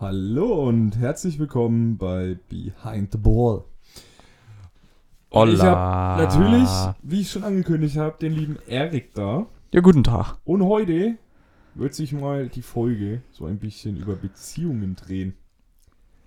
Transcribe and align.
Hallo 0.00 0.68
und 0.68 0.96
herzlich 0.96 1.40
willkommen 1.40 1.98
bei 1.98 2.38
Behind 2.48 3.10
the 3.10 3.18
Ball. 3.18 3.64
Hola. 5.32 5.52
Ich 5.52 5.60
habe 5.60 6.22
natürlich, 6.22 6.68
wie 7.02 7.22
ich 7.22 7.32
schon 7.32 7.42
angekündigt 7.42 7.96
habe, 7.96 8.16
den 8.20 8.32
lieben 8.32 8.58
Erik 8.68 9.12
da. 9.14 9.46
Ja, 9.72 9.80
guten 9.80 10.04
Tag. 10.04 10.38
Und 10.44 10.62
heute 10.62 11.16
wird 11.74 11.94
sich 11.94 12.12
mal 12.12 12.48
die 12.48 12.62
Folge 12.62 13.22
so 13.32 13.46
ein 13.46 13.58
bisschen 13.58 13.96
über 13.96 14.14
Beziehungen 14.14 14.94
drehen. 14.94 15.34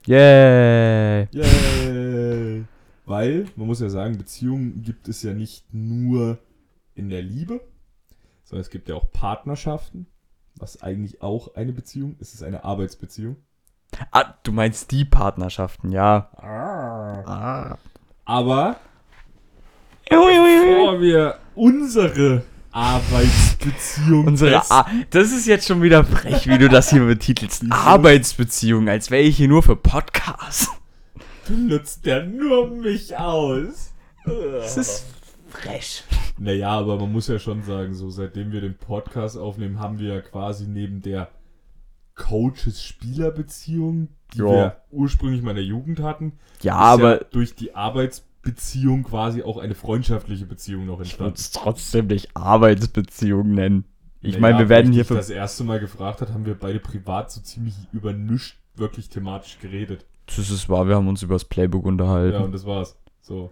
Yay. 0.05 1.29
Yay! 1.31 2.65
Weil, 3.05 3.45
man 3.55 3.67
muss 3.67 3.79
ja 3.79 3.87
sagen, 3.87 4.17
Beziehungen 4.17 4.81
gibt 4.81 5.07
es 5.07 5.23
ja 5.23 5.33
nicht 5.33 5.73
nur 5.73 6.39
in 6.93 7.07
der 7.07 7.21
Liebe, 7.21 7.61
sondern 8.43 8.63
es 8.63 8.69
gibt 8.69 8.89
ja 8.89 8.95
auch 8.95 9.09
Partnerschaften, 9.13 10.07
was 10.57 10.81
eigentlich 10.81 11.21
auch 11.21 11.55
eine 11.55 11.71
Beziehung 11.71 12.17
ist. 12.19 12.33
Es 12.33 12.33
ist 12.33 12.43
eine 12.43 12.65
Arbeitsbeziehung. 12.65 13.37
Ah, 14.11 14.33
du 14.43 14.51
meinst 14.51 14.91
die 14.91 15.05
Partnerschaften, 15.05 15.91
ja. 15.91 16.29
Ah. 16.37 17.77
Aber 18.25 18.77
bevor 20.09 21.01
wir 21.01 21.37
unsere 21.55 22.43
Arbeitsbeziehung 22.71 24.27
Unsere 24.27 24.61
A 24.71 24.85
Das 25.09 25.31
ist 25.31 25.45
jetzt 25.45 25.67
schon 25.67 25.81
wieder 25.81 26.05
frech, 26.05 26.47
wie 26.47 26.57
du 26.57 26.69
das 26.69 26.89
hier 26.89 27.05
betitelst. 27.05 27.65
Arbeitsbeziehung, 27.69 28.87
als 28.87 29.11
wäre 29.11 29.23
ich 29.23 29.37
hier 29.37 29.49
nur 29.49 29.63
für 29.63 29.75
Podcasts. 29.75 30.69
benutzt 31.47 32.05
der 32.05 32.25
nur 32.25 32.69
mich 32.69 33.17
aus. 33.17 33.93
Das 34.25 34.77
ist 34.77 35.05
frech. 35.49 36.03
Naja, 36.37 36.69
aber 36.69 36.97
man 36.97 37.11
muss 37.11 37.27
ja 37.27 37.39
schon 37.39 37.63
sagen, 37.63 37.93
so 37.93 38.09
seitdem 38.09 38.51
wir 38.51 38.61
den 38.61 38.77
Podcast 38.77 39.37
aufnehmen, 39.37 39.79
haben 39.79 39.99
wir 39.99 40.15
ja 40.15 40.21
quasi 40.21 40.65
neben 40.65 41.01
der 41.01 41.29
Coaches-Spieler-Beziehung, 42.21 44.09
die 44.33 44.39
Ja. 44.39 44.45
wir 44.45 44.77
ursprünglich 44.91 45.41
mal 45.41 45.51
in 45.51 45.55
der 45.57 45.65
Jugend 45.65 45.99
hatten, 45.99 46.33
Ja, 46.61 46.93
ist 46.93 46.99
aber 46.99 47.17
ja 47.21 47.23
durch 47.31 47.55
die 47.55 47.75
Arbeitsbeziehung 47.75 49.03
quasi 49.03 49.43
auch 49.43 49.57
eine 49.57 49.75
freundschaftliche 49.75 50.45
Beziehung 50.45 50.85
noch 50.85 50.99
ich 51.01 51.07
entstanden. 51.07 51.31
würde 51.31 51.39
es 51.39 51.51
trotzdem 51.51 52.07
nicht 52.07 52.35
Arbeitsbeziehung 52.35 53.51
nennen. 53.53 53.85
Ich 54.21 54.33
Naja, 54.33 54.41
meine, 54.41 54.59
wir 54.59 54.69
werden 54.69 54.91
ich 54.91 54.95
hier 54.97 55.05
für... 55.05 55.15
das 55.15 55.29
erste 55.29 55.63
Mal 55.63 55.79
gefragt 55.79 56.21
hat, 56.21 56.31
haben 56.33 56.45
wir 56.45 56.55
beide 56.55 56.79
privat 56.79 57.31
so 57.31 57.41
ziemlich 57.41 57.73
über 57.91 58.13
nichts 58.13 58.53
wirklich 58.75 59.09
thematisch 59.09 59.57
geredet. 59.59 60.05
Das 60.27 60.49
ist 60.49 60.69
wahr, 60.69 60.87
wir 60.87 60.95
haben 60.95 61.07
uns 61.07 61.23
über 61.23 61.35
das 61.35 61.45
Playbook 61.45 61.83
Ja, 61.83 61.89
unterhalten. 61.89 62.43
und 62.43 62.51
das 62.53 62.65
war's. 62.65 62.95
So. 63.21 63.51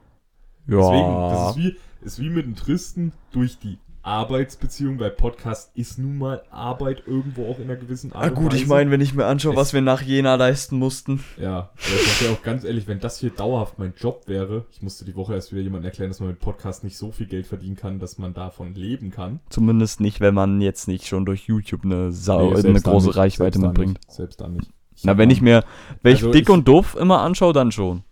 Ja. 0.67 0.77
Deswegen, 0.77 1.29
das 1.31 1.49
ist 1.49 1.57
wie, 1.57 1.77
ist 2.05 2.19
wie 2.19 2.29
mit 2.29 2.45
einem 2.45 2.55
Tristen 2.55 3.11
durch 3.31 3.57
die 3.59 3.77
Arbeitsbeziehung, 4.01 4.99
weil 4.99 5.11
Podcast 5.11 5.71
ist 5.75 5.99
nun 5.99 6.17
mal 6.17 6.41
Arbeit 6.51 7.03
irgendwo 7.05 7.49
auch 7.51 7.57
in 7.59 7.65
einer 7.65 7.75
gewissen 7.75 8.13
Art 8.13 8.23
Ah 8.23 8.27
und 8.29 8.35
gut, 8.35 8.53
ich 8.53 8.65
meine, 8.67 8.91
wenn 8.91 9.01
ich 9.01 9.13
mir 9.13 9.25
anschaue, 9.25 9.55
was 9.55 9.73
wir 9.73 9.81
nach 9.81 10.01
Jena 10.01 10.35
leisten 10.35 10.77
mussten. 10.77 11.23
Ja, 11.37 11.69
ich 11.77 11.85
sag 11.85 12.19
dir 12.19 12.31
auch 12.33 12.41
ganz 12.41 12.63
ehrlich, 12.63 12.87
wenn 12.87 12.99
das 12.99 13.19
hier 13.19 13.29
dauerhaft 13.29 13.77
mein 13.77 13.93
Job 13.97 14.23
wäre, 14.27 14.65
ich 14.71 14.81
musste 14.81 15.03
die 15.05 15.15
Woche 15.15 15.33
erst 15.33 15.51
wieder 15.51 15.61
jemandem 15.61 15.89
erklären, 15.89 16.09
dass 16.09 16.19
man 16.19 16.29
mit 16.29 16.39
Podcast 16.39 16.83
nicht 16.83 16.97
so 16.97 17.11
viel 17.11 17.27
Geld 17.27 17.45
verdienen 17.45 17.75
kann, 17.75 17.99
dass 17.99 18.17
man 18.17 18.33
davon 18.33 18.73
leben 18.73 19.11
kann. 19.11 19.41
Zumindest 19.49 19.99
nicht, 19.99 20.21
wenn 20.21 20.33
man 20.33 20.61
jetzt 20.61 20.87
nicht 20.87 21.05
schon 21.07 21.25
durch 21.25 21.47
YouTube 21.47 21.83
eine, 21.83 22.11
Sau 22.11 22.53
Nee, 22.53 22.67
eine 22.67 22.81
große 22.81 23.15
Reichweite 23.15 23.59
mitbringt. 23.59 23.99
Nicht, 23.99 24.11
selbst 24.11 24.39
dann 24.41 24.53
nicht. 24.53 24.71
Na, 25.03 25.17
wenn 25.17 25.29
ich 25.29 25.41
mir, 25.41 25.63
wenn 26.01 26.13
ich 26.13 26.19
Also 26.23 26.31
dick 26.31 26.43
ich- 26.43 26.49
und 26.49 26.67
doof 26.67 26.95
immer 26.99 27.19
anschaue, 27.21 27.53
dann 27.53 27.71
schon. 27.71 28.03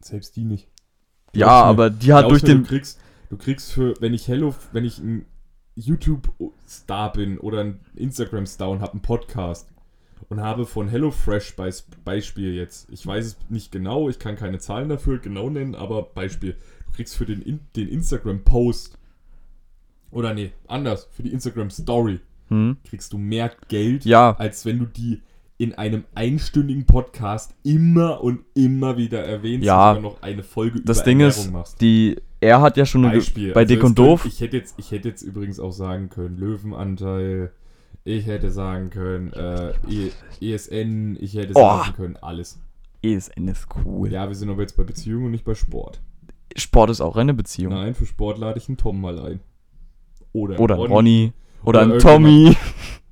Selbst 0.00 0.36
die 0.36 0.44
nicht. 0.44 0.68
Ja, 1.34 1.46
Glaub's 1.46 1.62
mir. 1.64 1.68
aber 1.70 1.90
die 1.90 2.12
hat 2.12 2.30
durch 2.30 2.42
den. 2.42 2.62
Du 2.62 2.68
kriegst, 2.68 3.00
du 3.34 3.38
kriegst 3.44 3.72
für, 3.72 3.94
wenn 4.00 4.14
ich 4.14 4.28
Hello, 4.28 4.54
wenn 4.72 4.84
ich 4.84 4.98
ein 4.98 5.26
YouTube-Star 5.74 7.12
bin 7.12 7.38
oder 7.38 7.60
ein 7.60 7.80
Instagram-Star 7.96 8.70
und 8.70 8.80
habe 8.80 8.92
einen 8.92 9.02
Podcast 9.02 9.68
und 10.28 10.40
habe 10.40 10.66
von 10.66 10.88
HelloFresh 10.88 11.56
Beis 11.56 11.84
Beispiel 12.04 12.54
jetzt, 12.54 12.88
ich 12.92 13.04
weiß 13.04 13.26
es 13.26 13.36
nicht 13.48 13.72
genau, 13.72 14.08
ich 14.08 14.20
kann 14.20 14.36
keine 14.36 14.60
Zahlen 14.60 14.88
dafür 14.88 15.18
genau 15.18 15.50
nennen, 15.50 15.74
aber 15.74 16.02
Beispiel, 16.04 16.52
du 16.86 16.92
kriegst 16.92 17.16
für 17.16 17.26
den, 17.26 17.42
In 17.42 17.58
den 17.74 17.88
Instagram-Post 17.88 18.98
oder 20.12 20.32
nee, 20.32 20.52
anders, 20.68 21.08
für 21.10 21.24
die 21.24 21.32
Instagram-Story 21.32 22.20
Hm? 22.48 22.76
kriegst 22.84 23.12
du 23.12 23.18
mehr 23.18 23.50
Geld, 23.68 24.04
Ja. 24.04 24.36
als 24.36 24.64
wenn 24.64 24.78
du 24.78 24.84
die 24.84 25.22
in 25.58 25.74
einem 25.74 26.04
einstündigen 26.14 26.84
Podcast 26.84 27.54
immer 27.64 28.22
und 28.22 28.44
immer 28.54 28.96
wieder 28.96 29.24
erwähnst 29.24 29.66
Ja. 29.66 29.92
und 29.92 30.02
noch 30.02 30.22
eine 30.22 30.42
Folge 30.44 30.80
Das 30.82 30.98
über 30.98 31.04
Ding 31.04 31.20
Ernährung 31.20 31.44
ist, 31.46 31.52
machst. 31.52 31.80
die, 31.80 32.16
er 32.44 32.60
hat 32.60 32.76
ja 32.76 32.86
schon 32.86 33.04
eine, 33.04 33.14
Beispiel. 33.14 33.52
bei 33.52 33.60
Also 33.62 33.74
Dick 33.74 33.84
und 33.84 33.98
Doof. 33.98 34.24
Ich 34.26 34.40
hätte, 34.40 34.56
jetzt, 34.56 34.74
ich 34.78 34.90
hätte 34.90 35.08
jetzt 35.08 35.22
übrigens 35.22 35.58
auch 35.60 35.72
sagen 35.72 36.08
können, 36.10 36.36
Löwenanteil. 36.38 37.52
Ich 38.04 38.26
hätte 38.26 38.50
sagen 38.50 38.90
können, 38.90 39.32
äh, 39.32 39.72
E- 39.88 40.10
ESN. 40.40 41.16
Ich 41.20 41.34
hätte 41.34 41.52
Oh. 41.54 41.60
sagen 41.78 41.92
können, 41.94 42.16
alles. 42.20 42.60
ESN 43.02 43.48
ist 43.48 43.66
cool. 43.84 44.10
Ja, 44.12 44.28
wir 44.28 44.34
sind 44.34 44.50
aber 44.50 44.60
jetzt 44.62 44.76
bei 44.76 44.82
Beziehungen 44.84 45.26
und 45.26 45.30
nicht 45.30 45.44
bei 45.44 45.54
Sport. 45.54 46.00
Sport 46.56 46.90
ist 46.90 47.00
auch 47.00 47.16
eine 47.16 47.34
Beziehung. 47.34 47.72
Nein, 47.72 47.94
für 47.94 48.06
Sport 48.06 48.38
lade 48.38 48.58
ich 48.58 48.68
einen 48.68 48.76
Tom 48.76 49.00
mal 49.00 49.18
ein. 49.18 49.40
Oder, 50.32 50.60
Oder 50.60 50.74
Ronny. 50.76 50.92
Ronny. 50.92 51.32
Oder, 51.64 51.82
Oder 51.84 51.94
ein 51.94 51.98
Tommy. 51.98 52.56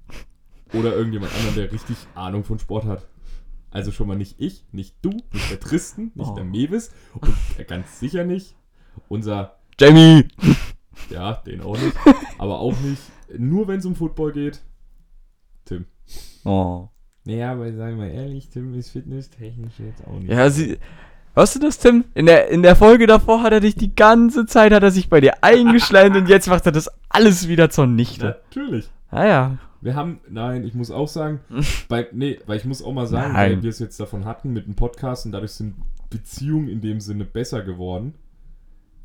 Oder 0.75 0.95
irgendjemand 0.97 1.33
anderen, 1.35 1.55
der 1.55 1.73
richtig 1.73 1.97
Ahnung 2.15 2.45
von 2.45 2.59
Sport 2.59 2.85
hat. 2.87 3.07
Also 3.71 3.91
schon 3.93 4.09
mal 4.09 4.17
nicht 4.17 4.35
ich, 4.39 4.65
nicht 4.73 4.95
du, 5.03 5.11
nicht 5.33 5.51
der 5.51 5.59
Tristan, 5.61 6.11
nicht 6.15 6.29
Oh. 6.29 6.35
der 6.35 6.45
Mewis 6.45 6.91
und 7.15 7.33
ganz 7.67 7.99
sicher 8.01 8.25
nicht 8.25 8.55
unser 9.09 9.57
Jamie. 9.79 10.29
Ja, 11.11 11.43
den 11.47 11.61
auch 11.63 11.77
nicht. 11.77 11.97
aber 12.39 12.61
auch 12.61 12.79
nicht. 12.81 13.03
Nur 13.37 13.67
wenn 13.69 13.81
es 13.81 13.85
um 13.87 13.95
Football 13.95 14.33
geht. 14.33 14.63
Tim. 15.65 15.85
Oh. 16.45 16.89
Naja, 17.25 17.53
aber 17.53 17.73
sagen 17.73 17.99
wir 17.99 18.11
ehrlich, 18.11 18.49
Tim 18.49 18.73
ist 18.75 18.91
fitnesstechnisch 18.91 19.79
jetzt 19.79 20.07
auch 20.07 20.19
nicht. 20.19 20.31
Ja, 20.31 20.49
sie. 20.49 20.79
Hörst 21.35 21.57
du 21.57 21.61
das, 21.61 21.79
Tim? 21.79 22.05
In 22.15 22.27
der, 22.27 22.49
in 22.49 22.63
der 22.63 22.77
Folge 22.77 23.07
davor 23.07 23.43
hat 23.43 23.53
er 23.53 23.61
dich 23.61 23.75
die 23.75 23.95
ganze 23.95 24.47
Zeit, 24.47 24.73
hat 24.73 24.83
er 24.83 24.91
sich 24.91 25.09
bei 25.09 25.21
dir 25.21 25.43
eingeschleimt 25.43 26.15
und 26.17 26.29
jetzt 26.29 26.49
macht 26.49 26.67
er 26.67 26.73
das 26.73 26.91
alles 27.09 27.49
wieder 27.49 27.71
zunichte. 27.71 28.41
Natürlich. 28.49 28.91
Ah 29.11 29.27
ja. 29.27 29.59
Wir 29.81 29.95
haben, 29.95 30.21
nein, 30.29 30.65
ich 30.65 30.75
muss 30.75 30.91
auch 30.91 31.09
sagen, 31.09 31.41
bei, 31.89 32.07
nee, 32.13 32.39
weil 32.47 32.59
ich 32.59 32.65
muss 32.65 32.83
auch 32.83 32.93
mal 32.93 33.07
sagen, 33.07 33.33
Nein. 33.33 33.53
weil 33.57 33.63
wir 33.63 33.71
es 33.71 33.81
jetzt 33.81 33.99
davon 33.99 34.25
hatten 34.25 34.53
mit 34.53 34.67
dem 34.67 34.77
Podcast 34.77 35.27
und 35.27 35.33
dadurch 35.33 35.53
sind 35.53 35.75
Beziehungen 36.09 36.69
in 36.69 36.81
dem 36.81 37.01
Sinne 37.01 37.25
besser 37.25 37.63
geworden. 37.63 38.15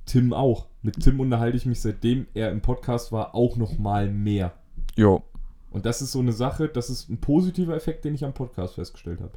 Tim 0.07 0.33
auch. 0.33 0.65
Mit 0.81 0.99
Tim 1.01 1.19
unterhalte 1.19 1.57
ich 1.57 1.65
mich 1.65 1.81
seitdem 1.81 2.25
er 2.33 2.51
im 2.51 2.61
Podcast 2.61 3.11
war 3.11 3.35
auch 3.35 3.57
noch 3.57 3.77
mal 3.77 4.09
mehr. 4.09 4.53
Jo. 4.95 5.23
Und 5.69 5.85
das 5.85 6.01
ist 6.01 6.11
so 6.11 6.19
eine 6.19 6.31
Sache, 6.31 6.69
das 6.69 6.89
ist 6.89 7.09
ein 7.09 7.19
positiver 7.19 7.75
Effekt, 7.75 8.05
den 8.05 8.15
ich 8.15 8.25
am 8.25 8.33
Podcast 8.33 8.75
festgestellt 8.75 9.21
habe. 9.21 9.33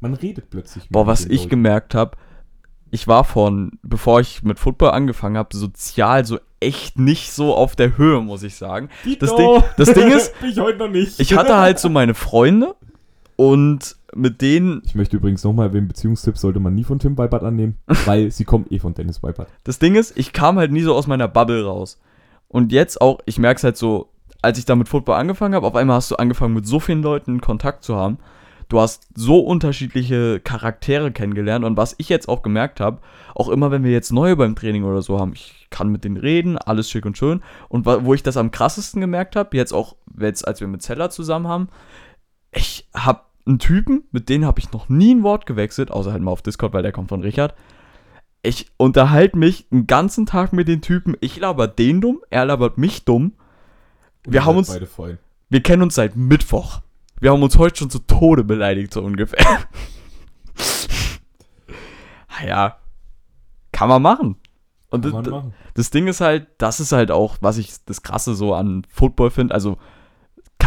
Man 0.00 0.14
redet 0.14 0.50
plötzlich. 0.50 0.88
Boah, 0.88 1.00
mit 1.00 1.08
was 1.08 1.24
ich 1.26 1.42
Leuten. 1.42 1.50
gemerkt 1.50 1.94
habe, 1.94 2.16
ich 2.90 3.06
war 3.06 3.24
von, 3.24 3.78
bevor 3.82 4.20
ich 4.20 4.42
mit 4.42 4.58
Football 4.58 4.90
angefangen 4.90 5.36
habe, 5.36 5.54
sozial 5.56 6.24
so 6.24 6.38
echt 6.60 6.98
nicht 6.98 7.32
so 7.32 7.54
auf 7.54 7.76
der 7.76 7.98
Höhe, 7.98 8.20
muss 8.20 8.42
ich 8.42 8.56
sagen. 8.56 8.88
Das. 9.20 9.34
Ding, 9.36 9.62
das 9.76 9.92
Ding 9.92 10.10
ist, 10.10 10.32
ich 10.42 10.58
heute 10.58 10.78
noch 10.78 10.88
nicht. 10.88 11.20
ich 11.20 11.36
hatte 11.36 11.56
halt 11.56 11.78
so 11.78 11.88
meine 11.88 12.14
Freunde 12.14 12.74
und 13.36 13.97
mit 14.14 14.40
denen, 14.40 14.82
Ich 14.84 14.94
möchte 14.94 15.16
übrigens 15.16 15.44
nochmal 15.44 15.68
erwähnen, 15.68 15.88
Beziehungstipps 15.88 16.40
sollte 16.40 16.60
man 16.60 16.74
nie 16.74 16.84
von 16.84 16.98
Tim 16.98 17.18
Weibert 17.18 17.42
annehmen, 17.42 17.76
weil 18.06 18.30
sie 18.30 18.44
kommen 18.44 18.66
eh 18.70 18.78
von 18.78 18.94
Dennis 18.94 19.22
Weibert. 19.22 19.48
das 19.64 19.78
Ding 19.78 19.94
ist, 19.94 20.16
ich 20.16 20.32
kam 20.32 20.58
halt 20.58 20.72
nie 20.72 20.82
so 20.82 20.94
aus 20.94 21.06
meiner 21.06 21.28
Bubble 21.28 21.64
raus. 21.64 22.00
Und 22.48 22.72
jetzt 22.72 23.00
auch, 23.00 23.18
ich 23.26 23.38
merke 23.38 23.58
es 23.58 23.64
halt 23.64 23.76
so, 23.76 24.08
als 24.40 24.58
ich 24.58 24.64
da 24.64 24.76
mit 24.76 24.88
Football 24.88 25.16
angefangen 25.16 25.54
habe, 25.54 25.66
auf 25.66 25.74
einmal 25.74 25.96
hast 25.96 26.10
du 26.10 26.16
angefangen 26.16 26.54
mit 26.54 26.66
so 26.66 26.80
vielen 26.80 27.02
Leuten 27.02 27.40
Kontakt 27.40 27.84
zu 27.84 27.96
haben. 27.96 28.18
Du 28.68 28.80
hast 28.80 29.08
so 29.14 29.40
unterschiedliche 29.40 30.40
Charaktere 30.40 31.10
kennengelernt 31.10 31.64
und 31.64 31.76
was 31.78 31.94
ich 31.98 32.10
jetzt 32.10 32.28
auch 32.28 32.42
gemerkt 32.42 32.80
habe, 32.80 33.00
auch 33.34 33.48
immer 33.48 33.70
wenn 33.70 33.82
wir 33.82 33.92
jetzt 33.92 34.12
neue 34.12 34.36
beim 34.36 34.56
Training 34.56 34.84
oder 34.84 35.00
so 35.00 35.18
haben, 35.18 35.32
ich 35.32 35.66
kann 35.70 35.88
mit 35.88 36.04
denen 36.04 36.18
reden, 36.18 36.58
alles 36.58 36.90
schick 36.90 37.06
und 37.06 37.16
schön. 37.16 37.42
Und 37.68 37.86
wo 37.86 38.12
ich 38.12 38.22
das 38.22 38.36
am 38.36 38.50
krassesten 38.50 39.00
gemerkt 39.00 39.36
habe, 39.36 39.56
jetzt 39.56 39.72
auch, 39.72 39.96
jetzt 40.18 40.46
als 40.46 40.60
wir 40.60 40.68
mit 40.68 40.82
Zeller 40.82 41.08
zusammen 41.08 41.48
haben, 41.48 41.68
ich 42.52 42.88
habe 42.94 43.20
einen 43.48 43.58
Typen, 43.58 44.04
mit 44.12 44.28
dem 44.28 44.44
habe 44.44 44.60
ich 44.60 44.70
noch 44.72 44.88
nie 44.88 45.14
ein 45.14 45.22
Wort 45.22 45.46
gewechselt, 45.46 45.90
außer 45.90 46.12
halt 46.12 46.22
mal 46.22 46.30
auf 46.30 46.42
Discord, 46.42 46.72
weil 46.72 46.82
der 46.82 46.92
kommt 46.92 47.08
von 47.08 47.22
Richard. 47.22 47.54
Ich 48.42 48.70
unterhalte 48.76 49.36
mich 49.36 49.66
einen 49.72 49.86
ganzen 49.86 50.26
Tag 50.26 50.52
mit 50.52 50.68
den 50.68 50.80
Typen. 50.82 51.16
Ich 51.20 51.36
laber 51.38 51.66
den 51.66 52.00
dumm, 52.00 52.20
er 52.30 52.44
labert 52.44 52.78
mich 52.78 53.04
dumm. 53.04 53.32
Wir 54.24 54.34
ihr 54.40 54.44
haben 54.44 54.56
uns- 54.58 54.68
beide 54.68 54.86
fein. 54.86 55.18
Wir 55.48 55.62
kennen 55.62 55.82
uns 55.82 55.94
seit 55.94 56.14
Mittwoch. 56.14 56.82
Wir 57.20 57.32
haben 57.32 57.42
uns 57.42 57.56
heute 57.58 57.76
schon 57.78 57.90
zu 57.90 57.98
Tode 58.00 58.44
beleidigt, 58.44 58.92
so 58.92 59.02
ungefähr. 59.02 59.44
Ah 62.28 62.46
ja, 62.46 62.76
kann 63.72 63.88
man 63.88 64.02
machen. 64.02 64.36
Und 64.90 65.04
das, 65.04 65.12
machen. 65.12 65.52
das 65.74 65.90
Ding 65.90 66.06
ist 66.06 66.20
halt, 66.20 66.46
das 66.58 66.80
ist 66.80 66.92
halt 66.92 67.10
auch, 67.10 67.36
was 67.40 67.58
ich 67.58 67.84
das 67.84 68.02
Krasse 68.02 68.34
so 68.34 68.54
an 68.54 68.86
Football 68.88 69.30
finde. 69.30 69.54
Also 69.54 69.76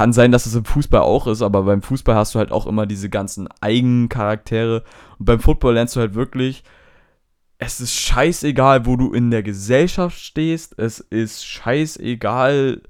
kann 0.02 0.14
sein, 0.14 0.32
dass 0.32 0.48
es 0.48 0.56
im 0.56 0.66
Fußball 0.66 1.02
auch 1.02 1.28
ist, 1.28 1.44
aber 1.44 1.62
beim 1.62 1.84
Fußball 1.84 2.16
hast 2.16 2.34
du 2.34 2.40
halt 2.40 2.52
auch 2.52 2.66
immer 2.66 2.88
diese 2.88 3.08
ganzen 3.08 3.48
Eigencharaktere. 3.62 4.84
Und 5.20 5.26
beim 5.26 5.40
Football 5.40 5.76
lernst 5.76 5.96
du 5.96 6.00
halt 6.00 6.16
wirklich, 6.16 6.64
es 7.60 7.80
ist 7.80 7.94
scheißegal, 7.94 8.88
wo 8.88 8.96
du 8.96 9.14
in 9.14 9.30
der 9.30 9.44
Gesellschaft 9.44 10.18
stehst. 10.18 10.80
Es 10.80 11.02
ist 11.02 11.46
scheißegal, 11.46 12.82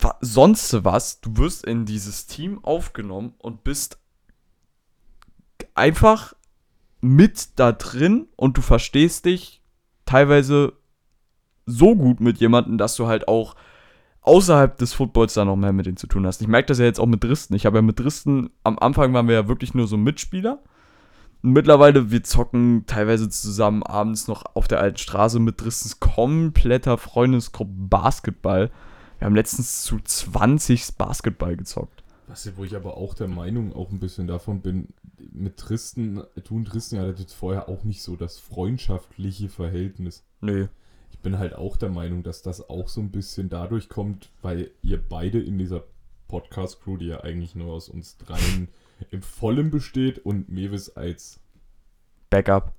wa 0.00 0.16
sonst 0.22 0.82
was. 0.82 1.20
Du 1.20 1.36
wirst 1.36 1.66
in 1.66 1.84
dieses 1.84 2.26
Team 2.26 2.58
aufgenommen 2.64 3.34
und 3.36 3.62
bist 3.62 3.98
einfach 5.74 6.32
mit 7.02 7.48
da 7.56 7.72
drin 7.72 8.28
und 8.36 8.56
du 8.56 8.62
verstehst 8.62 9.26
dich 9.26 9.60
teilweise 10.06 10.72
so 11.66 11.94
gut 11.94 12.20
mit 12.20 12.38
jemandem, 12.38 12.78
dass 12.78 12.96
du 12.96 13.08
halt 13.08 13.28
auch 13.28 13.56
außerhalb 14.24 14.76
des 14.78 14.94
Footballs 14.94 15.34
da 15.34 15.44
noch 15.44 15.56
mehr 15.56 15.72
mit 15.72 15.86
denen 15.86 15.96
zu 15.96 16.06
tun 16.06 16.26
hast. 16.26 16.40
Ich 16.40 16.48
merke 16.48 16.66
das 16.66 16.78
ja 16.78 16.86
jetzt 16.86 16.98
auch 16.98 17.06
mit 17.06 17.22
Dristen. 17.22 17.54
Ich 17.54 17.66
habe 17.66 17.78
ja 17.78 17.82
mit 17.82 18.00
Dristen, 18.00 18.50
am 18.64 18.78
Anfang 18.78 19.12
waren 19.12 19.28
wir 19.28 19.34
ja 19.34 19.48
wirklich 19.48 19.74
nur 19.74 19.86
so 19.86 19.96
Mitspieler. 19.96 20.60
Und 21.42 21.52
mittlerweile, 21.52 22.10
wir 22.10 22.24
zocken 22.24 22.84
teilweise 22.86 23.28
zusammen 23.28 23.82
abends 23.82 24.26
noch 24.26 24.44
auf 24.54 24.66
der 24.66 24.80
alten 24.80 24.96
Straße 24.96 25.38
mit 25.38 25.60
Dristens 25.60 26.00
kompletter 26.00 26.96
Freundesgruppe 26.96 27.72
Basketball. 27.76 28.70
Wir 29.18 29.26
haben 29.26 29.34
letztens 29.34 29.82
zu 29.84 29.98
20 30.02 30.96
Basketball 30.96 31.56
gezockt. 31.56 32.02
Was, 32.26 32.50
wo 32.56 32.64
ich 32.64 32.74
aber 32.74 32.96
auch 32.96 33.12
der 33.12 33.28
Meinung 33.28 33.74
auch 33.74 33.90
ein 33.90 34.00
bisschen 34.00 34.26
davon 34.26 34.62
bin, 34.62 34.88
mit 35.32 35.58
Tristen, 35.58 36.22
du 36.44 36.56
und 36.56 36.64
Tristen 36.64 36.98
hattet 36.98 37.30
vorher 37.30 37.68
auch 37.68 37.84
nicht 37.84 38.02
so 38.02 38.16
das 38.16 38.38
freundschaftliche 38.38 39.50
Verhältnis. 39.50 40.24
Nö. 40.40 40.68
Ich 41.24 41.30
bin 41.30 41.38
halt 41.38 41.54
auch 41.54 41.78
der 41.78 41.88
Meinung, 41.88 42.22
dass 42.22 42.42
das 42.42 42.68
auch 42.68 42.86
so 42.86 43.00
ein 43.00 43.10
bisschen 43.10 43.48
dadurch 43.48 43.88
kommt, 43.88 44.28
weil 44.42 44.72
ihr 44.82 45.02
beide 45.02 45.40
in 45.40 45.56
dieser 45.56 45.84
Podcast-Crew, 46.28 46.98
die 46.98 47.06
ja 47.06 47.20
eigentlich 47.22 47.54
nur 47.54 47.72
aus 47.72 47.88
uns 47.88 48.18
dreien 48.18 48.68
im 49.10 49.22
Vollen 49.22 49.70
besteht 49.70 50.18
und 50.18 50.50
Mewis 50.50 50.90
als, 50.90 51.40
Backup. 52.28 52.74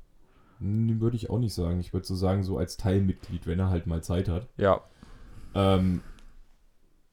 würde 0.60 1.16
ich 1.16 1.32
auch 1.32 1.40
nicht 1.40 1.56
sagen, 1.56 1.80
ich 1.80 1.92
würde 1.92 2.06
so 2.06 2.14
sagen, 2.14 2.44
so 2.44 2.60
als 2.60 2.78
Teilmitglied, 2.78 3.48
wenn 3.48 3.58
er 3.58 3.72
halt 3.72 3.88
mal 3.88 4.04
Zeit 4.04 4.30
hat. 4.30 4.48
Ja. 4.58 4.82
Ähm, 5.56 6.04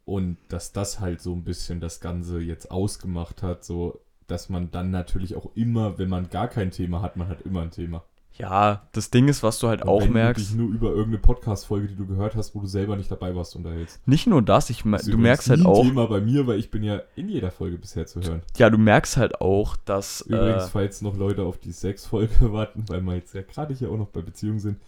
und 0.04 0.36
dass 0.50 0.72
das 0.72 1.00
halt 1.00 1.22
so 1.22 1.32
ein 1.32 1.44
bisschen 1.44 1.80
das 1.80 2.00
Ganze 2.00 2.40
jetzt 2.40 2.70
ausgemacht 2.70 3.42
hat, 3.42 3.64
so 3.64 4.02
dass 4.26 4.50
man 4.50 4.70
dann 4.70 4.90
natürlich 4.90 5.34
auch 5.34 5.56
immer, 5.56 5.96
wenn 5.96 6.10
man 6.10 6.28
gar 6.28 6.48
kein 6.48 6.70
Thema 6.70 7.00
hat, 7.00 7.16
man 7.16 7.28
hat 7.28 7.40
immer 7.40 7.62
ein 7.62 7.70
Thema. 7.70 8.04
Ja, 8.38 8.88
das 8.92 9.10
Ding 9.10 9.28
ist, 9.28 9.42
was 9.42 9.58
du 9.58 9.68
halt 9.68 9.82
Und 9.82 9.88
auch 9.88 10.00
wenn 10.00 10.08
du 10.08 10.12
merkst, 10.14 10.50
dich 10.50 10.56
nur 10.56 10.70
über 10.70 10.88
irgendeine 10.88 11.18
Podcast-Folge, 11.18 11.88
die 11.88 11.96
du 11.96 12.06
gehört 12.06 12.34
hast, 12.34 12.54
wo 12.54 12.60
du 12.60 12.66
selber 12.66 12.96
nicht 12.96 13.10
dabei 13.10 13.34
warst, 13.34 13.54
unterhältst. 13.56 14.06
nicht 14.08 14.26
nur 14.26 14.40
das, 14.40 14.70
ich, 14.70 14.82
Das 14.84 15.04
du 15.04 15.18
merkst 15.18 15.50
halt 15.50 15.66
auch, 15.66 15.80
ein 15.80 15.88
Thema 15.88 16.06
bei 16.06 16.20
mir, 16.20 16.46
weil 16.46 16.58
ich 16.58 16.70
bin 16.70 16.82
ja 16.82 17.02
in 17.14 17.28
jeder 17.28 17.50
Folge 17.50 17.76
bisher 17.76 18.06
zu 18.06 18.20
hören. 18.22 18.42
ja, 18.56 18.70
du 18.70 18.78
merkst 18.78 19.16
halt 19.18 19.40
auch, 19.40 19.76
dass, 19.76 20.22
Übrigens, 20.22 20.64
äh, 20.64 20.68
falls 20.68 21.02
noch 21.02 21.16
Leute 21.16 21.42
auf 21.42 21.58
die 21.58 21.72
Sex-Folge 21.72 22.34
warten, 22.52 22.84
weil 22.88 23.02
wir 23.02 23.14
jetzt 23.16 23.34
ja 23.34 23.42
gerade 23.42 23.74
hier 23.74 23.90
auch 23.90 23.98
noch 23.98 24.08
bei 24.08 24.22
Beziehungen 24.22 24.60
sind. 24.60 24.78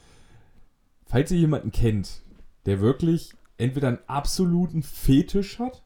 Falls 1.07 1.31
ihr 1.31 1.39
jemanden 1.39 1.71
kennt, 1.71 2.23
der 2.65 2.81
wirklich 2.81 3.35
entweder 3.59 3.89
einen 3.89 3.99
absoluten 4.07 4.83
Fetisch 4.83 5.59
hat, 5.59 5.83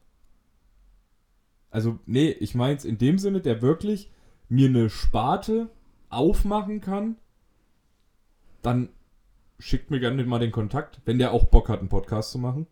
also, 1.71 1.99
nee, 2.05 2.31
ich 2.31 2.55
mein's 2.55 2.83
in 2.83 2.97
dem 2.97 3.19
Sinne, 3.19 3.41
der 3.41 3.61
wirklich 3.61 4.09
mir 4.47 4.69
eine 4.69 4.89
Sparte 4.89 5.69
aufmachen 6.09 6.81
kann, 6.81 7.17
dann 8.61 8.89
schickt 9.59 9.91
mir 9.91 9.99
gerne 9.99 10.23
mal 10.25 10.39
den 10.39 10.51
Kontakt, 10.51 11.01
wenn 11.05 11.19
der 11.19 11.31
auch 11.31 11.45
Bock 11.45 11.69
hat, 11.69 11.79
einen 11.79 11.89
Podcast 11.89 12.31
zu 12.31 12.39
machen. 12.39 12.67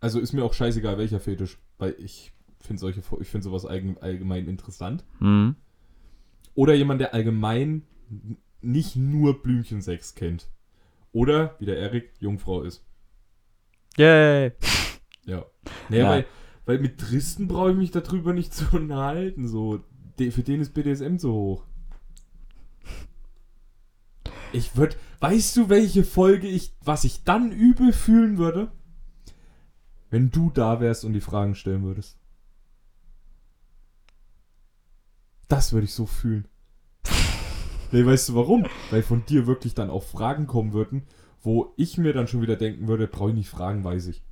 Also 0.00 0.20
ist 0.20 0.32
mir 0.32 0.44
auch 0.44 0.52
scheißegal, 0.54 0.98
welcher 0.98 1.20
Fetisch, 1.20 1.58
weil 1.78 1.94
ich 1.98 2.32
finde 2.60 2.80
solche, 2.80 3.02
ich 3.20 3.28
finde 3.28 3.44
sowas 3.44 3.64
allgemein, 3.64 4.46
interessant. 4.48 5.04
hm, 5.18 5.56
Oder 6.54 6.74
jemand, 6.74 7.00
der 7.00 7.14
allgemein 7.14 7.82
nicht 8.60 8.96
nur 8.96 9.42
Blümchensex 9.42 10.14
kennt. 10.14 10.48
Oder, 11.12 11.56
wie 11.58 11.64
der 11.66 11.78
Erik, 11.78 12.12
Jungfrau 12.18 12.62
ist. 12.62 12.84
yay. 13.96 14.52
Ja. 15.24 15.46
Naja, 15.88 16.02
Ja. 16.04 16.10
Weil, 16.10 16.26
weil 16.66 16.78
mit 16.80 16.98
Tristen 16.98 17.48
brauche 17.48 17.70
ich 17.70 17.76
mich 17.76 17.90
darüber 17.90 18.32
nicht 18.34 18.52
zu 18.52 18.76
unterhalten. 18.76 19.48
So. 19.48 19.82
De, 20.18 20.30
für 20.30 20.42
den 20.42 20.60
ist 20.60 20.74
BDSM 20.74 21.16
zu 21.16 21.32
hoch. 21.32 21.64
Ich 24.52 24.76
würde. 24.76 24.96
Weißt 25.20 25.56
du, 25.56 25.68
welche 25.68 26.04
Folge 26.04 26.46
ich. 26.46 26.74
Was 26.84 27.04
ich 27.04 27.24
dann 27.24 27.52
übel 27.52 27.92
fühlen 27.92 28.38
würde? 28.38 28.70
Wenn 30.10 30.30
du 30.30 30.50
da 30.50 30.80
wärst 30.80 31.04
und 31.04 31.12
die 31.12 31.20
Fragen 31.20 31.54
stellen 31.54 31.82
würdest. 31.82 32.18
Das 35.48 35.72
würde 35.72 35.84
ich 35.84 35.94
so 35.94 36.06
fühlen. 36.06 36.46
Nee, 37.92 38.04
weißt 38.04 38.30
du 38.30 38.34
warum? 38.34 38.66
Weil 38.90 39.02
von 39.02 39.24
dir 39.26 39.46
wirklich 39.46 39.74
dann 39.74 39.90
auch 39.90 40.02
Fragen 40.02 40.46
kommen 40.46 40.72
würden, 40.72 41.06
wo 41.42 41.72
ich 41.76 41.98
mir 41.98 42.12
dann 42.12 42.26
schon 42.26 42.42
wieder 42.42 42.56
denken 42.56 42.88
würde, 42.88 43.06
brauche 43.06 43.30
ich 43.30 43.36
nicht 43.36 43.48
fragen, 43.48 43.84
weiß 43.84 44.08
ich. 44.08 44.24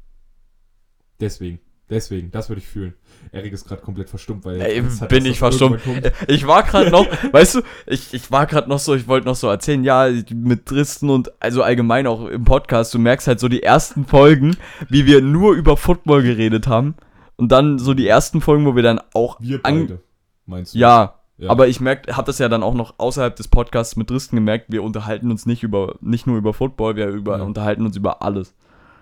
Deswegen. 1.21 1.61
Deswegen, 1.91 2.31
das 2.31 2.49
würde 2.49 2.61
ich 2.63 2.67
fühlen. 2.67 2.95
Erik 3.31 3.53
ist 3.53 3.67
gerade 3.69 3.83
komplett 3.83 4.09
verstummt, 4.09 4.45
weil 4.47 4.59
er 4.61 4.69
Ey, 4.75 4.83
bin 5.09 5.27
ich 5.27 5.39
verstummt. 5.39 5.83
kommt. 5.85 6.11
Ich 6.29 6.47
war 6.47 6.63
gerade 6.63 6.91
noch, 6.91 7.07
weißt 7.33 7.57
du, 7.57 7.61
ich, 7.87 8.15
ich 8.15 8.31
war 8.31 8.47
gerade 8.47 8.69
noch 8.71 8.79
so, 8.79 8.95
ich 8.95 9.07
wollte 9.07 9.27
noch 9.27 9.35
so 9.37 9.49
erzählen, 9.49 9.85
ja, 9.85 10.09
mit 10.33 10.71
Dristen 10.71 11.11
und 11.11 11.31
also 11.43 11.63
allgemein 11.63 12.07
auch 12.07 12.27
im 12.27 12.45
Podcast, 12.45 12.95
du 12.95 12.99
merkst 12.99 13.29
halt 13.29 13.39
so 13.39 13.49
die 13.49 13.63
ersten 13.63 14.07
Folgen, 14.07 14.57
wie 14.89 15.05
wir 15.05 15.21
nur 15.21 15.55
über 15.55 15.77
Football 15.77 16.23
geredet 16.23 16.67
haben. 16.67 16.95
Und 17.37 17.53
dann 17.53 17.79
so 17.79 17.93
die 17.95 18.07
ersten 18.09 18.41
Folgen, 18.41 18.65
wo 18.65 18.77
wir 18.77 18.83
dann 18.83 19.01
auch 19.13 19.37
Wir 19.41 19.61
beide, 19.61 20.01
meinst 20.47 20.75
du? 20.75 20.79
Ja, 20.79 21.17
Ja. 21.37 21.51
aber 21.51 21.69
ich 21.69 21.81
merke, 21.81 22.17
habe 22.17 22.27
das 22.27 22.39
ja 22.39 22.49
dann 22.49 22.63
auch 22.63 22.75
noch 22.75 22.95
außerhalb 22.99 23.35
des 23.37 23.49
Podcasts 23.49 23.97
mit 23.97 24.09
Dristen 24.09 24.37
gemerkt, 24.37 24.67
wir 24.69 24.83
unterhalten 24.83 25.31
uns 25.31 25.45
nicht 25.45 25.63
über, 25.63 25.97
nicht 26.01 26.27
nur 26.27 26.39
über 26.39 26.55
Football, 26.55 26.97
wir 26.97 27.09
über, 27.09 27.37
Ja. 27.39 27.43
unterhalten 27.45 27.85
uns 27.85 27.97
über 27.97 28.23
alles. 28.23 28.55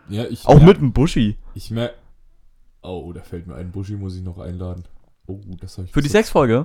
Ja, 0.09 0.25
ich 0.25 0.47
Auch 0.47 0.55
merk- 0.57 0.67
mit 0.67 0.77
dem 0.79 0.93
Buschi. 0.93 1.37
Ich 1.55 1.71
merke. 1.71 1.95
Oh, 2.83 3.13
da 3.13 3.23
fällt 3.23 3.47
mir 3.47 3.55
ein. 3.55 3.71
Buschi 3.73 3.95
muss 3.95 4.17
ich 4.17 4.23
noch 4.23 4.39
einladen. 4.39 4.85
Oh, 5.27 5.41
das 5.61 5.79
habe 5.79 5.87
ich. 5.87 5.93
Für 5.93 6.01
die 6.01 6.05
bis- 6.07 6.13
Sexfolge. 6.13 6.65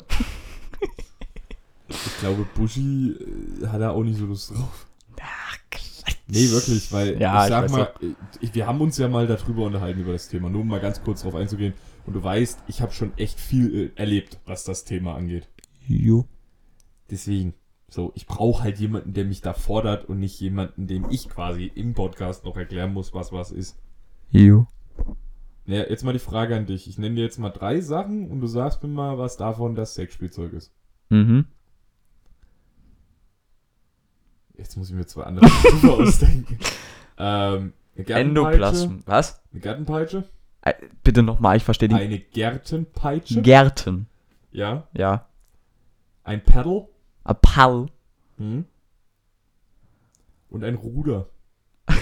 Ich 1.90 2.19
glaube, 2.19 2.46
Buschi 2.56 3.12
äh, 3.62 3.68
hat 3.68 3.80
da 3.81 3.92
auch 3.92 4.04
nicht 4.04 4.18
so 4.18 4.25
Lust 4.25 4.52
drauf. 4.52 4.88
Nee, 6.30 6.50
wirklich, 6.50 6.92
weil 6.92 7.19
Ja, 7.22 7.38
ich 7.40 7.44
ich 7.46 7.50
sag 7.50 7.64
weiß 7.64 7.72
mal, 7.72 7.94
ich, 8.42 8.54
wir 8.54 8.68
haben 8.68 8.81
uns 8.81 8.98
ja 8.98 9.08
mal 9.08 9.28
darüber 9.28 9.64
unterhalten, 9.64 10.02
über 10.02 10.12
das 10.12 10.28
Thema. 10.28 10.50
Nur 10.50 10.62
um 10.62 10.68
mal 10.68 10.81
ganz 10.81 11.02
kurz 11.02 11.22
drauf 11.22 11.36
einzugehen. 11.36 11.74
Und 12.06 12.14
du 12.16 12.24
weißt, 12.24 12.60
ich 12.68 12.81
habe 12.81 12.92
schon 12.92 13.18
echt 13.18 13.40
viel 13.40 13.94
äh, 13.96 14.00
erlebt, 14.00 14.38
was 14.46 14.66
das 14.66 14.84
Thema 14.84 15.16
angeht. 15.16 15.48
Jo. 15.88 16.25
Deswegen, 17.10 17.54
so, 17.90 18.12
ich 18.16 18.25
brauche 18.28 18.63
halt 18.63 18.78
jemanden, 18.78 19.13
der 19.13 19.24
mich 19.24 19.40
da 19.42 19.54
fordert 19.54 20.10
und 20.10 20.20
nicht 20.20 20.38
jemanden, 20.42 20.88
dem 20.88 21.10
ich 21.10 21.30
quasi 21.30 21.72
im 21.74 21.94
Podcast 21.94 22.44
noch 22.44 22.58
erklären 22.58 22.92
muss, 22.94 23.13
was 23.13 23.31
was 23.31 23.52
ist. 23.52 23.78
Jo. 24.31 24.68
Naja, 25.68 25.86
jetzt 25.90 26.04
mal 26.06 26.14
die 26.14 26.19
Frage 26.19 26.56
an 26.56 26.66
dich. 26.66 26.88
Ich 26.88 26.98
nenne 26.98 27.16
dir 27.16 27.24
jetzt 27.25 27.38
mal 27.40 27.50
drei 27.50 27.81
Sachen 27.81 28.31
und 28.31 28.40
du 28.40 28.48
sagst 28.48 28.81
mir 28.84 28.90
mal, 28.90 29.18
was 29.18 29.36
davon 29.36 29.75
das 29.75 29.96
Sexspielzeug 29.96 30.54
ist. 30.54 30.72
Mhm. 31.10 31.46
Jetzt 34.56 34.77
muss 34.77 34.89
ich 34.89 34.96
mir 34.96 35.06
zwei 35.06 35.24
andere 35.24 35.46
Berufe 35.63 35.91
ausdenken. 36.03 36.58
Ähm, 37.18 37.74
eine. 37.98 38.08
Endoplasm. 38.08 39.00
Was? 39.06 39.41
Eine 39.51 39.60
Gartenpeitsche. 39.62 40.24
Äh, 40.62 40.74
Bitte 41.03 41.22
nochmal, 41.22 41.58
ich 41.58 41.63
verstehe 41.63 41.89
die. 41.89 41.96
Eine 41.96 42.20
Gärtenpeitsche. 42.20 43.41
Gärten. 43.41 44.08
ja. 44.51 44.88
Ja. 44.94 45.27
Ein 46.24 46.44
Paddle. 46.44 46.88
A 47.24 47.34
Pall. 47.34 47.88
Hm. 48.38 48.65
Und 50.50 50.63
ein 50.63 50.75
Ruder. 50.75 51.27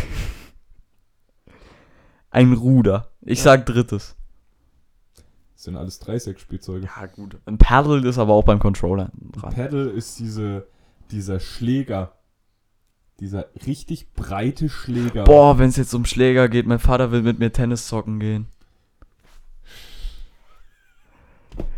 Ein 2.31 2.53
Ruder. 2.53 3.11
Ich 3.25 3.41
sag 3.41 3.65
drittes. 3.65 4.15
Das 5.55 5.63
sind 5.63 5.77
alles 5.77 5.99
drei 5.99 6.19
Sexspielzeuge. 6.19 6.85
Ja, 6.85 7.07
gut. 7.07 7.37
Ein 7.45 7.57
Paddle 7.57 8.07
ist 8.07 8.19
aber 8.19 8.33
auch 8.33 8.43
beim 8.43 8.59
Controller 8.59 9.11
dran. 9.13 9.53
Paddle 9.53 9.89
ist 9.89 10.19
diese, 10.19 10.67
dieser 11.11 11.39
Schläger. 11.39 12.13
Dieser 13.19 13.45
richtig 13.65 14.13
breite 14.13 14.69
Schläger. 14.69 15.23
Boah, 15.23 15.57
wenn 15.57 15.69
es 15.69 15.77
jetzt 15.77 15.93
um 15.93 16.05
Schläger 16.05 16.49
geht, 16.49 16.67
mein 16.67 16.79
Vater 16.79 17.11
will 17.11 17.21
mit 17.21 17.39
mir 17.39 17.51
Tennis 17.51 17.87
zocken 17.87 18.19
gehen. 18.19 18.47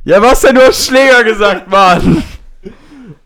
Ja, 0.03 0.21
was 0.21 0.41
denn? 0.41 0.55
Du 0.55 0.61
hast 0.61 0.87
Schläger 0.87 1.23
gesagt, 1.23 1.67
Mann! 1.71 2.23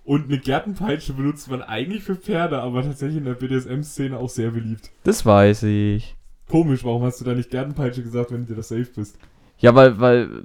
Und 0.04 0.26
eine 0.26 0.40
Gärtenpeitsche 0.40 1.14
benutzt 1.14 1.50
man 1.50 1.62
eigentlich 1.62 2.04
für 2.04 2.18
Pferde, 2.18 2.62
aber 2.62 2.84
tatsächlich 2.84 3.18
in 3.18 3.26
der 3.26 3.36
BDSM-Szene 3.36 4.18
auch 4.18 4.30
sehr 4.30 4.52
beliebt. 4.52 4.92
Das 5.06 5.26
weiß 5.26 5.64
ich. 5.64 6.18
Komisch, 6.52 6.84
warum 6.84 7.04
hast 7.04 7.20
du 7.22 7.26
da 7.26 7.34
nicht 7.34 7.50
Gärtenpeitsche 7.50 8.04
gesagt, 8.04 8.32
wenn 8.32 8.42
du 8.42 8.48
dir 8.48 8.56
das 8.58 8.68
safe 8.68 8.90
bist? 8.96 9.18
Ja, 9.58 9.74
weil, 9.74 10.00
weil. 10.00 10.44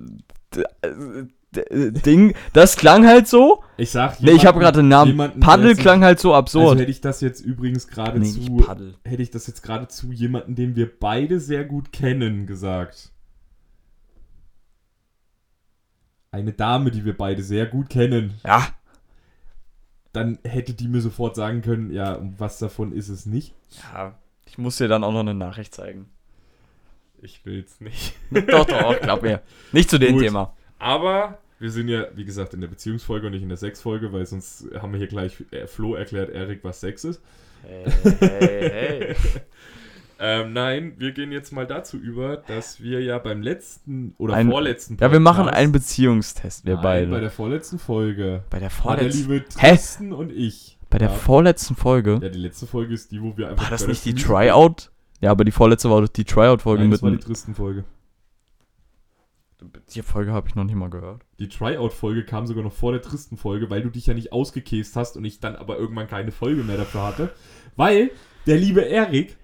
Ding, 2.04 2.34
das 2.52 2.76
klang 2.76 3.06
halt 3.06 3.26
so. 3.28 3.62
Ich 3.78 3.90
sag 3.90 4.20
Ne, 4.20 4.32
ich 4.32 4.44
habe 4.44 4.58
gerade 4.60 4.80
den 4.80 4.88
Namen. 4.88 5.12
jemanden, 5.12 5.40
Paddel 5.40 5.74
klang 5.74 6.04
halt 6.04 6.20
so 6.20 6.30
Also 6.34 6.38
absurd. 6.60 6.78
hätte 6.80 6.90
ich 6.90 7.00
das 7.00 7.22
jetzt 7.22 7.40
übrigens 7.40 7.88
gerade 7.88 8.18
nee, 8.18 8.26
zu, 8.30 8.66
hätte 9.04 9.22
ich 9.22 9.30
das 9.30 9.46
jetzt 9.46 9.62
gerade 9.62 9.88
zu 9.88 10.12
jemanden, 10.12 10.54
den 10.54 10.76
wir 10.76 10.90
beide 10.98 11.40
sehr 11.40 11.64
gut 11.64 11.92
kennen, 11.92 12.46
gesagt. 12.46 13.10
Eine 16.30 16.52
Dame, 16.52 16.90
die 16.90 17.04
wir 17.06 17.16
beide 17.16 17.42
sehr 17.42 17.64
gut 17.66 17.88
kennen, 17.88 18.34
Ja. 18.44 18.66
dann 20.12 20.38
hätte 20.44 20.74
die 20.74 20.88
mir 20.88 21.00
sofort 21.00 21.36
sagen 21.36 21.62
können, 21.62 21.90
ja, 21.90 22.20
was 22.36 22.58
davon 22.58 22.92
ist 22.92 23.08
es 23.08 23.24
nicht. 23.24 23.54
Ja. 23.94 24.14
Ich 24.56 24.62
muss 24.62 24.76
dir 24.76 24.88
dann 24.88 25.04
auch 25.04 25.12
noch 25.12 25.20
eine 25.20 25.34
Nachricht 25.34 25.74
zeigen. 25.74 26.06
Ich 27.20 27.44
will's 27.44 27.80
nicht. 27.80 28.14
doch, 28.48 28.64
doch, 28.66 29.00
glaub 29.00 29.22
mir. 29.22 29.42
Nicht 29.72 29.90
zu 29.90 29.98
dem 29.98 30.14
Gut. 30.14 30.22
Thema. 30.22 30.54
Aber 30.78 31.38
Wir 31.58 31.70
sind 31.70 31.88
ja, 31.88 32.06
wie 32.14 32.24
gesagt, 32.24 32.54
in 32.54 32.60
der 32.60 32.68
Beziehungsfolge 32.68 33.26
und 33.26 33.32
nicht 33.32 33.42
in 33.42 33.48
der 33.48 33.56
Sexfolge, 33.58 34.12
weil 34.12 34.26
sonst 34.26 34.66
haben 34.80 34.92
wir 34.92 34.98
hier 34.98 35.06
gleich 35.08 35.42
äh, 35.50 35.66
Flo 35.66 35.94
erklärt 35.94 36.30
Erik, 36.30 36.60
was 36.62 36.80
Sex 36.80 37.04
ist. 37.04 37.22
Hey, 37.62 37.84
hey, 38.20 38.70
hey. 38.70 39.16
Ähm, 40.18 40.54
nein, 40.54 40.94
wir 40.96 41.12
gehen 41.12 41.30
jetzt 41.30 41.52
mal 41.52 41.66
dazu 41.66 41.98
über, 41.98 42.38
dass 42.38 42.82
wir 42.82 43.02
ja 43.02 43.18
beim 43.18 43.42
letzten 43.42 44.14
oder 44.16 44.32
Ein- 44.32 44.48
vorletzten 44.48 44.96
Ja, 44.98 45.12
wir 45.12 45.20
machen 45.20 45.44
Podcast- 45.44 45.58
einen 45.58 45.72
Beziehungstest, 45.72 46.64
wir 46.64 46.76
Nein, 46.76 46.82
beide. 46.82 47.06
bei 47.08 47.20
der 47.20 47.30
vorletzten 47.30 47.78
Folge. 47.78 48.42
bei 48.48 48.58
der 48.58 48.70
War 48.82 48.96
der 48.96 49.10
vorletzten. 49.10 49.30
liebe? 49.30 49.44
Tristan 49.46 50.12
und 50.14 50.32
ich. 50.32 50.75
Bei 50.90 50.98
der 50.98 51.08
Ja. 51.08 51.14
vorletzten 51.14 51.74
Folge. 51.76 52.18
Ja, 52.22 52.28
die 52.28 52.38
letzte 52.38 52.66
Folge 52.66 52.94
ist 52.94 53.10
die, 53.10 53.22
wo 53.22 53.36
wir 53.36 53.48
einfach. 53.50 53.64
War 53.64 53.70
das 53.70 53.86
nicht 53.86 54.04
die 54.04 54.14
Tryout? 54.14 54.90
Ja, 55.20 55.30
aber 55.30 55.44
die 55.44 55.50
vorletzte 55.52 55.90
war 55.90 56.00
doch 56.00 56.08
die 56.08 56.24
Tryout-Folge 56.24 56.84
mit. 56.84 56.92
das 56.94 57.02
war 57.02 57.10
die 57.10 57.18
Tristan-Folge. 57.18 57.84
Die 59.94 60.02
Folge 60.02 60.32
habe 60.32 60.48
ich 60.48 60.54
noch 60.54 60.64
nicht 60.64 60.74
mal 60.76 60.90
gehört. 60.90 61.22
Die 61.38 61.48
Tryout-Folge 61.48 62.24
kam 62.24 62.46
sogar 62.46 62.62
noch 62.62 62.72
vor 62.72 62.92
der 62.92 63.00
Tristan-Folge, 63.00 63.70
weil 63.70 63.82
du 63.82 63.88
dich 63.90 64.06
ja 64.06 64.14
nicht 64.14 64.32
ausgekäst 64.32 64.94
hast 64.96 65.16
und 65.16 65.24
ich 65.24 65.40
dann 65.40 65.56
aber 65.56 65.78
irgendwann 65.78 66.06
keine 66.08 66.30
Folge 66.30 66.62
mehr 66.62 66.76
dafür 66.76 67.02
hatte. 67.04 67.32
Weil 67.74 68.10
der 68.46 68.58
liebe 68.58 68.82
Erik 68.82 69.36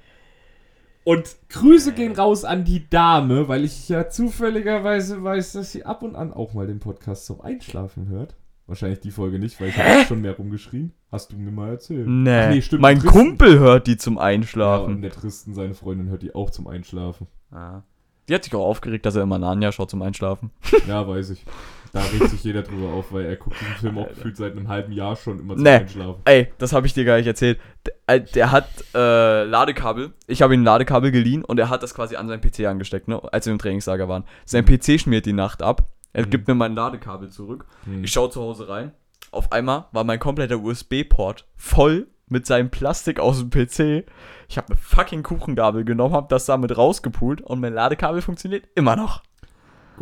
und 1.04 1.34
Grüße 1.49 1.92
gehen 1.94 2.14
raus 2.14 2.44
an 2.44 2.64
die 2.64 2.88
Dame, 2.88 3.49
weil 3.49 3.64
ich 3.64 3.88
ja 3.88 4.08
zufälligerweise 4.11 5.25
weiß, 5.25 5.52
dass 5.52 5.72
sie 5.72 5.84
ab 5.84 6.02
und 6.02 6.14
an 6.14 6.32
auch 6.32 6.52
mal 6.52 6.66
den 6.66 6.78
Podcast 6.78 7.25
zum 7.26 7.40
Einschlafen 7.40 8.08
hört. 8.08 8.37
Wahrscheinlich 8.66 9.00
die 9.00 9.11
Folge 9.11 9.38
nicht, 9.38 9.61
weil 9.61 9.69
ich 9.69 9.76
habe 9.76 10.04
schon 10.07 10.21
mehr 10.21 10.37
rumgeschrien. 10.37 10.92
Hast 11.11 11.33
du 11.33 11.37
mir 11.37 11.50
mal 11.50 11.71
erzählt. 11.71 12.07
Nee, 12.07 12.31
Ach 12.31 12.49
nee, 12.50 12.62
stimmt, 12.62 12.83
mein 12.83 12.99
Tristan- 13.00 13.12
Kumpel 13.12 13.59
hört 13.59 13.87
die 13.87 13.97
zum 13.97 14.14
Ja, 14.14 14.21
und 14.21 14.26
Einschlafen. 14.26 15.02
der 15.02 15.11
Tristan, 15.11 15.54
seine 15.54 15.75
Freundin, 15.75 16.09
hört 16.09 16.23
die 16.23 16.35
auch 16.35 16.50
zum 16.50 16.66
Einschlafen. 16.69 17.26
Ja. 17.50 17.83
Die 18.28 18.35
hat 18.35 18.45
sich 18.45 18.54
auch 18.54 18.64
aufgeregt, 18.64 19.04
dass 19.04 19.16
er 19.16 19.25
immer 19.25 19.38
Narnia 19.38 19.73
schaut 19.73 19.90
zum 19.90 20.00
Einschlafen. 20.02 20.50
Ja, 20.88 21.07
weiß 21.07 21.31
ich. 21.31 21.45
Da 21.92 22.00
regt 22.00 22.31
sich 22.31 22.42
jeder 22.45 22.62
drüber 22.62 22.90
auf, 22.95 23.12
weil 23.12 23.26
er 23.26 23.37
guckt 23.37 23.57
diesen 23.61 23.75
Film 23.75 23.99
auch 23.99 24.09
gefühlt 24.09 24.37
seit 24.38 24.52
einem 24.52 24.69
halben 24.69 24.92
Jahr 24.92 25.14
schon 25.16 25.38
immer 25.40 25.54
zum 25.57 25.62
Nee. 25.64 25.71
Einschlafen. 25.71 26.23
Ey, 26.25 26.49
das 26.57 26.73
habe 26.73 26.87
ich 26.87 26.95
dir 26.95 27.04
gar 27.04 27.19
nicht 27.19 27.26
erzählt. 27.26 27.61
Der, 27.85 27.92
äh, 28.07 28.21
der 28.23 28.50
hat 28.52 28.69
äh, 28.95 29.45
Ladekabel. 29.45 30.12
Ich 30.26 30.40
habe 30.40 30.54
ihm 30.54 30.62
ein 30.62 30.64
Ladekabel 30.64 31.11
geliehen 31.11 31.45
und 31.45 31.59
er 31.59 31.69
hat 31.69 31.83
das 31.83 31.95
quasi 31.95 32.16
an 32.16 32.28
seinen 32.28 32.40
PC 32.40 32.61
angesteckt, 32.66 33.09
ne, 33.09 33.21
als 33.35 33.45
wir 33.45 33.52
im 33.52 33.59
Trainingslager 33.59 34.09
waren. 34.09 34.25
Sein 34.47 34.64
PC 34.64 34.99
schmiert 35.00 35.26
die 35.26 35.35
Nacht 35.35 35.62
ab. 35.62 35.88
Er 36.12 36.26
Mhm. 36.26 36.31
gibt 36.31 36.49
mir 36.49 36.54
mein 36.54 36.75
Ladekabel 36.75 37.31
zurück. 37.31 37.66
Hm. 37.85 38.04
Ich 38.04 38.12
schaue 38.12 38.31
zu 38.31 38.40
Hause 38.42 38.69
rein. 38.69 38.92
Auf 39.31 39.50
einmal 39.52 39.87
war 39.92 40.04
mein 40.04 40.19
kompletter 40.19 40.59
USB-Port 40.61 41.47
voll 41.57 42.09
mit 42.28 42.47
seinem 42.47 42.71
Plastik 42.71 43.19
aus 43.21 43.38
dem 43.40 43.50
PC. 43.50 44.04
Ich 44.49 44.57
habe 44.59 44.69
eine 44.69 44.76
fucking 44.76 45.23
Kuchengabel 45.23 45.85
genommen, 45.85 46.14
habe 46.14 46.26
das 46.28 46.47
damit 46.47 46.76
rausgepult 46.76 47.40
und 47.40 47.61
mein 47.61 47.73
Ladekabel 47.75 48.21
funktioniert 48.23 48.64
immer 48.75 48.97
noch. 48.97 49.23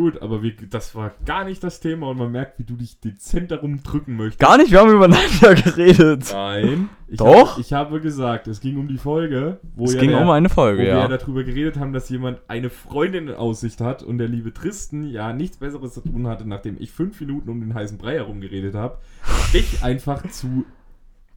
Gut, 0.00 0.22
aber 0.22 0.42
wie, 0.42 0.56
das 0.70 0.94
war 0.94 1.12
gar 1.26 1.44
nicht 1.44 1.62
das 1.62 1.78
Thema 1.78 2.08
und 2.08 2.16
man 2.16 2.32
merkt, 2.32 2.58
wie 2.58 2.64
du 2.64 2.74
dich 2.74 3.00
dezent 3.00 3.50
darum 3.50 3.82
drücken 3.82 4.16
möchtest. 4.16 4.38
Gar 4.38 4.56
nicht, 4.56 4.70
wir 4.70 4.80
haben 4.80 4.90
über 4.90 5.08
Narnia 5.08 5.52
geredet. 5.62 6.30
Nein. 6.32 6.88
Ich 7.06 7.18
Doch. 7.18 7.52
Hab, 7.52 7.58
ich 7.58 7.74
habe 7.74 8.00
gesagt, 8.00 8.46
es 8.46 8.62
ging 8.62 8.78
um 8.78 8.88
die 8.88 8.96
Folge, 8.96 9.58
wo, 9.76 9.84
Es 9.84 9.92
ja 9.92 10.00
ging 10.00 10.12
der, 10.12 10.22
um 10.22 10.30
eine 10.30 10.48
wo 10.48 10.54
Folge, 10.54 10.84
wir 10.84 10.88
ja 10.88 11.00
ja. 11.00 11.08
darüber 11.18 11.44
geredet 11.44 11.76
haben, 11.76 11.92
dass 11.92 12.08
jemand 12.08 12.38
eine 12.48 12.70
Freundin 12.70 13.28
in 13.28 13.34
Aussicht 13.34 13.82
hat 13.82 14.02
und 14.02 14.16
der 14.16 14.28
liebe 14.28 14.54
Tristan 14.54 15.06
ja 15.06 15.34
nichts 15.34 15.58
Besseres 15.58 15.92
zu 15.92 16.00
tun 16.00 16.26
hatte, 16.26 16.48
nachdem 16.48 16.78
ich 16.80 16.92
fünf 16.92 17.20
Minuten 17.20 17.50
um 17.50 17.60
den 17.60 17.74
heißen 17.74 17.98
Brei 17.98 18.14
herumgeredet 18.14 18.74
habe, 18.74 18.96
dich 19.52 19.82
einfach 19.82 20.26
zu 20.30 20.64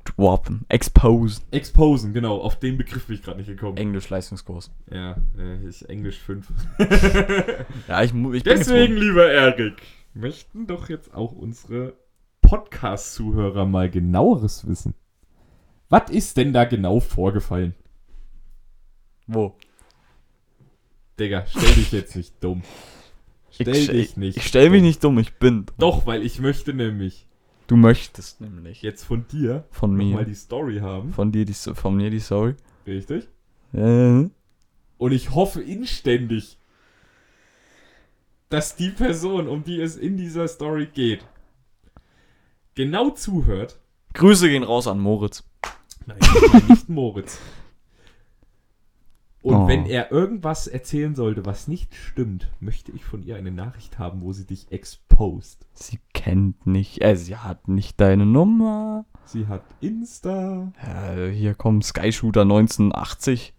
Droppen, 0.03 0.65
exposen. 0.67 1.45
exposen. 1.51 2.13
Genau, 2.13 2.37
auf 2.37 2.59
den 2.59 2.77
Begriff 2.77 3.07
bin 3.07 3.15
ich 3.15 3.23
gerade 3.23 3.37
nicht 3.37 3.47
gekommen. 3.47 3.77
Englisch-Leistungskurs. 3.77 4.69
Ja, 4.91 5.15
äh, 5.37 5.67
ich 5.67 5.87
Englisch 5.87 6.19
5. 6.19 6.47
Ja, 7.87 8.03
ich, 8.03 8.13
ich 8.13 8.43
Deswegen, 8.43 8.97
lieber 8.97 9.31
Erik, 9.31 9.81
möchten 10.13 10.67
doch 10.67 10.89
jetzt 10.89 11.13
auch 11.13 11.31
unsere 11.31 11.93
Podcast-Zuhörer 12.41 13.65
mal 13.65 13.89
genaueres 13.89 14.67
wissen. 14.67 14.93
Was 15.89 16.09
ist 16.09 16.37
denn 16.37 16.53
da 16.53 16.65
genau 16.65 16.99
vorgefallen? 16.99 17.73
Wo? 19.27 19.55
Digga, 21.19 21.45
stell 21.47 21.73
dich 21.75 21.91
jetzt 21.91 22.15
nicht 22.15 22.43
dumm. 22.43 22.63
Stell 23.51 23.75
ich, 23.75 23.87
dich 23.87 24.17
nicht. 24.17 24.37
Ich 24.37 24.47
stell 24.47 24.71
mich 24.71 24.79
dumm. 24.79 24.87
nicht 24.87 25.03
dumm, 25.03 25.19
ich 25.19 25.33
bin. 25.35 25.67
dumm. 25.67 25.75
Doch, 25.77 26.07
weil 26.07 26.23
ich 26.25 26.39
möchte 26.39 26.73
nämlich 26.73 27.27
Du 27.67 27.75
möchtest 27.77 28.41
nämlich. 28.41 28.81
jetzt 28.81 29.03
von 29.03 29.25
dir 29.27 29.63
Von 29.71 29.95
mir. 29.95 30.23
die 30.25 30.35
Story 30.35 30.79
haben. 30.79 31.13
Von 31.13 31.31
dir 31.31 31.45
die, 31.45 31.53
von 31.53 31.95
mir 31.95 32.09
die 32.09 32.19
Story. 32.19 32.55
Richtig? 32.85 33.27
Äh, 33.73 34.27
Und 34.97 35.11
ich 35.11 35.33
hoffe 35.33 35.61
inständig, 35.61 36.57
dass 38.49 38.75
die 38.75 38.89
Person, 38.89 39.47
um 39.47 39.63
die 39.63 39.81
es 39.81 39.95
in 39.95 40.17
dieser 40.17 40.47
Story 40.47 40.87
geht, 40.93 41.25
genau 42.75 43.09
zuhört. 43.11 43.79
Grüße 44.13 44.47
gehen 44.49 44.63
raus 44.63 44.85
an 44.87 44.99
Moritz. 44.99 45.43
Nein, 46.05 46.19
nicht 46.69 46.89
Moritz. 46.89 47.39
Und 49.41 49.55
Oh. 49.55 49.67
wenn 49.67 49.85
er 49.85 50.11
irgendwas 50.11 50.67
erzählen 50.67 51.15
sollte, 51.15 51.45
was 51.45 51.67
nicht 51.67 51.95
stimmt, 51.95 52.47
möchte 52.59 52.91
ich 52.91 53.03
von 53.03 53.23
ihr 53.23 53.35
eine 53.35 53.51
Nachricht 53.51 53.97
haben, 53.99 54.21
wo 54.21 54.31
sie 54.33 54.45
dich 54.45 54.71
exposed. 55.13 55.65
Sie 55.73 55.99
kennt 56.13 56.65
nicht, 56.67 57.03
äh, 57.03 57.15
sie 57.15 57.37
hat 57.37 57.67
nicht 57.67 57.99
deine 57.99 58.25
Nummer. 58.25 59.05
Sie 59.25 59.47
hat 59.47 59.63
Insta. 59.81 60.71
Ja, 60.85 61.25
hier 61.31 61.55
kommt 61.55 61.85
Sky 61.85 62.11
Shooter 62.11 62.41
1980. 62.41 63.53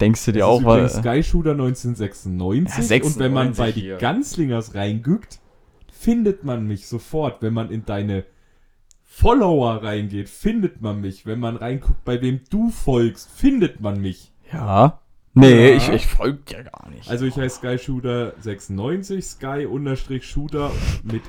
Denkst 0.00 0.24
du 0.26 0.32
dir 0.32 0.40
Das 0.40 0.48
auch, 0.48 0.60
übrigens 0.60 0.92
Sky 0.94 1.22
Shooter 1.22 1.52
1996. 1.52 2.90
Ja, 2.90 3.04
und 3.04 3.18
wenn 3.18 3.32
man 3.32 3.54
96 3.54 3.58
bei 3.58 3.72
die 3.72 3.80
hier. 3.80 3.96
Ganzlingers 3.96 4.74
reingückt, 4.74 5.40
findet 5.92 6.44
man 6.44 6.66
mich 6.66 6.86
sofort. 6.86 7.42
Wenn 7.42 7.54
man 7.54 7.70
in 7.70 7.84
deine 7.84 8.24
Follower 9.02 9.82
reingeht, 9.82 10.28
findet 10.28 10.80
man 10.80 11.00
mich. 11.00 11.26
Wenn 11.26 11.40
man 11.40 11.56
reinguckt, 11.56 12.04
bei 12.04 12.22
wem 12.22 12.40
du 12.50 12.70
folgst, 12.70 13.30
findet 13.30 13.80
man 13.80 14.00
mich. 14.00 14.32
Ja. 14.52 15.00
Nee, 15.34 15.70
Ja. 15.70 15.76
ich, 15.76 15.88
ich 15.90 16.06
folge 16.06 16.38
dir 16.48 16.64
gar 16.64 16.88
nicht. 16.90 17.08
Also 17.08 17.26
ich 17.26 17.36
heiße 17.36 17.56
Sky 17.58 17.78
Shooter 17.78 18.32
96, 18.40 19.24
Sky 19.24 19.66
unterstrich 19.66 20.24
Shooter 20.28 20.70
mit 21.04 21.22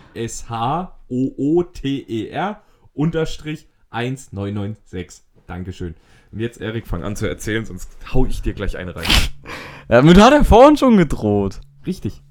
S-H-O-O-T-E-R 1.09 2.61
unterstrich 2.93 3.67
1996. 3.91 5.23
Dankeschön. 5.47 5.95
Und 6.31 6.39
jetzt, 6.39 6.61
Erik, 6.61 6.85
fang 6.87 7.03
an 7.03 7.15
zu 7.15 7.27
erzählen, 7.27 7.65
sonst 7.65 7.89
hau 8.13 8.25
ich 8.25 8.41
dir 8.41 8.53
gleich 8.53 8.77
eine 8.77 8.95
rein. 8.95 9.05
Damit 9.87 10.19
hat 10.21 10.31
er 10.33 10.45
vorhin 10.45 10.77
schon 10.77 10.97
gedroht. 10.97 11.59
Richtig. 11.87 12.21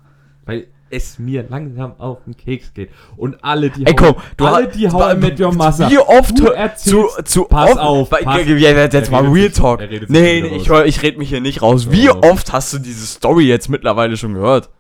Weil 0.45 0.69
es 0.91 1.19
mir 1.19 1.47
langsam 1.49 1.95
auf 1.99 2.19
den 2.25 2.37
Keks 2.37 2.73
geht. 2.75 2.91
Und 3.17 3.43
alle, 3.45 3.71
die 3.71 3.87
Ey, 3.87 3.95
komm, 3.95 4.15
du 4.37 4.45
alle, 4.47 4.69
die 4.69 4.85
I 4.85 5.15
Met 5.17 5.41
Your 5.41 5.53
Mother. 5.55 5.91
Wie 5.91 5.99
oft 5.99 6.39
du 6.39 6.45
zu, 6.45 6.53
erzählst, 6.53 7.29
zu 7.29 7.45
pass 7.45 7.71
oft, 7.73 7.79
auf, 7.81 8.11
pass- 8.11 8.23
ja, 8.25 8.71
jetzt, 8.71 8.95
jetzt 8.95 9.11
mal 9.11 9.27
Real 9.27 9.51
Talk. 9.51 9.81
sich 9.81 10.09
Nee, 10.09 10.41
nee, 10.43 10.57
ich, 10.57 10.69
hör- 10.69 10.87
ich 10.87 11.03
red 11.03 11.19
mich 11.19 11.29
hier 11.31 11.41
nicht 11.41 11.63
raus. 11.63 11.91
Wie 11.91 12.07
Doch. 12.07 12.23
oft 12.23 12.53
hast 12.53 12.73
du 12.73 12.79
diese 12.79 13.07
Story 13.07 13.45
jetzt 13.47 13.69
mittlerweile 13.69 14.17
schon 14.17 14.35
gehört? 14.35 14.71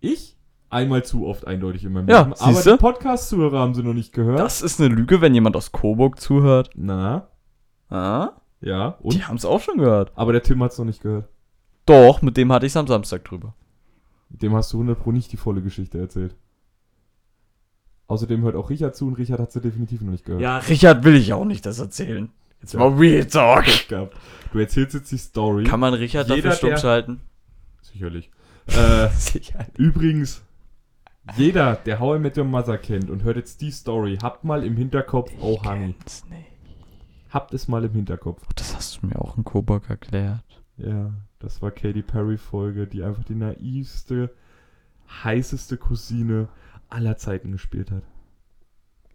Ich? 0.00 0.36
Einmal 0.70 1.02
zu 1.04 1.26
oft 1.26 1.46
eindeutig 1.46 1.84
in 1.84 1.92
meinem 1.92 2.08
Ja, 2.08 2.20
Leben. 2.20 2.34
Aber 2.34 2.52
siehste? 2.52 2.72
die 2.72 2.76
Podcast-Zuhörer 2.78 3.58
haben 3.58 3.74
sie 3.74 3.82
noch 3.82 3.94
nicht 3.94 4.12
gehört. 4.12 4.38
Das 4.38 4.60
ist 4.60 4.80
eine 4.80 4.94
Lüge, 4.94 5.20
wenn 5.22 5.32
jemand 5.34 5.56
aus 5.56 5.72
Coburg 5.72 6.20
zuhört. 6.20 6.70
Na, 6.74 7.28
Ah? 7.90 8.32
ja. 8.60 8.96
Und? 9.00 9.14
Die 9.14 9.24
haben 9.24 9.36
es 9.36 9.46
auch 9.46 9.60
schon 9.62 9.78
gehört. 9.78 10.12
Aber 10.14 10.32
der 10.32 10.42
Tim 10.42 10.62
hat 10.62 10.72
es 10.72 10.78
noch 10.78 10.84
nicht 10.84 11.00
gehört. 11.02 11.26
Doch, 11.86 12.20
mit 12.20 12.36
dem 12.36 12.52
hatte 12.52 12.66
ich 12.66 12.76
am 12.76 12.86
Samstag 12.86 13.24
drüber. 13.24 13.54
Dem 14.30 14.54
hast 14.54 14.72
du 14.72 14.76
100 14.78 14.98
Pro 15.02 15.12
nicht 15.12 15.32
die 15.32 15.36
volle 15.36 15.62
Geschichte 15.62 15.98
erzählt. 15.98 16.34
Außerdem 18.06 18.42
hört 18.42 18.56
auch 18.56 18.70
Richard 18.70 18.96
zu 18.96 19.06
und 19.06 19.14
Richard 19.14 19.38
hat 19.40 19.52
sie 19.52 19.60
definitiv 19.60 20.00
noch 20.00 20.12
nicht 20.12 20.24
gehört. 20.24 20.40
Ja, 20.42 20.58
Richard 20.58 21.04
will 21.04 21.14
ich 21.16 21.32
auch 21.32 21.44
nicht 21.44 21.66
das 21.66 21.78
erzählen. 21.78 22.30
Jetzt 22.60 22.72
Ja. 22.72 22.80
mal 22.80 22.88
Real 22.96 23.24
Talk. 23.26 23.64
Du 24.52 24.58
erzählst 24.58 24.94
jetzt 24.94 25.12
die 25.12 25.18
Story. 25.18 25.64
Kann 25.64 25.80
man 25.80 25.94
Richard 25.94 26.28
Jeder, 26.28 26.36
dafür 26.42 26.52
stumm 26.56 26.70
der- 26.70 26.76
schalten? 26.78 27.20
Sicherlich. 27.82 28.30
Äh, 28.66 29.08
Sicher. 29.14 29.66
übrigens, 29.76 30.42
jeder, 31.36 31.76
der 31.76 32.00
How 32.00 32.16
I 32.16 32.20
Met 32.20 32.38
Your 32.38 32.44
Mother 32.44 32.78
kennt 32.78 33.10
und 33.10 33.22
hört 33.22 33.36
jetzt 33.36 33.60
die 33.60 33.70
Story, 33.70 34.18
habt 34.22 34.44
mal 34.44 34.64
im 34.64 34.76
Hinterkopf, 34.76 35.30
oh 35.40 35.62
Honey. 35.64 35.94
Habt 37.30 37.52
es 37.52 37.68
mal 37.68 37.84
im 37.84 37.92
Hinterkopf. 37.92 38.42
Das 38.56 38.74
hast 38.74 39.02
du 39.02 39.06
mir 39.08 39.20
auch 39.20 39.36
in 39.36 39.44
Coburg 39.44 39.88
erklärt. 39.90 40.42
Ja, 40.78 41.12
das 41.38 41.62
war 41.62 41.70
Katy 41.70 42.02
Perry 42.02 42.36
Folge, 42.36 42.86
die 42.86 43.02
einfach 43.02 43.24
die 43.24 43.34
naivste, 43.34 44.30
heißeste 45.24 45.76
Cousine 45.76 46.48
aller 46.88 47.16
Zeiten 47.16 47.52
gespielt 47.52 47.90
hat. 47.90 48.02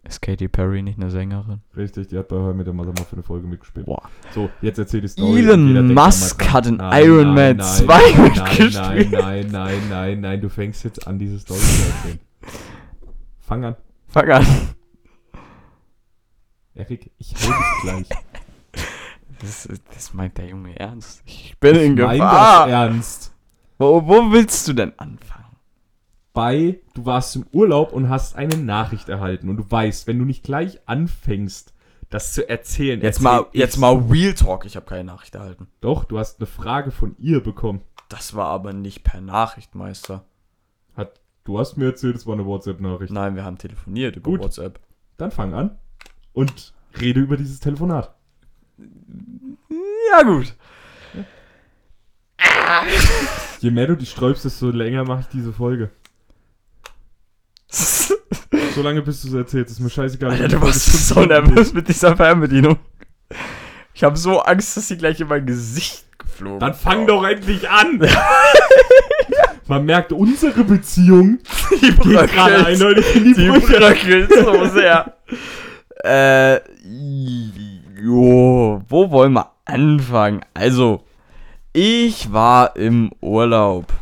Ist 0.06 0.20
Katy 0.20 0.48
Perry 0.48 0.82
nicht 0.82 0.98
eine 1.00 1.10
Sängerin? 1.10 1.60
Richtig, 1.74 2.08
die 2.08 2.18
hat 2.18 2.28
bei 2.28 2.36
I 2.36 2.52
Met 2.52 2.66
Your 2.66 2.74
Mother 2.74 2.92
mal 2.92 3.04
für 3.04 3.14
eine 3.14 3.22
Folge 3.22 3.46
mitgespielt. 3.46 3.86
Boah. 3.86 4.02
So, 4.34 4.50
jetzt 4.60 4.78
erzähl 4.78 5.00
die 5.00 5.08
Story. 5.08 5.38
Elon 5.38 5.72
denkt 5.72 5.94
Musk 5.94 6.38
dran. 6.40 6.52
hat 6.52 6.66
in 6.66 6.76
Nein, 6.76 7.04
Iron 7.04 7.34
Man 7.34 7.56
nein, 7.56 7.60
2 7.60 7.86
nein, 7.86 8.22
mitgespielt. 8.22 8.74
Nein, 8.74 9.10
nein, 9.10 9.48
nein, 9.50 9.88
nein, 9.88 10.20
nein, 10.20 10.40
du 10.42 10.50
fängst 10.50 10.84
jetzt 10.84 11.06
an, 11.06 11.18
diese 11.18 11.38
Story 11.38 11.60
zu 11.60 11.82
erzählen. 11.88 12.20
Fang 13.40 13.64
an. 13.64 13.76
Fang 14.08 14.30
an. 14.30 14.46
Erik, 16.74 17.10
ich 17.18 17.34
hau 17.34 17.52
dich 17.52 17.82
gleich. 17.82 18.08
Das, 19.44 19.68
das 19.94 20.14
meint 20.14 20.38
der 20.38 20.48
Junge 20.48 20.78
ernst. 20.78 21.22
Ich 21.26 21.56
bin 21.60 21.76
in 21.76 21.96
Ich 21.96 22.02
mein 22.02 22.18
Gefahr. 22.18 22.66
das 22.66 22.72
ernst. 22.72 23.34
Wo, 23.78 24.06
wo 24.06 24.32
willst 24.32 24.66
du 24.68 24.72
denn 24.72 24.92
anfangen? 24.98 25.44
bei, 26.34 26.80
du 26.94 27.06
warst 27.06 27.36
im 27.36 27.46
Urlaub 27.52 27.92
und 27.92 28.10
hast 28.10 28.36
eine 28.36 28.56
Nachricht 28.56 29.08
erhalten 29.08 29.48
und 29.48 29.56
du 29.56 29.70
weißt, 29.70 30.06
wenn 30.06 30.18
du 30.18 30.24
nicht 30.26 30.42
gleich 30.42 30.80
anfängst, 30.84 31.72
das 32.10 32.34
zu 32.34 32.46
erzählen. 32.48 33.00
Jetzt 33.00 33.16
erzähl 33.18 33.24
mal, 33.24 33.46
jetzt 33.52 33.76
mal 33.78 33.94
Real 34.10 34.34
Talk. 34.34 34.66
Ich 34.66 34.76
habe 34.76 34.84
keine 34.84 35.04
Nachricht 35.04 35.34
erhalten. 35.36 35.68
Doch, 35.80 36.04
du 36.04 36.18
hast 36.18 36.40
eine 36.40 36.46
Frage 36.46 36.90
von 36.90 37.16
ihr 37.18 37.40
bekommen. 37.40 37.80
Das 38.08 38.34
war 38.34 38.48
aber 38.48 38.72
nicht 38.72 39.04
per 39.04 39.20
Nachricht, 39.20 39.74
Meister. 39.74 40.24
Hat, 40.96 41.20
du 41.44 41.58
hast 41.58 41.76
mir 41.76 41.86
erzählt, 41.86 42.16
es 42.16 42.26
war 42.26 42.34
eine 42.34 42.44
WhatsApp-Nachricht. 42.44 43.12
Nein, 43.12 43.36
wir 43.36 43.44
haben 43.44 43.56
telefoniert 43.58 44.16
über 44.16 44.32
Gut. 44.32 44.40
WhatsApp. 44.40 44.80
Dann 45.16 45.30
fang 45.30 45.54
an 45.54 45.78
und 46.32 46.74
rede 47.00 47.20
über 47.20 47.36
dieses 47.36 47.60
Telefonat. 47.60 48.13
Ja, 50.10 50.22
gut. 50.22 50.54
Je 53.60 53.70
mehr 53.70 53.86
du 53.86 53.96
dich 53.96 54.10
sträubst, 54.10 54.44
desto 54.44 54.70
länger 54.70 55.04
mache 55.04 55.20
ich 55.20 55.26
diese 55.28 55.52
Folge. 55.52 55.90
So 57.68 58.82
lange, 58.82 59.02
bis 59.02 59.22
du 59.22 59.28
es 59.28 59.34
erzählst. 59.34 59.72
Ist 59.72 59.80
mir 59.80 59.90
scheißegal. 59.90 60.30
Alter, 60.32 60.48
du 60.48 60.60
warst 60.60 61.08
so 61.08 61.24
nervös 61.24 61.72
mit 61.72 61.88
dieser 61.88 62.16
Fernbedienung. 62.16 62.78
Ich 63.94 64.02
habe 64.02 64.16
so 64.16 64.40
Angst, 64.40 64.76
dass 64.76 64.88
sie 64.88 64.96
gleich 64.96 65.20
in 65.20 65.28
mein 65.28 65.46
Gesicht 65.46 66.04
geflogen 66.18 66.58
Dann 66.58 66.74
fang 66.74 67.06
doch 67.06 67.24
endlich 67.24 67.68
an! 67.68 68.00
Man 69.66 69.86
merkt, 69.86 70.12
unsere 70.12 70.62
Beziehung 70.64 71.38
Die 71.80 71.92
geht 71.92 72.02
gerade 72.32 72.66
eindeutig 72.66 73.16
in 73.16 73.24
die 73.24 73.34
Die 73.34 73.48
Brüche. 73.48 74.28
so 74.28 74.66
sehr. 74.66 75.16
äh, 76.04 76.60
jo, 78.00 78.82
wo 78.88 79.10
wollen 79.10 79.32
wir 79.34 79.52
anfangen? 79.64 80.44
Also, 80.54 81.04
ich 81.72 82.32
war 82.32 82.76
im 82.76 83.10
Urlaub. 83.20 83.92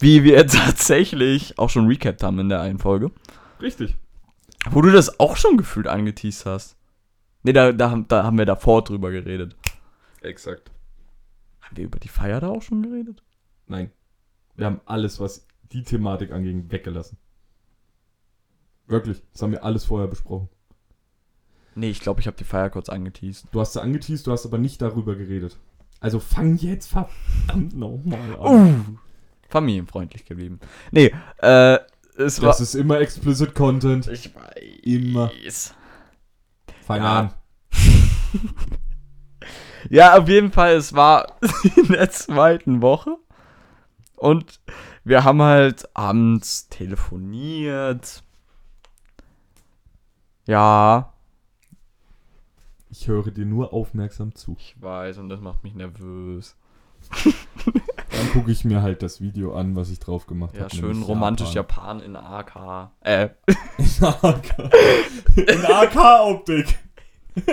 Wie 0.00 0.22
wir 0.24 0.46
tatsächlich 0.46 1.58
auch 1.58 1.70
schon 1.70 1.86
recapped 1.86 2.22
haben 2.22 2.38
in 2.38 2.48
der 2.48 2.60
einen 2.60 2.78
Folge. 2.78 3.10
Richtig. 3.60 3.96
Wo 4.70 4.80
du 4.82 4.90
das 4.90 5.18
auch 5.20 5.36
schon 5.36 5.56
gefühlt 5.56 5.86
angeteased 5.86 6.46
hast. 6.46 6.76
Ne, 7.42 7.52
da, 7.52 7.72
da, 7.72 7.90
haben- 7.90 8.08
da 8.08 8.24
haben 8.24 8.38
wir 8.38 8.46
davor 8.46 8.82
drüber 8.84 9.10
geredet. 9.10 9.56
Exakt. 10.22 10.70
Haben 11.60 11.76
wir 11.76 11.84
über 11.84 11.98
die 11.98 12.08
Feier 12.08 12.40
da 12.40 12.48
auch 12.48 12.62
schon 12.62 12.82
geredet? 12.82 13.22
Nein. 13.66 13.90
Wir 14.56 14.66
haben 14.66 14.80
alles, 14.86 15.20
was 15.20 15.46
die 15.72 15.82
Thematik 15.82 16.32
anging, 16.32 16.70
weggelassen. 16.70 17.18
Wirklich. 18.86 19.22
Das 19.32 19.42
haben 19.42 19.52
wir 19.52 19.64
alles 19.64 19.84
vorher 19.84 20.08
besprochen. 20.08 20.48
Nee, 21.74 21.90
ich 21.90 22.00
glaube, 22.00 22.20
ich 22.20 22.26
habe 22.26 22.36
die 22.36 22.44
Feier 22.44 22.70
kurz 22.70 22.88
angeteased. 22.88 23.46
Du 23.52 23.60
hast 23.60 23.72
sie 23.72 23.82
angeteased, 23.82 24.26
du 24.26 24.32
hast 24.32 24.46
aber 24.46 24.58
nicht 24.58 24.80
darüber 24.80 25.14
geredet. 25.16 25.56
Also 26.00 26.20
fang 26.20 26.56
jetzt 26.56 26.88
verdammt 26.88 27.76
nochmal 27.76 28.36
an. 28.40 28.80
Uh, 28.80 28.98
familienfreundlich 29.48 30.24
geblieben. 30.24 30.60
Nee, 30.90 31.14
äh, 31.38 31.78
es 32.16 32.40
war... 32.40 32.48
Das 32.48 32.60
ist 32.60 32.74
immer 32.74 33.00
explicit 33.00 33.54
Content. 33.54 34.06
ich 34.08 34.34
weiß. 34.34 34.54
Immer. 34.82 35.30
Fang 36.86 37.02
Ja. 37.02 37.18
an. 37.20 37.30
Ja, 39.90 40.16
auf 40.18 40.28
jeden 40.28 40.50
Fall, 40.50 40.74
es 40.76 40.94
war 40.94 41.36
in 41.76 41.88
der 41.88 42.10
zweiten 42.10 42.80
Woche. 42.80 43.16
Und 44.16 44.60
wir 45.04 45.24
haben 45.24 45.42
halt 45.42 45.88
abends 45.94 46.68
telefoniert. 46.70 48.22
Ja, 50.46 51.12
Ich 52.96 53.08
höre 53.08 53.32
dir 53.32 53.44
nur 53.44 53.72
aufmerksam 53.72 54.36
zu. 54.36 54.54
ich 54.56 54.80
weiß, 54.80 55.18
und 55.18 55.28
das 55.28 55.40
macht 55.40 55.64
mich 55.64 55.74
nervös. 55.74 56.56
Dann 57.24 58.30
gucke 58.32 58.52
ich 58.52 58.64
mir 58.64 58.82
halt 58.82 59.02
das 59.02 59.20
Video 59.20 59.56
an, 59.56 59.74
was 59.74 59.90
ich 59.90 59.98
drauf 59.98 60.26
gemacht 60.26 60.54
Ja, 60.54 60.62
habe. 60.62 60.74
schön 60.76 61.02
romantisch 61.02 61.54
Japan 61.54 61.98
in 62.00 62.14
AK. 62.14 62.90
Äh, 63.00 63.30
In 63.78 64.04
AK. 64.04 64.72
In 65.36 65.64
AK-Optik. 65.64 66.78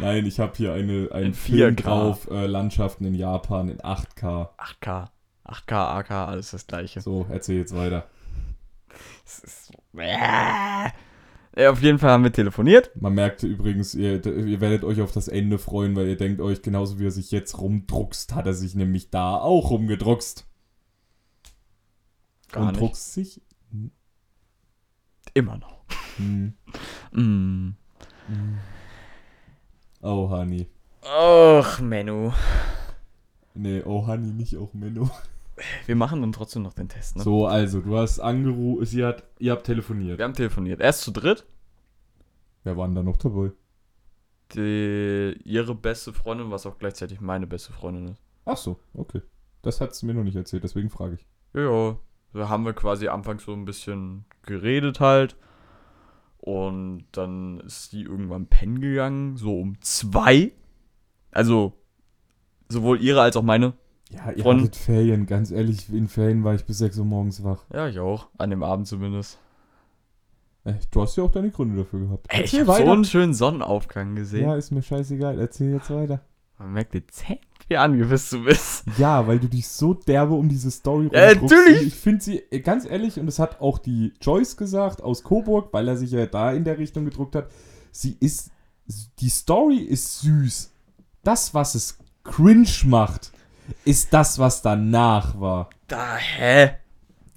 Nein, 0.00 0.26
ich 0.26 0.40
habe 0.40 0.52
hier 0.56 0.72
eine, 0.72 1.04
In 1.04 1.12
einen 1.12 1.34
Film 1.34 1.76
4K. 1.76 1.82
drauf, 1.82 2.28
äh, 2.28 2.46
Landschaften 2.46 3.04
in 3.04 3.14
Japan 3.14 3.68
in 3.68 3.78
8K. 3.78 4.48
8K. 4.58 5.06
8K, 5.46 5.72
AK, 5.98 6.10
alles 6.10 6.50
das 6.50 6.66
gleiche. 6.66 7.00
So, 7.00 7.26
erzähl 7.30 7.58
jetzt 7.58 7.76
weiter. 7.76 8.06
Das 9.24 9.38
ist 9.38 9.66
so. 9.68 9.74
Äh. 10.00 10.90
Ja, 11.56 11.70
auf 11.70 11.82
jeden 11.82 11.98
Fall 11.98 12.10
haben 12.10 12.24
wir 12.24 12.32
telefoniert. 12.32 12.90
Man 12.98 13.14
merkte 13.14 13.46
übrigens, 13.46 13.94
ihr, 13.94 14.24
ihr 14.24 14.60
werdet 14.60 14.84
euch 14.84 15.02
auf 15.02 15.12
das 15.12 15.28
Ende 15.28 15.58
freuen, 15.58 15.94
weil 15.96 16.08
ihr 16.08 16.16
denkt 16.16 16.40
euch, 16.40 16.62
genauso 16.62 16.98
wie 16.98 17.06
er 17.06 17.10
sich 17.10 17.30
jetzt 17.30 17.58
rumdruckst, 17.58 18.34
hat 18.34 18.46
er 18.46 18.54
sich 18.54 18.74
nämlich 18.74 19.10
da 19.10 19.36
auch 19.36 19.70
rumgedruckst. 19.70 20.46
Gar 22.52 22.62
Und 22.62 22.68
nicht. 22.72 22.80
druckst 22.80 23.12
sich? 23.12 23.42
Immer 25.34 25.58
noch. 25.58 25.84
Hm. 26.16 26.54
Mm. 27.12 27.76
Oh, 30.00 30.30
Honey. 30.30 30.66
Och, 31.02 31.80
Menno. 31.80 32.32
Nee, 33.54 33.82
oh, 33.84 34.06
Honey, 34.06 34.32
nicht 34.32 34.56
auch 34.56 34.72
Menno. 34.72 35.10
Wir 35.86 35.96
machen 35.96 36.20
dann 36.20 36.32
trotzdem 36.32 36.62
noch 36.62 36.74
den 36.74 36.88
Test, 36.88 37.16
ne? 37.16 37.22
So, 37.22 37.46
also, 37.46 37.80
du 37.80 37.96
hast 37.96 38.20
angerufen, 38.20 38.84
sie 38.84 39.04
hat, 39.04 39.24
ihr 39.38 39.52
habt 39.52 39.64
telefoniert. 39.64 40.18
Wir 40.18 40.24
haben 40.24 40.34
telefoniert. 40.34 40.80
Erst 40.80 41.02
zu 41.02 41.10
dritt. 41.10 41.46
Wer 42.64 42.76
war 42.76 42.86
denn 42.86 42.94
da 42.94 43.02
noch 43.02 43.16
dabei? 43.16 43.52
Die, 44.54 45.38
ihre 45.44 45.74
beste 45.74 46.12
Freundin, 46.12 46.50
was 46.50 46.66
auch 46.66 46.78
gleichzeitig 46.78 47.20
meine 47.20 47.46
beste 47.46 47.72
Freundin 47.72 48.08
ist. 48.08 48.22
Ach 48.44 48.56
so, 48.56 48.78
okay. 48.94 49.22
Das 49.62 49.80
hat 49.80 49.94
sie 49.94 50.06
mir 50.06 50.14
noch 50.14 50.24
nicht 50.24 50.36
erzählt, 50.36 50.64
deswegen 50.64 50.90
frage 50.90 51.14
ich. 51.14 51.26
Ja. 51.54 51.96
Da 52.34 52.48
haben 52.48 52.64
wir 52.64 52.72
quasi 52.72 53.08
anfangs 53.08 53.44
so 53.44 53.52
ein 53.52 53.64
bisschen 53.64 54.24
geredet 54.42 55.00
halt. 55.00 55.36
Und 56.38 57.04
dann 57.12 57.60
ist 57.60 57.90
sie 57.90 58.02
irgendwann 58.02 58.46
pennen 58.46 58.80
gegangen, 58.80 59.36
so 59.36 59.60
um 59.60 59.80
zwei. 59.80 60.52
Also, 61.30 61.74
sowohl 62.68 63.00
ihre 63.00 63.20
als 63.20 63.36
auch 63.36 63.42
meine. 63.42 63.74
Ja, 64.14 64.30
ihr 64.32 64.42
Von- 64.42 64.58
hattet 64.60 64.76
Ferien, 64.76 65.26
ganz 65.26 65.50
ehrlich, 65.50 65.88
in 65.92 66.08
Ferien 66.08 66.44
war 66.44 66.54
ich 66.54 66.64
bis 66.64 66.78
6 66.78 66.98
Uhr 66.98 67.04
morgens 67.04 67.42
wach. 67.44 67.64
Ja, 67.72 67.88
ich 67.88 67.98
auch. 67.98 68.28
An 68.38 68.50
dem 68.50 68.62
Abend 68.62 68.86
zumindest. 68.86 69.38
Ey, 70.64 70.74
du 70.90 71.02
hast 71.02 71.16
ja 71.16 71.24
auch 71.24 71.30
deine 71.32 71.50
Gründe 71.50 71.82
dafür 71.82 72.00
gehabt. 72.00 72.26
Ey, 72.28 72.42
ich 72.44 72.54
habe 72.60 72.66
so 72.84 72.92
einen 72.92 73.04
schönen 73.04 73.34
Sonnenaufgang 73.34 74.14
gesehen. 74.14 74.44
Ja, 74.48 74.54
ist 74.54 74.70
mir 74.70 74.82
scheißegal, 74.82 75.40
erzähl 75.40 75.72
jetzt 75.72 75.90
weiter. 75.90 76.20
Man 76.58 76.74
merkt 76.74 76.94
dezent, 76.94 77.40
wie 77.66 77.76
angepisst 77.76 78.32
du 78.32 78.44
bist. 78.44 78.84
Ja, 78.96 79.26
weil 79.26 79.40
du 79.40 79.48
dich 79.48 79.66
so 79.66 79.94
derbe 79.94 80.34
um 80.34 80.48
diese 80.48 80.70
Story 80.70 81.08
Ja, 81.12 81.34
natürlich. 81.34 81.88
Ich 81.88 81.94
finde 81.94 82.22
sie, 82.22 82.38
äh, 82.50 82.60
ganz 82.60 82.84
ehrlich, 82.84 83.18
und 83.18 83.26
das 83.26 83.40
hat 83.40 83.60
auch 83.60 83.78
die 83.78 84.12
Joyce 84.20 84.56
gesagt 84.56 85.02
aus 85.02 85.24
Coburg, 85.24 85.72
weil 85.72 85.88
er 85.88 85.96
sich 85.96 86.12
ja 86.12 86.26
da 86.26 86.52
in 86.52 86.62
der 86.62 86.78
Richtung 86.78 87.04
gedruckt 87.06 87.34
hat. 87.34 87.50
Sie 87.90 88.16
ist, 88.20 88.52
die 89.18 89.30
Story 89.30 89.78
ist 89.78 90.20
süß. 90.20 90.70
Das, 91.24 91.54
was 91.54 91.74
es 91.74 91.98
cringe 92.22 92.68
macht, 92.84 93.32
ist 93.84 94.12
das, 94.12 94.38
was 94.38 94.62
danach 94.62 95.38
war. 95.40 95.70
Da, 95.88 96.16
hä? 96.16 96.76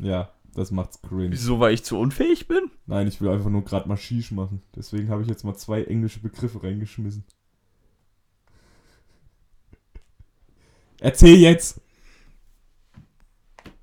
Ja, 0.01 0.31
das 0.53 0.71
macht's 0.71 1.01
cringe. 1.01 1.31
Wieso, 1.31 1.59
weil 1.59 1.73
ich 1.73 1.83
zu 1.83 1.97
unfähig 1.99 2.47
bin? 2.47 2.71
Nein, 2.85 3.07
ich 3.07 3.21
will 3.21 3.29
einfach 3.29 3.49
nur 3.49 3.63
gerade 3.63 3.87
mal 3.87 3.97
Shish 3.97 4.31
machen. 4.31 4.61
Deswegen 4.75 5.09
habe 5.09 5.21
ich 5.21 5.27
jetzt 5.27 5.43
mal 5.43 5.55
zwei 5.55 5.83
englische 5.83 6.19
Begriffe 6.19 6.61
reingeschmissen. 6.63 7.23
Erzähl 10.99 11.37
jetzt! 11.37 11.81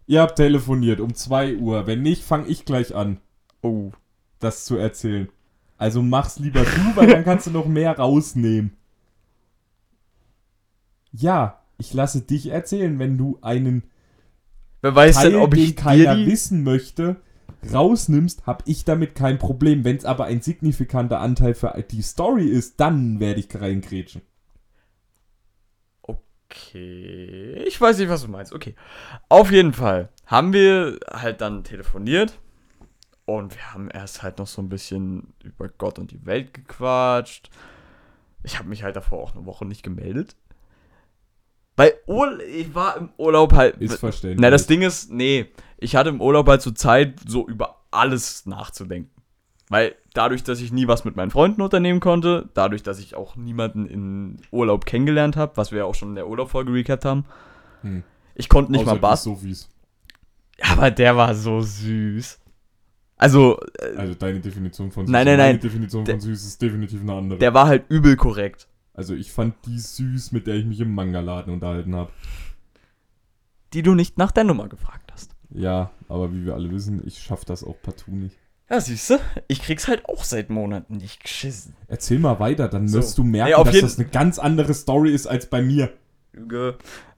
Ihr 0.06 0.20
habt 0.20 0.36
telefoniert 0.36 1.00
um 1.00 1.14
2 1.14 1.56
Uhr. 1.56 1.86
Wenn 1.86 2.02
nicht, 2.02 2.22
fange 2.22 2.46
ich 2.48 2.64
gleich 2.64 2.94
an, 2.94 3.18
Oh. 3.62 3.92
das 4.40 4.64
zu 4.64 4.76
erzählen. 4.76 5.28
Also 5.78 6.02
mach's 6.02 6.38
lieber 6.38 6.64
du, 6.64 6.96
weil 6.96 7.06
dann 7.06 7.24
kannst 7.24 7.46
du 7.46 7.50
noch 7.50 7.66
mehr 7.66 7.96
rausnehmen. 7.96 8.76
Ja, 11.12 11.61
ich 11.82 11.92
lasse 11.92 12.20
dich 12.20 12.46
erzählen, 12.46 12.98
wenn 13.00 13.18
du 13.18 13.38
einen 13.42 13.82
Wer 14.82 14.94
weiß 14.94 15.16
Teil, 15.16 15.32
denn, 15.32 15.40
ob 15.40 15.54
ich 15.54 15.74
den 15.74 15.84
keiner 15.84 16.14
die... 16.14 16.26
wissen 16.26 16.62
möchte, 16.62 17.16
rausnimmst, 17.72 18.46
habe 18.46 18.62
ich 18.66 18.84
damit 18.84 19.16
kein 19.16 19.38
Problem. 19.38 19.84
Wenn 19.84 19.96
es 19.96 20.04
aber 20.04 20.26
ein 20.26 20.42
signifikanter 20.42 21.18
Anteil 21.18 21.54
für 21.54 21.74
die 21.90 22.02
Story 22.02 22.46
ist, 22.46 22.78
dann 22.78 23.18
werde 23.18 23.40
ich 23.40 23.48
reingrätschen. 23.52 24.22
Okay. 26.02 27.64
Ich 27.66 27.80
weiß 27.80 27.98
nicht, 27.98 28.08
was 28.08 28.22
du 28.22 28.28
meinst. 28.28 28.52
Okay. 28.52 28.76
Auf 29.28 29.50
jeden 29.50 29.72
Fall 29.72 30.08
haben 30.24 30.52
wir 30.52 31.00
halt 31.10 31.40
dann 31.40 31.64
telefoniert. 31.64 32.38
Und 33.24 33.56
wir 33.56 33.72
haben 33.72 33.90
erst 33.90 34.22
halt 34.22 34.38
noch 34.38 34.46
so 34.46 34.62
ein 34.62 34.68
bisschen 34.68 35.32
über 35.42 35.68
Gott 35.68 35.98
und 35.98 36.12
die 36.12 36.26
Welt 36.26 36.54
gequatscht. 36.54 37.50
Ich 38.44 38.58
habe 38.58 38.68
mich 38.68 38.82
halt 38.84 38.94
davor 38.96 39.20
auch 39.20 39.34
eine 39.34 39.46
Woche 39.46 39.64
nicht 39.64 39.82
gemeldet. 39.82 40.36
Weil 41.76 41.94
Ur 42.06 42.38
ich 42.40 42.74
war 42.74 42.96
im 42.98 43.08
Urlaub 43.16 43.52
halt. 43.54 43.76
Ist 43.78 43.98
verständlich. 43.98 44.40
Na, 44.40 44.50
das 44.50 44.66
Ding 44.66 44.82
ist, 44.82 45.10
nee, 45.10 45.46
ich 45.78 45.96
hatte 45.96 46.10
im 46.10 46.20
Urlaub 46.20 46.46
halt 46.48 46.60
so 46.62 46.70
Zeit, 46.70 47.14
so 47.26 47.46
über 47.48 47.80
alles 47.90 48.44
nachzudenken. 48.46 49.10
Weil 49.68 49.94
dadurch, 50.12 50.42
dass 50.44 50.60
ich 50.60 50.70
nie 50.70 50.86
was 50.86 51.04
mit 51.06 51.16
meinen 51.16 51.30
Freunden 51.30 51.62
unternehmen 51.62 52.00
konnte, 52.00 52.50
dadurch, 52.52 52.82
dass 52.82 52.98
ich 52.98 53.14
auch 53.14 53.36
niemanden 53.36 53.86
in 53.86 54.36
Urlaub 54.50 54.84
kennengelernt 54.84 55.36
habe, 55.36 55.56
was 55.56 55.70
wir 55.72 55.78
ja 55.78 55.84
auch 55.86 55.94
schon 55.94 56.10
in 56.10 56.14
der 56.16 56.28
Urlaubfolge 56.28 56.72
recapped 56.72 57.06
haben, 57.06 57.24
Hm. 57.80 58.02
ich 58.34 58.50
konnte 58.50 58.70
nicht 58.72 58.82
Außer 58.82 58.94
mal 58.94 59.00
Bas. 59.00 59.22
die 59.24 59.30
Sophies. 59.30 59.68
Aber 60.70 60.90
der 60.90 61.16
war 61.16 61.34
so 61.34 61.62
süß. 61.62 62.38
Also, 63.16 63.58
äh, 63.78 63.96
Also 63.96 64.14
deine 64.14 64.40
Definition 64.40 64.90
von 64.92 65.04
Nein, 65.06 65.08
und 65.08 65.12
nein, 65.26 65.38
meine 65.38 65.52
nein. 65.54 65.60
Definition 65.60 66.04
Der- 66.04 66.14
von 66.16 66.20
süß 66.20 66.44
ist 66.44 66.60
definitiv 66.60 67.00
eine 67.00 67.14
andere. 67.14 67.38
der 67.38 67.54
war 67.54 67.66
halt 67.66 67.84
übel 67.88 68.16
korrekt. 68.16 68.68
Also 68.94 69.14
ich 69.14 69.32
fand 69.32 69.54
die 69.66 69.78
süß, 69.78 70.32
mit 70.32 70.46
der 70.46 70.54
ich 70.56 70.64
mich 70.64 70.80
im 70.80 70.94
Manga-Laden 70.94 71.52
unterhalten 71.52 71.94
habe. 71.94 72.10
Die 73.72 73.82
du 73.82 73.94
nicht 73.94 74.18
nach 74.18 74.32
der 74.32 74.44
Nummer 74.44 74.68
gefragt 74.68 75.10
hast. 75.12 75.34
Ja, 75.50 75.90
aber 76.08 76.32
wie 76.32 76.44
wir 76.44 76.54
alle 76.54 76.70
wissen, 76.70 77.06
ich 77.06 77.18
schaff 77.18 77.44
das 77.44 77.64
auch 77.64 77.76
partout 77.82 78.12
nicht. 78.12 78.36
Ja, 78.70 78.80
siehst 78.80 79.10
du, 79.10 79.18
ich 79.48 79.60
krieg's 79.62 79.86
halt 79.88 80.06
auch 80.06 80.24
seit 80.24 80.48
Monaten 80.48 80.96
nicht 80.96 81.22
geschissen. 81.22 81.74
Erzähl 81.88 82.18
mal 82.18 82.40
weiter, 82.40 82.68
dann 82.68 82.88
So. 82.88 82.98
wirst 82.98 83.18
du 83.18 83.24
merken, 83.24 83.54
auf 83.54 83.70
dass 83.70 83.80
das 83.80 83.98
eine 83.98 84.08
ganz 84.08 84.38
andere 84.38 84.72
Story 84.72 85.12
ist 85.12 85.26
als 85.26 85.46
bei 85.50 85.60
mir. 85.60 85.92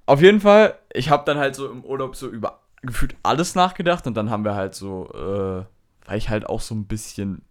Auf 0.07 0.21
jeden 0.21 0.41
Fall, 0.41 0.77
ich 0.93 1.11
habe 1.11 1.25
dann 1.27 1.39
halt 1.39 1.55
so 1.55 1.71
im 1.71 1.85
Urlaub 1.85 2.17
so 2.17 2.29
über 2.29 2.61
gefühlt 2.83 3.17
alles 3.23 3.55
nachgedacht 3.55 4.07
und 4.07 4.15
dann 4.15 4.31
haben 4.31 4.45
wir 4.45 4.55
halt 4.55 4.75
so, 4.75 5.09
äh, 5.13 5.65
weil 6.09 6.19
ich 6.19 6.29
halt 6.29 6.47
auch 6.47 6.61
so 6.61 6.75
ein 6.75 6.87
bisschen 6.87 7.43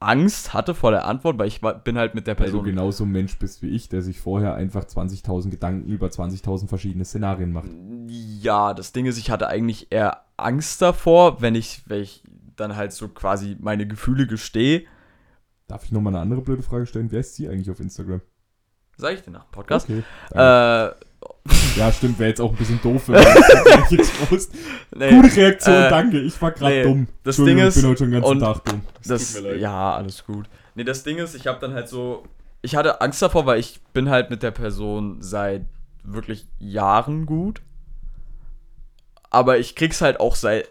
Angst 0.00 0.54
hatte 0.54 0.74
vor 0.74 0.92
der 0.92 1.06
Antwort, 1.06 1.38
weil 1.38 1.48
ich 1.48 1.62
war, 1.62 1.74
bin 1.74 1.98
halt 1.98 2.14
mit 2.14 2.26
der 2.26 2.38
Weil 2.38 2.46
du 2.46 2.52
Person. 2.58 2.64
genauso 2.66 3.04
ein 3.04 3.10
Mensch 3.10 3.38
bist 3.38 3.62
wie 3.62 3.70
ich, 3.70 3.88
der 3.88 4.02
sich 4.02 4.20
vorher 4.20 4.54
einfach 4.54 4.84
20.000 4.84 5.50
Gedanken 5.50 5.88
über 5.88 6.06
20.000 6.06 6.68
verschiedene 6.68 7.04
Szenarien 7.04 7.52
macht. 7.52 7.68
Ja, 8.06 8.74
das 8.74 8.92
Ding 8.92 9.06
ist, 9.06 9.18
ich 9.18 9.30
hatte 9.30 9.48
eigentlich 9.48 9.88
eher 9.90 10.22
Angst 10.36 10.80
davor, 10.82 11.42
wenn 11.42 11.56
ich, 11.56 11.82
wenn 11.86 12.02
ich 12.02 12.22
dann 12.54 12.76
halt 12.76 12.92
so 12.92 13.08
quasi 13.08 13.56
meine 13.60 13.86
Gefühle 13.88 14.26
gestehe. 14.26 14.84
Darf 15.66 15.84
ich 15.84 15.92
nochmal 15.92 16.14
eine 16.14 16.22
andere 16.22 16.42
blöde 16.42 16.62
Frage 16.62 16.86
stellen? 16.86 17.10
Wer 17.10 17.20
ist 17.20 17.34
sie 17.34 17.48
eigentlich 17.48 17.70
auf 17.70 17.80
Instagram? 17.80 18.20
Sag 18.96 19.14
ich 19.14 19.22
dir 19.22 19.30
nach 19.32 19.44
dem 19.44 19.52
Podcast. 19.52 19.88
Okay. 19.88 20.02
Äh, 20.32 20.90
ja, 21.76 21.92
stimmt, 21.92 22.18
wäre 22.18 22.30
jetzt 22.30 22.40
auch 22.40 22.50
ein 22.50 22.56
bisschen 22.56 22.80
doof, 22.82 23.08
wenn 23.08 23.22
man 23.22 23.34
das 23.80 23.90
jetzt 23.90 24.12
wusste. 24.30 24.56
nee, 24.96 25.10
Gute 25.10 25.36
Reaktion, 25.36 25.74
äh, 25.74 25.88
danke. 25.90 26.20
Ich 26.20 26.40
war 26.42 26.52
gerade 26.52 26.74
nee, 26.74 26.82
dumm. 26.82 27.08
das 27.24 27.36
Ding 27.36 27.46
ich 27.48 27.54
bin 27.56 27.66
ist- 27.66 27.84
heute 27.84 27.98
schon 27.98 28.10
den 28.10 28.20
ganzen 28.22 28.40
Tag 28.40 28.64
dumm. 28.64 28.80
Das, 29.06 29.40
leid. 29.40 29.60
ja, 29.60 29.94
alles 29.94 30.24
gut. 30.24 30.48
Nee, 30.74 30.84
das 30.84 31.02
Ding 31.02 31.18
ist, 31.18 31.34
ich 31.34 31.46
habe 31.46 31.58
dann 31.60 31.74
halt 31.74 31.88
so, 31.88 32.24
ich 32.62 32.76
hatte 32.76 33.00
Angst 33.00 33.20
davor, 33.22 33.46
weil 33.46 33.58
ich 33.60 33.80
bin 33.92 34.08
halt 34.10 34.30
mit 34.30 34.42
der 34.42 34.50
Person 34.52 35.18
seit 35.20 35.64
wirklich 36.04 36.46
Jahren 36.58 37.26
gut. 37.26 37.60
Aber 39.30 39.58
ich 39.58 39.74
krieg's 39.74 40.00
halt 40.00 40.20
auch 40.20 40.34
seit, 40.34 40.70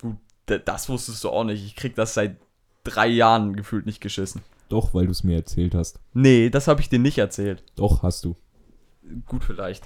gut, 0.00 0.16
das 0.46 0.88
wusstest 0.88 1.22
du 1.24 1.30
auch 1.30 1.44
nicht, 1.44 1.64
ich 1.64 1.76
krieg 1.76 1.94
das 1.94 2.14
seit 2.14 2.36
drei 2.82 3.06
Jahren 3.06 3.56
gefühlt 3.56 3.86
nicht 3.86 4.00
geschissen. 4.00 4.42
Doch, 4.68 4.94
weil 4.94 5.04
du 5.06 5.12
es 5.12 5.22
mir 5.24 5.36
erzählt 5.36 5.74
hast. 5.74 6.00
Nee, 6.14 6.48
das 6.50 6.66
habe 6.68 6.80
ich 6.80 6.88
dir 6.88 6.98
nicht 6.98 7.18
erzählt. 7.18 7.62
Doch, 7.76 8.02
hast 8.02 8.24
du. 8.24 8.36
Gut 9.26 9.44
vielleicht. 9.44 9.84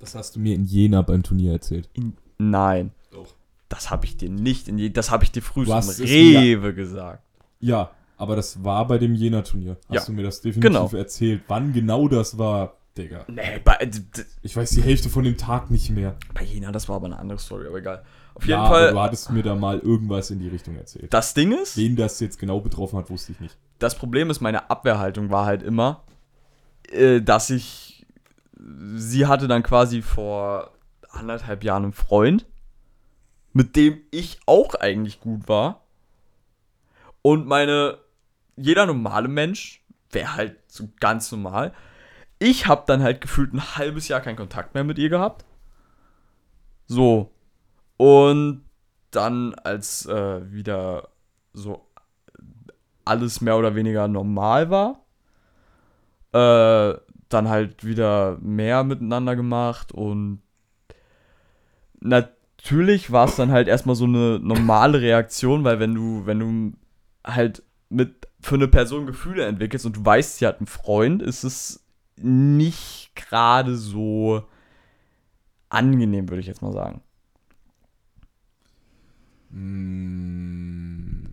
Das 0.00 0.14
hast 0.14 0.34
du 0.36 0.40
mir 0.40 0.54
in 0.54 0.64
Jena 0.64 1.02
beim 1.02 1.22
Turnier 1.22 1.52
erzählt. 1.52 1.88
In, 1.92 2.14
nein, 2.38 2.90
Doch. 3.12 3.34
das 3.68 3.90
habe 3.90 4.06
ich 4.06 4.16
dir 4.16 4.30
nicht, 4.30 4.66
in 4.68 4.78
je, 4.78 4.88
das 4.90 5.10
habe 5.10 5.24
ich 5.24 5.30
dir 5.30 5.42
früh 5.42 5.64
Du 5.64 5.70
im 5.70 5.76
hast 5.76 5.88
es 5.90 6.00
Rewe 6.00 6.74
gesagt. 6.74 7.22
Ja, 7.60 7.90
aber 8.16 8.36
das 8.36 8.64
war 8.64 8.86
bei 8.86 8.98
dem 8.98 9.14
Jena-Turnier. 9.14 9.76
Hast 9.88 9.94
Ja, 9.94 10.04
du 10.06 10.12
mir 10.12 10.22
das 10.22 10.40
definitiv 10.40 10.62
genau. 10.72 10.90
erzählt. 10.96 11.42
Wann 11.48 11.72
genau 11.72 12.08
das 12.08 12.36
war, 12.38 12.76
Digga. 12.96 13.24
Nee, 13.28 13.60
bei, 13.64 13.76
Ich 14.42 14.56
weiß 14.56 14.70
die 14.70 14.82
Hälfte 14.82 15.08
von 15.10 15.24
dem 15.24 15.36
Tag 15.36 15.70
nicht 15.70 15.90
mehr. 15.90 16.16
bei 16.34 16.42
Jena, 16.44 16.72
das 16.72 16.88
war 16.88 16.96
aber 16.96 17.06
eine 17.06 17.18
andere 17.18 17.38
Story, 17.38 17.66
aber 17.66 17.78
egal. 17.78 18.02
Auf 18.34 18.46
ja, 18.46 18.56
jeden 18.56 18.60
aber 18.66 18.74
Fall, 18.74 18.92
du 18.92 19.00
hattest 19.00 19.30
mir 19.30 19.42
da 19.42 19.54
mal 19.54 19.78
irgendwas 19.78 20.30
in 20.30 20.38
die 20.38 20.48
Richtung 20.48 20.76
erzählt. 20.76 21.12
das 21.12 21.34
Ding 21.34 21.52
ist, 21.52 21.76
Wen 21.76 21.96
das 21.96 22.18
jetzt 22.20 22.38
genau 22.38 22.60
betroffen 22.60 22.98
hat, 22.98 23.10
wusste 23.10 23.32
ich 23.32 23.40
nicht. 23.40 23.56
das 23.78 23.94
Problem 23.94 24.30
ist, 24.30 24.40
meine 24.40 24.70
Abwehrhaltung 24.70 25.30
war 25.30 25.44
halt 25.46 25.62
immer, 25.62 26.02
äh, 26.90 27.20
dass 27.20 27.50
ich. 27.50 27.89
Sie 28.94 29.26
hatte 29.26 29.48
dann 29.48 29.62
quasi 29.62 30.02
vor 30.02 30.72
anderthalb 31.10 31.64
Jahren 31.64 31.84
einen 31.84 31.92
Freund, 31.92 32.46
mit 33.52 33.76
dem 33.76 34.00
ich 34.10 34.40
auch 34.46 34.74
eigentlich 34.74 35.20
gut 35.20 35.48
war. 35.48 35.84
Und 37.22 37.46
meine. 37.46 37.98
Jeder 38.56 38.84
normale 38.84 39.28
Mensch 39.28 39.82
wäre 40.10 40.36
halt 40.36 40.58
so 40.70 40.90
ganz 41.00 41.32
normal. 41.32 41.72
Ich 42.38 42.66
habe 42.66 42.84
dann 42.86 43.02
halt 43.02 43.22
gefühlt 43.22 43.54
ein 43.54 43.76
halbes 43.76 44.08
Jahr 44.08 44.20
keinen 44.20 44.36
Kontakt 44.36 44.74
mehr 44.74 44.84
mit 44.84 44.98
ihr 44.98 45.08
gehabt. 45.08 45.46
So. 46.86 47.30
Und 47.96 48.64
dann, 49.10 49.54
als 49.54 50.04
äh, 50.06 50.52
wieder 50.52 51.08
so 51.54 51.86
alles 53.04 53.40
mehr 53.40 53.56
oder 53.56 53.74
weniger 53.74 54.08
normal 54.08 54.70
war. 54.70 55.04
Äh, 56.32 57.00
dann 57.30 57.48
halt 57.48 57.84
wieder 57.84 58.38
mehr 58.42 58.84
miteinander 58.84 59.36
gemacht 59.36 59.92
und 59.92 60.42
natürlich 62.00 63.10
war 63.12 63.26
es 63.26 63.36
dann 63.36 63.50
halt 63.52 63.68
erstmal 63.68 63.96
so 63.96 64.04
eine 64.04 64.38
normale 64.40 65.00
Reaktion, 65.00 65.64
weil 65.64 65.80
wenn 65.80 65.94
du, 65.94 66.26
wenn 66.26 66.38
du 66.40 66.72
halt 67.26 67.62
mit 67.88 68.28
für 68.40 68.54
eine 68.54 68.68
Person 68.68 69.06
Gefühle 69.06 69.44
entwickelst 69.46 69.84
und 69.86 69.96
du 69.96 70.04
weißt, 70.04 70.38
sie 70.38 70.46
hat 70.46 70.58
einen 70.58 70.66
Freund, 70.66 71.22
ist 71.22 71.44
es 71.44 71.84
nicht 72.16 73.12
gerade 73.14 73.76
so 73.76 74.44
angenehm, 75.68 76.28
würde 76.28 76.40
ich 76.40 76.46
jetzt 76.46 76.62
mal 76.62 76.72
sagen. 76.72 77.02
Mm, 79.50 81.26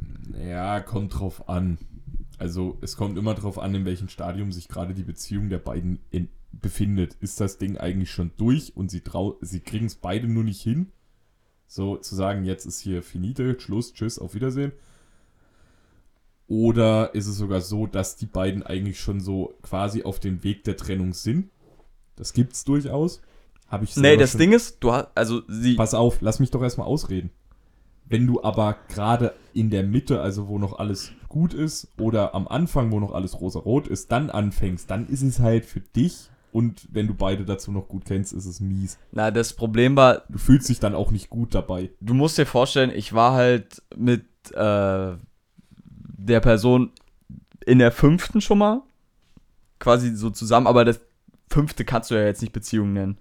Ja, 0.47 0.79
kommt 0.79 1.19
drauf 1.19 1.49
an. 1.49 1.77
Also 2.37 2.77
es 2.81 2.97
kommt 2.97 3.17
immer 3.17 3.33
drauf 3.33 3.57
an, 3.57 3.73
in 3.73 3.85
welchem 3.85 4.09
Stadium 4.09 4.51
sich 4.51 4.67
gerade 4.67 4.93
die 4.93 5.03
Beziehung 5.03 5.49
der 5.49 5.59
beiden 5.59 5.99
in, 6.11 6.29
befindet. 6.51 7.15
Ist 7.19 7.41
das 7.41 7.57
Ding 7.57 7.77
eigentlich 7.77 8.11
schon 8.11 8.31
durch 8.37 8.75
und 8.75 8.91
sie, 8.91 9.01
trau 9.01 9.37
sie 9.41 9.59
kriegen 9.59 9.87
es 9.87 9.95
beide 9.95 10.27
nur 10.27 10.43
nicht 10.43 10.61
hin? 10.61 10.91
So 11.67 11.97
zu 11.97 12.15
sagen, 12.15 12.45
jetzt 12.45 12.65
ist 12.65 12.79
hier 12.79 13.03
finite, 13.03 13.59
Schluss, 13.59 13.93
tschüss, 13.93 14.19
auf 14.19 14.35
Wiedersehen. 14.35 14.71
Oder 16.47 17.13
ist 17.13 17.27
es 17.27 17.35
sogar 17.35 17.59
so, 17.59 17.87
dass 17.87 18.15
die 18.15 18.25
beiden 18.25 18.63
eigentlich 18.63 18.99
schon 18.99 19.19
so 19.19 19.55
quasi 19.61 20.03
auf 20.03 20.19
dem 20.19 20.43
Weg 20.43 20.63
der 20.63 20.77
Trennung 20.77 21.13
sind? 21.13 21.49
Das 22.15 22.31
gibt's 22.31 22.63
durchaus. 22.63 23.21
Habe 23.67 23.83
ich 23.83 23.97
Nee, 23.97 24.15
das 24.15 24.37
Ding 24.37 24.53
ist, 24.53 24.77
du 24.79 24.93
hast, 24.93 25.09
also 25.13 25.41
sie, 25.49 25.75
Pass 25.75 25.93
auf, 25.93 26.21
lass 26.21 26.39
mich 26.39 26.51
doch 26.51 26.61
erstmal 26.61 26.87
ausreden. 26.87 27.31
Wenn 28.09 28.25
du 28.27 28.41
aber 28.43 28.77
gerade 28.89 29.33
in 29.53 29.69
der 29.69 29.83
Mitte, 29.83 30.21
also 30.21 30.47
wo 30.47 30.57
noch 30.59 30.79
alles 30.79 31.11
gut 31.27 31.53
ist, 31.53 31.89
oder 31.99 32.33
am 32.35 32.47
Anfang, 32.47 32.91
wo 32.91 32.99
noch 32.99 33.11
alles 33.11 33.39
rosarot 33.41 33.87
ist, 33.87 34.11
dann 34.11 34.29
anfängst, 34.29 34.89
dann 34.89 35.07
ist 35.07 35.21
es 35.23 35.39
halt 35.39 35.65
für 35.65 35.81
dich. 35.81 36.29
Und 36.53 36.87
wenn 36.91 37.07
du 37.07 37.13
beide 37.13 37.43
dazu 37.43 37.71
noch 37.71 37.87
gut 37.89 38.05
kennst, 38.05 38.33
ist 38.33 38.45
es 38.45 38.59
mies. 38.61 38.97
na, 39.11 39.29
das 39.31 39.53
Problem 39.53 39.95
war, 39.95 40.23
Du 40.29 40.37
fühlst 40.39 40.69
dich 40.69 40.79
dann 40.79 40.95
auch 40.95 41.11
nicht 41.11 41.29
gut 41.29 41.53
dabei. 41.53 41.91
du 41.99 42.13
musst 42.13 42.37
dir 42.37 42.45
vorstellen, 42.45 42.91
ich 42.95 43.13
war 43.13 43.33
halt 43.33 43.83
mit 43.95 44.23
äh, 44.53 45.13
der 46.19 46.39
Person 46.39 46.91
in 47.65 47.79
der 47.79 47.91
fünften 47.91 48.39
schon 48.41 48.59
mal. 48.59 48.81
Quasi 49.79 50.15
so 50.15 50.29
zusammen, 50.29 50.65
aber 50.67 50.85
das 50.85 51.01
fünfte 51.49 51.83
kannst 51.85 52.09
du 52.11 52.15
ja 52.15 52.23
jetzt 52.25 52.41
nicht 52.41 52.53
Beziehung 52.53 52.93
nennen. 52.93 53.17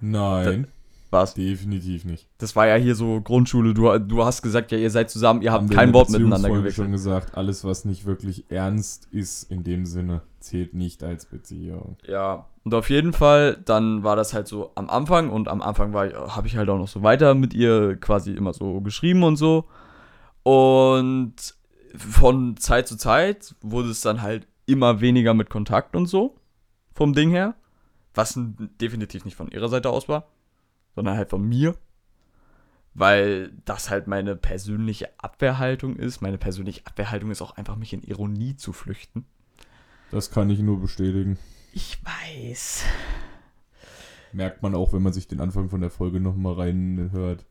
Nein, 0.00 0.66
Was? 1.10 1.34
definitiv 1.34 2.04
nicht. 2.04 2.28
Das 2.38 2.54
war 2.54 2.66
ja 2.66 2.76
hier 2.76 2.94
so 2.94 3.20
Grundschule. 3.20 3.74
Du, 3.74 3.98
du 3.98 4.24
hast 4.24 4.42
gesagt, 4.42 4.70
ja, 4.70 4.78
ihr 4.78 4.90
seid 4.90 5.10
zusammen, 5.10 5.42
ihr 5.42 5.52
habt 5.52 5.64
Haben 5.64 5.70
kein 5.70 5.92
Wort 5.92 6.10
miteinander 6.10 6.48
gewechselt. 6.48 6.74
schon 6.74 6.92
gesagt, 6.92 7.36
alles, 7.36 7.64
was 7.64 7.84
nicht 7.84 8.06
wirklich 8.06 8.44
ernst 8.50 9.08
ist, 9.10 9.50
in 9.50 9.64
dem 9.64 9.86
Sinne, 9.86 10.22
zählt 10.38 10.74
nicht 10.74 11.02
als 11.02 11.26
Beziehung. 11.26 11.96
Ja, 12.06 12.46
und 12.64 12.74
auf 12.74 12.90
jeden 12.90 13.12
Fall, 13.12 13.56
dann 13.64 14.04
war 14.04 14.16
das 14.16 14.34
halt 14.34 14.46
so 14.46 14.70
am 14.74 14.88
Anfang 14.88 15.30
und 15.30 15.48
am 15.48 15.62
Anfang 15.62 15.94
habe 15.94 16.46
ich 16.46 16.56
halt 16.56 16.68
auch 16.68 16.78
noch 16.78 16.88
so 16.88 17.02
weiter 17.02 17.34
mit 17.34 17.54
ihr 17.54 17.96
quasi 17.96 18.32
immer 18.32 18.52
so 18.52 18.80
geschrieben 18.80 19.22
und 19.24 19.36
so. 19.36 19.64
Und 20.42 21.34
von 21.96 22.56
Zeit 22.56 22.86
zu 22.86 22.96
Zeit 22.96 23.54
wurde 23.62 23.90
es 23.90 24.00
dann 24.00 24.22
halt 24.22 24.46
immer 24.66 25.00
weniger 25.00 25.34
mit 25.34 25.50
Kontakt 25.50 25.96
und 25.96 26.06
so 26.06 26.36
vom 26.94 27.14
Ding 27.14 27.30
her, 27.30 27.54
was 28.14 28.38
definitiv 28.80 29.24
nicht 29.24 29.36
von 29.36 29.50
ihrer 29.50 29.68
Seite 29.68 29.90
aus 29.90 30.08
war, 30.08 30.28
sondern 30.94 31.16
halt 31.16 31.30
von 31.30 31.42
mir, 31.42 31.76
weil 32.94 33.52
das 33.64 33.90
halt 33.90 34.06
meine 34.06 34.36
persönliche 34.36 35.08
Abwehrhaltung 35.18 35.96
ist. 35.96 36.20
Meine 36.20 36.38
persönliche 36.38 36.86
Abwehrhaltung 36.86 37.30
ist 37.30 37.42
auch 37.42 37.56
einfach 37.56 37.76
mich 37.76 37.92
in 37.92 38.02
Ironie 38.02 38.56
zu 38.56 38.72
flüchten. 38.72 39.24
Das 40.10 40.30
kann 40.30 40.50
ich 40.50 40.60
nur 40.60 40.80
bestätigen. 40.80 41.38
Ich 41.72 41.98
weiß. 42.04 42.84
Merkt 44.32 44.62
man 44.62 44.74
auch, 44.74 44.92
wenn 44.92 45.02
man 45.02 45.12
sich 45.12 45.28
den 45.28 45.40
Anfang 45.40 45.68
von 45.68 45.80
der 45.80 45.90
Folge 45.90 46.20
nochmal 46.20 46.54
reinhört. 46.54 47.46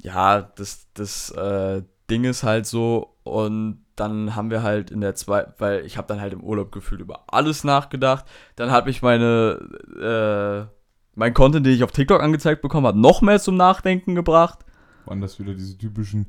ja, 0.00 0.42
das, 0.42 0.88
das 0.94 1.30
äh, 1.30 1.82
Ding 2.10 2.24
ist 2.24 2.42
halt 2.42 2.66
so 2.66 3.16
und 3.22 3.84
dann 3.96 4.34
haben 4.34 4.50
wir 4.50 4.62
halt 4.62 4.90
in 4.90 5.00
der 5.00 5.14
zwei, 5.14 5.46
weil 5.58 5.86
ich 5.86 5.96
habe 5.96 6.08
dann 6.08 6.20
halt 6.20 6.32
im 6.32 6.42
Urlaub 6.42 6.72
gefühlt 6.72 7.00
über 7.00 7.24
alles 7.28 7.64
nachgedacht. 7.64 8.24
Dann 8.56 8.70
hat 8.70 8.86
mich 8.86 9.02
meine, 9.02 10.68
äh, 10.68 10.83
mein 11.14 11.34
Content, 11.34 11.66
den 11.66 11.74
ich 11.74 11.84
auf 11.84 11.92
TikTok 11.92 12.22
angezeigt 12.22 12.62
bekommen 12.62 12.86
habe, 12.86 12.98
noch 12.98 13.22
mehr 13.22 13.40
zum 13.40 13.56
Nachdenken 13.56 14.14
gebracht. 14.14 14.60
Waren 15.06 15.20
das 15.20 15.38
wieder 15.38 15.54
diese 15.54 15.76
typischen, 15.78 16.26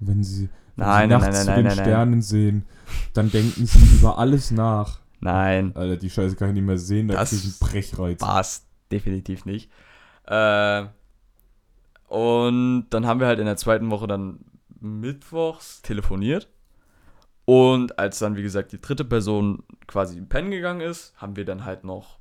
wenn 0.00 0.22
sie, 0.24 0.48
wenn 0.76 0.86
Nein, 0.86 1.10
sie 1.10 1.16
nein, 1.16 1.20
nachts 1.20 1.36
nein, 1.36 1.44
zu 1.46 1.50
nein, 1.50 1.56
den 1.56 1.64
nein, 1.66 1.76
nein. 1.76 1.84
Sternen 1.86 2.22
sehen, 2.22 2.66
dann 3.14 3.30
denken 3.30 3.66
sie 3.66 3.78
über 3.96 4.18
alles 4.18 4.50
nach. 4.50 5.00
Nein, 5.20 5.76
Alter, 5.76 5.96
die 5.96 6.10
Scheiße 6.10 6.34
kann 6.36 6.48
ich 6.48 6.54
nicht 6.54 6.64
mehr 6.66 6.78
sehen, 6.78 7.08
da 7.08 7.14
Das 7.14 7.30
krieg 7.30 7.38
ich 7.38 7.44
einen 7.44 7.58
Brechreiz. 7.60 8.22
es 8.40 8.66
definitiv 8.90 9.44
nicht. 9.44 9.70
Äh, 10.26 10.84
Und 12.08 12.86
dann 12.90 13.06
haben 13.06 13.20
wir 13.20 13.26
halt 13.26 13.38
in 13.38 13.46
der 13.46 13.56
zweiten 13.56 13.90
Woche 13.90 14.06
dann 14.06 14.40
mittwochs 14.80 15.82
telefoniert. 15.82 16.48
Und 17.44 17.98
als 17.98 18.18
dann, 18.18 18.36
wie 18.36 18.42
gesagt, 18.42 18.72
die 18.72 18.80
dritte 18.80 19.04
Person 19.04 19.64
quasi 19.86 20.20
pennen 20.20 20.50
gegangen 20.50 20.80
ist, 20.80 21.14
haben 21.16 21.36
wir 21.36 21.44
dann 21.44 21.64
halt 21.64 21.84
noch 21.84 22.18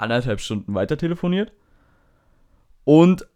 anderthalb 0.00 0.40
Stunden 0.40 0.74
weiter 0.74 0.96
telefoniert. 0.96 1.52
Und 2.84 3.26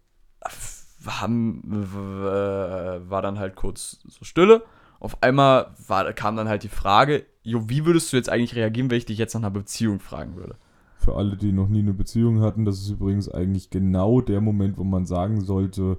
haben, 1.07 1.63
war 1.65 3.23
dann 3.23 3.39
halt 3.39 3.57
kurz 3.57 4.01
so 4.07 4.25
Stille. 4.25 4.65
Auf 5.01 5.23
einmal 5.23 5.75
war, 5.87 6.13
kam 6.13 6.37
dann 6.37 6.49
halt 6.49 6.63
die 6.63 6.69
Frage, 6.69 7.27
Jo, 7.43 7.69
wie 7.69 7.85
würdest 7.85 8.13
du 8.13 8.17
jetzt 8.17 8.29
eigentlich 8.29 8.55
reagieren, 8.55 8.91
wenn 8.91 8.99
ich 8.99 9.07
dich 9.07 9.19
jetzt 9.19 9.35
nach 9.35 9.41
einer 9.41 9.51
Beziehung 9.51 9.99
fragen 9.99 10.37
würde? 10.37 10.57
Für 10.97 11.17
alle, 11.17 11.37
die 11.37 11.51
noch 11.51 11.69
nie 11.69 11.81
eine 11.81 11.93
Beziehung 11.93 12.41
hatten, 12.41 12.65
das 12.65 12.79
ist 12.79 12.91
übrigens 12.91 13.29
eigentlich 13.29 13.71
genau 13.71 14.21
der 14.21 14.41
Moment, 14.41 14.79
wo 14.79 14.85
man 14.85 15.05
sagen 15.05 15.41
sollte, 15.41 15.99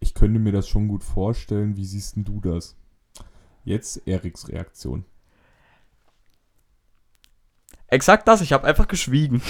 ich 0.00 0.14
könnte 0.14 0.40
mir 0.40 0.50
das 0.50 0.68
schon 0.68 0.88
gut 0.88 1.04
vorstellen, 1.04 1.76
wie 1.76 1.84
siehst 1.84 2.16
denn 2.16 2.24
du 2.24 2.40
das? 2.40 2.76
Jetzt 3.64 4.08
Eriks 4.08 4.48
Reaktion. 4.48 5.04
Exakt 7.86 8.26
das, 8.26 8.40
ich 8.40 8.52
habe 8.52 8.66
einfach 8.66 8.88
geschwiegen. 8.88 9.40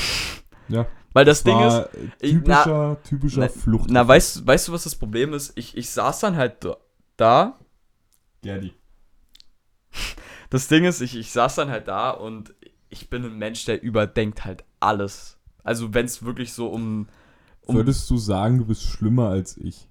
Ja. 0.68 0.86
Weil 1.12 1.24
das, 1.24 1.42
Ding 1.42 1.60
ist. 1.60 1.88
Typischer, 2.20 2.44
na, 2.66 2.94
typischer 2.96 3.40
na, 3.40 3.48
Flucht. 3.48 3.90
Na, 3.90 4.06
weißt, 4.06 4.46
weißt 4.46 4.68
du, 4.68 4.72
was 4.72 4.84
das 4.84 4.96
Problem 4.96 5.34
ist? 5.34 5.52
Ich, 5.56 5.76
ich 5.76 5.90
saß 5.90 6.20
dann 6.20 6.36
halt 6.36 6.66
da. 7.16 7.58
Gerdi. 8.42 8.72
Das 10.50 10.68
Ding 10.68 10.84
ist, 10.84 11.00
ich, 11.00 11.16
ich 11.16 11.30
saß 11.32 11.54
dann 11.54 11.70
halt 11.70 11.88
da 11.88 12.10
und 12.10 12.54
ich 12.88 13.08
bin 13.08 13.24
ein 13.24 13.38
Mensch, 13.38 13.64
der 13.64 13.82
überdenkt 13.82 14.44
halt 14.44 14.64
alles. 14.80 15.38
Also, 15.64 15.94
wenn 15.94 16.06
es 16.06 16.24
wirklich 16.24 16.52
so 16.52 16.68
um, 16.68 17.08
um. 17.62 17.76
Würdest 17.76 18.10
du 18.10 18.16
sagen, 18.16 18.58
du 18.58 18.66
bist 18.66 18.82
schlimmer 18.82 19.28
als 19.28 19.56
ich? 19.56 19.88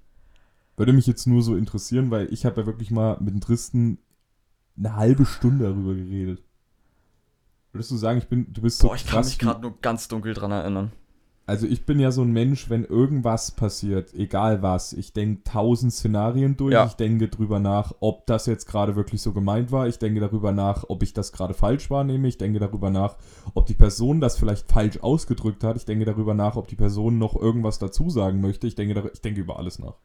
Würde 0.77 0.93
mich 0.93 1.07
jetzt 1.07 1.27
nur 1.27 1.41
so 1.41 1.55
interessieren, 1.55 2.11
weil 2.11 2.31
ich 2.31 2.45
habe 2.45 2.61
ja 2.61 2.67
wirklich 2.67 2.91
mal 2.91 3.17
mit 3.19 3.33
dem 3.33 3.41
Tristen 3.41 3.99
eine 4.77 4.95
halbe 4.95 5.25
Stunde 5.25 5.65
darüber 5.65 5.95
geredet. 5.95 6.43
Würdest 7.71 7.91
du 7.91 7.95
sagen, 7.95 8.17
ich 8.17 8.27
bin, 8.27 8.51
du 8.51 8.61
bist 8.61 8.79
so 8.79 8.87
Boah, 8.87 8.95
ich 8.95 9.05
kann 9.05 9.23
mich 9.23 9.39
gerade 9.39 9.61
nur 9.61 9.75
ganz 9.81 10.07
dunkel 10.07 10.33
dran 10.33 10.51
erinnern. 10.51 10.91
Also 11.47 11.67
ich 11.67 11.85
bin 11.85 11.99
ja 11.99 12.11
so 12.11 12.21
ein 12.21 12.31
Mensch, 12.31 12.69
wenn 12.69 12.85
irgendwas 12.85 13.51
passiert, 13.51 14.13
egal 14.13 14.61
was, 14.61 14.93
ich 14.93 15.11
denke 15.11 15.43
tausend 15.43 15.91
Szenarien 15.91 16.55
durch, 16.55 16.73
ja. 16.73 16.85
ich 16.85 16.93
denke 16.93 17.27
drüber 17.27 17.59
nach, 17.59 17.93
ob 17.99 18.25
das 18.27 18.45
jetzt 18.45 18.67
gerade 18.67 18.95
wirklich 18.95 19.21
so 19.21 19.33
gemeint 19.33 19.71
war, 19.71 19.87
ich 19.87 19.97
denke 19.97 20.19
darüber 20.19 20.51
nach, 20.51 20.85
ob 20.87 21.03
ich 21.03 21.13
das 21.13 21.33
gerade 21.33 21.53
falsch 21.53 21.89
wahrnehme, 21.89 22.27
ich 22.27 22.37
denke 22.37 22.59
darüber 22.59 22.89
nach, 22.89 23.17
ob 23.53 23.65
die 23.65 23.73
Person 23.73 24.21
das 24.21 24.37
vielleicht 24.37 24.71
falsch 24.71 24.99
ausgedrückt 25.01 25.63
hat, 25.63 25.75
ich 25.77 25.85
denke 25.85 26.05
darüber 26.05 26.35
nach, 26.35 26.55
ob 26.55 26.67
die 26.67 26.75
Person 26.75 27.17
noch 27.17 27.35
irgendwas 27.35 27.79
dazu 27.79 28.09
sagen 28.09 28.39
möchte, 28.39 28.67
ich 28.67 28.75
denke, 28.75 29.11
ich 29.11 29.21
denke 29.21 29.41
über 29.41 29.57
alles 29.57 29.79
nach. 29.79 29.95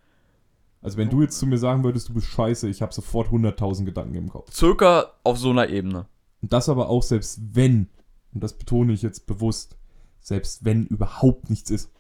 Also 0.81 0.98
wenn 0.98 1.11
du 1.11 1.22
jetzt 1.22 1.38
zu 1.38 1.46
mir 1.46 1.59
sagen 1.59 1.85
würdest, 1.85 2.09
du 2.09 2.14
bist 2.14 2.29
scheiße, 2.29 2.68
ich 2.68 2.83
habe 2.83 2.94
sofort 2.94 3.29
100.000 3.29 3.85
Gedanken 3.85 4.14
im 4.14 4.29
Kopf. 4.31 4.52
Circa 4.52 5.12
auf 5.22 5.38
so 5.38 5.50
einer 5.50 5.68
Ebene. 5.68 6.07
Und 6.46 6.52
das 6.52 6.68
aber 6.68 6.90
auch 6.90 7.02
selbst 7.02 7.40
wenn, 7.56 7.88
und 8.32 8.40
das 8.40 8.56
betone 8.56 8.92
ich 8.92 9.02
jetzt 9.02 9.26
bewusst, 9.26 9.76
selbst 10.20 10.64
wenn 10.64 10.87
überhaupt 10.87 11.50
nichts 11.50 11.72
ist. 11.72 11.90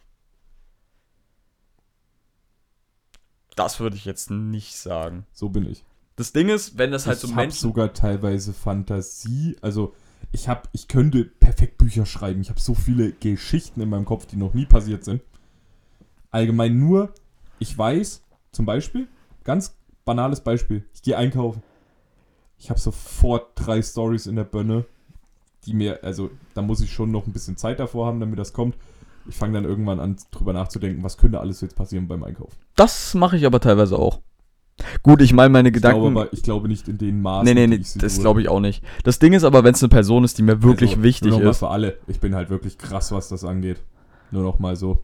Das 3.56 3.80
würde 3.80 3.96
ich 3.96 4.04
jetzt 4.04 4.30
nicht 4.30 4.76
sagen. 4.76 5.26
So 5.32 5.48
bin 5.48 5.68
ich. 5.68 5.84
Das 6.14 6.32
Ding 6.32 6.48
ist, 6.48 6.78
wenn 6.78 6.92
das 6.92 7.08
halt 7.08 7.16
ich 7.16 7.22
so 7.22 7.26
Menschen. 7.26 7.40
Ich 7.40 7.54
habe 7.56 7.60
sogar 7.60 7.92
teilweise 7.92 8.52
Fantasie. 8.52 9.56
Also, 9.62 9.96
ich 10.30 10.48
habe, 10.48 10.68
ich 10.70 10.86
könnte 10.86 11.24
perfekt 11.24 11.76
Bücher 11.76 12.06
schreiben. 12.06 12.40
Ich 12.40 12.48
habe 12.48 12.60
so 12.60 12.76
viele 12.76 13.10
Geschichten 13.14 13.80
in 13.80 13.88
meinem 13.88 14.04
Kopf, 14.04 14.26
die 14.26 14.36
noch 14.36 14.54
nie 14.54 14.66
passiert 14.66 15.02
sind. 15.02 15.22
Allgemein 16.30 16.78
nur, 16.78 17.12
ich 17.58 17.76
weiß, 17.76 18.22
zum 18.52 18.64
Beispiel, 18.64 19.08
ganz 19.42 19.76
banales 20.04 20.40
Beispiel. 20.40 20.84
Ich 20.94 21.02
gehe 21.02 21.18
einkaufen. 21.18 21.64
Ich 22.58 22.70
habe 22.70 22.80
sofort 22.80 23.50
drei 23.54 23.82
Stories 23.82 24.26
in 24.26 24.36
der 24.36 24.44
Bönne, 24.44 24.84
die 25.66 25.74
mir, 25.74 26.02
also 26.02 26.30
da 26.54 26.62
muss 26.62 26.80
ich 26.80 26.92
schon 26.92 27.10
noch 27.10 27.26
ein 27.26 27.32
bisschen 27.32 27.56
Zeit 27.56 27.80
davor 27.80 28.06
haben, 28.06 28.20
damit 28.20 28.38
das 28.38 28.52
kommt. 28.52 28.76
Ich 29.28 29.34
fange 29.34 29.54
dann 29.54 29.64
irgendwann 29.64 30.00
an, 30.00 30.16
drüber 30.30 30.52
nachzudenken, 30.52 31.02
was 31.02 31.18
könnte 31.18 31.40
alles 31.40 31.60
jetzt 31.60 31.76
passieren 31.76 32.06
beim 32.06 32.22
Einkaufen. 32.22 32.56
Das 32.76 33.14
mache 33.14 33.36
ich 33.36 33.44
aber 33.44 33.60
teilweise 33.60 33.98
auch. 33.98 34.20
Gut, 35.02 35.22
ich 35.22 35.32
meine, 35.32 35.48
meine 35.48 35.72
Gedanken. 35.72 35.98
Ich 35.98 36.02
glaube, 36.02 36.20
aber, 36.20 36.32
ich 36.32 36.42
glaube 36.42 36.68
nicht 36.68 36.86
in 36.86 36.98
den 36.98 37.22
Maßen. 37.22 37.44
Nee, 37.44 37.54
nee, 37.54 37.66
nee, 37.66 37.84
das 37.96 38.20
glaube 38.20 38.42
ich 38.42 38.48
auch 38.48 38.60
nicht. 38.60 38.84
Das 39.04 39.18
Ding 39.18 39.32
ist 39.32 39.44
aber, 39.44 39.64
wenn 39.64 39.74
es 39.74 39.82
eine 39.82 39.88
Person 39.88 40.22
ist, 40.22 40.38
die 40.38 40.42
mir 40.42 40.62
wirklich 40.62 40.90
also, 40.90 41.02
wichtig 41.02 41.30
nur 41.30 41.40
noch 41.40 41.50
ist. 41.50 41.62
Mal 41.62 41.68
für 41.68 41.72
alle. 41.72 41.98
Ich 42.06 42.20
bin 42.20 42.34
halt 42.34 42.50
wirklich 42.50 42.76
krass, 42.76 43.10
was 43.10 43.28
das 43.28 43.44
angeht. 43.44 43.78
Nur 44.30 44.42
noch 44.42 44.58
mal 44.58 44.76
so. 44.76 45.02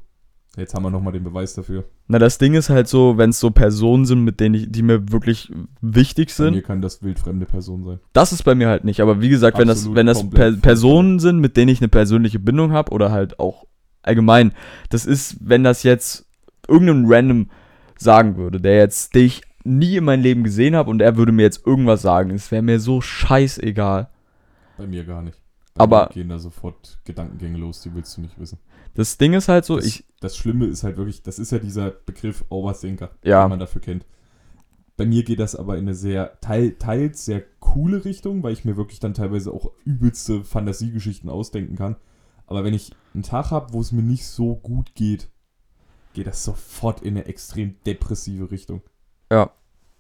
Jetzt 0.57 0.75
haben 0.75 0.83
wir 0.83 0.91
nochmal 0.91 1.15
den 1.15 1.25
Beweis 1.25 1.55
dafür. 1.55 1.85
Na, 2.09 2.19
das 2.19 2.37
Ding 2.37 2.53
ist 2.53 2.69
halt 2.69 2.87
so, 2.87 3.17
wenn 3.17 3.31
es 3.31 3.41
so 3.41 3.51
Personen 3.51 4.05
sind, 4.05 4.23
mit 4.23 4.39
denen 4.39 4.55
ich, 4.55 4.71
die 4.71 4.83
mir 4.83 5.11
wirklich 5.11 5.51
wichtig 5.81 6.31
sind. 6.31 6.51
Bei 6.51 6.57
mir 6.57 6.63
kann 6.63 6.83
das 6.83 7.03
wildfremde 7.03 7.47
Person 7.47 7.85
sein. 7.85 8.01
Das 8.13 8.33
ist 8.33 8.43
bei 8.43 8.55
mir 8.55 8.69
halt 8.69 8.85
nicht. 8.85 9.01
Aber 9.01 9.23
wie 9.23 9.31
gesagt, 9.31 9.57
wenn 9.57 9.69
das, 9.69 9.95
wenn 9.95 10.07
das 10.07 10.29
per 10.29 10.53
Personen 10.53 11.21
sind, 11.21 11.39
mit 11.39 11.57
denen 11.57 11.71
ich 11.71 11.81
eine 11.81 11.89
persönliche 11.89 12.39
Bindung 12.39 12.73
habe 12.73 12.93
oder 12.93 13.11
halt 13.11 13.41
auch 13.41 13.65
allgemein, 14.03 14.53
das 14.91 15.07
ist, 15.07 15.37
wenn 15.41 15.65
das 15.65 15.85
jetzt 15.85 16.27
irgendein 16.69 17.05
random 17.07 17.51
sagen 17.97 18.37
würde, 18.37 18.61
der 18.61 18.77
jetzt 18.77 19.15
dich 19.15 19.43
nie 19.65 19.97
in 19.97 20.05
meinem 20.05 20.23
Leben 20.23 20.45
gesehen 20.45 20.77
habe 20.77 20.91
und 20.91 21.01
er 21.01 21.17
würde 21.17 21.33
mir 21.33 21.43
jetzt 21.43 21.67
irgendwas 21.67 22.03
sagen, 22.03 22.31
es 22.31 22.51
wäre 22.51 22.63
mir 22.63 22.79
so 22.79 23.01
scheißegal. 23.01 24.11
Bei 24.77 24.87
mir 24.87 25.05
gar 25.05 25.23
nicht. 25.23 25.39
Bei 25.75 25.85
aber 25.85 26.11
gehen 26.13 26.29
da 26.29 26.39
sofort 26.39 26.99
Gedankengänge 27.05 27.57
los, 27.57 27.81
die 27.81 27.95
willst 27.95 28.17
du 28.17 28.21
nicht 28.21 28.39
wissen. 28.39 28.59
Das 28.95 29.19
Ding 29.19 29.33
ist 29.33 29.49
halt 29.49 29.65
so, 29.65 29.77
das, 29.77 29.87
ich. 29.87 30.05
Das 30.21 30.37
Schlimme 30.37 30.67
ist 30.67 30.85
halt 30.85 30.97
wirklich, 30.97 31.23
das 31.23 31.39
ist 31.39 31.51
ja 31.51 31.59
dieser 31.59 31.91
Begriff 31.91 32.45
Overthinker, 32.49 33.11
ja. 33.25 33.45
den 33.45 33.51
man 33.51 33.59
dafür 33.59 33.81
kennt. 33.81 34.07
Bei 34.97 35.07
mir 35.07 35.25
geht 35.25 35.41
das 35.41 35.57
aber 35.57 35.79
in 35.79 35.85
eine 35.85 35.95
sehr, 35.95 36.39
teil, 36.41 36.73
teils 36.79 37.25
sehr 37.25 37.43
coole 37.61 38.05
Richtung, 38.05 38.43
weil 38.43 38.53
ich 38.53 38.65
mir 38.65 38.77
wirklich 38.77 39.01
dann 39.01 39.15
teilweise 39.15 39.53
auch 39.53 39.73
übelste 39.85 40.45
Fantasiegeschichten 40.45 41.31
ausdenken 41.31 41.77
kann. 41.77 41.97
Aber 42.47 42.65
wenn 42.65 42.75
ich 42.75 42.93
einen 43.15 43.23
Tag 43.23 43.51
habe, 43.51 43.73
wo 43.73 43.81
es 43.81 43.93
mir 43.93 44.03
nicht 44.03 44.27
so 44.27 44.57
gut 44.57 44.95
geht, 44.95 45.31
geht 46.13 46.27
das 46.27 46.45
sofort 46.45 47.01
in 47.01 47.17
eine 47.17 47.27
extrem 47.27 47.77
depressive 47.87 48.51
Richtung. 48.51 48.83
Ja. 49.31 49.51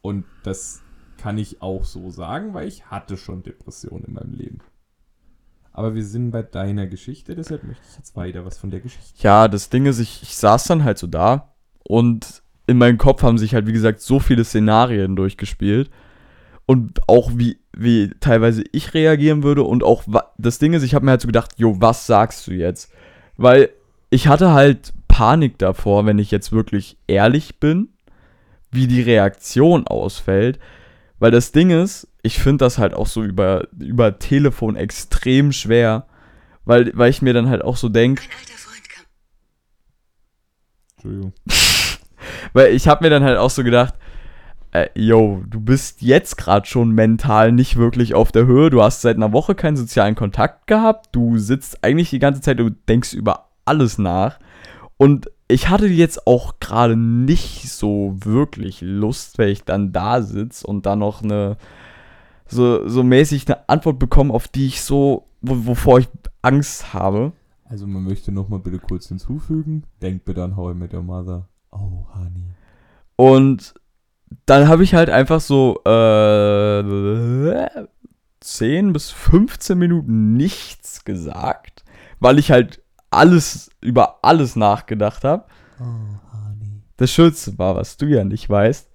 Und 0.02 0.26
das 0.42 0.82
kann 1.16 1.38
ich 1.38 1.62
auch 1.62 1.84
so 1.84 2.10
sagen, 2.10 2.52
weil 2.52 2.68
ich 2.68 2.86
hatte 2.86 3.16
schon 3.16 3.42
Depressionen 3.42 4.04
in 4.04 4.14
meinem 4.14 4.34
Leben. 4.34 4.58
Aber 5.72 5.94
wir 5.94 6.04
sind 6.04 6.30
bei 6.30 6.42
deiner 6.42 6.86
Geschichte, 6.86 7.34
deshalb 7.34 7.64
möchte 7.64 7.82
ich 7.90 7.96
jetzt 7.96 8.14
weiter 8.14 8.44
was 8.44 8.58
von 8.58 8.70
der 8.70 8.80
Geschichte. 8.80 9.22
Ja, 9.22 9.48
das 9.48 9.70
Ding 9.70 9.86
ist, 9.86 9.98
ich, 9.98 10.22
ich 10.22 10.36
saß 10.36 10.64
dann 10.64 10.84
halt 10.84 10.98
so 10.98 11.06
da 11.06 11.54
und 11.82 12.42
in 12.66 12.78
meinem 12.78 12.98
Kopf 12.98 13.22
haben 13.22 13.38
sich 13.38 13.54
halt, 13.54 13.66
wie 13.66 13.72
gesagt, 13.72 14.00
so 14.00 14.20
viele 14.20 14.44
Szenarien 14.44 15.16
durchgespielt. 15.16 15.90
Und 16.64 17.00
auch 17.08 17.32
wie, 17.34 17.58
wie 17.76 18.10
teilweise 18.20 18.62
ich 18.72 18.94
reagieren 18.94 19.42
würde. 19.42 19.64
Und 19.64 19.82
auch 19.82 20.04
das 20.38 20.58
Ding 20.58 20.72
ist, 20.74 20.84
ich 20.84 20.94
habe 20.94 21.04
mir 21.04 21.10
halt 21.10 21.20
so 21.20 21.26
gedacht, 21.26 21.52
jo, 21.56 21.80
was 21.80 22.06
sagst 22.06 22.46
du 22.46 22.52
jetzt? 22.52 22.92
Weil 23.36 23.70
ich 24.10 24.28
hatte 24.28 24.52
halt 24.52 24.92
Panik 25.08 25.58
davor, 25.58 26.06
wenn 26.06 26.18
ich 26.18 26.30
jetzt 26.30 26.52
wirklich 26.52 26.96
ehrlich 27.08 27.58
bin, 27.58 27.88
wie 28.70 28.86
die 28.86 29.02
Reaktion 29.02 29.86
ausfällt. 29.86 30.60
Weil 31.18 31.32
das 31.32 31.52
Ding 31.52 31.70
ist, 31.70 32.08
ich 32.22 32.38
finde 32.38 32.64
das 32.64 32.78
halt 32.78 32.94
auch 32.94 33.06
so 33.06 33.22
über, 33.22 33.68
über 33.78 34.18
Telefon 34.18 34.76
extrem 34.76 35.52
schwer, 35.52 36.06
weil, 36.64 36.92
weil 36.94 37.10
ich 37.10 37.22
mir 37.22 37.34
dann 37.34 37.48
halt 37.48 37.62
auch 37.62 37.76
so 37.76 37.88
denke. 37.88 38.22
Entschuldigung. 40.94 41.32
weil 42.52 42.72
ich 42.72 42.86
habe 42.86 43.04
mir 43.04 43.10
dann 43.10 43.24
halt 43.24 43.38
auch 43.38 43.50
so 43.50 43.64
gedacht, 43.64 43.94
äh, 44.70 44.88
yo, 44.94 45.42
du 45.48 45.60
bist 45.60 46.00
jetzt 46.00 46.36
gerade 46.36 46.66
schon 46.66 46.92
mental 46.92 47.52
nicht 47.52 47.76
wirklich 47.76 48.14
auf 48.14 48.30
der 48.30 48.46
Höhe, 48.46 48.70
du 48.70 48.82
hast 48.82 49.02
seit 49.02 49.16
einer 49.16 49.32
Woche 49.32 49.54
keinen 49.54 49.76
sozialen 49.76 50.14
Kontakt 50.14 50.66
gehabt, 50.66 51.08
du 51.12 51.38
sitzt 51.38 51.82
eigentlich 51.84 52.10
die 52.10 52.20
ganze 52.20 52.40
Zeit, 52.40 52.60
du 52.60 52.70
denkst 52.70 53.12
über 53.12 53.50
alles 53.64 53.98
nach 53.98 54.38
und 54.96 55.30
ich 55.48 55.68
hatte 55.68 55.86
jetzt 55.86 56.26
auch 56.26 56.54
gerade 56.60 56.96
nicht 56.96 57.68
so 57.68 58.16
wirklich 58.20 58.80
Lust, 58.80 59.36
wenn 59.38 59.48
ich 59.48 59.64
dann 59.64 59.92
da 59.92 60.22
sitze 60.22 60.66
und 60.66 60.86
dann 60.86 61.00
noch 61.00 61.22
eine 61.22 61.58
so, 62.52 62.88
so 62.88 63.02
mäßig 63.02 63.46
eine 63.48 63.68
Antwort 63.68 63.98
bekomme, 63.98 64.32
auf 64.32 64.48
die 64.48 64.66
ich 64.66 64.82
so, 64.82 65.26
wo, 65.40 65.66
wovor 65.66 65.98
ich 65.98 66.08
Angst 66.42 66.92
habe. 66.92 67.32
Also 67.64 67.86
man 67.86 68.04
möchte 68.04 68.32
nochmal 68.32 68.60
bitte 68.60 68.78
kurz 68.78 69.08
hinzufügen, 69.08 69.84
denkt 70.02 70.24
bitte 70.24 70.44
an 70.44 70.56
How 70.56 70.72
I 70.72 70.74
Met 70.74 70.92
Your 70.92 71.02
Mother. 71.02 71.48
Oh, 71.70 72.04
Honey. 72.14 72.54
Und 73.16 73.74
dann 74.46 74.68
habe 74.68 74.82
ich 74.84 74.94
halt 74.94 75.10
einfach 75.10 75.40
so 75.40 75.82
äh, 75.84 77.66
10 78.40 78.92
bis 78.92 79.10
15 79.10 79.78
Minuten 79.78 80.34
nichts 80.34 81.04
gesagt, 81.04 81.84
weil 82.20 82.38
ich 82.38 82.50
halt 82.50 82.82
alles, 83.10 83.70
über 83.80 84.18
alles 84.22 84.56
nachgedacht 84.56 85.24
habe. 85.24 85.44
Oh, 85.80 85.84
honey. 86.32 86.82
Das 86.96 87.10
Schönste 87.10 87.58
war, 87.58 87.76
was 87.76 87.96
du 87.96 88.06
ja 88.06 88.24
nicht 88.24 88.48
weißt, 88.48 88.90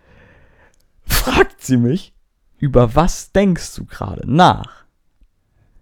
fragt 1.05 1.61
sie 1.61 1.77
mich, 1.77 2.13
über 2.59 2.95
was 2.95 3.31
denkst 3.31 3.75
du 3.75 3.85
gerade 3.85 4.29
nach? 4.29 4.85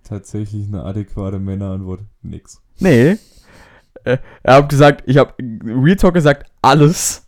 Tatsächlich 0.03 0.67
eine 0.67 0.83
adäquate 0.83 1.39
Männerantwort. 1.39 2.01
Nix. 2.21 2.61
Nee. 2.79 3.17
Äh, 4.03 4.17
er 4.43 4.55
hat 4.55 4.69
gesagt, 4.69 5.03
ich 5.07 5.17
habe 5.17 5.33
Real 5.65 5.95
Talk 5.95 6.13
gesagt, 6.13 6.49
alles. 6.61 7.25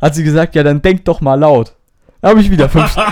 hat 0.00 0.14
sie 0.14 0.24
gesagt, 0.24 0.54
ja, 0.54 0.62
dann 0.62 0.82
denk 0.82 1.04
doch 1.04 1.20
mal 1.20 1.34
laut. 1.34 1.74
Da 2.20 2.28
habe 2.28 2.40
ich 2.40 2.50
wieder 2.50 2.68
fünf. 2.68 2.94
nee, 2.96 3.02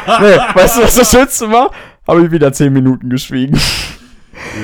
weißt 0.54 0.78
du, 0.78 0.82
was 0.82 0.94
das 0.94 1.10
Schönste 1.10 1.50
war? 1.50 1.72
Habe 2.06 2.24
ich 2.24 2.30
wieder 2.30 2.52
zehn 2.52 2.72
Minuten 2.72 3.10
geschwiegen. 3.10 3.58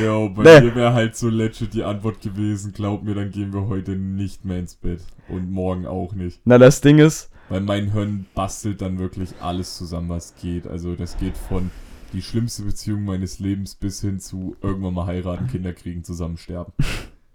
Ja, 0.01 0.27
bei 0.29 0.43
Nee. 0.43 0.61
mir 0.69 0.75
wäre 0.77 0.95
halt 0.95 1.17
so 1.17 1.29
legit 1.29 1.75
die 1.75 1.83
Antwort 1.83 2.21
gewesen, 2.21 2.73
glaub 2.73 3.03
mir, 3.03 3.15
dann 3.15 3.31
gehen 3.31 3.53
wir 3.53 3.67
heute 3.67 3.93
nicht 3.93 4.45
mehr 4.45 4.59
ins 4.59 4.77
Bett. 4.77 5.01
Und 5.29 5.51
morgen 5.51 5.87
auch 5.87 6.13
nicht. 6.15 6.41
Na, 6.45 6.59
das 6.59 6.81
Ding 6.81 6.99
ist, 6.99 7.31
Weil 7.49 7.61
mein 7.61 7.93
Hirn 7.93 8.27
bastelt 8.35 8.81
dann 8.81 8.99
wirklich 8.99 9.31
alles 9.41 9.77
zusammen, 9.77 10.09
was 10.09 10.35
geht. 10.35 10.67
Also 10.67 10.97
das 10.97 11.17
geht 11.19 11.37
von 11.37 11.71
die 12.13 12.23
schlimmste 12.23 12.63
Beziehung 12.63 13.05
meines 13.05 13.39
Lebens 13.39 13.75
bis 13.75 14.01
hin 14.01 14.21
zu 14.21 14.57
irgendwann 14.63 14.95
mal 14.95 15.07
heiraten, 15.07 15.47
Kinder 15.47 15.73
kriegen, 15.73 16.03
zusammen 16.03 16.39
sterben. 16.39 16.73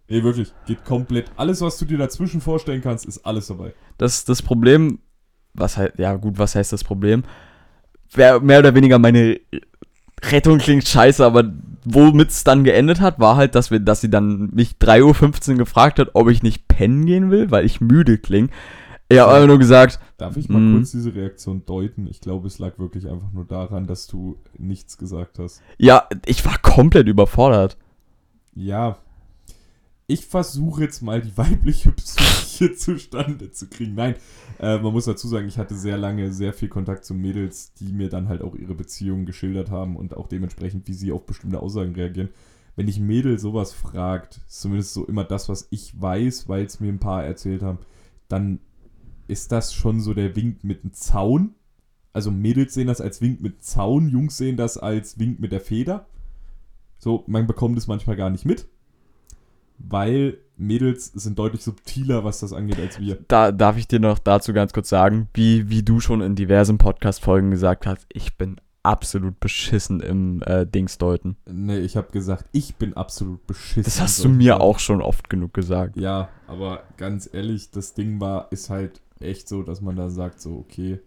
Nee, 0.10 0.24
wirklich. 0.24 0.52
Geht 0.66 0.84
komplett. 0.84 1.32
Alles, 1.38 1.62
was 1.62 1.78
du 1.78 1.86
dir 1.86 1.98
dazwischen 1.98 2.42
vorstellen 2.42 2.82
kannst, 2.82 3.06
ist 3.06 3.26
alles 3.26 3.48
dabei. 3.48 3.74
das, 3.98 4.26
das 4.26 4.42
Problem, 4.42 5.00
was 5.54 5.78
heißt, 5.78 5.98
ja 5.98 6.16
gut, 6.16 6.38
was 6.38 6.56
heißt 6.56 6.74
das 6.74 6.84
Problem? 6.84 7.24
Wär 8.14 8.42
mehr 8.42 8.60
oder 8.60 8.76
weniger 8.76 9.00
meine 9.00 9.40
Rettung 10.22 10.58
klingt 10.58 10.88
scheiße, 10.88 11.26
aber 11.26 11.52
womit 11.86 12.30
es 12.30 12.44
dann 12.44 12.64
geendet 12.64 13.00
hat, 13.00 13.20
war 13.20 13.38
halt, 13.38 13.56
dass 13.56 13.72
wir, 13.72 13.80
dass 13.80 14.02
sie 14.02 14.10
dann 14.10 14.50
mich 14.54 14.74
3.15 14.82 15.52
Uhr 15.52 15.58
gefragt 15.60 15.98
hat, 16.00 16.10
ob 16.14 16.30
ich 16.30 16.44
nicht 16.44 16.68
pennen 16.68 17.06
gehen 17.06 17.32
will, 17.32 17.50
weil 17.50 17.66
ich 17.66 17.82
müde 17.82 18.18
klinge. 18.18 18.50
Ich 19.14 19.20
habe 19.20 19.34
einfach 19.34 19.48
nur 19.48 19.60
gesagt, 19.60 20.00
Darf 20.18 20.38
ich 20.38 20.50
mal 20.50 20.60
Mhm. 20.60 20.76
kurz 20.78 20.92
diese 20.92 21.14
Reaktion 21.16 21.66
deuten? 21.66 22.08
Ich 22.08 22.22
glaube, 22.22 22.48
es 22.48 22.60
lag 22.60 22.78
wirklich 22.80 23.08
einfach 23.10 23.32
nur 23.32 23.46
daran, 23.46 23.88
dass 23.88 24.08
du 24.08 24.38
nichts 24.58 24.98
gesagt 24.98 25.40
hast. 25.40 25.62
ja, 25.78 26.08
ich 26.26 26.46
war 26.46 26.58
komplett 26.60 27.08
überfordert. 27.08 27.78
Ja. 28.54 28.98
Ich 30.08 30.26
versuche 30.26 30.82
jetzt 30.84 31.02
mal 31.02 31.22
die 31.22 31.36
weibliche 31.38 31.92
Psyche 31.94 32.74
zustande 32.76 33.52
zu 33.52 33.68
kriegen. 33.70 33.96
Nein, 33.96 34.16
äh, 34.60 34.78
man 34.78 34.92
muss 34.92 35.06
dazu 35.06 35.28
sagen, 35.28 35.48
ich 35.48 35.58
hatte 35.58 35.74
sehr 35.76 35.98
lange 35.98 36.34
sehr 36.34 36.52
viel 36.54 36.68
Kontakt 36.68 37.06
zu 37.06 37.14
Mädels, 37.14 37.74
die 37.76 37.94
mir 37.94 38.10
dann 38.10 38.28
halt 38.28 38.42
auch 38.42 38.56
ihre 38.56 38.76
Beziehungen 38.76 39.26
geschildert 39.26 39.70
haben 39.72 39.96
und 39.96 40.16
auch 40.18 40.28
dementsprechend, 40.28 40.88
wie 40.88 40.94
sie 40.94 41.12
auf 41.14 41.26
bestimmte 41.26 41.62
Aussagen 41.62 41.96
reagieren. 41.96 42.30
Wenn 42.76 42.88
ich 42.90 43.00
Mädel 43.00 43.40
sowas 43.40 43.72
fragt, 43.74 44.42
zumindest 44.48 44.94
so 44.94 45.06
immer 45.06 45.24
das, 45.24 45.48
was 45.50 45.68
ich 45.72 46.00
weiß, 46.02 46.50
weil 46.50 46.66
es 46.66 46.80
mir 46.82 46.90
ein 46.92 47.00
paar 47.00 47.24
erzählt 47.24 47.64
haben, 47.64 47.80
dann 48.28 48.60
ist 49.32 49.52
das 49.52 49.74
schon 49.74 50.02
so 50.02 50.14
der 50.14 50.36
Wink 50.36 50.64
mit 50.64 50.84
dem 50.84 50.92
Zaun. 50.92 51.56
Also 52.14 52.30
Mädels 52.32 52.74
sehen 52.74 52.88
das 52.88 53.00
als 53.00 53.22
Wink 53.22 53.42
mit 53.42 53.64
Zaun, 53.64 54.10
Jungs 54.10 54.38
sehen 54.38 54.58
das 54.58 54.78
als 54.78 55.18
Wink 55.18 55.40
mit 55.40 55.54
der 55.54 55.62
Feder. 55.62 56.06
So, 56.98 57.24
man 57.28 57.48
bekommt 57.48 57.78
es 57.78 57.88
manchmal 57.88 58.18
gar 58.18 58.30
nicht 58.30 58.46
mit, 58.46 58.68
weil 59.80 60.38
Mädels 60.58 61.06
sind 61.06 61.40
deutlich 61.40 61.64
subtiler, 61.64 62.26
was 62.26 62.42
das 62.42 62.52
angeht, 62.52 62.78
als 62.78 63.00
wir. 63.00 63.18
Da 63.30 63.54
darf 63.54 63.78
ich 63.78 63.88
dir 63.88 64.02
noch 64.02 64.20
dazu 64.20 64.52
ganz 64.52 64.74
kurz 64.74 64.90
sagen, 64.90 65.30
wie, 65.34 65.70
wie 65.70 65.82
du 65.82 66.02
schon 66.02 66.22
in 66.22 66.36
diversen 66.36 66.78
Podcast-Folgen 66.78 67.50
gesagt 67.50 67.88
hast, 67.88 68.06
ich 68.12 68.38
bin 68.38 68.58
absolut 68.84 69.40
beschissen 69.40 70.02
im 70.02 70.42
äh, 70.44 70.68
Dingsdeuten. 70.68 71.38
Nee, 71.46 71.80
ich 71.80 71.96
habe 71.96 72.12
gesagt, 72.12 72.50
ich 72.52 72.76
bin 72.76 72.96
absolut 72.96 73.48
beschissen. 73.48 73.84
Das 73.84 74.02
hast 74.02 74.24
du 74.24 74.30
mir 74.30 74.60
auch 74.60 74.80
schon 74.80 75.02
oft 75.02 75.30
genug 75.30 75.54
gesagt. 75.54 75.96
Ja, 75.96 76.30
aber 76.48 76.84
ganz 76.98 77.30
ehrlich, 77.32 77.72
das 77.72 77.94
Ding 77.94 78.20
war, 78.20 78.52
ist 78.52 78.70
halt 78.70 79.02
echt 79.24 79.48
so, 79.48 79.64
dass 79.64 79.82
man 79.82 79.96
da 79.96 80.10
sagt, 80.10 80.42
so, 80.42 80.58
okay. 80.58 81.00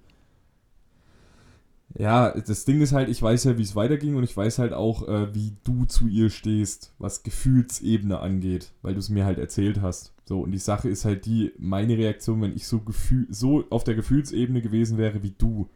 Ja, 1.96 2.31
das 2.33 2.64
Ding 2.64 2.81
ist 2.81 2.92
halt, 2.92 3.09
ich 3.09 3.22
weiß 3.22 3.44
ja, 3.44 3.57
wie 3.57 3.62
es 3.62 3.77
weiterging 3.77 4.16
und 4.16 4.24
ich 4.24 4.37
weiß 4.37 4.59
halt 4.59 4.72
auch, 4.72 5.07
äh, 5.07 5.33
wie 5.35 5.53
du 5.62 5.85
zu 5.85 6.09
ihr 6.09 6.29
stehst, 6.29 6.92
was 6.98 7.22
Gefühlsebene 7.22 8.18
angeht, 8.18 8.72
weil 8.83 8.94
du 8.94 8.98
es 8.98 9.11
mir 9.11 9.24
halt 9.24 9.38
erzählt 9.38 9.81
hast. 9.81 10.12
So, 10.24 10.40
und 10.40 10.50
die 10.50 10.59
Sache 10.59 10.88
ist 10.88 11.05
halt 11.05 11.24
die, 11.27 11.53
meine 11.57 11.96
Reaktion, 11.96 12.40
wenn 12.42 12.57
ich 12.57 12.66
so, 12.66 12.81
Gefühl, 12.81 13.27
so 13.31 13.64
auf 13.70 13.85
der 13.85 13.94
Gefühlsebene 13.94 14.61
gewesen 14.61 14.98
wäre 14.98 15.22
wie 15.22 15.35
du, 15.38 15.68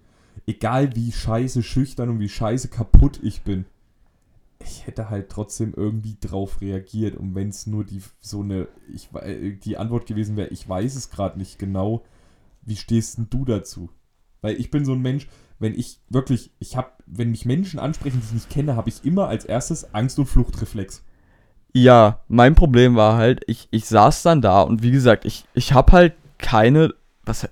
egal 0.47 0.97
wie 0.97 1.13
scheiße 1.13 1.63
schüchtern 1.63 2.09
und 2.09 2.21
wie 2.21 2.29
scheiße 2.29 2.69
kaputt 2.69 3.21
ich 3.23 3.43
bin, 3.43 3.65
ich 4.61 4.87
hätte 4.87 5.11
halt 5.11 5.29
trotzdem 5.31 5.73
irgendwie 5.77 6.17
drauf 6.21 6.61
reagiert. 6.61 7.17
Und 7.17 7.35
wenn 7.37 7.49
es 7.51 7.67
nur 7.69 7.85
die 7.85 8.03
so 8.21 8.41
eine, 8.41 8.67
ich, 8.93 9.13
wei- 9.15 9.57
die 9.63 9.77
Antwort 9.77 10.07
gewesen 10.07 10.37
wäre, 10.37 10.49
ich 10.49 10.69
weiß 10.69 10.97
es 10.97 11.11
gerade 11.11 11.39
nicht 11.39 11.59
genau, 11.59 12.03
wie 12.69 12.77
stehst 12.77 13.19
denn 13.19 13.27
du 13.31 13.45
dazu? 13.45 13.91
Weil 14.41 14.57
ich 14.61 14.71
bin 14.71 14.85
so 14.85 14.93
ein 14.93 15.03
Mensch, 15.03 15.29
wenn 15.59 15.75
ich 15.75 16.01
wirklich, 16.09 16.53
ich 16.61 16.77
habe, 16.77 16.91
wenn 17.07 17.31
mich 17.31 17.45
Menschen 17.45 17.81
ansprechen, 17.81 18.21
die 18.21 18.27
ich 18.27 18.33
nicht 18.33 18.51
kenne, 18.51 18.77
habe 18.77 18.89
ich 18.89 19.05
immer 19.05 19.27
als 19.29 19.45
erstes 19.45 19.93
Angst- 19.95 20.19
und 20.19 20.27
Fluchtreflex. 20.27 21.03
Ja, 21.73 22.21
mein 22.29 22.55
Problem 22.55 22.95
war 22.97 23.17
halt, 23.17 23.43
ich, 23.47 23.69
ich 23.71 23.87
saß 23.87 24.23
dann 24.23 24.41
da 24.41 24.63
und 24.63 24.83
wie 24.83 24.91
gesagt, 24.91 25.25
ich, 25.25 25.45
ich 25.55 25.73
habe 25.73 25.93
halt 25.93 26.15
keine, 26.39 26.95
was, 27.25 27.49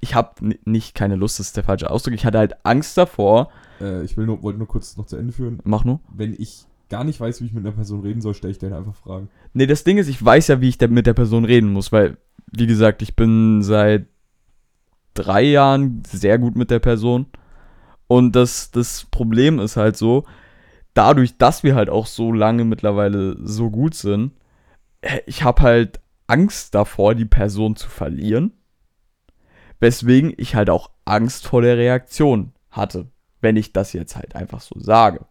ich 0.00 0.14
habe 0.14 0.54
nicht 0.64 0.94
keine 0.94 1.16
Lust, 1.16 1.38
das 1.38 1.48
ist 1.48 1.56
der 1.56 1.64
falsche 1.64 1.90
Ausdruck, 1.90 2.14
ich 2.14 2.24
hatte 2.26 2.38
halt 2.38 2.64
Angst 2.64 2.96
davor, 2.98 3.50
Äh, 3.80 4.04
ich 4.04 4.16
will 4.16 4.26
nur, 4.26 4.42
wollte 4.42 4.58
nur 4.58 4.68
kurz 4.68 4.96
noch 4.96 5.06
zu 5.06 5.16
Ende 5.16 5.32
führen. 5.32 5.60
mach 5.64 5.84
nur. 5.84 6.00
Wenn 6.14 6.34
ich 6.36 6.64
gar 6.90 7.04
nicht 7.04 7.20
weiß, 7.20 7.40
wie 7.40 7.46
ich 7.46 7.52
mit 7.52 7.64
einer 7.64 7.74
Person 7.74 8.02
reden 8.02 8.20
soll, 8.20 8.34
stelle 8.34 8.50
ich 8.52 8.58
dir 8.58 8.76
einfach 8.76 8.94
Fragen. 8.94 9.28
Nee, 9.54 9.66
das 9.66 9.84
Ding 9.84 9.98
ist, 9.98 10.08
ich 10.08 10.22
weiß 10.22 10.48
ja, 10.48 10.60
wie 10.60 10.68
ich 10.68 10.80
mit 10.80 11.06
der 11.06 11.14
Person 11.14 11.44
reden 11.44 11.72
muss, 11.72 11.90
weil, 11.90 12.18
wie 12.52 12.66
gesagt, 12.66 13.02
ich 13.02 13.16
bin 13.16 13.62
seit 13.62 14.06
drei 15.14 15.42
Jahren 15.42 16.02
sehr 16.06 16.38
gut 16.38 16.56
mit 16.56 16.70
der 16.70 16.80
Person. 16.80 17.26
Und 18.06 18.36
das, 18.36 18.70
das 18.70 19.06
Problem 19.10 19.58
ist 19.58 19.76
halt 19.76 19.96
so, 19.96 20.24
dadurch, 20.92 21.38
dass 21.38 21.62
wir 21.62 21.74
halt 21.74 21.90
auch 21.90 22.06
so 22.06 22.32
lange 22.32 22.64
mittlerweile 22.64 23.36
so 23.46 23.70
gut 23.70 23.94
sind, 23.94 24.32
äh, 25.00 25.20
ich 25.26 25.42
habe 25.42 25.62
halt 25.62 26.00
Angst 26.26 26.74
davor, 26.74 27.14
die 27.14 27.26
Person 27.26 27.76
zu 27.76 27.88
verlieren. 27.88 28.52
Weswegen 29.80 30.32
ich 30.36 30.54
halt 30.54 30.70
auch 30.70 30.90
Angst 31.04 31.46
vor 31.46 31.62
der 31.62 31.76
Reaktion 31.76 32.52
hatte, 32.70 33.08
wenn 33.40 33.56
ich 33.56 33.72
das 33.72 33.92
jetzt 33.92 34.16
halt 34.16 34.34
einfach 34.34 34.60
so 34.60 34.78
sage. 34.78 35.26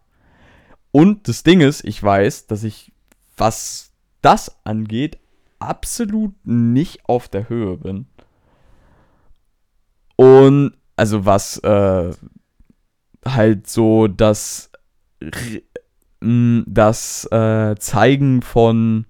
Und 0.91 1.27
das 1.27 1.41
Ding 1.41 1.61
ist, 1.61 1.83
ich 1.83 2.01
weiß, 2.01 2.45
dass 2.45 2.63
ich, 2.63 2.91
was 3.35 3.93
das 4.21 4.63
angeht, 4.63 5.17
absolut 5.57 6.35
nicht 6.45 7.05
auf 7.05 7.27
der 7.29 7.49
Höhe 7.49 7.77
bin. 7.77 8.05
Und, 10.15 10.73
also 10.95 11.25
was, 11.25 11.57
äh, 11.59 12.11
halt 13.25 13.67
so 13.67 14.07
das, 14.07 14.69
Re- 15.21 15.63
m, 16.21 16.63
das 16.67 17.25
äh, 17.31 17.75
Zeigen 17.77 18.41
von 18.41 19.05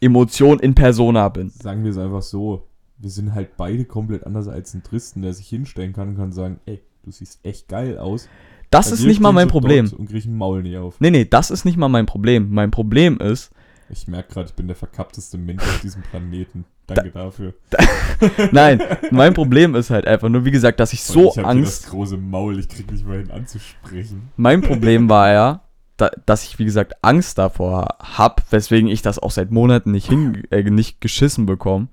Emotionen 0.00 0.60
in 0.60 0.74
Persona 0.74 1.28
bin. 1.28 1.50
Sagen 1.50 1.82
wir 1.84 1.90
es 1.90 1.98
einfach 1.98 2.22
so, 2.22 2.68
wir 2.98 3.10
sind 3.10 3.34
halt 3.34 3.56
beide 3.56 3.84
komplett 3.84 4.24
anders 4.26 4.48
als 4.48 4.74
ein 4.74 4.82
Tristen, 4.82 5.22
der 5.22 5.32
sich 5.32 5.48
hinstellen 5.48 5.92
kann 5.92 6.08
und 6.10 6.16
kann 6.16 6.32
sagen, 6.32 6.60
ey, 6.66 6.82
du 7.02 7.10
siehst 7.10 7.44
echt 7.44 7.68
geil 7.68 7.98
aus. 7.98 8.28
Das 8.70 8.90
Bei 8.90 8.94
ist 8.94 9.04
nicht 9.04 9.20
mal 9.20 9.32
mein 9.32 9.48
Problem. 9.48 9.90
Und 9.96 10.10
krieg 10.10 10.26
ein 10.26 10.36
Maul 10.36 10.62
nicht 10.62 10.76
auf. 10.76 11.00
Nee, 11.00 11.10
nee, 11.10 11.24
das 11.24 11.50
ist 11.50 11.64
nicht 11.64 11.78
mal 11.78 11.88
mein 11.88 12.06
Problem. 12.06 12.50
Mein 12.50 12.70
Problem 12.70 13.18
ist, 13.18 13.50
Ich 13.88 14.06
merke 14.08 14.34
gerade, 14.34 14.48
ich 14.50 14.54
bin 14.54 14.66
der 14.66 14.76
verkappteste 14.76 15.38
Mensch 15.38 15.62
auf 15.62 15.80
diesem 15.80 16.02
Planeten. 16.02 16.66
Danke 16.96 17.10
dafür. 17.10 17.54
nein, 18.52 18.82
mein 19.10 19.34
Problem 19.34 19.74
ist 19.74 19.90
halt 19.90 20.06
einfach 20.06 20.28
nur, 20.28 20.44
wie 20.44 20.50
gesagt, 20.50 20.80
dass 20.80 20.92
ich 20.92 21.00
Und 21.08 21.12
so 21.12 21.30
ich 21.32 21.44
Angst 21.44 21.84
das 21.84 21.90
große 21.90 22.16
Maul, 22.16 22.58
ich 22.58 22.68
krieg 22.68 22.90
nicht 22.90 23.06
mal 23.06 23.18
hin 23.18 23.30
anzusprechen. 23.30 24.30
Mein 24.36 24.62
Problem 24.62 25.08
war 25.08 25.30
ja, 25.30 25.62
da, 25.98 26.10
dass 26.26 26.44
ich, 26.44 26.58
wie 26.58 26.64
gesagt, 26.64 26.94
Angst 27.02 27.38
davor 27.38 27.96
habe, 28.00 28.42
weswegen 28.50 28.88
ich 28.88 29.02
das 29.02 29.18
auch 29.18 29.30
seit 29.30 29.50
Monaten 29.50 29.90
nicht, 29.90 30.08
hin, 30.08 30.44
äh, 30.50 30.62
nicht 30.62 31.00
geschissen 31.00 31.44
bekomme. 31.46 31.88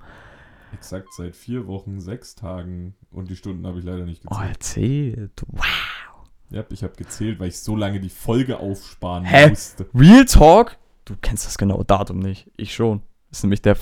Exakt 0.74 1.08
seit 1.14 1.36
vier 1.36 1.68
Wochen, 1.68 2.00
sechs 2.02 2.36
Tagen 2.36 2.96
und 3.12 3.30
die 3.30 3.36
Stunden 3.36 3.66
habe 3.66 3.80
ich 3.80 3.86
leider 3.86 4.06
nicht 4.06 4.24
Oh, 4.26 4.36
gezählt. 4.36 4.52
erzählt. 4.56 5.42
Wow. 5.48 5.66
Ja, 6.52 6.64
ich 6.70 6.84
habe 6.84 6.94
gezählt, 6.96 7.40
weil 7.40 7.48
ich 7.50 7.60
so 7.60 7.76
lange 7.76 8.00
die 8.00 8.10
Folge 8.10 8.60
aufsparen 8.60 9.24
Hä? 9.26 9.50
musste. 9.50 9.88
Real 9.96 10.26
Talk? 10.26 10.78
Du 11.06 11.16
kennst 11.22 11.46
das 11.46 11.58
genaue 11.58 11.86
Datum 11.86 12.20
nicht. 12.20 12.50
Ich 12.58 12.74
schon. 12.74 13.02
Das 13.30 13.40
ist 13.40 13.44
nämlich 13.44 13.62
der, 13.62 13.76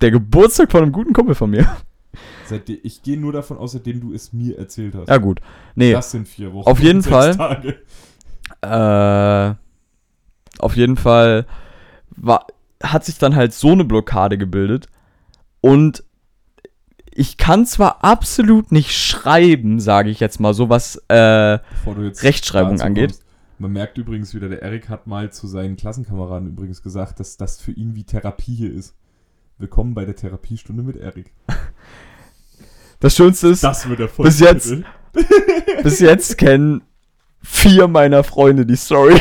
der 0.00 0.10
Geburtstag 0.10 0.70
von 0.70 0.82
einem 0.82 0.92
guten 0.92 1.12
Kumpel 1.12 1.34
von 1.34 1.50
mir. 1.50 1.66
Seitdem, 2.46 2.78
ich 2.82 3.02
gehe 3.02 3.18
nur 3.18 3.32
davon 3.32 3.58
aus, 3.58 3.72
seitdem 3.72 4.00
du 4.00 4.12
es 4.12 4.32
mir 4.32 4.58
erzählt 4.58 4.94
hast. 4.94 5.08
Ja, 5.08 5.18
gut. 5.18 5.40
Nee, 5.74 5.92
Das 5.92 6.10
sind 6.10 6.26
vier 6.26 6.52
Wochen. 6.52 6.68
Auf 6.68 6.80
jeden 6.80 7.02
Fall. 7.02 7.78
Äh, 8.62 9.54
auf 10.58 10.76
jeden 10.76 10.96
Fall 10.96 11.46
war, 12.10 12.46
hat 12.82 13.04
sich 13.04 13.18
dann 13.18 13.36
halt 13.36 13.54
so 13.54 13.72
eine 13.72 13.84
Blockade 13.84 14.36
gebildet. 14.38 14.88
Und 15.60 16.02
ich 17.12 17.36
kann 17.36 17.66
zwar 17.66 18.04
absolut 18.04 18.72
nicht 18.72 18.92
schreiben, 18.92 19.80
sage 19.80 20.10
ich 20.10 20.20
jetzt 20.20 20.40
mal 20.40 20.54
so, 20.54 20.68
was 20.68 20.96
äh, 21.08 21.58
Bevor 21.70 21.94
du 21.94 22.02
jetzt 22.02 22.22
Rechtschreibung 22.22 22.80
angeht. 22.80 23.10
kommst. 23.10 23.24
Man 23.58 23.72
merkt 23.72 23.98
übrigens 23.98 24.34
wieder, 24.34 24.48
der 24.48 24.62
Erik 24.62 24.88
hat 24.88 25.06
mal 25.06 25.30
zu 25.30 25.46
seinen 25.46 25.76
Klassenkameraden 25.76 26.48
übrigens 26.48 26.82
gesagt, 26.82 27.20
dass 27.20 27.36
das 27.36 27.60
für 27.60 27.72
ihn 27.72 27.94
wie 27.94 28.04
Therapie 28.04 28.54
hier 28.54 28.72
ist. 28.72 28.94
Willkommen 29.60 29.92
bei 29.92 30.06
der 30.06 30.16
Therapiestunde 30.16 30.82
mit 30.82 30.96
Erik. 30.96 31.34
Das 32.98 33.14
Schönste 33.14 33.48
ist, 33.48 33.62
Das 33.62 33.86
wird 33.86 34.16
Bis 34.16 34.40
jetzt- 34.40 34.74
bis 35.82 36.00
jetzt 36.00 36.38
kennen 36.38 36.80
vier 37.42 37.86
meiner 37.86 38.24
Freunde 38.24 38.64
die 38.64 38.76
Story. 38.76 39.20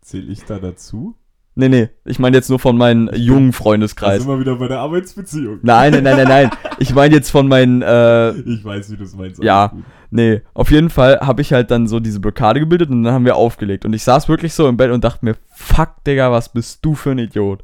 Zähle 0.00 0.32
ich 0.32 0.42
da 0.44 0.58
dazu? 0.58 1.16
Nee, 1.54 1.68
nee, 1.68 1.90
ich 2.06 2.18
meine 2.18 2.34
jetzt 2.34 2.48
nur 2.48 2.58
von 2.60 2.78
meinem 2.78 3.10
jungen 3.14 3.52
Freundeskreis. 3.52 4.22
sind 4.22 4.30
wir 4.30 4.40
wieder 4.40 4.56
bei 4.56 4.68
der 4.68 4.78
Arbeitsbeziehung. 4.78 5.58
Nein, 5.60 5.92
nein, 5.92 6.02
nein, 6.02 6.16
nein, 6.16 6.28
nein. 6.28 6.50
Ich 6.78 6.94
meine 6.94 7.14
jetzt 7.14 7.30
von 7.30 7.46
meinen, 7.46 7.82
äh, 7.82 8.30
Ich 8.30 8.64
weiß, 8.64 8.90
wie 8.90 8.96
du 8.96 9.04
es 9.04 9.14
meinst. 9.14 9.42
Ja. 9.42 9.66
gut. 9.66 9.82
nee, 10.10 10.40
auf 10.54 10.70
jeden 10.70 10.88
Fall 10.88 11.20
habe 11.20 11.42
ich 11.42 11.52
halt 11.52 11.70
dann 11.70 11.86
so 11.88 12.00
diese 12.00 12.20
Blockade 12.20 12.58
gebildet 12.58 12.88
und 12.88 13.02
dann 13.02 13.12
haben 13.12 13.26
wir 13.26 13.36
aufgelegt. 13.36 13.84
Und 13.84 13.92
ich 13.92 14.02
saß 14.02 14.30
wirklich 14.30 14.54
so 14.54 14.66
im 14.66 14.78
Bett 14.78 14.90
und 14.92 15.04
dachte 15.04 15.26
mir, 15.26 15.36
fuck, 15.50 16.02
Digga, 16.06 16.32
was 16.32 16.50
bist 16.50 16.82
du 16.86 16.94
für 16.94 17.10
ein 17.10 17.18
Idiot? 17.18 17.62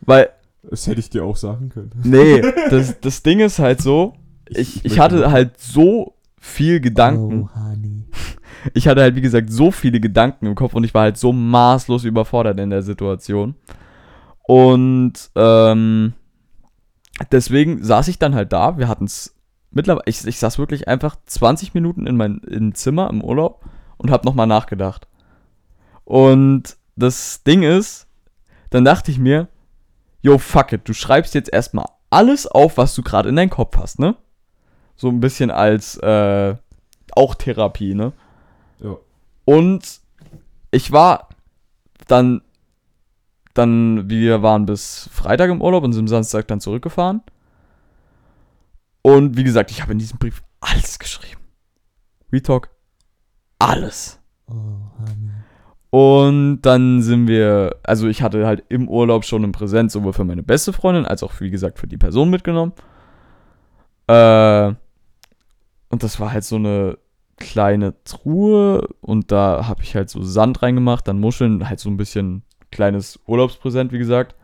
Weil, 0.00 0.30
Das 0.62 0.86
hätte 0.86 1.00
ich 1.00 1.10
dir 1.10 1.24
auch 1.24 1.36
sagen 1.36 1.68
können. 1.68 1.92
nee, 2.04 2.42
das, 2.70 3.00
das 3.00 3.22
Ding 3.22 3.40
ist 3.40 3.58
halt 3.58 3.80
so, 3.80 4.14
ich, 4.48 4.84
ich 4.84 4.98
hatte 4.98 5.30
halt 5.30 5.58
so 5.58 6.14
viel 6.38 6.80
Gedanken. 6.80 7.48
Oh, 7.52 7.60
honey. 7.60 8.06
Ich 8.74 8.86
hatte 8.86 9.00
halt, 9.00 9.14
wie 9.16 9.22
gesagt, 9.22 9.50
so 9.50 9.70
viele 9.70 10.00
Gedanken 10.00 10.44
im 10.44 10.54
Kopf 10.54 10.74
und 10.74 10.84
ich 10.84 10.92
war 10.92 11.04
halt 11.04 11.16
so 11.16 11.32
maßlos 11.32 12.04
überfordert 12.04 12.60
in 12.60 12.68
der 12.68 12.82
Situation. 12.82 13.54
Und 14.42 15.30
ähm, 15.34 16.12
deswegen 17.32 17.82
saß 17.82 18.08
ich 18.08 18.18
dann 18.18 18.34
halt 18.34 18.52
da. 18.52 18.76
Wir 18.76 18.86
hatten 18.86 19.06
es 19.06 19.34
mittlerweile, 19.70 20.04
ich, 20.06 20.26
ich 20.26 20.38
saß 20.38 20.58
wirklich 20.58 20.88
einfach 20.88 21.16
20 21.24 21.72
Minuten 21.72 22.06
in 22.06 22.18
mein 22.18 22.40
im 22.40 22.74
Zimmer 22.74 23.08
im 23.08 23.24
Urlaub 23.24 23.64
und 23.96 24.10
habe 24.10 24.26
nochmal 24.26 24.46
nachgedacht. 24.46 25.06
Und 26.04 26.76
das 26.96 27.42
Ding 27.44 27.62
ist, 27.62 28.08
dann 28.68 28.84
dachte 28.84 29.10
ich 29.10 29.18
mir, 29.18 29.48
yo, 30.22 30.38
fuck 30.38 30.72
it, 30.72 30.88
du 30.88 30.92
schreibst 30.92 31.34
jetzt 31.34 31.52
erstmal 31.52 31.86
alles 32.10 32.46
auf, 32.46 32.76
was 32.76 32.94
du 32.94 33.02
gerade 33.02 33.28
in 33.28 33.36
deinem 33.36 33.50
Kopf 33.50 33.76
hast, 33.78 33.98
ne? 33.98 34.16
So 34.96 35.08
ein 35.08 35.20
bisschen 35.20 35.50
als, 35.50 35.96
äh, 35.98 36.56
auch 37.12 37.34
Therapie, 37.34 37.94
ne? 37.94 38.12
Ja. 38.80 38.96
Und 39.44 40.00
ich 40.70 40.92
war 40.92 41.28
dann, 42.06 42.42
dann, 43.54 44.08
wir 44.08 44.42
waren 44.42 44.66
bis 44.66 45.08
Freitag 45.12 45.50
im 45.50 45.62
Urlaub 45.62 45.84
und 45.84 45.92
sind 45.92 46.08
Samstag 46.08 46.48
dann 46.48 46.60
zurückgefahren. 46.60 47.22
Und 49.02 49.36
wie 49.36 49.44
gesagt, 49.44 49.70
ich 49.70 49.82
habe 49.82 49.92
in 49.92 49.98
diesem 49.98 50.18
Brief 50.18 50.42
alles 50.60 50.98
geschrieben. 50.98 51.40
Retalk, 52.32 52.70
alles. 53.58 54.20
Oh, 54.46 54.52
honey. 54.98 55.39
Und 55.90 56.62
dann 56.62 57.02
sind 57.02 57.26
wir, 57.26 57.76
also 57.82 58.06
ich 58.06 58.22
hatte 58.22 58.46
halt 58.46 58.64
im 58.68 58.88
Urlaub 58.88 59.24
schon 59.24 59.42
ein 59.42 59.52
Präsent 59.52 59.90
sowohl 59.90 60.12
für 60.12 60.24
meine 60.24 60.44
beste 60.44 60.72
Freundin 60.72 61.04
als 61.04 61.22
auch, 61.24 61.32
wie 61.40 61.50
gesagt, 61.50 61.80
für 61.80 61.88
die 61.88 61.96
Person 61.96 62.30
mitgenommen. 62.30 62.72
Äh, 64.06 64.74
und 65.88 66.02
das 66.02 66.20
war 66.20 66.32
halt 66.32 66.44
so 66.44 66.56
eine 66.56 66.96
kleine 67.36 67.94
Truhe 68.04 68.86
und 69.00 69.32
da 69.32 69.66
habe 69.66 69.82
ich 69.82 69.96
halt 69.96 70.10
so 70.10 70.22
Sand 70.22 70.62
reingemacht, 70.62 71.08
dann 71.08 71.18
Muscheln, 71.18 71.68
halt 71.68 71.80
so 71.80 71.90
ein 71.90 71.96
bisschen 71.96 72.44
kleines 72.70 73.18
Urlaubspräsent, 73.26 73.90
wie 73.90 73.98
gesagt. 73.98 74.36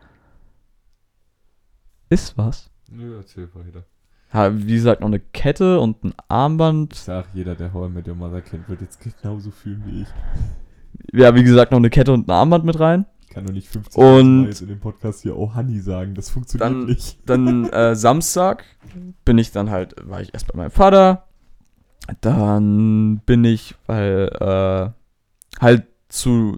Ist 2.09 2.37
was? 2.37 2.69
Nö, 2.89 3.15
erzähl 3.17 3.49
weiter. 3.53 3.85
Ja, 4.33 4.57
wie 4.57 4.73
gesagt, 4.73 5.01
noch 5.01 5.07
eine 5.07 5.19
Kette 5.19 5.79
und 5.79 6.03
ein 6.03 6.13
Armband. 6.27 6.93
Ich 6.93 6.99
sag, 6.99 7.27
jeder, 7.33 7.55
der 7.55 7.73
I 7.73 7.89
Met 7.89 8.07
Your 8.07 8.15
Mother 8.15 8.41
kennt, 8.41 8.67
wird 8.67 8.81
jetzt 8.81 8.99
genauso 8.99 9.51
fühlen 9.51 9.83
wie 9.85 10.01
ich. 10.01 10.07
Ja, 11.13 11.33
wie 11.35 11.43
gesagt, 11.43 11.71
noch 11.71 11.77
eine 11.79 11.89
Kette 11.89 12.11
und 12.13 12.27
ein 12.27 12.31
Armband 12.31 12.65
mit 12.65 12.79
rein. 12.79 13.05
Ich 13.21 13.29
kann 13.29 13.43
nur 13.45 13.53
nicht 13.53 13.67
50 13.67 13.97
Und- 14.01 14.41
Mal 14.41 14.47
jetzt 14.47 14.61
in 14.61 14.67
dem 14.67 14.79
Podcast 14.79 15.21
hier 15.21 15.37
Oh 15.37 15.53
Honey 15.55 15.79
sagen. 15.79 16.13
Das 16.15 16.29
funktioniert 16.29 16.69
Dann- 16.71 16.85
nicht. 16.85 17.17
Dann 17.25 17.65
äh, 17.71 17.95
Samstag 17.95 18.63
bin 19.25 19.37
ich 19.37 19.51
dann 19.51 19.69
halt, 19.69 19.95
war 20.03 20.21
ich 20.21 20.33
erst 20.33 20.51
bei 20.51 20.57
meinem 20.57 20.71
Vater. 20.71 21.23
Dann 22.21 23.19
bin 23.25 23.43
ich, 23.43 23.75
weil 23.85 24.29
äh, 24.39 25.59
halt 25.61 25.83
zu, 26.09 26.57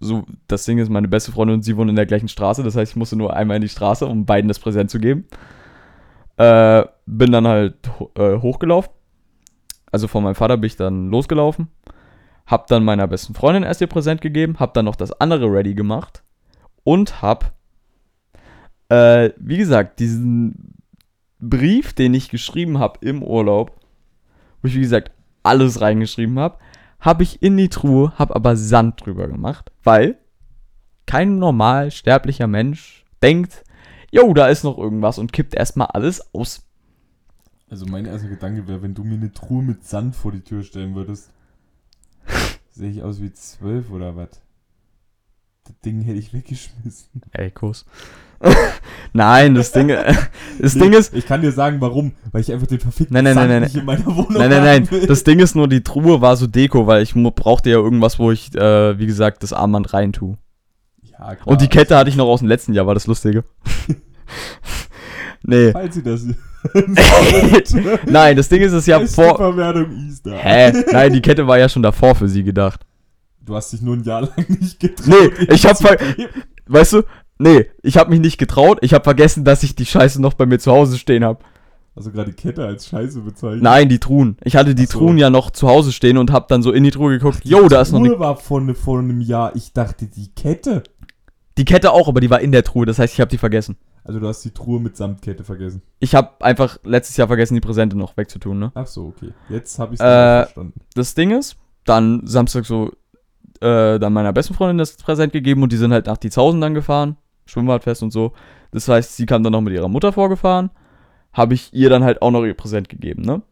so, 0.00 0.24
das 0.48 0.64
Ding 0.64 0.78
ist, 0.78 0.88
meine 0.90 1.08
beste 1.08 1.32
Freundin 1.32 1.56
und 1.56 1.62
sie 1.62 1.76
wohnen 1.76 1.90
in 1.90 1.96
der 1.96 2.06
gleichen 2.06 2.28
Straße. 2.28 2.62
Das 2.62 2.76
heißt, 2.76 2.92
ich 2.92 2.96
musste 2.96 3.16
nur 3.16 3.34
einmal 3.34 3.56
in 3.56 3.62
die 3.62 3.68
Straße, 3.68 4.06
um 4.06 4.24
beiden 4.24 4.48
das 4.48 4.58
Präsent 4.58 4.90
zu 4.90 4.98
geben. 4.98 5.26
Äh, 6.38 6.84
bin 7.06 7.32
dann 7.32 7.46
halt 7.46 7.76
ho 7.98 8.10
äh, 8.14 8.38
hochgelaufen. 8.40 8.92
Also 9.92 10.08
von 10.08 10.22
meinem 10.24 10.34
Vater 10.34 10.56
bin 10.56 10.66
ich 10.66 10.76
dann 10.76 11.08
losgelaufen. 11.10 11.68
Hab 12.46 12.68
dann 12.68 12.84
meiner 12.84 13.08
besten 13.08 13.34
Freundin 13.34 13.64
erst 13.64 13.80
ihr 13.80 13.86
Präsent 13.86 14.20
gegeben. 14.20 14.56
Hab 14.58 14.74
dann 14.74 14.84
noch 14.84 14.96
das 14.96 15.12
andere 15.12 15.46
ready 15.46 15.74
gemacht. 15.74 16.22
Und 16.84 17.20
hab 17.22 17.56
äh, 18.88 19.30
wie 19.38 19.58
gesagt, 19.58 19.98
diesen 20.00 20.74
Brief, 21.38 21.92
den 21.92 22.14
ich 22.14 22.28
geschrieben 22.28 22.78
habe 22.78 23.04
im 23.04 23.22
Urlaub, 23.22 23.72
wo 24.62 24.68
ich 24.68 24.74
wie 24.74 24.80
gesagt 24.80 25.10
alles 25.42 25.80
reingeschrieben 25.80 26.38
habe, 26.38 26.58
habe 27.00 27.22
ich 27.22 27.42
in 27.42 27.56
die 27.56 27.68
Truhe, 27.68 28.12
habe 28.18 28.34
aber 28.34 28.56
Sand 28.56 29.04
drüber 29.04 29.28
gemacht, 29.28 29.70
weil 29.84 30.18
kein 31.06 31.38
normal 31.38 31.90
sterblicher 31.90 32.46
Mensch 32.46 33.04
denkt, 33.22 33.64
jo, 34.10 34.32
da 34.34 34.48
ist 34.48 34.64
noch 34.64 34.78
irgendwas 34.78 35.18
und 35.18 35.32
kippt 35.32 35.54
erstmal 35.54 35.88
alles 35.88 36.34
aus. 36.34 36.62
Also 37.68 37.86
mein 37.86 38.06
erster 38.06 38.28
Gedanke 38.28 38.66
wäre, 38.66 38.82
wenn 38.82 38.94
du 38.94 39.04
mir 39.04 39.14
eine 39.14 39.32
Truhe 39.32 39.62
mit 39.62 39.84
Sand 39.84 40.16
vor 40.16 40.32
die 40.32 40.40
Tür 40.40 40.62
stellen 40.62 40.94
würdest, 40.94 41.30
sehe 42.70 42.90
ich 42.90 43.02
aus 43.02 43.20
wie 43.20 43.32
zwölf 43.32 43.90
oder 43.90 44.16
was? 44.16 44.28
Das 45.64 45.78
Ding 45.84 46.02
hätte 46.02 46.18
ich 46.18 46.32
weggeschmissen. 46.32 47.22
Ey, 47.32 47.50
Kuss. 47.50 47.84
Nein, 49.12 49.54
das 49.54 49.72
Ding, 49.72 49.88
das 49.88 50.74
Nee, 50.74 50.82
Ding 50.82 50.92
ist, 50.92 51.14
Ich 51.14 51.26
kann 51.26 51.40
dir 51.40 51.52
sagen, 51.52 51.80
warum. 51.80 52.12
Weil 52.32 52.42
ich 52.42 52.52
einfach 52.52 52.66
den 52.66 52.80
verfickten 52.80 53.14
Nein, 53.14 53.24
nein, 53.24 53.34
Sand 53.34 53.48
nein, 53.48 53.60
nein, 53.62 53.68
nicht 53.70 53.76
in 53.76 53.84
meiner 53.86 54.06
Wohnung 54.06 54.34
Nein, 54.34 54.50
nein, 54.50 54.62
nein. 54.62 54.90
will. 54.90 55.06
Das 55.06 55.24
Ding 55.24 55.38
ist 55.38 55.56
nur, 55.56 55.68
die 55.68 55.82
Truhe 55.82 56.20
war 56.20 56.36
so 56.36 56.46
Deko, 56.46 56.86
weil 56.86 57.02
ich 57.02 57.14
brauchte 57.14 57.70
ja 57.70 57.76
irgendwas, 57.76 58.18
wo 58.18 58.30
ich, 58.30 58.54
äh, 58.54 58.98
wie 58.98 59.06
gesagt, 59.06 59.42
das 59.42 59.52
Armband 59.54 59.92
rein 59.94 60.12
tue. 60.12 60.36
ja, 61.02 61.34
klar. 61.34 61.48
Und 61.48 61.62
die 61.62 61.68
Kette 61.68 61.96
hatte 61.96 62.10
ich 62.10 62.16
noch 62.16 62.26
aus 62.26 62.40
dem 62.40 62.48
letzten 62.48 62.74
Jahr, 62.74 62.86
war 62.86 62.94
das 62.94 63.06
Lustige. 63.06 63.44
nee. 65.42 65.72
Falls 65.72 65.94
sie 65.94 66.02
das. 66.02 66.26
Nein, 68.06 68.36
das 68.36 68.48
Ding 68.48 68.62
ist, 68.62 68.72
es 68.72 68.86
ja 68.86 68.98
Beste 68.98 69.22
vor. 69.22 69.36
Verwertung 69.36 69.90
Easter. 70.08 70.36
Hä? 70.36 70.72
Nein, 70.92 71.12
die 71.12 71.20
Kette 71.22 71.46
war 71.46 71.58
ja 71.58 71.68
schon 71.68 71.82
davor 71.82 72.14
für 72.14 72.28
sie 72.28 72.42
gedacht. 72.44 72.80
Du 73.40 73.54
hast 73.54 73.72
dich 73.72 73.80
nur 73.82 73.94
ein 73.96 74.02
Jahr 74.02 74.22
lang 74.22 74.46
nicht 74.60 74.80
getraut. 74.80 75.06
Nee, 75.06 75.46
ich 75.54 75.66
hab 75.66 75.78
ver-. 75.78 75.98
Weißt 76.66 76.94
du? 76.94 77.02
Nee, 77.38 77.66
ich 77.82 77.96
habe 77.96 78.10
mich 78.10 78.20
nicht 78.20 78.38
getraut. 78.38 78.78
Ich 78.80 78.94
habe 78.94 79.04
vergessen, 79.04 79.44
dass 79.44 79.62
ich 79.62 79.76
die 79.76 79.86
Scheiße 79.86 80.20
noch 80.20 80.34
bei 80.34 80.46
mir 80.46 80.58
zu 80.58 80.72
Hause 80.72 80.98
stehen 80.98 81.24
habe. 81.24 81.40
Also 81.94 82.10
gerade 82.10 82.30
die 82.30 82.36
Kette 82.36 82.64
als 82.64 82.88
Scheiße 82.88 83.20
bezeichnet. 83.20 83.62
Nein, 83.62 83.88
die 83.88 83.98
Truhen. 83.98 84.36
Ich 84.44 84.56
hatte 84.56 84.74
die 84.74 84.84
so. 84.86 84.98
Truhen 84.98 85.16
ja 85.16 85.30
noch 85.30 85.50
zu 85.50 85.68
Hause 85.68 85.92
stehen 85.92 86.18
und 86.18 86.30
habe 86.30 86.46
dann 86.48 86.62
so 86.62 86.72
in 86.72 86.84
die 86.84 86.90
Truhe 86.90 87.12
geguckt. 87.12 87.44
Die 87.44 87.48
Jo, 87.48 87.68
da 87.68 87.80
ist 87.80 87.92
noch 87.92 88.00
Truhe 88.00 88.10
eine. 88.10 88.18
war 88.20 88.36
vor, 88.36 88.62
vor 88.74 88.98
einem 88.98 89.20
Jahr. 89.20 89.54
Ich 89.56 89.72
dachte, 89.72 90.06
die 90.06 90.28
Kette. 90.34 90.82
Die 91.56 91.64
Kette 91.64 91.92
auch, 91.92 92.08
aber 92.08 92.20
die 92.20 92.28
war 92.28 92.40
in 92.40 92.52
der 92.52 92.64
Truhe. 92.64 92.84
Das 92.84 92.98
heißt, 92.98 93.14
ich 93.14 93.20
habe 93.20 93.30
die 93.30 93.38
vergessen. 93.38 93.76
Also 94.06 94.20
du 94.20 94.28
hast 94.28 94.44
die 94.44 94.52
Truhe 94.52 94.78
mit 94.78 94.96
Samtkette 94.96 95.42
vergessen. 95.42 95.82
Ich 95.98 96.14
habe 96.14 96.30
einfach 96.44 96.78
letztes 96.84 97.16
Jahr 97.16 97.26
vergessen, 97.26 97.54
die 97.54 97.60
Präsente 97.60 97.98
noch 97.98 98.16
wegzutun, 98.16 98.58
ne? 98.58 98.70
Ach 98.74 98.86
so, 98.86 99.06
okay. 99.06 99.32
Jetzt 99.48 99.78
habe 99.80 99.94
ich 99.94 100.00
es 100.00 100.06
Äh, 100.06 100.44
verstanden. 100.44 100.80
das 100.94 101.14
Ding 101.14 101.36
ist, 101.36 101.56
dann 101.84 102.24
Samstag 102.24 102.66
so, 102.66 102.92
äh, 103.60 103.98
dann 103.98 104.12
meiner 104.12 104.32
besten 104.32 104.54
Freundin 104.54 104.78
das 104.78 104.96
Präsent 104.96 105.32
gegeben 105.32 105.62
und 105.64 105.72
die 105.72 105.76
sind 105.76 105.92
halt 105.92 106.06
nach 106.06 106.18
Dietzhausen 106.18 106.60
dann 106.60 106.74
gefahren, 106.74 107.16
Schwimmbadfest 107.46 108.04
und 108.04 108.12
so. 108.12 108.32
Das 108.70 108.86
heißt, 108.88 109.16
sie 109.16 109.26
kam 109.26 109.42
dann 109.42 109.52
noch 109.52 109.60
mit 109.60 109.72
ihrer 109.74 109.88
Mutter 109.88 110.12
vorgefahren, 110.12 110.70
habe 111.32 111.54
ich 111.54 111.72
ihr 111.74 111.90
dann 111.90 112.04
halt 112.04 112.22
auch 112.22 112.30
noch 112.30 112.44
ihr 112.44 112.54
Präsent 112.54 112.88
gegeben, 112.88 113.22
ne? 113.22 113.42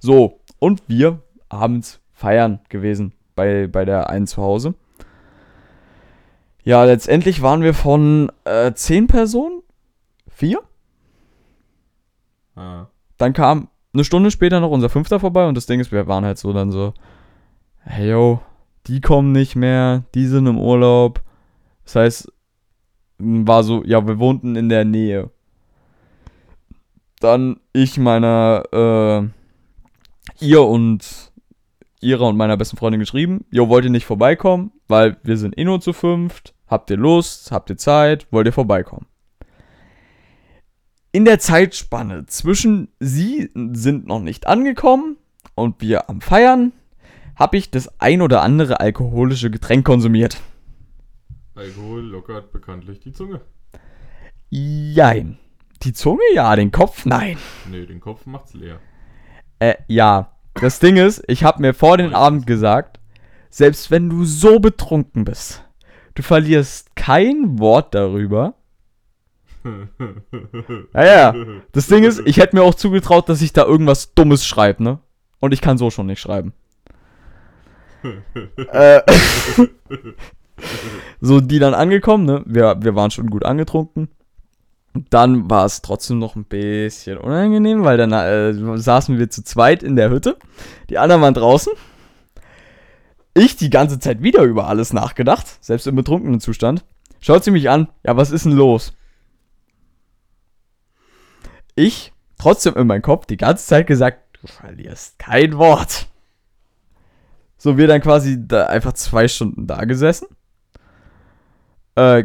So, 0.00 0.40
und 0.58 0.82
wir 0.88 1.20
abends 1.48 2.00
feiern 2.12 2.58
gewesen 2.68 3.12
bei, 3.36 3.68
bei 3.68 3.84
der 3.84 4.10
einen 4.10 4.26
zu 4.26 4.42
Hause. 4.42 4.74
Ja, 6.64 6.84
letztendlich 6.84 7.42
waren 7.42 7.62
wir 7.62 7.74
von 7.74 8.30
äh, 8.44 8.72
zehn 8.74 9.06
Personen, 9.06 9.62
vier. 10.38 10.62
Ah. 12.54 12.86
Dann 13.16 13.32
kam 13.32 13.68
eine 13.92 14.04
Stunde 14.04 14.30
später 14.30 14.60
noch 14.60 14.70
unser 14.70 14.88
Fünfter 14.88 15.18
vorbei 15.18 15.48
und 15.48 15.56
das 15.56 15.66
Ding 15.66 15.80
ist, 15.80 15.90
wir 15.90 16.06
waren 16.06 16.24
halt 16.24 16.38
so 16.38 16.52
dann 16.52 16.70
so, 16.70 16.94
hey 17.80 18.10
yo, 18.10 18.40
die 18.86 19.00
kommen 19.00 19.32
nicht 19.32 19.56
mehr, 19.56 20.04
die 20.14 20.26
sind 20.26 20.46
im 20.46 20.58
Urlaub. 20.58 21.22
Das 21.84 21.96
heißt, 21.96 22.32
war 23.18 23.64
so, 23.64 23.82
ja, 23.84 24.06
wir 24.06 24.20
wohnten 24.20 24.54
in 24.54 24.68
der 24.68 24.84
Nähe. 24.84 25.30
Dann 27.18 27.58
ich 27.72 27.98
meiner, 27.98 28.62
äh, 28.72 30.44
ihr 30.44 30.62
und 30.62 31.32
ihrer 32.00 32.28
und 32.28 32.36
meiner 32.36 32.56
besten 32.56 32.76
Freundin 32.76 33.00
geschrieben, 33.00 33.44
jo, 33.50 33.68
wollt 33.68 33.84
ihr 33.84 33.90
nicht 33.90 34.06
vorbeikommen, 34.06 34.70
weil 34.86 35.16
wir 35.24 35.36
sind 35.36 35.58
eh 35.58 35.64
nur 35.64 35.80
zu 35.80 35.92
fünft, 35.92 36.54
habt 36.68 36.90
ihr 36.90 36.96
Lust, 36.96 37.50
habt 37.50 37.70
ihr 37.70 37.76
Zeit, 37.76 38.28
wollt 38.30 38.46
ihr 38.46 38.52
vorbeikommen? 38.52 39.07
In 41.18 41.24
der 41.24 41.40
Zeitspanne 41.40 42.26
zwischen 42.26 42.92
sie 43.00 43.50
sind 43.72 44.06
noch 44.06 44.20
nicht 44.20 44.46
angekommen 44.46 45.16
und 45.56 45.80
wir 45.80 46.08
am 46.08 46.20
Feiern, 46.20 46.72
habe 47.34 47.56
ich 47.56 47.72
das 47.72 48.00
ein 48.00 48.22
oder 48.22 48.40
andere 48.42 48.78
alkoholische 48.78 49.50
Getränk 49.50 49.84
konsumiert. 49.84 50.40
Alkohol 51.56 52.02
lockert 52.02 52.52
bekanntlich 52.52 53.00
die 53.00 53.10
Zunge. 53.10 53.40
Jein. 54.48 55.38
Die 55.82 55.92
Zunge 55.92 56.22
ja, 56.34 56.54
den 56.54 56.70
Kopf 56.70 57.04
nein. 57.04 57.36
Nee, 57.68 57.84
den 57.84 57.98
Kopf 57.98 58.24
macht's 58.24 58.54
leer. 58.54 58.78
Äh, 59.58 59.74
ja. 59.88 60.36
Das 60.54 60.78
Ding 60.78 60.98
ist, 60.98 61.24
ich 61.26 61.42
habe 61.42 61.62
mir 61.62 61.74
vor 61.74 61.96
den 61.96 62.14
Abend 62.14 62.46
gesagt, 62.46 63.00
selbst 63.50 63.90
wenn 63.90 64.08
du 64.08 64.24
so 64.24 64.60
betrunken 64.60 65.24
bist, 65.24 65.64
du 66.14 66.22
verlierst 66.22 66.94
kein 66.94 67.58
Wort 67.58 67.96
darüber. 67.96 68.54
Naja, 70.92 71.34
das 71.72 71.86
Ding 71.86 72.04
ist, 72.04 72.22
ich 72.24 72.38
hätte 72.38 72.56
mir 72.56 72.62
auch 72.62 72.74
zugetraut, 72.74 73.28
dass 73.28 73.42
ich 73.42 73.52
da 73.52 73.64
irgendwas 73.64 74.14
Dummes 74.14 74.46
schreibe, 74.46 74.82
ne? 74.82 74.98
Und 75.40 75.52
ich 75.52 75.60
kann 75.60 75.78
so 75.78 75.90
schon 75.90 76.06
nicht 76.06 76.20
schreiben. 76.20 76.52
äh, 78.72 79.00
so, 81.20 81.40
die 81.40 81.58
dann 81.58 81.74
angekommen, 81.74 82.24
ne? 82.24 82.42
Wir, 82.46 82.76
wir 82.80 82.94
waren 82.94 83.10
schon 83.10 83.30
gut 83.30 83.44
angetrunken. 83.44 84.08
Dann 85.10 85.48
war 85.50 85.64
es 85.64 85.82
trotzdem 85.82 86.18
noch 86.18 86.34
ein 86.34 86.44
bisschen 86.44 87.18
unangenehm, 87.18 87.84
weil 87.84 87.96
dann 87.98 88.12
äh, 88.12 88.78
saßen 88.78 89.18
wir 89.18 89.30
zu 89.30 89.44
zweit 89.44 89.82
in 89.82 89.96
der 89.96 90.10
Hütte. 90.10 90.36
Die 90.90 90.98
anderen 90.98 91.22
waren 91.22 91.34
draußen. 91.34 91.72
Ich 93.34 93.56
die 93.56 93.70
ganze 93.70 94.00
Zeit 94.00 94.22
wieder 94.22 94.42
über 94.42 94.66
alles 94.66 94.92
nachgedacht, 94.92 95.46
selbst 95.60 95.86
im 95.86 95.94
betrunkenen 95.94 96.40
Zustand. 96.40 96.84
Schaut 97.20 97.44
sie 97.44 97.50
mich 97.50 97.70
an, 97.70 97.88
ja, 98.04 98.16
was 98.16 98.30
ist 98.30 98.44
denn 98.44 98.52
los? 98.52 98.94
Ich, 101.78 102.12
trotzdem 102.38 102.74
in 102.74 102.88
meinem 102.88 103.02
Kopf, 103.02 103.26
die 103.26 103.36
ganze 103.36 103.64
Zeit 103.64 103.86
gesagt, 103.86 104.36
du 104.40 104.48
verlierst 104.48 105.16
kein 105.20 105.56
Wort. 105.56 106.08
So, 107.56 107.78
wir 107.78 107.86
dann 107.86 108.00
quasi 108.00 108.36
da 108.48 108.66
einfach 108.66 108.94
zwei 108.94 109.28
Stunden 109.28 109.68
da 109.68 109.84
gesessen. 109.84 110.26
Äh, 111.94 112.24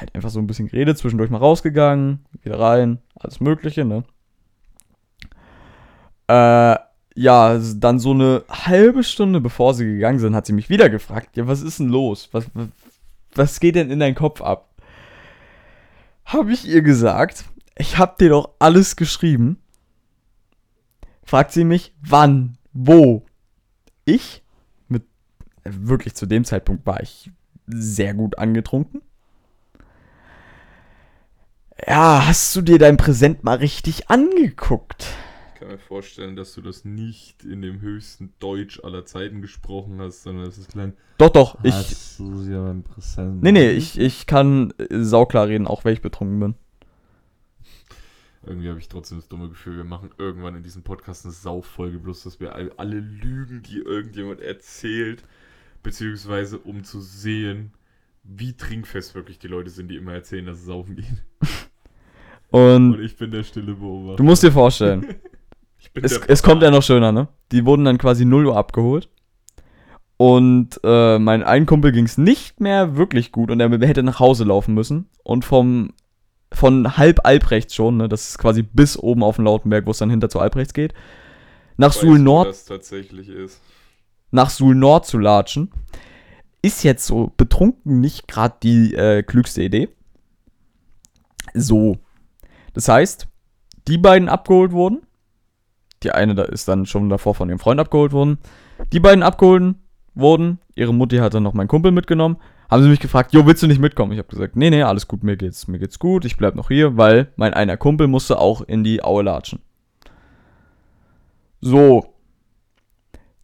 halt 0.00 0.14
einfach 0.14 0.30
so 0.30 0.40
ein 0.40 0.48
bisschen 0.48 0.66
geredet, 0.66 0.98
zwischendurch 0.98 1.30
mal 1.30 1.38
rausgegangen, 1.38 2.26
wieder 2.42 2.58
rein, 2.58 2.98
alles 3.14 3.38
Mögliche, 3.38 3.84
ne? 3.84 4.02
Äh, 6.26 6.76
ja, 7.14 7.60
dann 7.76 8.00
so 8.00 8.10
eine 8.10 8.42
halbe 8.48 9.04
Stunde 9.04 9.40
bevor 9.40 9.74
sie 9.74 9.84
gegangen 9.84 10.18
sind, 10.18 10.34
hat 10.34 10.46
sie 10.46 10.52
mich 10.52 10.70
wieder 10.70 10.90
gefragt, 10.90 11.36
ja, 11.36 11.46
was 11.46 11.62
ist 11.62 11.78
denn 11.78 11.88
los? 11.88 12.30
Was, 12.32 12.46
was, 12.52 12.66
was 13.36 13.60
geht 13.60 13.76
denn 13.76 13.92
in 13.92 14.00
deinen 14.00 14.16
Kopf 14.16 14.42
ab? 14.42 14.68
Habe 16.24 16.52
ich 16.52 16.66
ihr 16.66 16.82
gesagt, 16.82 17.44
ich 17.78 17.96
hab 17.96 18.18
dir 18.18 18.30
doch 18.30 18.50
alles 18.58 18.96
geschrieben. 18.96 19.58
Fragt 21.24 21.52
sie 21.52 21.64
mich, 21.64 21.94
wann, 22.00 22.58
wo? 22.72 23.24
Ich, 24.04 24.42
mit, 24.88 25.04
wirklich 25.64 26.14
zu 26.14 26.26
dem 26.26 26.44
Zeitpunkt 26.44 26.86
war 26.86 27.02
ich 27.02 27.30
sehr 27.66 28.14
gut 28.14 28.38
angetrunken. 28.38 29.02
Ja, 31.86 32.26
hast 32.26 32.56
du 32.56 32.62
dir 32.62 32.78
dein 32.78 32.96
Präsent 32.96 33.44
mal 33.44 33.58
richtig 33.58 34.10
angeguckt? 34.10 35.06
Ich 35.54 35.60
kann 35.60 35.68
mir 35.68 35.78
vorstellen, 35.78 36.34
dass 36.34 36.54
du 36.54 36.62
das 36.62 36.84
nicht 36.84 37.44
in 37.44 37.62
dem 37.62 37.80
höchsten 37.80 38.32
Deutsch 38.40 38.80
aller 38.82 39.04
Zeiten 39.04 39.42
gesprochen 39.42 40.00
hast, 40.00 40.22
sondern 40.22 40.46
das 40.46 40.58
ist 40.58 40.70
klang. 40.70 40.94
Doch, 41.18 41.30
doch, 41.30 41.58
ich. 41.62 41.74
Hast 41.74 42.18
du 42.18 42.44
dir 42.44 42.60
mein 42.60 42.82
Präsent 42.82 43.42
Nee, 43.42 43.52
nee, 43.52 43.70
ich, 43.70 43.98
ich 43.98 44.26
kann 44.26 44.72
äh, 44.78 45.02
sauklar 45.02 45.48
reden, 45.48 45.66
auch 45.66 45.84
wenn 45.84 45.92
ich 45.92 46.02
betrunken 46.02 46.40
bin. 46.40 46.54
Irgendwie 48.48 48.68
habe 48.70 48.78
ich 48.78 48.88
trotzdem 48.88 49.18
das 49.18 49.28
dumme 49.28 49.48
Gefühl, 49.48 49.76
wir 49.76 49.84
machen 49.84 50.10
irgendwann 50.18 50.54
in 50.56 50.62
diesem 50.62 50.82
Podcast 50.82 51.24
eine 51.24 51.32
Sauffolge, 51.34 51.98
bloß 51.98 52.22
dass 52.22 52.40
wir 52.40 52.54
all- 52.54 52.72
alle 52.76 52.98
Lügen, 53.00 53.62
die 53.62 53.78
irgendjemand 53.78 54.40
erzählt, 54.40 55.22
beziehungsweise 55.82 56.58
um 56.58 56.82
zu 56.82 57.00
sehen, 57.00 57.72
wie 58.24 58.54
trinkfest 58.54 59.14
wirklich 59.14 59.38
die 59.38 59.48
Leute 59.48 59.70
sind, 59.70 59.88
die 59.88 59.96
immer 59.96 60.12
erzählen, 60.12 60.46
dass 60.46 60.58
es 60.58 60.64
saufen 60.66 60.96
geht. 60.96 61.06
Und 62.50 62.94
Und 62.94 63.00
ich 63.02 63.16
bin 63.16 63.30
der 63.30 63.42
stille 63.42 63.74
Beobachter. 63.74 64.16
du 64.16 64.22
musst 64.24 64.42
dir 64.42 64.52
vorstellen, 64.52 65.06
es, 65.94 66.16
es 66.16 66.42
kommt 66.42 66.62
ja 66.62 66.70
noch 66.70 66.82
schöner, 66.82 67.12
ne? 67.12 67.28
Die 67.52 67.66
wurden 67.66 67.84
dann 67.84 67.98
quasi 67.98 68.24
0 68.24 68.46
Uhr 68.46 68.56
abgeholt. 68.56 69.10
Und 70.16 70.80
äh, 70.82 71.18
mein 71.18 71.42
einen 71.44 71.66
Kumpel 71.66 71.92
ging 71.92 72.06
es 72.06 72.18
nicht 72.18 72.58
mehr 72.60 72.96
wirklich 72.96 73.30
gut 73.30 73.50
und 73.50 73.60
er 73.60 73.70
hätte 73.86 74.02
nach 74.02 74.18
Hause 74.18 74.44
laufen 74.44 74.74
müssen. 74.74 75.08
Und 75.22 75.44
vom 75.44 75.92
von 76.58 76.96
halb 76.96 77.20
Albrechts 77.24 77.74
schon, 77.74 77.96
ne? 77.96 78.08
Das 78.08 78.28
ist 78.28 78.38
quasi 78.38 78.62
bis 78.62 78.98
oben 78.98 79.22
auf 79.22 79.36
den 79.36 79.44
Lautenberg, 79.44 79.86
wo 79.86 79.92
es 79.92 79.98
dann 79.98 80.10
hinter 80.10 80.28
zu 80.28 80.40
Albrechts 80.40 80.74
geht. 80.74 80.92
Nach 81.76 81.92
Suhl 81.92 82.18
Nord 82.18 82.54
nach 84.30 84.50
Suhl 84.50 84.74
Nord 84.74 85.06
zu 85.06 85.18
latschen, 85.18 85.70
ist 86.60 86.82
jetzt 86.82 87.06
so 87.06 87.32
betrunken 87.36 88.00
nicht 88.00 88.28
gerade 88.28 88.56
die 88.62 88.94
äh, 88.94 89.22
klügste 89.22 89.62
Idee. 89.62 89.88
So. 91.54 91.98
Das 92.74 92.88
heißt, 92.88 93.28
die 93.86 93.98
beiden 93.98 94.28
abgeholt 94.28 94.72
wurden. 94.72 95.02
Die 96.02 96.12
eine 96.12 96.34
da 96.34 96.42
ist 96.42 96.68
dann 96.68 96.86
schon 96.86 97.08
davor 97.08 97.34
von 97.34 97.48
ihrem 97.48 97.58
Freund 97.58 97.80
abgeholt 97.80 98.12
worden. 98.12 98.38
Die 98.92 99.00
beiden 99.00 99.22
abgeholt 99.22 99.76
wurden. 100.14 100.58
Ihre 100.74 100.94
Mutti 100.94 101.16
hat 101.16 101.34
dann 101.34 101.42
noch 101.42 101.54
meinen 101.54 101.68
Kumpel 101.68 101.92
mitgenommen. 101.92 102.36
Haben 102.70 102.82
sie 102.82 102.88
mich 102.90 103.00
gefragt, 103.00 103.32
jo, 103.32 103.46
willst 103.46 103.62
du 103.62 103.66
nicht 103.66 103.80
mitkommen? 103.80 104.12
Ich 104.12 104.18
habe 104.18 104.28
gesagt, 104.28 104.56
nee, 104.56 104.68
nee, 104.68 104.82
alles 104.82 105.08
gut, 105.08 105.24
mir 105.24 105.36
geht's, 105.36 105.68
mir 105.68 105.78
geht's 105.78 105.98
gut, 105.98 106.24
ich 106.26 106.36
bleib 106.36 106.54
noch 106.54 106.68
hier, 106.68 106.96
weil 106.98 107.32
mein 107.36 107.54
einer 107.54 107.78
Kumpel 107.78 108.08
musste 108.08 108.38
auch 108.38 108.60
in 108.60 108.84
die 108.84 109.02
Aue 109.02 109.22
latschen. 109.22 109.60
So. 111.60 112.14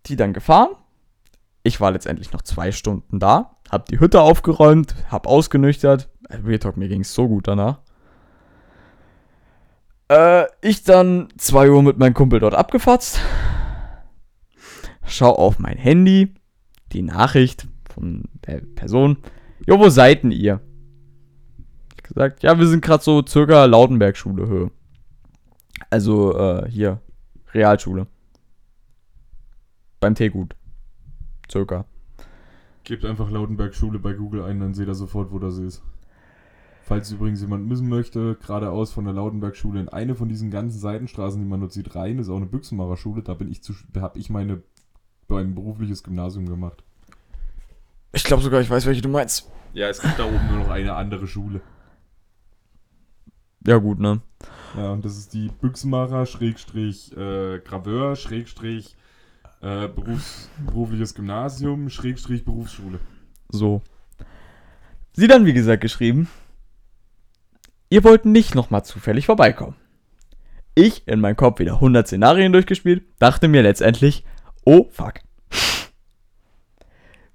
Die 0.06 0.16
dann 0.16 0.34
gefahren. 0.34 0.70
Ich 1.62 1.80
war 1.80 1.90
letztendlich 1.90 2.32
noch 2.32 2.42
zwei 2.42 2.72
Stunden 2.72 3.18
da, 3.18 3.56
hab 3.70 3.86
die 3.86 3.98
Hütte 3.98 4.20
aufgeräumt, 4.20 4.94
hab 5.10 5.26
ausgenüchtert. 5.26 6.10
Äh, 6.28 6.36
Real 6.44 6.58
Talk, 6.58 6.76
mir 6.76 6.88
ging's 6.88 7.14
so 7.14 7.26
gut 7.26 7.48
danach. 7.48 7.80
Äh, 10.08 10.44
ich 10.60 10.84
dann 10.84 11.28
2 11.38 11.70
Uhr 11.70 11.82
mit 11.82 11.98
meinem 11.98 12.12
Kumpel 12.12 12.40
dort 12.40 12.54
abgefatzt. 12.54 13.18
Schau 15.06 15.30
auf 15.30 15.58
mein 15.58 15.78
Handy. 15.78 16.34
Die 16.92 17.02
Nachricht 17.02 17.66
von 17.92 18.24
der 18.46 18.60
Person. 18.74 19.18
Jo, 19.66 19.78
wo 19.78 19.88
seid 19.88 20.22
denn 20.22 20.30
ihr? 20.30 20.60
Ich 21.96 22.02
gesagt, 22.02 22.42
ja, 22.42 22.58
wir 22.58 22.66
sind 22.66 22.84
gerade 22.84 23.02
so 23.02 23.24
circa 23.26 23.64
Lautenberg-Schule 23.64 24.46
Höhe. 24.46 24.70
Also, 25.90 26.36
äh, 26.36 26.70
hier, 26.70 27.00
Realschule. 27.52 28.06
Beim 30.00 30.14
Teegut. 30.14 30.54
Circa. 31.50 31.86
Gebt 32.84 33.04
einfach 33.04 33.30
Lautenberg-Schule 33.30 33.98
bei 33.98 34.12
Google 34.12 34.42
ein, 34.42 34.60
dann 34.60 34.74
seht 34.74 34.88
ihr 34.88 34.94
sofort, 34.94 35.32
wo 35.32 35.38
das 35.38 35.58
ist. 35.58 35.82
Falls 36.82 37.10
übrigens 37.10 37.40
jemand 37.40 37.66
müssen 37.66 37.88
möchte, 37.88 38.34
geradeaus 38.34 38.92
von 38.92 39.06
der 39.06 39.14
Lautenberg-Schule 39.14 39.80
in 39.80 39.88
eine 39.88 40.14
von 40.14 40.28
diesen 40.28 40.50
ganzen 40.50 40.78
Seitenstraßen, 40.78 41.40
die 41.40 41.48
man 41.48 41.60
dort 41.60 41.72
sieht, 41.72 41.94
rein, 41.94 42.18
ist 42.18 42.28
auch 42.28 42.36
eine 42.36 42.44
Büchsenmacher-Schule. 42.44 43.22
Da 43.22 43.32
bin 43.32 43.50
ich 43.50 43.62
zu, 43.62 43.72
habe 43.96 44.18
ich 44.18 44.28
meine 44.28 44.62
mein 45.28 45.54
berufliches 45.54 46.02
Gymnasium 46.02 46.46
gemacht. 46.46 46.84
Ich 48.14 48.24
glaube 48.24 48.42
sogar, 48.42 48.60
ich 48.60 48.70
weiß, 48.70 48.86
welche 48.86 49.02
du 49.02 49.08
meinst. 49.08 49.50
Ja, 49.72 49.88
es 49.88 50.00
gibt 50.00 50.18
da 50.18 50.24
oben 50.24 50.46
nur 50.48 50.58
noch 50.58 50.70
eine 50.70 50.94
andere 50.94 51.26
Schule. 51.26 51.60
Ja, 53.66 53.78
gut, 53.78 53.98
ne? 53.98 54.20
Ja, 54.76 54.92
und 54.92 55.04
das 55.04 55.16
ist 55.16 55.34
die 55.34 55.48
Büchsenmacher, 55.48 56.24
Schrägstrich, 56.26 57.16
äh, 57.16 57.58
Graveur, 57.58 58.14
Schrägstrich, 58.14 58.96
äh, 59.62 59.88
Berufs, 59.88 60.48
berufliches 60.64 61.14
Gymnasium, 61.14 61.90
Schrägstrich, 61.90 62.44
Berufsschule. 62.44 63.00
So. 63.48 63.82
Sie 65.14 65.26
dann, 65.26 65.44
wie 65.44 65.52
gesagt, 65.52 65.80
geschrieben. 65.80 66.28
Ihr 67.88 68.04
wollt 68.04 68.26
nicht 68.26 68.54
nochmal 68.54 68.84
zufällig 68.84 69.26
vorbeikommen. 69.26 69.76
Ich 70.74 71.06
in 71.06 71.20
meinem 71.20 71.36
Kopf 71.36 71.58
wieder 71.58 71.74
100 71.74 72.06
Szenarien 72.06 72.52
durchgespielt, 72.52 73.04
dachte 73.18 73.48
mir 73.48 73.62
letztendlich, 73.62 74.24
oh 74.64 74.88
fuck. 74.90 75.23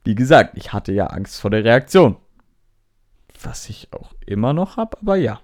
Wie 0.09 0.15
gesagt, 0.15 0.57
ich 0.57 0.73
hatte 0.73 0.91
ja 0.91 1.05
Angst 1.05 1.39
vor 1.39 1.51
der 1.51 1.63
Reaktion. 1.63 2.15
Was 3.43 3.69
ich 3.69 3.89
auch 3.91 4.11
immer 4.25 4.53
noch 4.53 4.75
habe, 4.75 4.97
aber 4.99 5.17
ja. 5.17 5.39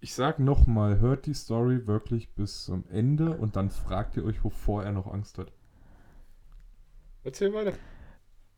Ich 0.00 0.14
sag 0.14 0.38
nochmal, 0.38 0.98
hört 0.98 1.24
die 1.24 1.32
Story 1.32 1.86
wirklich 1.86 2.28
bis 2.34 2.66
zum 2.66 2.84
Ende 2.90 3.30
und 3.30 3.56
dann 3.56 3.70
fragt 3.70 4.18
ihr 4.18 4.26
euch, 4.26 4.44
wovor 4.44 4.84
er 4.84 4.92
noch 4.92 5.10
Angst 5.10 5.38
hat. 5.38 5.50
Erzähl 7.24 7.54
weiter. 7.54 7.72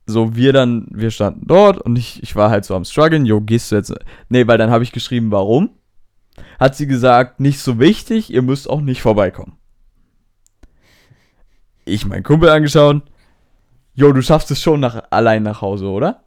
So, 0.07 0.35
wir 0.35 0.53
dann, 0.53 0.89
wir 0.91 1.13
standen 1.13 1.47
dort 1.47 1.81
und 1.81 1.95
ich, 1.95 2.21
ich 2.21 2.35
war 2.35 2.51
halt 2.51 2.65
so 2.65 2.75
am 2.75 2.85
struggeln, 2.85 3.27
jo, 3.27 3.41
gehst 3.41 3.71
du 3.71 3.77
jetzt. 3.77 3.95
Nee, 4.31 4.49
weil 4.49 4.59
dann 4.59 4.73
habe 4.73 4.83
ich 4.83 4.91
geschrieben, 4.91 5.31
warum? 5.31 5.71
Hat 6.59 6.75
sie 6.75 6.89
gesagt, 6.89 7.39
nicht 7.39 7.61
so 7.61 7.79
wichtig, 7.79 8.33
ihr 8.33 8.43
müsst 8.43 8.69
auch 8.69 8.81
nicht 8.81 9.01
vorbeikommen. 9.01 9.59
Ich 11.85 12.05
meinen 12.05 12.25
Kumpel 12.25 12.49
angeschaut. 12.49 13.05
Jo, 14.01 14.13
du 14.15 14.23
schaffst 14.23 14.51
es 14.51 14.63
schon 14.63 14.81
nach, 14.81 15.03
allein 15.11 15.43
nach 15.43 15.61
Hause, 15.61 15.87
oder? 15.91 16.25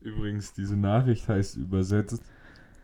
Übrigens, 0.00 0.52
diese 0.52 0.76
Nachricht 0.76 1.26
heißt 1.28 1.56
übersetzt, 1.56 2.22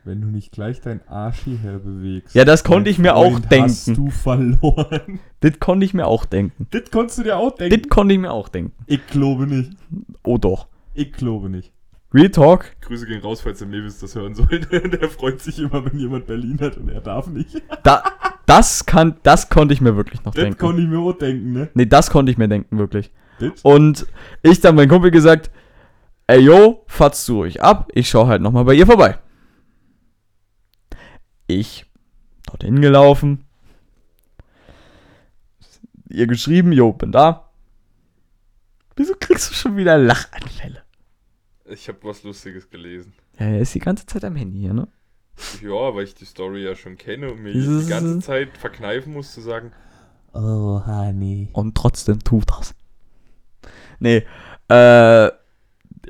wenn 0.03 0.21
du 0.21 0.27
nicht 0.27 0.51
gleich 0.51 0.81
dein 0.81 1.07
Arsch 1.07 1.43
hierher 1.45 1.79
bewegst. 1.79 2.35
Ja, 2.35 2.45
das 2.45 2.65
konnte 2.65 2.91
ich 2.91 2.99
mir 2.99 3.15
auch 3.15 3.31
Freund, 3.31 3.53
denken. 3.53 3.69
Hast 3.71 3.87
du 3.97 4.11
verloren. 4.11 5.21
Das 5.41 5.61
konnte 5.61 5.85
ich 5.87 5.95
mir 5.95 6.07
auch 6.09 6.25
denken. 6.25 6.67
Das 6.73 6.91
konntest 6.91 7.19
du 7.19 7.23
dir 7.23 7.37
auch 7.37 7.51
Das 7.55 7.69
denken. 7.69 7.89
konnte 7.89 8.15
ich 8.15 8.21
mir 8.21 8.33
auch 8.33 8.49
denken. 8.49 8.73
Ich 8.87 9.07
glaube 9.07 9.47
nicht. 9.47 9.73
Oh 10.25 10.39
doch. 10.39 10.67
Ich 10.95 11.13
glaube 11.13 11.49
nicht. 11.49 11.71
Real 12.13 12.31
Talk. 12.31 12.75
Grüße 12.81 13.07
gehen 13.07 13.21
raus, 13.21 13.43
falls 13.43 13.59
der 13.61 13.69
Nevis 13.69 14.01
das 14.01 14.15
hören 14.17 14.35
sollte. 14.35 14.59
Der 14.89 15.09
freut 15.09 15.41
sich 15.41 15.59
immer, 15.61 15.85
wenn 15.85 15.99
jemand 15.99 16.27
Berlin 16.27 16.59
hat 16.61 16.79
und 16.79 16.89
er 16.89 17.01
darf 17.01 17.29
nicht. 17.29 17.63
Da, 17.85 18.03
das, 18.47 18.87
kann, 18.87 19.17
das 19.23 19.49
konnte 19.51 19.73
ich 19.75 19.81
mir 19.81 19.97
wirklich 19.97 20.25
noch 20.25 20.33
Das 20.35 20.43
denken. 20.43 20.59
konnte 20.59 20.83
ich 20.83 20.89
mir 20.89 20.99
auch 20.99 21.13
denken, 21.13 21.53
ne? 21.53 21.69
Nee, 21.75 21.87
das 21.87 22.11
konnte 22.11 22.33
ich 22.33 22.39
mir 22.39 22.49
denken, 22.49 22.77
wirklich. 22.79 23.11
Und 23.63 24.07
ich 24.43 24.61
dann 24.61 24.75
meinem 24.77 24.89
Kumpel 24.89 25.11
gesagt, 25.11 25.51
ey 26.27 26.41
yo, 26.41 26.85
fahrt's 26.87 27.27
du 27.27 27.39
ruhig 27.41 27.63
ab, 27.63 27.89
ich 27.93 28.09
schau 28.09 28.27
halt 28.27 28.41
nochmal 28.43 28.65
bei 28.65 28.75
ihr 28.75 28.87
vorbei. 28.87 29.19
Ich 31.47 31.85
dorthin 32.47 32.81
gelaufen, 32.81 33.45
ihr 36.09 36.27
geschrieben, 36.27 36.73
jo, 36.73 36.93
bin 36.93 37.13
da. 37.13 37.51
Wieso 38.97 39.15
kriegst 39.19 39.51
du 39.51 39.55
schon 39.55 39.77
wieder 39.77 39.99
Lachanfälle? 39.99 40.83
Ich 41.67 41.89
habe 41.89 41.99
was 42.03 42.23
Lustiges 42.23 42.71
gelesen. 42.71 43.13
Ja, 43.39 43.47
er 43.47 43.61
ist 43.61 43.75
die 43.75 43.81
ganze 43.81 44.07
Zeit 44.07 44.25
am 44.25 44.37
Handy 44.37 44.61
hier, 44.61 44.75
ne? 44.75 44.89
Ja, 45.61 45.95
weil 45.95 46.05
ich 46.05 46.15
die 46.15 46.27
Story 46.27 46.63
ja 46.63 46.77
schon 46.77 46.97
kenne 46.97 47.33
und 47.33 47.43
mir 47.43 47.53
Dieses- 47.53 47.87
die 47.87 47.91
ganze 47.91 48.21
Zeit 48.21 48.57
verkneifen 48.57 49.13
muss 49.13 49.33
zu 49.35 49.41
sagen, 49.41 49.73
Oh, 50.33 50.83
Honey. 50.85 51.49
Und 51.53 51.77
trotzdem 51.77 52.19
tut 52.19 52.51
das. 52.51 52.75
Nee, 54.05 54.23
äh, 54.69 54.75
ja, 54.75 55.31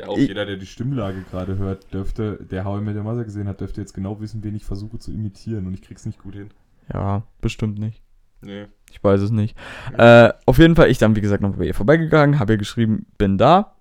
auch 0.09 0.18
Ich- 0.18 0.26
jeder, 0.28 0.45
der 0.47 0.57
die 0.57 0.66
Stimmlage 0.66 1.22
gerade 1.30 1.57
hört, 1.59 1.92
dürfte, 1.95 2.38
der 2.51 2.64
How 2.64 2.80
I 2.80 2.84
Met 2.84 2.97
Your 2.97 3.05
Mother 3.05 3.22
gesehen 3.24 3.47
hat, 3.47 3.61
dürfte 3.61 3.80
jetzt 3.80 3.92
genau 3.95 4.20
wissen, 4.20 4.42
wen 4.42 4.57
ich 4.57 4.64
versuche 4.64 4.99
zu 4.99 5.12
imitieren 5.12 5.66
und 5.68 5.74
ich 5.74 5.82
krieg's 5.82 6.05
nicht 6.07 6.18
gut 6.18 6.34
hin. 6.34 6.51
ja, 6.92 7.22
bestimmt 7.40 7.78
nicht. 7.78 8.03
Nee. 8.40 8.66
Ich 8.90 9.03
weiß 9.03 9.20
es 9.20 9.30
nicht. 9.30 9.57
Äh, 9.97 10.32
auf 10.45 10.59
jeden 10.59 10.74
Fall, 10.76 10.90
ich 10.90 10.99
dann, 10.99 11.14
wie 11.16 11.20
gesagt, 11.20 11.42
noch 11.42 11.57
bei 11.57 11.64
ihr 11.66 11.74
vorbeigegangen, 11.74 12.38
habe 12.40 12.55
ihr 12.55 12.59
geschrieben, 12.59 13.07
bin 13.16 13.38
da. 13.38 13.76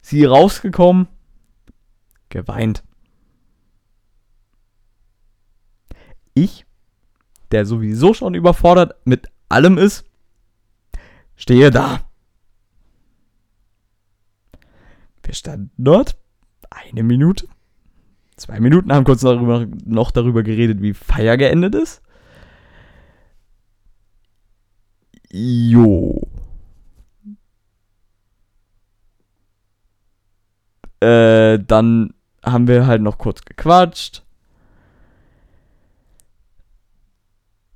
Sie 0.00 0.24
rausgekommen, 0.24 1.08
geweint. 2.28 2.82
Ich, 6.34 6.64
der 7.50 7.66
sowieso 7.66 8.14
schon 8.14 8.34
überfordert 8.34 8.94
mit 9.04 9.26
allem 9.48 9.76
ist, 9.76 10.04
stehe 11.34 11.70
da. 11.70 12.05
Wir 15.26 15.34
standen 15.34 15.72
dort 15.76 16.16
eine 16.70 17.02
Minute, 17.02 17.48
zwei 18.36 18.60
Minuten, 18.60 18.92
haben 18.92 19.02
kurz 19.02 19.22
darüber, 19.22 19.66
noch 19.84 20.12
darüber 20.12 20.44
geredet, 20.44 20.80
wie 20.82 20.94
Feier 20.94 21.36
geendet 21.36 21.74
ist. 21.74 22.00
Jo. 25.32 26.22
Äh, 31.00 31.58
dann 31.58 32.14
haben 32.44 32.68
wir 32.68 32.86
halt 32.86 33.02
noch 33.02 33.18
kurz 33.18 33.42
gequatscht. 33.42 34.22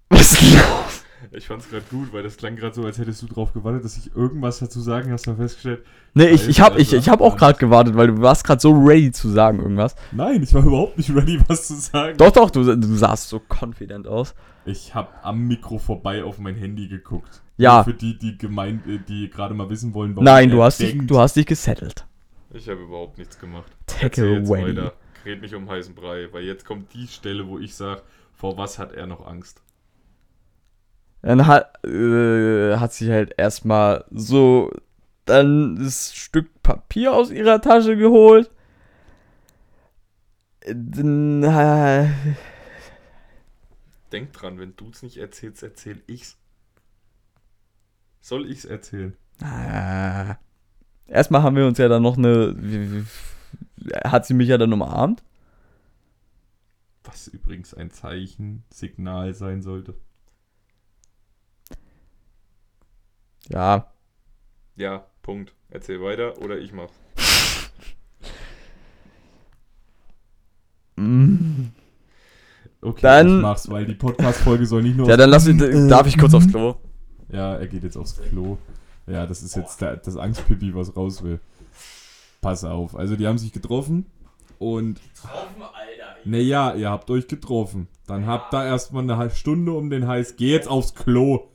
Was 0.09 0.41
los? 0.41 1.00
Ich 1.33 1.47
fand's 1.47 1.69
gerade 1.71 1.85
gut, 1.91 2.13
weil 2.13 2.25
das 2.25 2.37
klang 2.37 2.57
gerade 2.57 2.75
so, 2.75 2.85
als 2.85 2.99
hättest 2.99 3.23
du 3.23 3.27
drauf 3.27 3.53
gewartet, 3.53 3.85
dass 3.85 3.97
ich 3.97 4.15
irgendwas 4.17 4.59
dazu 4.59 4.81
sagen, 4.81 5.13
hast 5.13 5.29
du 5.29 5.35
festgestellt. 5.37 5.85
Nee, 6.13 6.27
ich, 6.27 6.49
ich 6.49 6.61
hab, 6.61 6.77
ich, 6.77 6.93
ich 6.93 7.09
hab 7.09 7.21
auch 7.21 7.37
gerade 7.37 7.57
gewartet, 7.57 7.95
weil 7.95 8.09
du 8.09 8.21
warst 8.21 8.43
gerade 8.45 8.61
so 8.61 8.73
ready 8.73 9.13
zu 9.13 9.29
sagen 9.29 9.61
irgendwas. 9.61 9.95
Nein, 10.11 10.43
ich 10.43 10.53
war 10.53 10.65
überhaupt 10.65 10.99
nicht 10.99 11.15
ready, 11.15 11.41
was 11.49 11.69
zu 11.69 11.75
sagen. 11.75 12.17
Doch, 12.19 12.33
doch, 12.33 12.51
du, 12.51 12.65
du 12.77 12.97
sahst 12.97 13.29
so 13.29 13.41
confident 13.49 14.09
aus. 14.09 14.35
Ich 14.65 14.93
habe 14.95 15.09
am 15.23 15.47
Mikro 15.47 15.79
vorbei 15.79 16.25
auf 16.25 16.39
mein 16.39 16.57
Handy 16.57 16.89
geguckt. 16.89 17.43
Ja. 17.57 17.85
Für 17.85 17.95
die, 17.95 18.19
die 18.19 18.37
gemeint, 18.37 18.87
äh, 18.89 18.99
die 18.99 19.31
gerade 19.31 19.55
mal 19.55 19.71
wissen 19.71 19.95
wollen, 19.95 20.17
warum 20.17 20.25
Nein, 20.25 20.51
du 20.51 20.63
hast, 20.65 20.81
dich, 20.81 20.91
denkt- 20.93 21.11
du 21.11 21.19
hast 21.21 21.37
dich 21.37 21.47
gesettelt. 21.47 22.07
Ich 22.53 22.69
habe 22.69 22.81
überhaupt 22.83 23.19
nichts 23.19 23.39
gemacht. 23.39 23.71
Take 23.87 24.27
jetzt 24.27 24.49
away. 24.51 24.91
Red 25.25 25.43
nicht 25.43 25.55
um 25.55 25.69
heißen 25.69 25.95
Brei, 25.95 26.27
weil 26.33 26.43
jetzt 26.43 26.65
kommt 26.65 26.93
die 26.93 27.07
Stelle, 27.07 27.47
wo 27.47 27.59
ich 27.59 27.75
sage, 27.77 28.03
vor 28.35 28.57
was 28.57 28.79
hat 28.79 28.93
er 28.93 29.07
noch 29.07 29.27
Angst? 29.27 29.63
Dann 31.23 31.47
hat, 31.47 31.85
äh, 31.85 32.77
hat 32.77 32.93
sie 32.93 33.13
halt 33.13 33.35
erstmal 33.37 34.05
so 34.11 34.71
dann 35.27 35.77
das 35.77 36.15
Stück 36.15 36.63
Papier 36.63 37.13
aus 37.13 37.31
ihrer 37.31 37.61
Tasche 37.61 37.97
geholt. 37.97 38.51
Dann, 40.67 41.43
äh, 41.43 42.09
Denk 44.13 44.33
dran, 44.33 44.59
wenn 44.59 44.75
du's 44.77 45.03
nicht 45.03 45.19
erzählst, 45.19 45.63
erzähl 45.63 46.03
ich's. 46.07 46.37
Soll 48.21 48.51
ich's 48.51 48.65
erzählen? 48.65 49.17
äh, 49.43 50.35
erstmal 51.07 51.43
haben 51.43 51.57
wir 51.57 51.67
uns 51.67 51.79
ja 51.79 51.89
dann 51.89 52.03
noch 52.03 52.19
eine. 52.19 53.07
Hat 54.05 54.27
sie 54.27 54.35
mich 54.35 54.49
ja 54.49 54.59
dann 54.59 54.73
umarmt. 54.73 55.23
Was 57.05 57.29
übrigens 57.29 57.73
ein 57.73 57.91
Zeichen, 57.91 58.65
Signal 58.71 59.33
sein 59.35 59.63
sollte. 59.63 59.95
Ja. 63.51 63.93
Ja, 64.77 65.05
Punkt. 65.23 65.55
Erzähl 65.69 66.01
weiter 66.03 66.39
oder 66.43 66.59
ich 66.59 66.73
mach's. 66.73 66.95
Mm. 70.97 71.69
Okay, 72.83 73.01
Dann- 73.03 73.37
ich 73.37 73.43
mach's, 73.43 73.71
weil 73.71 73.87
die 73.87 73.95
Podcast-Folge 73.95 74.67
soll 74.67 74.83
nicht 74.83 74.97
nur. 74.97 75.09
Ja, 75.09 75.17
dann 75.17 75.31
lass 75.31 75.47
ich, 75.47 75.57
darf 75.89 76.07
ich 76.07 76.19
kurz 76.19 76.35
aufs 76.35 76.49
Klo. 76.49 76.77
Ja, 77.31 77.55
er 77.55 77.67
geht 77.67 77.85
jetzt 77.85 77.97
aufs 77.97 78.21
Klo. 78.21 78.59
Ja, 79.07 79.27
das 79.27 79.43
ist 79.43 79.55
jetzt 79.57 79.81
der, 79.81 79.97
das 79.97 80.17
Angstpipi, 80.17 80.75
was 80.75 80.97
raus 80.97 81.23
will. 81.23 81.41
Pass 82.41 82.65
auf. 82.65 82.97
Also, 82.97 83.17
die 83.17 83.27
haben 83.27 83.39
sich 83.39 83.53
getroffen 83.53 84.07
und. 84.59 85.01
Naja, 86.25 86.75
ihr 86.75 86.91
habt 86.91 87.09
euch 87.11 87.29
getroffen. 87.29 87.89
Dann 88.07 88.27
habt 88.27 88.53
ihr 88.55 88.65
erstmal 88.65 89.03
eine 89.03 89.17
halbe 89.17 89.35
Stunde 89.35 89.73
um 89.73 89.89
den 89.91 90.07
Heiß. 90.07 90.37
Geh 90.37 90.51
jetzt 90.53 90.69
aufs 90.69 90.95
Klo. 90.95 91.49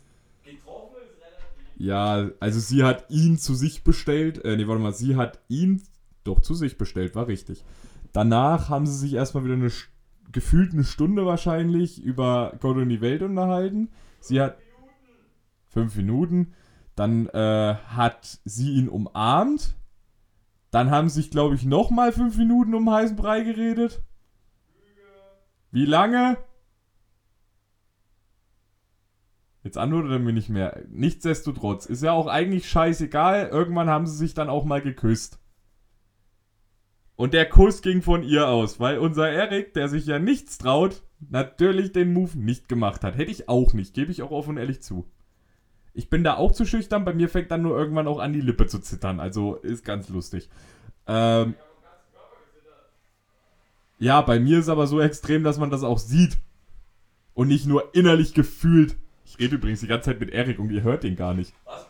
Ja, 1.78 2.30
also 2.40 2.60
sie 2.60 2.84
hat 2.84 3.10
ihn 3.10 3.38
zu 3.38 3.54
sich 3.54 3.84
bestellt. 3.84 4.44
Äh, 4.46 4.56
nee, 4.58 4.68
warte 4.68 4.82
mal, 4.82 4.94
sie 4.94 5.16
hat 5.16 5.40
ihn 5.48 5.82
doch 6.24 6.40
zu 6.40 6.54
sich 6.54 6.78
bestellt, 6.78 7.16
war 7.16 7.28
richtig. 7.28 7.64
Danach 8.14 8.70
haben 8.70 8.88
sie 8.88 8.98
sich 8.98 9.14
erstmal 9.14 9.44
wieder 9.44 9.56
eine 9.56 9.72
gefühlt 10.32 10.74
eine 10.74 10.84
Stunde 10.84 11.26
wahrscheinlich 11.26 12.02
über 12.02 12.54
Gott 12.60 12.78
und 12.78 12.90
die 12.90 13.02
Welt 13.02 13.22
unterhalten. 13.22 13.90
Sie 14.20 14.42
hat 14.42 14.58
fünf 15.68 15.96
Minuten. 15.96 16.54
Dann 16.96 17.28
äh, 17.28 17.76
hat 17.88 18.40
sie 18.46 18.74
ihn 18.74 18.90
umarmt. 18.90 19.76
Dann 20.72 20.92
haben 20.92 21.10
sich, 21.10 21.30
glaube 21.30 21.56
ich, 21.56 21.66
nochmal 21.66 22.12
fünf 22.12 22.38
Minuten 22.38 22.74
um 22.74 22.90
heißen 22.90 23.16
Brei 23.16 23.42
geredet. 23.42 24.02
Wie 25.72 25.86
lange? 25.86 26.38
Jetzt 29.66 29.80
antwortet 29.80 30.12
er 30.12 30.20
mir 30.20 30.32
nicht 30.32 30.50
mehr. 30.50 30.84
Nichtsdestotrotz, 30.90 31.88
ist 31.88 32.04
ja 32.04 32.12
auch 32.12 32.28
eigentlich 32.28 32.70
scheißegal. 32.70 33.48
Irgendwann 33.48 33.90
haben 33.90 34.06
sie 34.06 34.16
sich 34.16 34.36
dann 34.36 34.48
auch 34.48 34.64
mal 34.64 34.80
geküsst. 34.80 35.40
Und 37.16 37.34
der 37.34 37.50
Kuss 37.50 37.82
ging 37.82 38.04
von 38.04 38.22
ihr 38.22 38.48
aus, 38.48 38.80
weil 38.80 39.00
unser 39.00 39.28
Erik, 39.28 39.74
der 39.74 39.90
sich 39.90 40.06
ja 40.06 40.20
nichts 40.20 40.60
traut, 40.60 41.02
natürlich 41.32 41.94
den 41.94 42.14
Move 42.14 42.38
nicht 42.38 42.70
gemacht 42.70 43.04
hat. 43.04 43.18
Hätte 43.18 43.32
ich 43.32 43.50
auch 43.50 43.74
nicht, 43.74 43.96
gebe 43.96 44.12
ich 44.12 44.22
auch 44.22 44.30
offen 44.30 44.52
und 44.52 44.58
ehrlich 44.58 44.84
zu. 44.84 45.10
Ich 45.96 46.12
bin 46.12 46.24
da 46.24 46.36
auch 46.36 46.52
zu 46.52 46.66
schüchtern, 46.66 47.04
bei 47.04 47.16
mir 47.16 47.28
fängt 47.28 47.50
dann 47.50 47.64
nur 47.64 47.76
irgendwann 47.76 48.08
auch 48.08 48.20
an, 48.20 48.34
die 48.34 48.42
Lippe 48.42 48.68
zu 48.68 48.78
zittern. 48.78 49.20
Also 49.20 49.56
ist 49.56 49.84
ganz 49.84 50.10
lustig. 50.10 50.48
Ähm, 51.08 51.56
ja, 53.98 54.22
bei 54.22 54.40
mir 54.40 54.60
ist 54.60 54.70
aber 54.70 54.86
so 54.86 55.02
extrem, 55.02 55.44
dass 55.44 55.58
man 55.58 55.72
das 55.72 55.82
auch 55.82 55.98
sieht. 55.98 56.38
Und 57.34 57.48
nicht 57.48 57.66
nur 57.66 57.96
innerlich 57.96 58.36
gefühlt. 58.36 58.98
Ich 59.26 59.40
rede 59.40 59.56
übrigens 59.56 59.80
die 59.82 59.88
ganze 59.88 60.12
Zeit 60.12 60.20
mit 60.20 60.30
Erik 60.30 60.60
und 60.60 60.72
ihr 60.72 60.84
hört 60.84 61.04
den 61.04 61.16
gar 61.16 61.34
nicht. 61.34 61.54
Was? 61.66 61.88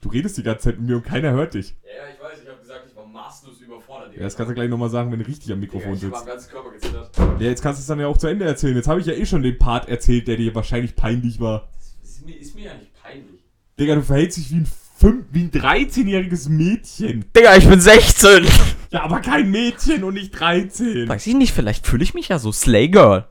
Du 0.00 0.08
redest 0.10 0.36
die 0.36 0.42
ganze 0.42 0.64
Zeit 0.64 0.78
mit 0.78 0.88
mir 0.88 0.96
und 0.96 1.04
keiner 1.04 1.32
hört 1.32 1.54
dich. 1.54 1.74
Ja, 1.84 1.90
ich 2.14 2.20
weiß, 2.22 2.42
ich 2.42 2.48
habe 2.48 2.60
gesagt, 2.60 2.82
ich 2.90 2.96
war 2.96 3.06
maßlos 3.06 3.60
überfordert. 3.60 4.14
Ja, 4.16 4.22
das 4.22 4.36
kannst 4.36 4.50
du 4.50 4.54
gleich 4.54 4.68
nochmal 4.68 4.90
sagen, 4.90 5.10
wenn 5.10 5.18
du 5.18 5.26
richtig 5.26 5.50
am 5.52 5.60
Mikrofon 5.60 5.96
sitzt. 5.96 6.26
ganzen 6.26 6.50
Körper 6.50 6.70
gezittert. 6.72 7.10
Ja, 7.16 7.46
jetzt 7.48 7.62
kannst 7.62 7.80
du 7.80 7.82
es 7.82 7.86
dann 7.86 7.98
ja 8.00 8.06
auch 8.06 8.16
zu 8.18 8.26
Ende 8.28 8.44
erzählen. 8.44 8.76
Jetzt 8.76 8.88
habe 8.88 9.00
ich 9.00 9.06
ja 9.06 9.14
eh 9.14 9.26
schon 9.26 9.42
den 9.42 9.58
Part 9.58 9.88
erzählt, 9.88 10.28
der 10.28 10.36
dir 10.36 10.54
wahrscheinlich 10.54 10.94
peinlich 10.96 11.40
war. 11.40 11.68
Ist 12.02 12.24
mir, 12.24 12.36
ist 12.36 12.54
mir 12.54 12.64
ja 12.66 12.74
nicht 12.74 12.92
peinlich. 12.94 13.40
Digga, 13.80 13.94
du 13.94 14.02
verhältst 14.02 14.38
dich 14.38 14.50
wie 14.50 14.56
ein, 14.56 14.68
fünf- 14.98 15.26
wie 15.32 15.42
ein 15.44 15.50
13-jähriges 15.50 16.48
Mädchen. 16.48 17.24
Digga, 17.36 17.56
ich 17.56 17.68
bin 17.68 17.80
16. 17.80 18.46
Ja, 18.90 19.02
aber 19.02 19.20
kein 19.20 19.50
Mädchen 19.50 20.04
und 20.04 20.14
nicht 20.14 20.30
13. 20.38 21.08
Weiß 21.08 21.26
ich 21.26 21.34
nicht, 21.34 21.52
vielleicht 21.52 21.86
fühle 21.86 22.04
ich 22.04 22.14
mich 22.14 22.28
ja 22.28 22.38
so 22.38 22.52
Slay 22.52 22.88
Girl. 22.88 23.26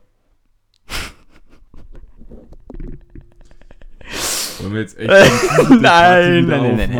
Wollen 4.60 4.72
wir 4.72 4.80
jetzt 4.80 4.98
echt 4.98 5.10
die 5.10 5.74
Debatte 5.74 6.42
wieder 6.42 6.60
aufmachen? 6.62 6.90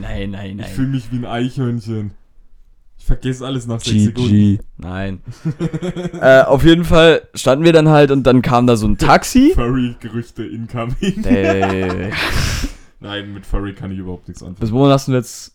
nein, 0.00 0.30
nein, 0.30 0.58
Ich 0.60 0.66
fühle 0.68 0.88
mich 0.88 1.12
wie 1.12 1.16
ein 1.16 1.26
Eichhörnchen. 1.26 2.12
Ich 3.02 3.06
vergesse 3.06 3.44
alles 3.44 3.66
nach 3.66 3.80
6 3.80 4.04
Sekunden. 4.04 4.60
Nein. 4.78 5.20
äh, 6.20 6.42
auf 6.42 6.64
jeden 6.64 6.84
Fall 6.84 7.22
standen 7.34 7.64
wir 7.64 7.72
dann 7.72 7.88
halt 7.88 8.12
und 8.12 8.22
dann 8.22 8.42
kam 8.42 8.68
da 8.68 8.76
so 8.76 8.86
ein 8.86 8.96
Taxi. 8.96 9.52
Furry-Gerüchte 9.56 10.44
incoming. 10.44 11.24
Äh, 11.24 12.12
Nein, 13.00 13.34
mit 13.34 13.44
Furry 13.44 13.74
kann 13.74 13.90
ich 13.90 13.98
überhaupt 13.98 14.28
nichts 14.28 14.40
anfangen. 14.42 14.60
bis 14.60 14.70
wohin 14.70 14.92
hast 14.92 15.08
du 15.08 15.12
jetzt. 15.12 15.52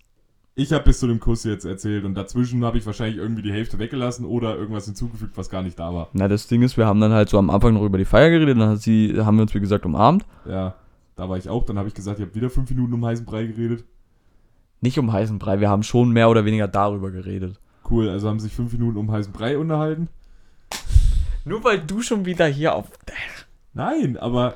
Ich 0.56 0.74
habe 0.74 0.84
bis 0.84 1.00
zu 1.00 1.08
dem 1.08 1.22
Kuss 1.22 1.46
jetzt 1.46 1.64
erzählt 1.66 2.04
und 2.04 2.16
dazwischen 2.16 2.66
habe 2.66 2.80
ich 2.80 2.86
wahrscheinlich 2.86 3.18
irgendwie 3.18 3.44
die 3.44 3.54
Hälfte 3.54 3.80
weggelassen 3.80 4.26
oder 4.26 4.58
irgendwas 4.58 4.86
hinzugefügt, 4.86 5.38
was 5.38 5.50
gar 5.50 5.62
nicht 5.62 5.80
da 5.80 5.94
war. 5.94 6.10
Na, 6.14 6.28
das 6.28 6.48
Ding 6.48 6.64
ist, 6.64 6.76
wir 6.76 6.86
haben 6.86 7.00
dann 7.00 7.14
halt 7.14 7.30
so 7.30 7.38
am 7.38 7.50
Anfang 7.50 7.76
noch 7.76 7.84
über 7.84 7.98
die 7.98 8.06
Feier 8.06 8.30
geredet, 8.30 8.60
dann 8.60 8.76
sie, 8.76 9.14
haben 9.20 9.38
wir 9.38 9.44
uns, 9.44 9.54
wie 9.54 9.60
gesagt, 9.60 9.86
umarmt. 9.86 10.26
Ja, 10.50 10.76
da 11.18 11.28
war 11.28 11.38
ich 11.38 11.50
auch. 11.50 11.66
Dann 11.66 11.78
habe 11.78 11.90
ich 11.90 11.94
gesagt, 11.94 12.20
ich 12.20 12.26
habe 12.26 12.36
wieder 12.36 12.50
fünf 12.50 12.70
Minuten 12.70 12.94
um 12.94 13.06
heißen 13.06 13.26
Brei 13.26 13.46
geredet. 13.46 13.84
Nicht 14.80 14.98
um 15.00 15.12
heißen 15.12 15.40
Brei, 15.40 15.60
wir 15.60 15.70
haben 15.70 15.84
schon 15.84 16.12
mehr 16.12 16.30
oder 16.30 16.46
weniger 16.46 16.68
darüber 16.68 17.12
geredet. 17.12 17.60
Cool, 17.90 18.10
also 18.10 18.30
haben 18.30 18.40
sich 18.40 18.54
fünf 18.54 18.72
Minuten 18.74 18.98
um 18.98 19.12
heißen 19.12 19.34
Brei 19.34 19.58
unterhalten. 19.58 20.08
Nur 21.44 21.64
weil 21.64 21.80
du 21.80 22.02
schon 22.02 22.26
wieder 22.26 22.46
hier 22.46 22.76
auf. 22.76 22.92
Nein, 23.74 24.18
aber 24.18 24.56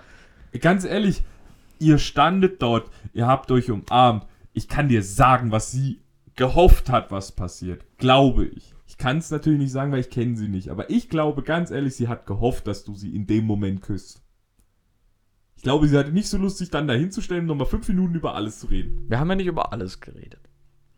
ganz 0.59 0.85
ehrlich, 0.85 1.23
ihr 1.79 1.97
standet 1.97 2.61
dort, 2.61 2.89
ihr 3.13 3.27
habt 3.27 3.51
euch 3.51 3.71
umarmt. 3.71 4.27
Ich 4.53 4.67
kann 4.67 4.89
dir 4.89 5.01
sagen, 5.01 5.51
was 5.51 5.71
sie 5.71 6.01
gehofft 6.35 6.89
hat, 6.89 7.11
was 7.11 7.31
passiert. 7.31 7.83
Glaube 7.97 8.45
ich. 8.45 8.73
Ich 8.85 8.97
kann 8.97 9.17
es 9.17 9.31
natürlich 9.31 9.59
nicht 9.59 9.71
sagen, 9.71 9.91
weil 9.91 10.01
ich 10.01 10.09
kenne 10.09 10.35
sie 10.35 10.49
nicht. 10.49 10.69
Aber 10.69 10.89
ich 10.89 11.09
glaube 11.09 11.41
ganz 11.41 11.71
ehrlich, 11.71 11.95
sie 11.95 12.09
hat 12.09 12.27
gehofft, 12.27 12.67
dass 12.67 12.83
du 12.83 12.93
sie 12.93 13.15
in 13.15 13.25
dem 13.25 13.45
Moment 13.45 13.81
küsst. 13.81 14.21
Ich 15.61 15.63
glaube, 15.63 15.87
sie 15.87 15.95
hatte 15.95 16.11
nicht 16.11 16.27
so 16.27 16.39
Lust, 16.39 16.57
sich 16.57 16.71
dann 16.71 16.87
dahin 16.87 17.11
zu 17.11 17.21
stellen, 17.21 17.45
nochmal 17.45 17.67
fünf 17.67 17.87
Minuten 17.87 18.15
über 18.15 18.33
alles 18.33 18.57
zu 18.57 18.65
reden. 18.65 19.05
Wir 19.07 19.19
haben 19.19 19.29
ja 19.29 19.35
nicht 19.35 19.45
über 19.45 19.71
alles 19.71 19.99
geredet. 19.99 20.39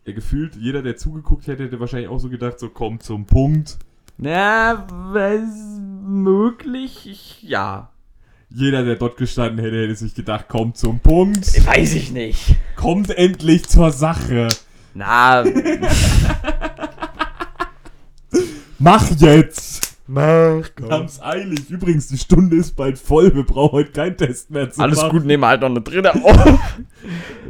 Ja, 0.06 0.14
gefühlt, 0.14 0.56
jeder, 0.56 0.80
der 0.80 0.96
zugeguckt 0.96 1.46
hätte, 1.48 1.64
hätte 1.64 1.80
wahrscheinlich 1.80 2.08
auch 2.08 2.18
so 2.18 2.30
gedacht, 2.30 2.58
so 2.58 2.70
komm 2.70 2.98
zum 2.98 3.26
Punkt. 3.26 3.76
Na, 4.16 4.86
was 4.88 5.42
möglich? 6.02 7.06
Ich, 7.06 7.42
ja. 7.42 7.90
Jeder, 8.48 8.84
der 8.84 8.96
dort 8.96 9.18
gestanden 9.18 9.62
hätte, 9.62 9.82
hätte 9.82 9.96
sich 9.96 10.14
gedacht, 10.14 10.46
komm 10.48 10.74
zum 10.74 10.98
Punkt. 10.98 11.44
Weiß 11.66 11.92
ich 11.92 12.10
nicht. 12.10 12.56
Kommt 12.74 13.10
endlich 13.10 13.68
zur 13.68 13.92
Sache. 13.92 14.48
Na, 14.94 15.44
Mach 18.78 19.10
jetzt! 19.10 19.83
Mach 20.06 20.70
Wir 20.76 20.88
haben's 20.90 21.20
eilig. 21.22 21.70
Übrigens, 21.70 22.08
die 22.08 22.18
Stunde 22.18 22.56
ist 22.56 22.76
bald 22.76 22.98
voll. 22.98 23.34
Wir 23.34 23.44
brauchen 23.44 23.72
heute 23.72 23.92
keinen 23.92 24.16
Test 24.16 24.50
mehr 24.50 24.70
zu 24.70 24.80
Alles 24.80 24.98
machen. 24.98 25.10
gut, 25.10 25.24
nehmen 25.24 25.42
wir 25.42 25.48
halt 25.48 25.60
noch 25.62 25.70
eine 25.70 25.80
dritte 25.80 26.14
auf. 26.24 26.58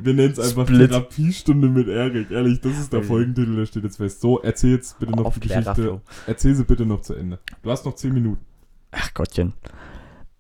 Wir 0.01 0.15
nennen 0.15 0.33
es 0.33 0.39
einfach 0.39 0.67
Split. 0.67 0.91
Therapiestunde 0.91 1.69
mit 1.69 1.89
Erik. 1.89 2.31
Ehrlich, 2.31 2.61
das 2.61 2.79
ist 2.79 2.93
der. 2.93 3.03
Folgentitel, 3.03 3.57
der 3.57 3.67
steht 3.67 3.85
jetzt 3.85 3.97
fest. 3.97 4.21
So, 4.21 4.41
erzähl 4.41 4.73
jetzt 4.73 4.99
bitte 4.99 5.13
noch 5.13 5.33
die 5.35 5.41
Geschichte. 5.41 5.71
Aufklärerflow. 5.71 6.01
Erzähl 6.27 6.55
sie 6.55 6.65
bitte 6.65 6.87
noch 6.87 7.01
zu 7.01 7.15
Ende. 7.15 7.39
Du 7.63 7.71
hast 7.71 7.85
noch 7.85 7.95
10 7.95 8.13
Minuten. 8.15 8.45
Ach 8.93 9.13
Gottchen. 9.15 9.53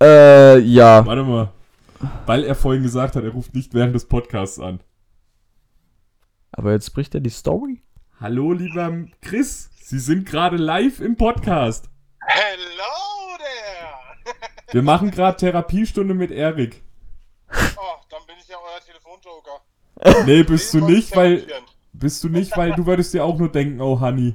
Äh, 0.03 0.59
ja. 0.61 1.05
Warte 1.07 1.25
mal. 1.25 1.53
Weil 2.27 2.45
er 2.45 2.55
vorhin 2.55 2.83
gesagt 2.83 3.17
hat, 3.17 3.25
er 3.25 3.31
ruft 3.31 3.55
nicht 3.55 3.75
während 3.75 3.95
des 3.95 4.05
Podcasts 4.07 4.59
an. 4.61 4.81
Aber 6.53 6.73
jetzt 6.73 6.87
spricht 6.87 7.15
er 7.15 7.21
die 7.21 7.31
Story? 7.31 7.83
Hallo, 8.21 8.53
lieber 8.53 8.93
Chris. 9.21 9.71
Sie 9.83 9.99
sind 9.99 10.25
gerade 10.27 10.57
live 10.57 11.01
im 11.01 11.17
Podcast. 11.17 11.91
Hello 12.27 13.37
there! 13.39 14.37
Wir 14.73 14.83
machen 14.83 15.11
gerade 15.11 15.37
Therapiestunde 15.37 16.15
mit 16.15 16.31
Erik. 16.31 16.83
Oh, 17.51 18.03
dann 18.11 18.27
bin 18.27 18.37
ich 18.41 18.49
ja 18.49 18.57
euer 18.57 18.81
Telefonjoker. 18.81 20.25
Nee, 20.27 20.43
bist 20.43 20.73
du 20.75 20.81
Den 20.81 20.89
nicht, 20.89 21.11
ich 21.11 21.17
weil 21.17 21.47
bist 21.93 22.25
du 22.25 22.29
nicht, 22.29 22.57
weil 22.57 22.73
du 22.73 22.87
würdest 22.87 23.15
dir 23.15 23.25
auch 23.25 23.39
nur 23.39 23.51
denken, 23.53 23.81
oh 23.81 24.01
Honey. 24.01 24.35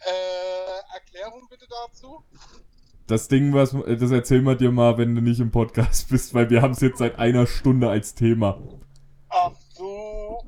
Äh, 0.00 0.94
Erklärung 0.94 1.46
bitte 1.48 1.66
dazu? 1.68 2.22
Das 3.06 3.28
Ding, 3.28 3.54
was 3.54 3.70
das 3.70 4.10
erzählen 4.10 4.44
wir 4.44 4.56
dir 4.56 4.72
mal, 4.72 4.98
wenn 4.98 5.14
du 5.14 5.22
nicht 5.22 5.40
im 5.40 5.50
Podcast 5.50 6.10
bist, 6.10 6.34
weil 6.34 6.50
wir 6.50 6.60
haben 6.60 6.72
es 6.72 6.80
jetzt 6.80 6.98
seit 6.98 7.18
einer 7.18 7.46
Stunde 7.46 7.88
als 7.88 8.14
Thema. 8.14 8.60
Ach 9.28 9.52
so. 9.74 10.38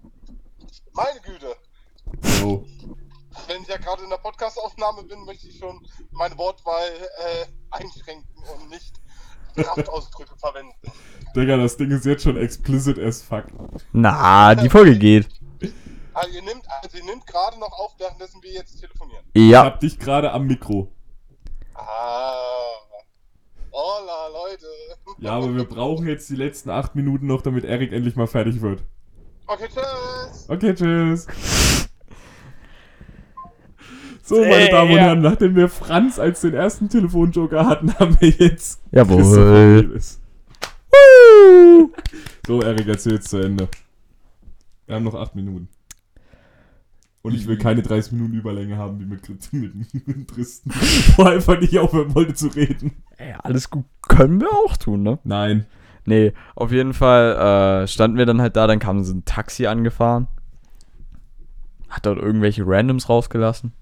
Meine 0.93 1.21
Güte. 1.21 1.57
So. 2.21 2.67
Wenn 3.49 3.63
ich 3.63 3.69
ja 3.69 3.79
gerade 3.79 4.03
in 4.05 4.11
der 4.11 4.19
Podcastaufnahme 4.19 5.05
bin, 5.05 5.25
möchte 5.25 5.49
ich 5.49 5.59
schon 5.59 5.81
meine 6.11 6.37
Wortwahl 6.37 6.89
äh, 7.19 7.47
einschränken 7.71 8.27
und 8.55 8.69
nicht 8.69 9.01
Kraftausdrücke 9.57 10.37
verwenden. 10.37 10.75
Digga, 11.35 11.57
das 11.57 11.77
Ding 11.77 11.91
ist 11.91 12.05
jetzt 12.05 12.23
schon 12.23 12.37
explicit 12.37 12.99
as 12.99 13.23
fuck. 13.23 13.45
Na, 13.93 14.55
die 14.55 14.69
Folge 14.69 14.99
geht. 14.99 15.29
Also 16.13 16.31
ihr 16.35 16.43
nehmt, 16.43 16.63
also 16.83 16.97
ihr 16.99 17.05
nehmt 17.05 17.27
gerade 17.27 17.59
noch 17.59 17.73
auf, 17.73 17.95
währenddessen 17.99 18.43
wir 18.43 18.53
jetzt 18.53 18.79
telefonieren. 18.81 19.25
Ich 19.33 19.51
Ja. 19.51 19.65
hab 19.65 19.81
dich 19.81 19.99
gerade 19.99 20.31
am 20.33 20.47
Mikro. 20.47 20.93
Ah. 21.75 22.35
Hola, 23.73 24.29
Leute. 24.29 24.67
Ja, 25.19 25.33
aber 25.33 25.55
wir 25.55 25.65
brauchen 25.65 26.07
jetzt 26.07 26.29
die 26.29 26.37
letzten 26.37 26.71
acht 26.71 26.95
Minuten 26.95 27.27
noch, 27.27 27.43
damit 27.43 27.65
Erik 27.65 27.93
endlich 27.93 28.17
mal 28.17 28.27
fertig 28.27 28.61
wird. 28.61 28.83
Okay, 29.47 29.69
tschüss. 29.73 30.47
Okay, 30.49 30.75
tschüss. 30.75 31.27
So, 34.29 34.43
meine 34.43 34.69
Damen 34.69 34.93
und. 34.93 34.99
Herren, 34.99 35.21
nachdem 35.23 35.57
wir 35.57 35.71
Franz 35.71 36.19
als 36.19 36.43
den 36.43 36.53
ersten 36.53 36.91
Telefonjoker 36.91 37.65
hatten, 37.65 37.95
haben 37.95 38.15
wir 38.21 38.29
jetzt 38.29 38.83
Jawohl. 38.93 39.25
So, 42.47 42.61
Erik, 42.61 42.89
erzähl 42.89 43.15
jetzt 43.15 43.31
zu 43.31 43.39
Ende. 43.39 43.69
Wir 44.85 44.97
haben 44.97 45.05
noch 45.05 45.15
acht 45.15 45.35
Minuten. 45.35 45.69
Und 47.23 47.35
ich 47.35 47.47
will 47.47 47.57
keine 47.57 47.81
30 47.81 48.13
Minuten 48.13 48.35
Überlänge 48.35 48.77
haben, 48.77 49.01
wie 49.01 49.07
mit, 49.07 49.27
mit, 49.53 50.07
mit 50.07 50.29
Tristen. 50.29 50.73
Wo 51.17 51.23
er 51.23 51.33
einfach 51.33 51.59
nicht 51.59 51.79
aufhören 51.79 52.15
wollte 52.15 52.35
zu 52.35 52.49
reden. 52.49 53.03
Ey, 53.17 53.35
alles 53.43 53.71
gut. 53.71 53.87
Können 54.03 54.43
wir 54.43 54.53
auch 54.53 54.77
tun, 54.77 55.03
ne? 55.03 55.19
Nein. 55.25 55.65
Nee, 56.05 56.35
auf 56.55 56.71
jeden 56.71 56.93
Fall 56.93 57.83
äh, 57.83 57.87
standen 57.87 58.19
wir 58.19 58.27
dann 58.27 58.43
halt 58.43 58.57
da, 58.57 58.67
dann 58.67 58.79
kam 58.79 59.03
so 59.05 59.15
ein 59.15 59.25
Taxi 59.25 59.67
angefahren. 59.67 60.29
Hat 61.89 62.05
dort 62.05 62.19
irgendwelche 62.19 62.67
Randoms 62.67 63.09
rausgelassen. 63.09 63.73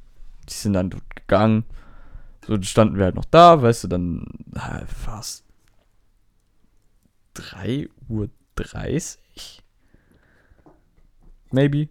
Die 0.48 0.54
sind 0.54 0.74
dann 0.74 0.90
dort 0.90 1.14
gegangen. 1.14 1.64
So 2.46 2.54
dann 2.54 2.62
standen 2.62 2.96
wir 2.96 3.04
halt 3.04 3.16
noch 3.16 3.24
da, 3.24 3.60
weißt 3.60 3.84
du, 3.84 3.88
dann 3.88 4.26
äh, 4.54 4.86
fast 4.86 5.44
3.30 7.36 7.88
Uhr. 8.08 8.28
Maybe. 11.50 11.88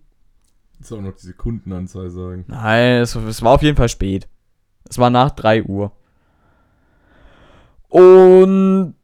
Jetzt 0.79 0.91
auch 0.91 1.01
noch 1.01 1.13
die 1.13 1.25
Sekundenanzahl 1.25 2.09
sagen. 2.09 2.45
Nein, 2.47 3.01
es, 3.01 3.15
es 3.15 3.41
war 3.41 3.53
auf 3.53 3.61
jeden 3.61 3.77
Fall 3.77 3.89
spät. 3.89 4.27
Es 4.89 4.97
war 4.97 5.09
nach 5.09 5.31
3 5.31 5.63
Uhr. 5.63 5.91
Und 7.89 8.95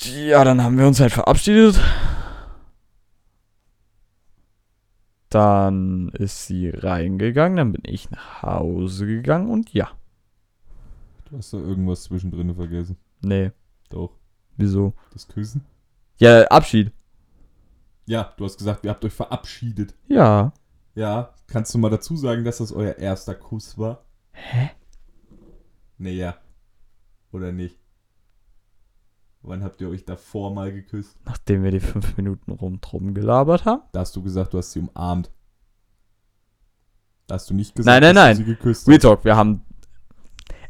ja, 0.00 0.44
dann 0.44 0.62
haben 0.62 0.78
wir 0.78 0.86
uns 0.86 1.00
halt 1.00 1.12
verabschiedet. 1.12 1.80
Dann 5.30 6.08
ist 6.10 6.46
sie 6.46 6.70
reingegangen, 6.70 7.56
dann 7.58 7.72
bin 7.72 7.82
ich 7.84 8.10
nach 8.10 8.42
Hause 8.42 9.06
gegangen 9.06 9.50
und 9.50 9.72
ja. 9.74 9.90
Du 11.26 11.36
hast 11.36 11.52
da 11.52 11.58
irgendwas 11.58 12.04
zwischendrin 12.04 12.54
vergessen. 12.54 12.96
Nee, 13.20 13.52
Doch. 13.90 14.12
wieso? 14.56 14.94
Das 15.12 15.28
Küssen? 15.28 15.64
Ja, 16.18 16.44
Abschied. 16.44 16.92
Ja, 18.06 18.32
du 18.38 18.44
hast 18.46 18.56
gesagt, 18.56 18.84
ihr 18.84 18.90
habt 18.90 19.04
euch 19.04 19.12
verabschiedet. 19.12 19.94
Ja. 20.06 20.52
Ja, 20.94 21.34
kannst 21.46 21.74
du 21.74 21.78
mal 21.78 21.90
dazu 21.90 22.16
sagen, 22.16 22.44
dass 22.44 22.58
das 22.58 22.72
euer 22.72 22.96
erster 22.96 23.34
Kuss 23.34 23.76
war? 23.76 24.04
Hä? 24.32 24.70
Naja. 25.98 26.36
Oder 27.32 27.52
nicht? 27.52 27.78
Wann 29.42 29.62
habt 29.62 29.80
ihr 29.80 29.88
euch 29.88 30.04
davor 30.04 30.52
mal 30.52 30.72
geküsst? 30.72 31.16
Nachdem 31.24 31.62
wir 31.62 31.70
die 31.70 31.80
fünf 31.80 32.16
Minuten 32.16 32.52
rum 32.52 32.80
drum 32.80 33.14
gelabert 33.14 33.64
haben. 33.64 33.82
Da 33.92 34.00
hast 34.00 34.14
du 34.16 34.22
gesagt, 34.22 34.52
du 34.52 34.58
hast 34.58 34.72
sie 34.72 34.80
umarmt. 34.80 35.30
Da 37.26 37.34
hast 37.36 37.48
du 37.50 37.54
nicht 37.54 37.74
gesagt, 37.74 37.86
Nein, 37.94 38.02
nein, 38.02 38.14
dass 38.14 38.24
nein. 38.24 38.36
du 38.38 38.44
sie 38.44 38.56
geküsst 38.56 38.88
Real 38.88 38.96
hast. 38.96 39.02
Talk, 39.02 39.24
wir 39.24 39.36
haben. 39.36 39.62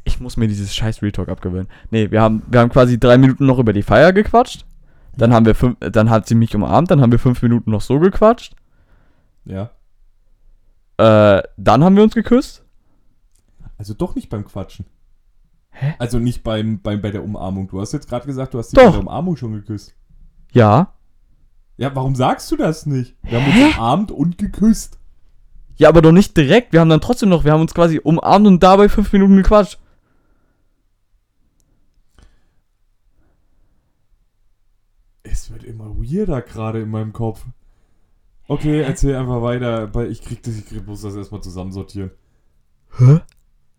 Ich 0.05 0.21
muss 0.21 0.37
mir 0.37 0.49
dieses 0.49 0.75
scheiß 0.75 1.03
Real 1.03 1.13
Talk 1.13 1.29
abgewöhnen. 1.29 1.69
Nee, 1.91 2.11
wir 2.11 2.21
haben, 2.21 2.43
wir 2.49 2.61
haben 2.61 2.71
quasi 2.71 2.99
drei 2.99 3.19
Minuten 3.19 3.47
noch 3.47 3.59
über 3.59 3.73
die 3.73 3.83
Feier 3.83 4.13
gequatscht. 4.13 4.65
Dann 5.17 5.33
haben 5.33 5.47
wir 5.47 5.55
fünf, 5.55 5.77
dann 5.81 6.11
hat 6.11 6.29
sie 6.29 6.35
mich 6.35 6.55
umarmt, 6.55 6.91
dann 6.91 7.01
haben 7.01 7.11
wir 7.11 7.19
fünf 7.19 7.43
Minuten 7.43 7.71
noch 7.71 7.81
so 7.81 7.99
gequatscht. 7.99 8.55
Ja. 9.45 9.71
Äh, 10.97 11.43
dann 11.57 11.83
haben 11.85 11.97
wir 11.97 12.03
uns 12.03 12.15
geküsst. 12.15 12.65
Also 13.77 13.95
doch 13.95 14.15
nicht 14.15 14.29
beim 14.29 14.45
Quatschen. 14.45 14.87
Hä? 15.71 15.95
Also 15.99 16.19
nicht 16.19 16.43
beim, 16.43 16.81
beim, 16.81 17.01
bei 17.01 17.11
der 17.11 17.23
Umarmung. 17.23 17.69
Du 17.69 17.81
hast 17.81 17.93
jetzt 17.93 18.09
gerade 18.09 18.27
gesagt, 18.27 18.55
du 18.55 18.59
hast 18.59 18.77
Doch. 18.77 18.85
bei 18.85 18.91
der 18.91 19.01
Umarmung 19.01 19.37
schon 19.37 19.53
geküsst. 19.53 19.95
Ja. 20.53 20.95
Ja, 21.77 21.95
warum 21.95 22.15
sagst 22.15 22.51
du 22.51 22.57
das 22.57 22.87
nicht? 22.87 23.17
Wir 23.23 23.41
haben 23.41 23.53
Hä? 23.53 23.65
uns 23.67 23.77
umarmt 23.77 24.11
und 24.11 24.39
geküsst. 24.39 24.99
Ja, 25.77 25.89
aber 25.89 26.03
doch 26.03 26.13
nicht 26.13 26.37
direkt. 26.37 26.73
Wir 26.73 26.81
haben 26.81 26.89
dann 26.89 27.01
trotzdem 27.01 27.29
noch, 27.29 27.45
wir 27.45 27.53
haben 27.53 27.61
uns 27.61 27.75
quasi 27.75 28.01
umarmt 28.03 28.47
und 28.47 28.63
dabei 28.63 28.89
fünf 28.89 29.13
Minuten 29.13 29.37
gequatscht. 29.37 29.79
Es 35.23 35.53
wird 35.53 35.63
immer 35.63 35.97
weirder 35.97 36.43
gerade 36.43 36.81
in 36.81 36.91
meinem 36.91 37.13
Kopf. 37.13 37.45
Okay, 38.49 38.81
erzähl 38.81 39.15
einfach 39.15 39.43
weiter, 39.43 39.95
weil 39.95 40.11
ich 40.11 40.23
krieg 40.23 40.43
das, 40.43 40.57
ich 40.57 40.87
muss 40.87 41.03
das 41.03 41.15
erstmal 41.15 41.43
zusammensortieren. 41.43 42.11
Hä? 42.97 43.21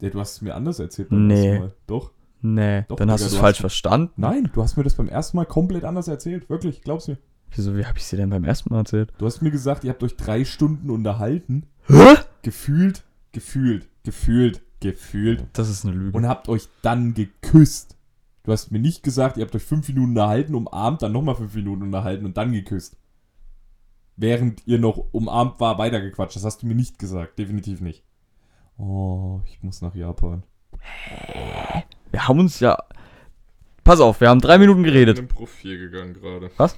Ja, 0.01 0.09
du 0.09 0.19
hast 0.19 0.33
es 0.33 0.41
mir 0.41 0.55
anders 0.55 0.79
erzählt 0.79 1.09
beim 1.09 1.27
Nee. 1.27 1.47
ersten 1.47 1.59
Mal. 1.65 1.73
Doch? 1.87 2.11
Nee, 2.41 2.85
Doch, 2.87 2.95
dann 2.95 3.11
hast 3.11 3.21
du 3.23 3.27
es 3.27 3.35
falsch 3.35 3.59
verstanden. 3.59 4.13
Nein, 4.15 4.49
du 4.53 4.63
hast 4.63 4.77
mir 4.77 4.83
das 4.83 4.95
beim 4.95 5.09
ersten 5.09 5.35
Mal 5.35 5.45
komplett 5.45 5.83
anders 5.83 6.07
erzählt. 6.07 6.49
Wirklich, 6.49 6.81
glaub's 6.81 7.07
mir. 7.09 7.17
Wieso, 7.53 7.75
wie 7.75 7.85
hab 7.85 7.97
ich 7.97 8.05
sie 8.05 8.15
denn 8.15 8.29
beim 8.29 8.45
ersten 8.45 8.71
Mal 8.73 8.79
erzählt? 8.79 9.11
Du 9.17 9.25
hast 9.25 9.41
mir 9.41 9.51
gesagt, 9.51 9.83
ihr 9.83 9.89
habt 9.89 10.03
euch 10.03 10.15
drei 10.15 10.45
Stunden 10.45 10.89
unterhalten. 10.89 11.65
Hä? 11.87 12.15
Gefühlt, 12.43 13.03
gefühlt, 13.33 13.89
gefühlt, 14.03 14.61
gefühlt. 14.79 15.43
Das 15.53 15.67
ist 15.69 15.83
eine 15.85 15.95
Lüge. 15.95 16.15
Und 16.17 16.27
habt 16.27 16.47
euch 16.47 16.69
dann 16.81 17.13
geküsst. 17.13 17.97
Du 18.43 18.53
hast 18.53 18.71
mir 18.71 18.79
nicht 18.79 19.03
gesagt, 19.03 19.35
ihr 19.35 19.43
habt 19.43 19.53
euch 19.55 19.63
fünf 19.63 19.87
Minuten 19.89 20.11
unterhalten, 20.11 20.55
umarmt, 20.55 21.01
dann 21.01 21.11
nochmal 21.11 21.35
fünf 21.35 21.53
Minuten 21.55 21.83
unterhalten 21.83 22.25
und 22.25 22.37
dann 22.37 22.53
geküsst. 22.53 22.95
während 24.15 24.65
ihr 24.67 24.79
noch 24.79 24.97
umarmt 25.11 25.59
war, 25.59 25.77
weitergequatscht. 25.77 26.35
Das 26.37 26.45
hast 26.45 26.61
du 26.61 26.67
mir 26.67 26.75
nicht 26.75 26.99
gesagt. 26.99 27.37
Definitiv 27.39 27.81
nicht. 27.81 28.03
Oh, 28.80 29.41
ich 29.45 29.61
muss 29.61 29.82
nach 29.82 29.93
Japan. 29.93 30.43
Wir 32.11 32.27
haben 32.27 32.39
uns 32.39 32.59
ja. 32.59 32.77
Pass 33.84 33.99
auf, 33.99 34.21
wir 34.21 34.30
haben 34.30 34.39
drei 34.41 34.57
Minuten 34.57 34.84
geredet. 34.84 35.19
Ich 35.19 35.27
bin 35.27 35.36
Profil 35.36 35.77
gegangen 35.80 36.13
gerade. 36.13 36.49
Was? 36.57 36.77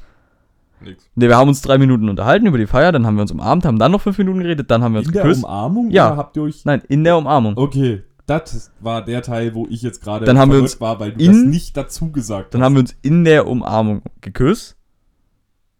Nix. 0.79 1.07
Ne, 1.13 1.27
wir 1.27 1.37
haben 1.37 1.47
uns 1.49 1.61
drei 1.61 1.77
Minuten 1.77 2.09
unterhalten 2.09 2.47
über 2.47 2.57
die 2.57 2.65
Feier, 2.65 2.91
dann 2.91 3.05
haben 3.05 3.15
wir 3.15 3.21
uns 3.21 3.31
umarmt, 3.31 3.65
haben 3.65 3.77
dann 3.77 3.91
noch 3.91 4.01
fünf 4.01 4.17
Minuten 4.17 4.39
geredet, 4.39 4.71
dann 4.71 4.83
haben 4.83 4.93
wir 4.93 4.99
uns 4.99 5.09
In 5.09 5.13
der 5.13 5.23
geküsst. 5.23 5.43
Umarmung? 5.43 5.91
Ja. 5.91 6.07
Oder 6.07 6.17
habt 6.17 6.37
ihr 6.37 6.43
euch. 6.43 6.65
Nein, 6.65 6.81
in 6.87 7.03
der 7.03 7.17
Umarmung. 7.17 7.55
Okay, 7.55 8.01
das 8.25 8.71
war 8.79 9.05
der 9.05 9.21
Teil, 9.21 9.53
wo 9.53 9.67
ich 9.69 9.83
jetzt 9.83 10.01
gerade 10.01 10.25
Dann 10.25 10.39
haben 10.39 10.51
wir 10.51 10.59
uns 10.59 10.81
war, 10.81 10.99
weil 10.99 11.11
du 11.11 11.23
in- 11.23 11.31
das 11.31 11.41
nicht 11.43 11.77
dazu 11.77 12.11
gesagt 12.11 12.53
Dann 12.55 12.61
hast. 12.61 12.65
haben 12.65 12.73
wir 12.75 12.79
uns 12.79 12.95
in 13.03 13.23
der 13.25 13.45
Umarmung 13.47 14.01
geküsst. 14.21 14.75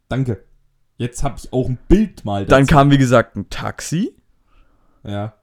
Danke. 0.08 0.44
Jetzt 0.98 1.24
habe 1.24 1.36
ich 1.40 1.52
auch 1.52 1.68
ein 1.68 1.80
Bild 1.88 2.24
mal 2.26 2.46
Dann 2.46 2.68
kam, 2.68 2.92
wie 2.92 2.98
gesagt, 3.00 3.36
ein 3.36 3.50
Taxi. 3.50 4.14
Ja. 5.04 5.34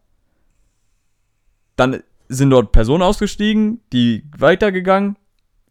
Dann 1.78 2.02
sind 2.28 2.50
dort 2.50 2.72
Personen 2.72 3.04
ausgestiegen, 3.04 3.80
die 3.92 4.24
weitergegangen. 4.36 5.16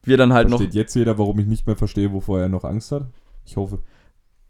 Wir 0.04 0.16
dann 0.16 0.32
halt 0.32 0.48
noch. 0.48 0.60
Versteht 0.60 0.74
jetzt 0.74 0.96
jeder, 0.96 1.18
warum 1.18 1.38
ich 1.40 1.46
nicht 1.46 1.68
mehr 1.68 1.76
verstehe, 1.76 2.14
wovor 2.14 2.40
er 2.40 2.48
noch 2.48 2.64
Angst 2.64 2.94
hat? 2.94 3.08
Ich 3.46 3.58
hoffe. 3.58 3.80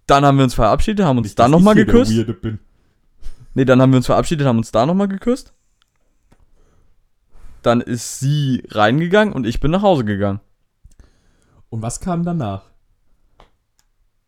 Dann 0.05 0.24
haben 0.24 0.38
wir 0.38 0.43
uns 0.43 0.53
verabschiedet, 0.53 1.03
haben 1.03 1.18
uns 1.18 1.26
Nicht, 1.26 1.39
dann 1.39 1.51
dass 1.51 1.60
nochmal 1.60 1.74
geküsst. 1.74 2.12
Der 2.12 2.20
Weirde 2.20 2.34
bin. 2.36 2.60
Nee, 3.55 3.66
dann 3.66 3.82
haben 3.82 3.91
wir 3.91 3.97
uns 3.97 4.05
verabschiedet, 4.05 4.45
haben 4.45 4.60
uns 4.60 4.72
da 4.72 4.86
nochmal 4.86 5.08
geküsst. 5.08 5.53
Dann 7.64 7.82
ist 7.82 8.20
sie 8.20 8.64
reingegangen 8.70 9.34
und 9.34 9.47
ich 9.47 9.60
bin 9.60 9.72
nach 9.72 9.82
Hause 9.82 10.05
gegangen. 10.05 10.39
Und 11.70 11.82
was 11.82 11.99
kam 11.99 12.24
danach? 12.24 12.66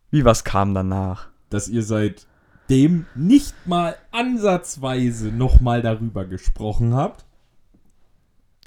Wie, 0.10 0.26
was 0.26 0.44
kam 0.44 0.74
danach? 0.74 1.28
Dass 1.52 1.68
ihr 1.68 1.84
seitdem 2.70 3.08
nicht 3.16 3.56
mal 3.66 3.96
ansatzweise 4.12 5.30
nochmal 5.30 5.82
darüber 5.82 6.26
gesprochen 6.26 6.94
habt. 6.94 7.26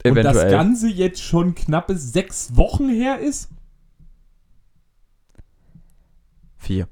Und 0.04 0.16
das 0.16 0.24
Eventuell. 0.24 0.50
Ganze 0.50 0.88
jetzt 0.88 1.22
schon 1.22 1.54
knappe 1.54 1.96
sechs 1.96 2.56
Wochen 2.56 2.88
her 2.88 3.20
ist? 3.20 3.48
Vier. 6.56 6.88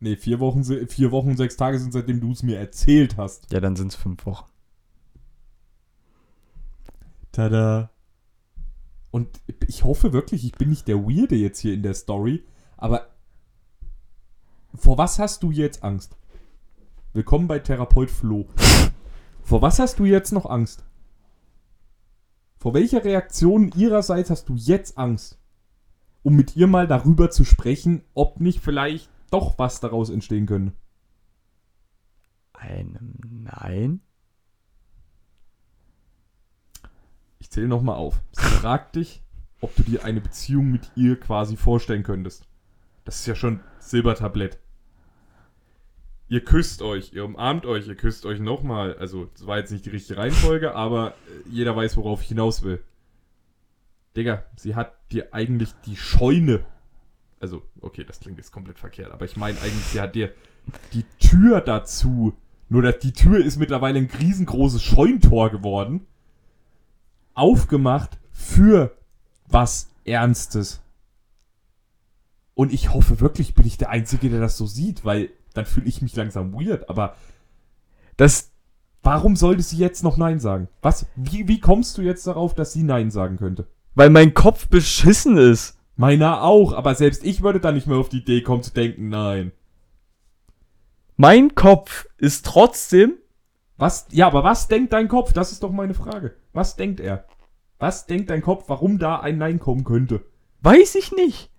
Nee, 0.00 0.16
vier 0.16 0.40
Wochen, 0.40 0.64
vier 0.64 1.10
Wochen, 1.10 1.36
sechs 1.36 1.56
Tage 1.56 1.78
sind, 1.78 1.92
seitdem 1.92 2.20
du 2.20 2.32
es 2.32 2.42
mir 2.42 2.58
erzählt 2.58 3.16
hast. 3.16 3.50
Ja, 3.52 3.60
dann 3.60 3.76
sind 3.76 3.88
es 3.88 3.96
fünf 3.96 4.26
Wochen. 4.26 4.50
Tada. 7.32 7.90
Und 9.10 9.28
ich 9.66 9.84
hoffe 9.84 10.12
wirklich, 10.12 10.44
ich 10.44 10.52
bin 10.52 10.68
nicht 10.68 10.86
der 10.86 10.98
Weirde 10.98 11.36
jetzt 11.36 11.60
hier 11.60 11.72
in 11.74 11.82
der 11.82 11.94
Story, 11.94 12.44
aber 12.76 13.09
vor 14.74 14.98
was 14.98 15.18
hast 15.18 15.42
du 15.42 15.50
jetzt 15.50 15.82
Angst? 15.82 16.16
Willkommen 17.12 17.48
bei 17.48 17.58
Therapeut 17.58 18.10
Flo. 18.10 18.46
Vor 19.42 19.62
was 19.62 19.78
hast 19.78 19.98
du 19.98 20.04
jetzt 20.04 20.32
noch 20.32 20.46
Angst? 20.46 20.84
Vor 22.56 22.74
welcher 22.74 23.04
Reaktion 23.04 23.72
ihrerseits 23.74 24.30
hast 24.30 24.48
du 24.48 24.54
jetzt 24.54 24.96
Angst? 24.98 25.38
Um 26.22 26.36
mit 26.36 26.56
ihr 26.56 26.66
mal 26.66 26.86
darüber 26.86 27.30
zu 27.30 27.44
sprechen, 27.44 28.02
ob 28.14 28.40
nicht 28.40 28.60
vielleicht 28.60 29.10
doch 29.30 29.58
was 29.58 29.80
daraus 29.80 30.10
entstehen 30.10 30.46
könnte. 30.46 30.72
Einem 32.52 33.14
Nein. 33.24 34.02
Ich 37.38 37.50
zähle 37.50 37.68
nochmal 37.68 37.96
auf. 37.96 38.20
Sie 38.32 38.42
fragt 38.42 38.96
dich, 38.96 39.22
ob 39.60 39.74
du 39.76 39.82
dir 39.82 40.04
eine 40.04 40.20
Beziehung 40.20 40.70
mit 40.70 40.90
ihr 40.94 41.18
quasi 41.18 41.56
vorstellen 41.56 42.02
könntest. 42.02 42.49
Das 43.10 43.18
ist 43.18 43.26
ja 43.26 43.34
schon 43.34 43.58
Silbertablett. 43.80 44.60
Ihr 46.28 46.44
küsst 46.44 46.80
euch, 46.80 47.12
ihr 47.12 47.24
umarmt 47.24 47.66
euch, 47.66 47.88
ihr 47.88 47.96
küsst 47.96 48.24
euch 48.24 48.38
nochmal. 48.38 48.94
Also, 48.98 49.24
das 49.32 49.48
war 49.48 49.58
jetzt 49.58 49.72
nicht 49.72 49.84
die 49.84 49.90
richtige 49.90 50.16
Reihenfolge, 50.16 50.76
aber 50.76 51.08
äh, 51.08 51.48
jeder 51.50 51.74
weiß, 51.74 51.96
worauf 51.96 52.22
ich 52.22 52.28
hinaus 52.28 52.62
will. 52.62 52.80
Digga, 54.16 54.44
sie 54.54 54.76
hat 54.76 54.94
dir 55.10 55.34
eigentlich 55.34 55.72
die 55.86 55.96
Scheune. 55.96 56.64
Also, 57.40 57.64
okay, 57.80 58.04
das 58.04 58.20
klingt 58.20 58.38
jetzt 58.38 58.52
komplett 58.52 58.78
verkehrt, 58.78 59.10
aber 59.10 59.24
ich 59.24 59.36
meine 59.36 59.60
eigentlich, 59.60 59.86
sie 59.86 60.00
hat 60.00 60.14
dir 60.14 60.32
die 60.92 61.04
Tür 61.18 61.60
dazu. 61.62 62.36
Nur, 62.68 62.82
dass 62.82 63.00
die 63.00 63.12
Tür 63.12 63.44
ist 63.44 63.56
mittlerweile 63.56 63.98
ein 63.98 64.10
riesengroßes 64.20 64.84
Scheuntor 64.84 65.50
geworden 65.50 66.06
aufgemacht 67.34 68.20
für 68.30 68.96
was 69.48 69.90
Ernstes. 70.04 70.80
Und 72.60 72.74
ich 72.74 72.92
hoffe 72.92 73.20
wirklich, 73.20 73.54
bin 73.54 73.66
ich 73.66 73.78
der 73.78 73.88
Einzige, 73.88 74.28
der 74.28 74.38
das 74.38 74.58
so 74.58 74.66
sieht, 74.66 75.02
weil 75.02 75.30
dann 75.54 75.64
fühle 75.64 75.86
ich 75.86 76.02
mich 76.02 76.14
langsam 76.14 76.52
weird. 76.52 76.90
Aber 76.90 77.16
Das, 78.18 78.50
warum 79.02 79.34
sollte 79.34 79.62
sie 79.62 79.78
jetzt 79.78 80.04
noch 80.04 80.18
Nein 80.18 80.40
sagen? 80.40 80.68
Was? 80.82 81.06
Wie, 81.16 81.48
wie 81.48 81.58
kommst 81.58 81.96
du 81.96 82.02
jetzt 82.02 82.26
darauf, 82.26 82.52
dass 82.52 82.74
sie 82.74 82.82
Nein 82.82 83.10
sagen 83.10 83.38
könnte? 83.38 83.66
weil 83.94 84.10
mein 84.10 84.34
Kopf 84.34 84.68
beschissen 84.68 85.38
ist. 85.38 85.78
Meiner 85.96 86.42
auch, 86.42 86.74
aber 86.74 86.94
selbst 86.94 87.24
ich 87.24 87.40
würde 87.42 87.60
da 87.60 87.72
nicht 87.72 87.86
mehr 87.86 87.96
auf 87.96 88.10
die 88.10 88.18
Idee 88.18 88.42
kommen 88.42 88.62
zu 88.62 88.74
denken, 88.74 89.08
nein. 89.08 89.52
Mein 91.16 91.54
Kopf 91.54 92.06
ist 92.18 92.44
trotzdem. 92.44 93.14
Was? 93.78 94.06
Ja, 94.10 94.26
aber 94.26 94.44
was 94.44 94.68
denkt 94.68 94.92
dein 94.92 95.08
Kopf? 95.08 95.32
Das 95.32 95.50
ist 95.50 95.62
doch 95.62 95.72
meine 95.72 95.94
Frage. 95.94 96.36
Was 96.52 96.76
denkt 96.76 97.00
er? 97.00 97.24
Was 97.78 98.04
denkt 98.04 98.28
dein 98.28 98.42
Kopf, 98.42 98.64
warum 98.68 98.98
da 98.98 99.18
ein 99.20 99.38
Nein 99.38 99.58
kommen 99.60 99.84
könnte? 99.84 100.26
Weiß 100.60 100.94
ich 100.94 101.10
nicht. 101.12 101.50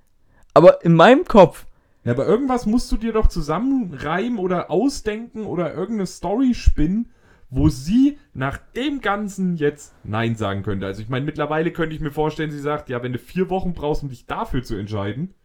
Aber 0.53 0.83
in 0.83 0.93
meinem 0.93 1.25
Kopf. 1.25 1.65
Ja, 2.03 2.13
aber 2.13 2.25
irgendwas 2.25 2.65
musst 2.65 2.91
du 2.91 2.97
dir 2.97 3.13
doch 3.13 3.27
zusammenreimen 3.27 4.39
oder 4.39 4.71
ausdenken 4.71 5.45
oder 5.45 5.73
irgendeine 5.73 6.07
Story 6.07 6.53
spinnen, 6.55 7.11
wo 7.51 7.69
sie 7.69 8.17
nach 8.33 8.57
dem 8.57 9.01
Ganzen 9.01 9.55
jetzt 9.55 9.93
Nein 10.03 10.35
sagen 10.35 10.63
könnte. 10.63 10.87
Also 10.87 11.01
ich 11.01 11.09
meine, 11.09 11.25
mittlerweile 11.25 11.71
könnte 11.71 11.95
ich 11.95 12.01
mir 12.01 12.11
vorstellen, 12.11 12.49
sie 12.49 12.59
sagt, 12.59 12.89
ja, 12.89 13.03
wenn 13.03 13.13
du 13.13 13.19
vier 13.19 13.49
Wochen 13.49 13.73
brauchst, 13.73 14.03
um 14.03 14.09
dich 14.09 14.25
dafür 14.25 14.63
zu 14.63 14.75
entscheiden. 14.75 15.35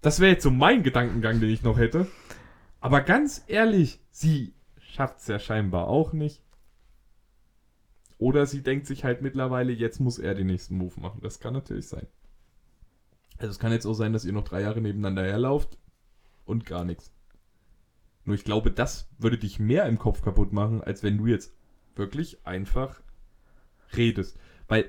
Das 0.00 0.20
wäre 0.20 0.32
jetzt 0.32 0.42
so 0.42 0.50
mein 0.50 0.82
Gedankengang, 0.82 1.40
den 1.40 1.48
ich 1.48 1.62
noch 1.62 1.78
hätte. 1.78 2.06
Aber 2.80 3.00
ganz 3.00 3.42
ehrlich, 3.46 4.00
sie 4.10 4.52
schafft 4.78 5.20
es 5.20 5.26
ja 5.26 5.38
scheinbar 5.38 5.88
auch 5.88 6.12
nicht. 6.12 6.42
Oder 8.18 8.46
sie 8.46 8.62
denkt 8.62 8.86
sich 8.86 9.02
halt 9.02 9.22
mittlerweile, 9.22 9.72
jetzt 9.72 10.00
muss 10.00 10.18
er 10.18 10.34
den 10.34 10.46
nächsten 10.46 10.76
Move 10.76 11.00
machen. 11.00 11.20
Das 11.22 11.40
kann 11.40 11.54
natürlich 11.54 11.88
sein. 11.88 12.06
Also 13.38 13.50
es 13.50 13.58
kann 13.58 13.72
jetzt 13.72 13.86
auch 13.86 13.94
sein, 13.94 14.12
dass 14.12 14.24
ihr 14.24 14.32
noch 14.32 14.44
drei 14.44 14.62
Jahre 14.62 14.80
nebeneinander 14.80 15.24
herlauft 15.24 15.78
und 16.44 16.66
gar 16.66 16.84
nichts. 16.84 17.12
Nur 18.24 18.36
ich 18.36 18.44
glaube, 18.44 18.70
das 18.70 19.08
würde 19.18 19.38
dich 19.38 19.58
mehr 19.58 19.86
im 19.86 19.98
Kopf 19.98 20.22
kaputt 20.22 20.52
machen, 20.52 20.82
als 20.82 21.02
wenn 21.02 21.18
du 21.18 21.26
jetzt 21.26 21.54
wirklich 21.94 22.46
einfach 22.46 23.00
redest. 23.96 24.38
Weil 24.68 24.86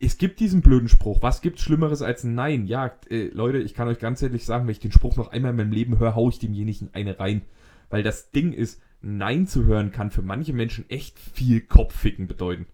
es 0.00 0.18
gibt 0.18 0.40
diesen 0.40 0.60
blöden 0.60 0.88
Spruch. 0.88 1.22
Was 1.22 1.40
gibt's 1.40 1.62
Schlimmeres 1.62 2.02
als 2.02 2.24
ein 2.24 2.34
Nein? 2.34 2.66
Ja, 2.66 2.92
äh, 3.08 3.28
Leute, 3.28 3.58
ich 3.58 3.74
kann 3.74 3.88
euch 3.88 3.98
ganz 3.98 4.20
ehrlich 4.20 4.44
sagen, 4.44 4.66
wenn 4.66 4.72
ich 4.72 4.80
den 4.80 4.92
Spruch 4.92 5.16
noch 5.16 5.28
einmal 5.28 5.52
in 5.52 5.56
meinem 5.56 5.72
Leben 5.72 5.98
höre, 5.98 6.14
hau 6.14 6.28
ich 6.28 6.38
demjenigen 6.38 6.90
eine 6.92 7.18
rein. 7.18 7.42
Weil 7.88 8.02
das 8.02 8.30
Ding 8.30 8.52
ist, 8.52 8.82
Nein 9.00 9.46
zu 9.46 9.64
hören 9.64 9.92
kann 9.92 10.10
für 10.10 10.22
manche 10.22 10.52
Menschen 10.52 10.88
echt 10.88 11.18
viel 11.18 11.60
Kopfficken 11.60 12.26
bedeuten. 12.26 12.66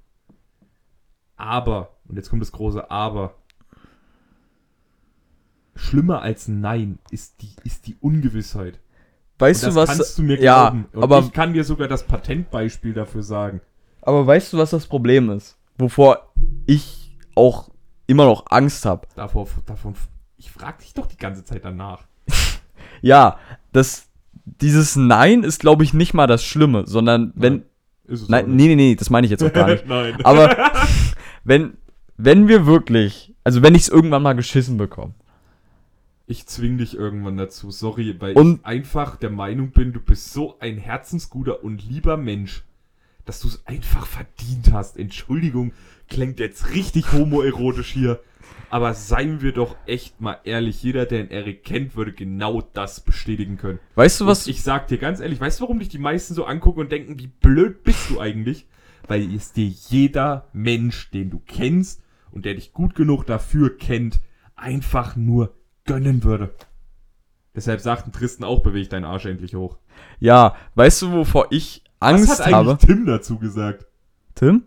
Aber, 1.37 1.97
und 2.07 2.17
jetzt 2.17 2.31
kommt 2.31 2.43
das 2.43 2.53
große 2.53 2.91
Aber, 2.91 3.40
schlimmer 5.81 6.23
als 6.23 6.49
Nein 6.49 6.99
ist 7.11 7.43
die, 7.43 7.51
ist 7.65 7.87
die 7.87 7.97
Ungewissheit. 8.01 8.79
Weißt 9.39 9.67
du 9.67 9.75
was? 9.75 9.89
kannst 9.89 10.19
du 10.19 10.23
mir 10.23 10.41
ja, 10.41 10.69
glauben. 10.69 10.87
Und 10.93 11.03
aber, 11.03 11.21
ich 11.21 11.33
kann 11.33 11.55
dir 11.55 11.65
sogar 11.65 11.89
das 11.89 12.07
Patentbeispiel 12.07 12.93
dafür 12.93 13.23
sagen. 13.23 13.61
aber 14.03 14.27
weißt 14.27 14.53
du, 14.53 14.59
was 14.59 14.71
das 14.71 14.87
Problem 14.87 15.31
ist? 15.31 15.57
Wovor 15.79 16.33
ich 16.67 17.17
auch 17.35 17.71
immer 18.07 18.27
noch 18.27 18.45
Angst 18.51 18.85
habe. 18.85 19.07
Davor, 19.17 19.49
davon, 19.65 19.95
ich 20.37 20.51
frage 20.51 20.83
dich 20.83 20.93
doch 20.93 21.07
die 21.07 21.17
ganze 21.17 21.45
Zeit 21.45 21.65
danach. 21.65 22.05
Ja, 23.03 23.39
das. 23.73 24.09
Dieses 24.45 24.95
Nein 24.95 25.43
ist, 25.43 25.61
glaube 25.61 25.85
ich, 25.85 25.95
nicht 25.95 26.13
mal 26.13 26.27
das 26.27 26.45
Schlimme, 26.45 26.87
sondern 26.87 27.33
wenn. 27.35 27.63
Nein, 28.07 28.25
Nein, 28.29 28.57
nee, 28.57 28.67
nee, 28.67 28.75
nee, 28.75 28.95
das 28.95 29.09
meine 29.09 29.25
ich 29.25 29.31
jetzt 29.31 29.43
auch 29.43 29.53
gar 29.53 29.69
nicht. 29.69 29.87
Nein. 29.89 30.23
Aber 30.23 30.55
wenn, 31.45 31.79
wenn 32.19 32.47
wir 32.47 32.67
wirklich, 32.67 33.35
also 33.43 33.63
wenn 33.63 33.75
ich 33.75 33.83
es 33.83 33.89
irgendwann 33.89 34.23
mal 34.23 34.35
geschissen 34.35 34.77
bekomme, 34.77 35.15
Ich 36.31 36.47
zwing 36.47 36.79
dich 36.79 36.95
irgendwann 36.97 37.37
dazu, 37.37 37.73
sorry, 37.73 38.15
weil 38.21 38.35
Und- 38.39 38.61
ich 38.61 38.65
einfach 38.65 39.17
der 39.17 39.31
Meinung 39.31 39.73
bin, 39.73 39.93
du 39.93 39.99
bist 39.99 40.33
so 40.33 40.57
ein 40.61 40.79
herzensguter 40.79 41.65
und 41.65 41.83
lieber 41.85 42.17
Mensch, 42.17 42.63
dass 43.25 43.41
du 43.41 43.49
es 43.49 43.67
einfach 43.67 44.07
verdient 44.07 44.73
hast. 44.73 44.97
Entschuldigung, 44.97 45.73
klingt 46.09 46.39
jetzt 46.39 46.73
richtig 46.73 47.13
homoerotisch 47.13 47.91
hier, 47.93 48.21
aber 48.71 48.95
seien 48.95 49.43
wir 49.43 49.51
doch 49.51 49.75
echt 49.87 50.21
mal 50.21 50.39
ehrlich, 50.45 50.85
jeder, 50.85 51.05
der 51.05 51.25
den 51.25 51.33
Erik 51.33 51.65
kennt, 51.65 51.97
würde 51.97 52.13
genau 52.13 52.63
das 52.75 53.01
bestätigen 53.01 53.57
können. 53.57 53.81
weißt 53.97 54.21
du 54.21 54.27
was? 54.27 54.47
Und 54.47 54.53
ich 54.53 54.63
sag 54.63 54.87
dir 54.87 54.99
ganz 54.99 55.19
ehrlich, 55.19 55.41
weißt 55.41 55.59
du, 55.59 55.63
warum 55.65 55.81
dich 55.81 55.89
die 55.89 55.99
meisten 55.99 56.35
so 56.35 56.45
angucken 56.45 56.79
und 56.79 56.93
denken, 56.93 57.19
wie 57.19 57.27
blöd 57.27 57.83
bist 57.83 58.09
du 58.09 58.21
eigentlich? 58.21 58.69
Weil 59.09 59.35
es 59.35 59.53
dir 59.53 59.67
jeder 59.67 60.47
Mensch, 60.53 61.11
den 61.11 61.29
du 61.31 61.43
kennst 61.45 62.05
und 62.31 62.45
der 62.45 62.55
dich 62.55 62.73
gut 62.73 62.95
genug 62.95 63.27
dafür 63.27 63.77
kennt, 63.77 64.21
einfach 64.55 65.17
nur 65.17 65.57
gönnen 65.91 66.25
würde. 66.25 66.55
Deshalb 67.55 67.81
sagt 67.81 68.07
ein 68.07 68.13
Tristan 68.13 68.45
auch, 68.45 68.63
beweg 68.63 68.91
deinen 68.91 69.05
Arsch 69.05 69.27
endlich 69.27 69.55
hoch. 69.55 69.79
Ja, 70.21 70.57
weißt 70.77 71.03
du, 71.03 71.13
wovor 71.13 71.49
ich 71.51 71.83
Angst 71.99 72.31
Was 72.31 72.41
hat 72.41 72.47
eigentlich 72.47 72.55
habe? 72.55 72.79
Tim 72.79 73.07
dazu 73.07 73.39
gesagt? 73.39 73.87
Tim? 74.35 74.65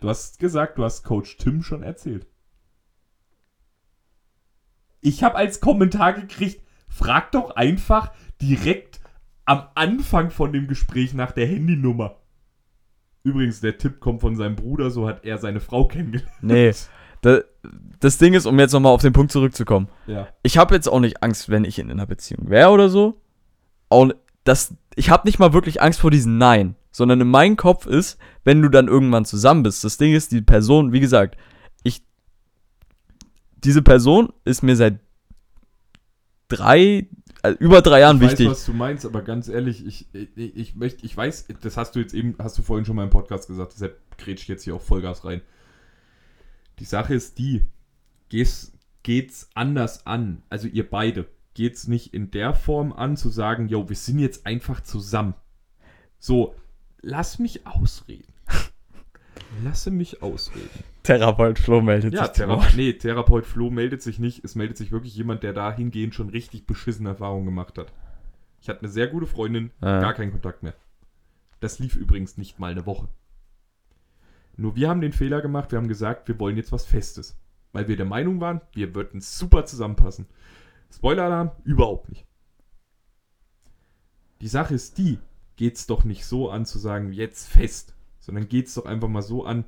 Du 0.00 0.08
hast 0.08 0.38
gesagt, 0.38 0.78
du 0.78 0.84
hast 0.84 1.02
Coach 1.02 1.38
Tim 1.38 1.62
schon 1.62 1.82
erzählt. 1.82 2.26
Ich 5.00 5.22
habe 5.22 5.36
als 5.36 5.60
Kommentar 5.60 6.12
gekriegt, 6.12 6.60
frag 6.88 7.32
doch 7.32 7.56
einfach 7.56 8.12
direkt 8.40 9.00
am 9.44 9.68
Anfang 9.74 10.30
von 10.30 10.52
dem 10.52 10.66
Gespräch 10.66 11.14
nach 11.14 11.32
der 11.32 11.46
Handynummer. 11.46 12.16
Übrigens, 13.22 13.60
der 13.60 13.78
Tipp 13.78 14.00
kommt 14.00 14.20
von 14.20 14.36
seinem 14.36 14.56
Bruder, 14.56 14.90
so 14.90 15.08
hat 15.08 15.24
er 15.24 15.38
seine 15.38 15.60
Frau 15.60 15.88
kennengelernt. 15.88 16.42
Nee. 16.42 16.72
Da, 17.22 17.40
das 18.00 18.18
Ding 18.18 18.34
ist, 18.34 18.46
um 18.46 18.58
jetzt 18.58 18.72
nochmal 18.72 18.92
auf 18.92 19.02
den 19.02 19.12
Punkt 19.12 19.32
zurückzukommen. 19.32 19.88
Ja. 20.06 20.28
Ich 20.42 20.58
habe 20.58 20.74
jetzt 20.74 20.88
auch 20.88 21.00
nicht 21.00 21.22
Angst, 21.22 21.48
wenn 21.48 21.64
ich 21.64 21.78
in 21.78 21.90
einer 21.90 22.06
Beziehung 22.06 22.50
wäre 22.50 22.70
oder 22.70 22.88
so. 22.88 23.20
Auch 23.88 24.10
das, 24.44 24.74
ich 24.94 25.10
habe 25.10 25.26
nicht 25.26 25.38
mal 25.38 25.52
wirklich 25.52 25.82
Angst 25.82 26.00
vor 26.00 26.10
diesem 26.10 26.38
Nein. 26.38 26.76
Sondern 26.90 27.20
in 27.20 27.28
meinem 27.28 27.56
Kopf 27.56 27.84
ist, 27.84 28.18
wenn 28.44 28.62
du 28.62 28.70
dann 28.70 28.88
irgendwann 28.88 29.26
zusammen 29.26 29.62
bist. 29.62 29.84
Das 29.84 29.98
Ding 29.98 30.14
ist, 30.14 30.32
die 30.32 30.40
Person, 30.40 30.92
wie 30.92 31.00
gesagt, 31.00 31.36
ich. 31.82 32.02
Diese 33.58 33.82
Person 33.82 34.32
ist 34.46 34.62
mir 34.62 34.76
seit 34.76 35.00
drei, 36.48 37.08
äh, 37.42 37.50
über 37.58 37.82
drei 37.82 38.00
Jahren 38.00 38.16
ich 38.16 38.30
wichtig. 38.30 38.46
weiß, 38.46 38.52
was 38.52 38.64
du 38.64 38.72
meinst, 38.72 39.04
aber 39.04 39.22
ganz 39.22 39.48
ehrlich, 39.48 39.84
ich, 39.86 40.08
ich, 40.14 40.56
ich 40.56 40.76
möchte, 40.76 41.04
ich 41.04 41.14
weiß, 41.14 41.48
das 41.60 41.76
hast 41.76 41.96
du 41.96 42.00
jetzt 42.00 42.14
eben, 42.14 42.34
hast 42.38 42.56
du 42.56 42.62
vorhin 42.62 42.86
schon 42.86 42.96
mal 42.96 43.04
im 43.04 43.10
Podcast 43.10 43.48
gesagt, 43.48 43.74
deshalb 43.74 43.98
grätsch 44.16 44.42
ich 44.42 44.48
jetzt 44.48 44.64
hier 44.64 44.74
auf 44.74 44.86
Vollgas 44.86 45.24
rein. 45.24 45.42
Die 46.78 46.84
Sache 46.84 47.14
ist 47.14 47.38
die, 47.38 47.64
geht's, 48.28 48.72
geht's 49.02 49.48
anders 49.54 50.06
an, 50.06 50.42
also 50.50 50.68
ihr 50.68 50.88
beide, 50.88 51.26
geht's 51.54 51.88
nicht 51.88 52.12
in 52.12 52.30
der 52.30 52.52
Form 52.54 52.92
an, 52.92 53.16
zu 53.16 53.28
sagen, 53.30 53.68
yo, 53.68 53.88
wir 53.88 53.96
sind 53.96 54.18
jetzt 54.18 54.46
einfach 54.46 54.80
zusammen. 54.80 55.34
So, 56.18 56.54
lass 57.00 57.38
mich 57.38 57.66
ausreden. 57.66 58.32
Lasse 59.62 59.90
mich 59.90 60.22
ausreden. 60.22 60.68
Therapeut 61.02 61.58
Flo 61.58 61.80
meldet 61.80 62.12
Ja, 62.14 62.24
sich 62.24 62.32
Thera 62.32 62.56
Wort. 62.56 62.74
nee, 62.76 62.92
Therapeut 62.94 63.46
Flo 63.46 63.70
meldet 63.70 64.02
sich 64.02 64.18
nicht. 64.18 64.44
Es 64.44 64.54
meldet 64.54 64.76
sich 64.76 64.90
wirklich 64.92 65.14
jemand, 65.14 65.42
der 65.44 65.52
dahingehend 65.52 66.14
schon 66.14 66.28
richtig 66.30 66.66
beschissene 66.66 67.10
Erfahrungen 67.10 67.46
gemacht 67.46 67.78
hat. 67.78 67.92
Ich 68.60 68.68
hatte 68.68 68.80
eine 68.80 68.88
sehr 68.88 69.06
gute 69.06 69.26
Freundin, 69.26 69.70
Ja. 69.80 70.00
gar 70.00 70.14
keinen 70.14 70.32
Kontakt 70.32 70.62
mehr. 70.62 70.74
Das 71.60 71.78
lief 71.78 71.94
übrigens 71.96 72.36
nicht 72.36 72.58
mal 72.58 72.72
eine 72.72 72.84
Woche. 72.86 73.08
Nur 74.56 74.76
wir 74.76 74.88
haben 74.88 75.00
den 75.00 75.12
Fehler 75.12 75.42
gemacht, 75.42 75.72
wir 75.72 75.78
haben 75.78 75.88
gesagt, 75.88 76.28
wir 76.28 76.38
wollen 76.38 76.56
jetzt 76.56 76.72
was 76.72 76.86
Festes. 76.86 77.38
Weil 77.72 77.88
wir 77.88 77.96
der 77.96 78.06
Meinung 78.06 78.40
waren, 78.40 78.62
wir 78.72 78.94
würden 78.94 79.20
super 79.20 79.66
zusammenpassen. 79.66 80.26
Spoiler-Alarm, 80.90 81.50
überhaupt 81.64 82.08
nicht. 82.08 82.26
Die 84.40 84.48
Sache 84.48 84.74
ist 84.74 84.98
die, 84.98 85.18
geht's 85.56 85.86
doch 85.86 86.04
nicht 86.04 86.24
so 86.24 86.50
an 86.50 86.64
zu 86.66 86.78
sagen, 86.78 87.12
jetzt 87.12 87.48
fest, 87.48 87.94
sondern 88.20 88.48
geht's 88.48 88.74
doch 88.74 88.86
einfach 88.86 89.08
mal 89.08 89.22
so 89.22 89.44
an, 89.44 89.64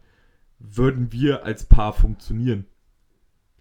würden 0.58 1.12
wir 1.12 1.44
als 1.44 1.64
Paar 1.64 1.92
funktionieren? 1.92 2.66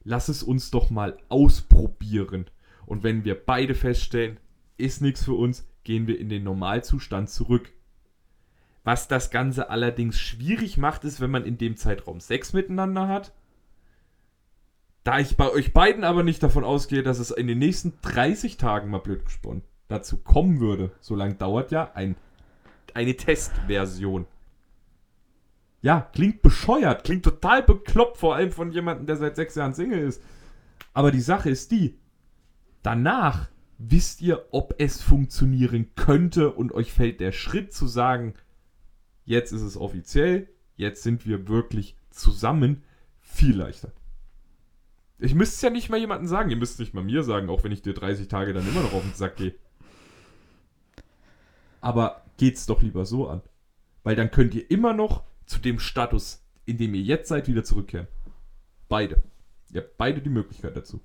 Lass 0.04 0.30
es 0.30 0.44
uns 0.44 0.72
doch 0.72 0.90
mal 0.90 1.18
ausprobieren. 1.30 2.46
Und 2.86 3.04
wenn 3.04 3.26
wir 3.26 3.36
beide 3.36 3.76
feststellen, 3.76 4.40
ist 4.78 5.02
nichts 5.02 5.24
für 5.24 5.34
uns, 5.34 5.68
gehen 5.84 6.08
wir 6.08 6.20
in 6.20 6.30
den 6.30 6.44
Normalzustand 6.44 7.30
zurück. 7.30 7.72
Was 8.88 9.10
das 9.10 9.32
Ganze 9.32 9.70
allerdings 9.70 10.18
schwierig 10.18 10.78
macht, 10.78 11.04
ist, 11.04 11.20
wenn 11.20 11.30
man 11.30 11.44
in 11.44 11.58
dem 11.58 11.76
Zeitraum 11.76 12.22
Sex 12.22 12.54
miteinander 12.54 13.10
hat. 13.10 13.34
Da 15.04 15.20
ich 15.20 15.36
bei 15.36 15.52
euch 15.52 15.74
beiden 15.74 16.06
aber 16.06 16.24
nicht 16.24 16.42
davon 16.42 16.64
ausgehe, 16.64 17.04
dass 17.04 17.20
es 17.20 17.32
in 17.32 17.48
den 17.48 17.60
nächsten 17.60 17.96
30 18.02 18.56
Tagen 18.56 18.90
mal 18.90 19.00
blöd 19.00 19.26
gesponnen 19.26 19.62
dazu 19.90 20.16
kommen 20.16 20.62
würde, 20.62 20.92
so 21.02 21.16
lange 21.16 21.36
dauert 21.36 21.72
ja 21.72 21.92
ein, 21.96 22.16
eine 22.94 23.18
Testversion. 23.18 24.26
Ja, 25.82 26.10
klingt 26.14 26.42
bescheuert, 26.42 27.04
klingt 27.04 27.26
total 27.26 27.64
bekloppt, 27.64 28.16
vor 28.16 28.36
allem 28.36 28.54
von 28.54 28.72
jemandem, 28.72 29.06
der 29.06 29.18
seit 29.18 29.36
sechs 29.36 29.56
Jahren 29.56 29.74
Single 29.74 30.00
ist. 30.00 30.24
Aber 30.94 31.12
die 31.12 31.20
Sache 31.20 31.50
ist 31.50 31.72
die, 31.72 32.00
danach 32.84 33.50
wisst 33.80 34.22
ihr, 34.22 34.46
ob 34.52 34.76
es 34.78 35.02
funktionieren 35.02 35.94
könnte 35.96 36.54
und 36.54 36.72
euch 36.72 36.94
fällt 36.94 37.20
der 37.20 37.34
Schritt 37.34 37.74
zu 37.74 37.86
sagen, 37.86 38.34
jetzt 39.28 39.52
ist 39.52 39.62
es 39.62 39.78
offiziell, 39.78 40.48
jetzt 40.78 41.04
sind 41.04 41.28
wir 41.28 41.48
wirklich 41.48 41.96
zusammen, 42.10 42.84
viel 43.20 43.56
leichter. 43.56 43.92
Ich 45.20 45.36
müsste 45.36 45.56
es 45.56 45.62
ja 45.62 45.70
nicht 45.70 45.90
mal 45.90 46.00
jemandem 46.00 46.28
sagen, 46.28 46.50
ihr 46.50 46.58
müsst 46.58 46.74
es 46.74 46.80
nicht 46.80 46.94
mal 46.94 47.04
mir 47.04 47.24
sagen, 47.24 47.50
auch 47.50 47.64
wenn 47.64 47.72
ich 47.72 47.82
dir 47.82 47.94
30 47.94 48.28
Tage 48.28 48.54
dann 48.54 48.68
immer 48.68 48.82
noch 48.82 48.94
auf 48.94 49.04
den 49.04 49.14
Sack 49.14 49.36
gehe. 49.36 49.54
Aber 51.82 52.24
geht's 52.38 52.66
doch 52.66 52.82
lieber 52.82 53.06
so 53.06 53.28
an. 53.28 53.42
Weil 54.04 54.16
dann 54.16 54.32
könnt 54.32 54.56
ihr 54.56 54.70
immer 54.72 54.94
noch 54.94 55.24
zu 55.46 55.60
dem 55.60 55.80
Status, 55.80 56.44
in 56.66 56.78
dem 56.78 56.94
ihr 56.94 57.02
jetzt 57.02 57.28
seid, 57.28 57.48
wieder 57.48 57.64
zurückkehren. 57.64 58.08
Beide. 58.88 59.22
Ihr 59.72 59.82
habt 59.82 59.98
beide 59.98 60.22
die 60.22 60.30
Möglichkeit 60.30 60.78
dazu. 60.78 61.02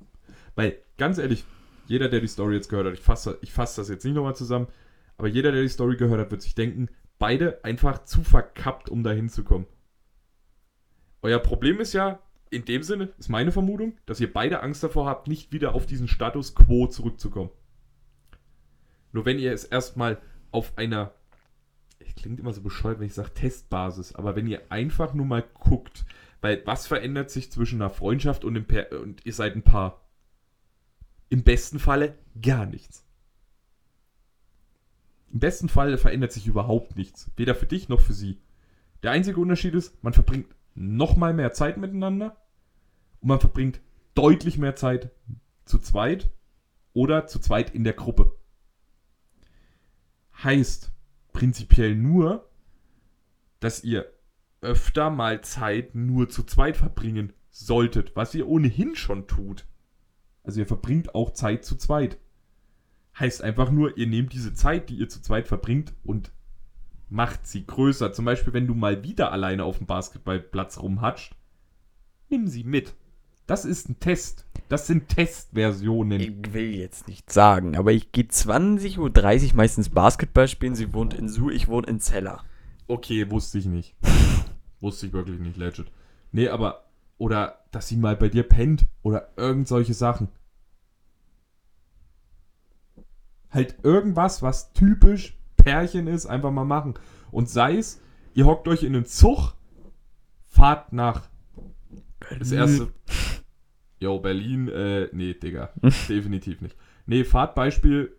Weil, 0.55 0.79
ganz 0.97 1.18
ehrlich, 1.18 1.45
jeder, 1.87 2.09
der 2.09 2.20
die 2.20 2.29
Story 2.29 2.55
jetzt 2.55 2.68
gehört 2.68 2.87
hat, 2.87 2.95
ich 2.95 3.01
fasse 3.01 3.39
ich 3.41 3.53
fass 3.53 3.75
das 3.75 3.89
jetzt 3.89 4.05
nicht 4.05 4.14
nochmal 4.14 4.37
zusammen, 4.37 4.68
aber 5.16 5.29
jeder, 5.29 5.51
der 5.51 5.62
die 5.62 5.68
Story 5.68 5.97
gehört 5.97 6.20
hat, 6.20 6.31
wird 6.31 6.43
sich 6.43 6.55
denken, 6.55 6.89
beide 7.23 7.62
einfach 7.62 8.03
zu 8.03 8.25
verkappt, 8.25 8.89
um 8.89 9.05
da 9.05 9.12
hinzukommen. 9.12 9.68
Euer 11.23 11.39
Problem 11.39 11.79
ist 11.79 11.93
ja, 11.93 12.18
in 12.51 12.64
dem 12.64 12.83
Sinne, 12.83 13.12
ist 13.16 13.29
meine 13.29 13.53
Vermutung, 13.53 13.97
dass 14.07 14.18
ihr 14.18 14.33
beide 14.33 14.61
Angst 14.61 14.83
davor 14.83 15.07
habt, 15.07 15.29
nicht 15.29 15.53
wieder 15.53 15.77
auf 15.77 15.87
diesen 15.87 16.09
Status 16.09 16.57
quo 16.57 16.89
zurückzukommen. 16.89 17.51
Nur 19.12 19.25
wenn 19.25 19.39
ihr 19.39 19.53
es 19.53 19.62
erstmal 19.62 20.20
auf 20.51 20.77
einer, 20.77 21.14
klingt 22.16 22.41
immer 22.41 22.53
so 22.53 22.61
bescheuert, 22.61 22.99
wenn 22.99 23.07
ich 23.07 23.14
sage 23.14 23.33
Testbasis, 23.35 24.16
aber 24.16 24.35
wenn 24.35 24.49
ihr 24.49 24.61
einfach 24.73 25.14
nur 25.14 25.27
mal 25.27 25.45
guckt, 25.55 26.05
weil 26.41 26.61
was 26.66 26.89
verändert 26.89 27.31
sich 27.31 27.53
zwischen 27.53 27.81
einer 27.81 27.91
Freundschaft 27.91 28.45
und, 28.45 28.57
und 28.91 29.25
ihr 29.25 29.33
seid 29.33 29.55
ein 29.55 29.62
Paar? 29.62 30.09
Im 31.29 31.45
besten 31.45 31.79
Falle 31.79 32.18
gar 32.43 32.66
nichts. 32.66 33.07
Im 35.33 35.41
besten 35.41 35.68
Fall 35.70 35.97
verändert 35.97 36.33
sich 36.33 36.47
überhaupt 36.47 36.97
nichts. 36.97 37.30
Weder 37.37 37.55
für 37.55 37.66
dich 37.66 37.89
noch 37.89 38.01
für 38.01 38.12
sie. 38.12 38.39
Der 39.03 39.12
einzige 39.12 39.41
Unterschied 39.41 39.74
ist, 39.74 40.03
man 40.05 40.12
verbringt 40.12 40.55
noch 40.74 41.16
mal 41.16 41.33
mehr 41.33 41.53
Zeit 41.53 41.78
miteinander 41.78 42.37
und 43.20 43.28
man 43.28 43.41
verbringt 43.41 43.80
deutlich 44.14 44.59
mehr 44.59 44.76
Zeit 44.76 45.11
zu 45.64 45.78
zweit 45.78 46.30
oder 46.93 47.26
zu 47.26 47.39
zweit 47.39 47.74
in 47.74 47.83
der 47.83 47.95
Gruppe. 47.95 48.37
Heißt 50.45 50.93
prinzipiell 51.33 51.95
nur, 51.95 52.49
dass 53.61 53.85
ihr 53.85 54.12
öfter 54.61 55.09
mal 55.09 55.41
Zeit 55.41 55.95
nur 55.95 56.28
zu 56.28 56.43
zweit 56.43 56.76
verbringen 56.76 57.33
solltet, 57.51 58.14
was 58.16 58.35
ihr 58.35 58.47
ohnehin 58.47 58.95
schon 58.97 59.26
tut. 59.26 59.66
Also 60.43 60.61
ihr 60.61 60.66
verbringt 60.66 61.14
auch 61.14 61.33
Zeit 61.33 61.64
zu 61.64 61.76
zweit. 61.76 62.18
Heißt 63.18 63.42
einfach 63.42 63.70
nur, 63.70 63.96
ihr 63.98 64.06
nehmt 64.06 64.32
diese 64.32 64.54
Zeit, 64.54 64.88
die 64.88 64.96
ihr 64.96 65.08
zu 65.08 65.20
zweit 65.20 65.48
verbringt 65.48 65.92
und 66.02 66.30
macht 67.08 67.46
sie 67.46 67.66
größer. 67.66 68.12
Zum 68.12 68.24
Beispiel, 68.24 68.52
wenn 68.52 68.66
du 68.66 68.74
mal 68.74 69.04
wieder 69.04 69.32
alleine 69.32 69.64
auf 69.64 69.78
dem 69.78 69.86
Basketballplatz 69.86 70.78
rumhatscht, 70.78 71.36
nimm 72.30 72.46
sie 72.48 72.64
mit. 72.64 72.94
Das 73.46 73.64
ist 73.64 73.88
ein 73.88 74.00
Test. 74.00 74.46
Das 74.68 74.86
sind 74.86 75.08
Testversionen. 75.08 76.20
Ich 76.20 76.54
will 76.54 76.74
jetzt 76.74 77.06
nicht 77.08 77.30
sagen, 77.30 77.76
aber 77.76 77.92
ich 77.92 78.12
gehe 78.12 78.24
20.30 78.24 78.98
Uhr 79.50 79.56
meistens 79.56 79.90
Basketball 79.90 80.48
spielen. 80.48 80.74
Sie 80.74 80.94
wohnt 80.94 81.12
in 81.12 81.28
Su, 81.28 81.50
ich 81.50 81.68
wohne 81.68 81.88
in 81.88 82.00
Zeller. 82.00 82.42
Okay, 82.86 83.30
wusste 83.30 83.58
ich 83.58 83.66
nicht. 83.66 83.94
wusste 84.80 85.06
ich 85.06 85.12
wirklich 85.12 85.40
nicht, 85.40 85.58
legit. 85.58 85.86
Nee, 86.30 86.48
aber, 86.48 86.86
oder, 87.18 87.58
dass 87.70 87.88
sie 87.88 87.96
mal 87.96 88.16
bei 88.16 88.28
dir 88.28 88.44
pennt 88.44 88.86
oder 89.02 89.28
irgend 89.36 89.68
solche 89.68 89.94
Sachen. 89.94 90.28
Halt 93.53 93.76
irgendwas, 93.82 94.42
was 94.42 94.72
typisch 94.72 95.36
Pärchen 95.57 96.07
ist, 96.07 96.26
einfach 96.26 96.50
mal 96.50 96.64
machen. 96.64 96.94
Und 97.30 97.48
sei 97.48 97.76
es, 97.76 98.00
ihr 98.34 98.46
hockt 98.46 98.66
euch 98.68 98.82
in 98.82 98.96
einen 98.96 99.05
Zug, 99.05 99.55
fahrt 100.48 100.92
nach 100.92 101.28
das 102.38 102.53
erste. 102.53 102.92
Jo, 104.00 104.18
Berlin, 104.18 104.68
äh, 104.68 105.09
nee, 105.12 105.34
Digga. 105.34 105.70
definitiv 106.09 106.61
nicht. 106.61 106.76
Nee, 107.07 107.24
Fahrtbeispiel, 107.24 108.16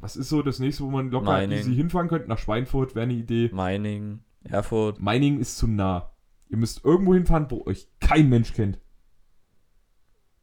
was 0.00 0.16
ist 0.16 0.28
so 0.28 0.42
das 0.42 0.58
nächste, 0.58 0.84
wo 0.84 0.90
man 0.90 1.10
locker 1.10 1.26
Meining. 1.26 1.58
easy 1.58 1.74
hinfahren 1.74 2.08
könnte? 2.08 2.28
Nach 2.28 2.38
Schweinfurt 2.38 2.94
wäre 2.94 3.04
eine 3.04 3.14
Idee. 3.14 3.50
Meining, 3.52 4.20
Erfurt. 4.44 5.00
Meiningen 5.00 5.40
ist 5.40 5.58
zu 5.58 5.66
nah. 5.66 6.12
Ihr 6.48 6.58
müsst 6.58 6.84
irgendwo 6.84 7.14
hinfahren, 7.14 7.50
wo 7.50 7.64
euch 7.66 7.88
kein 8.00 8.28
Mensch 8.28 8.52
kennt. 8.52 8.78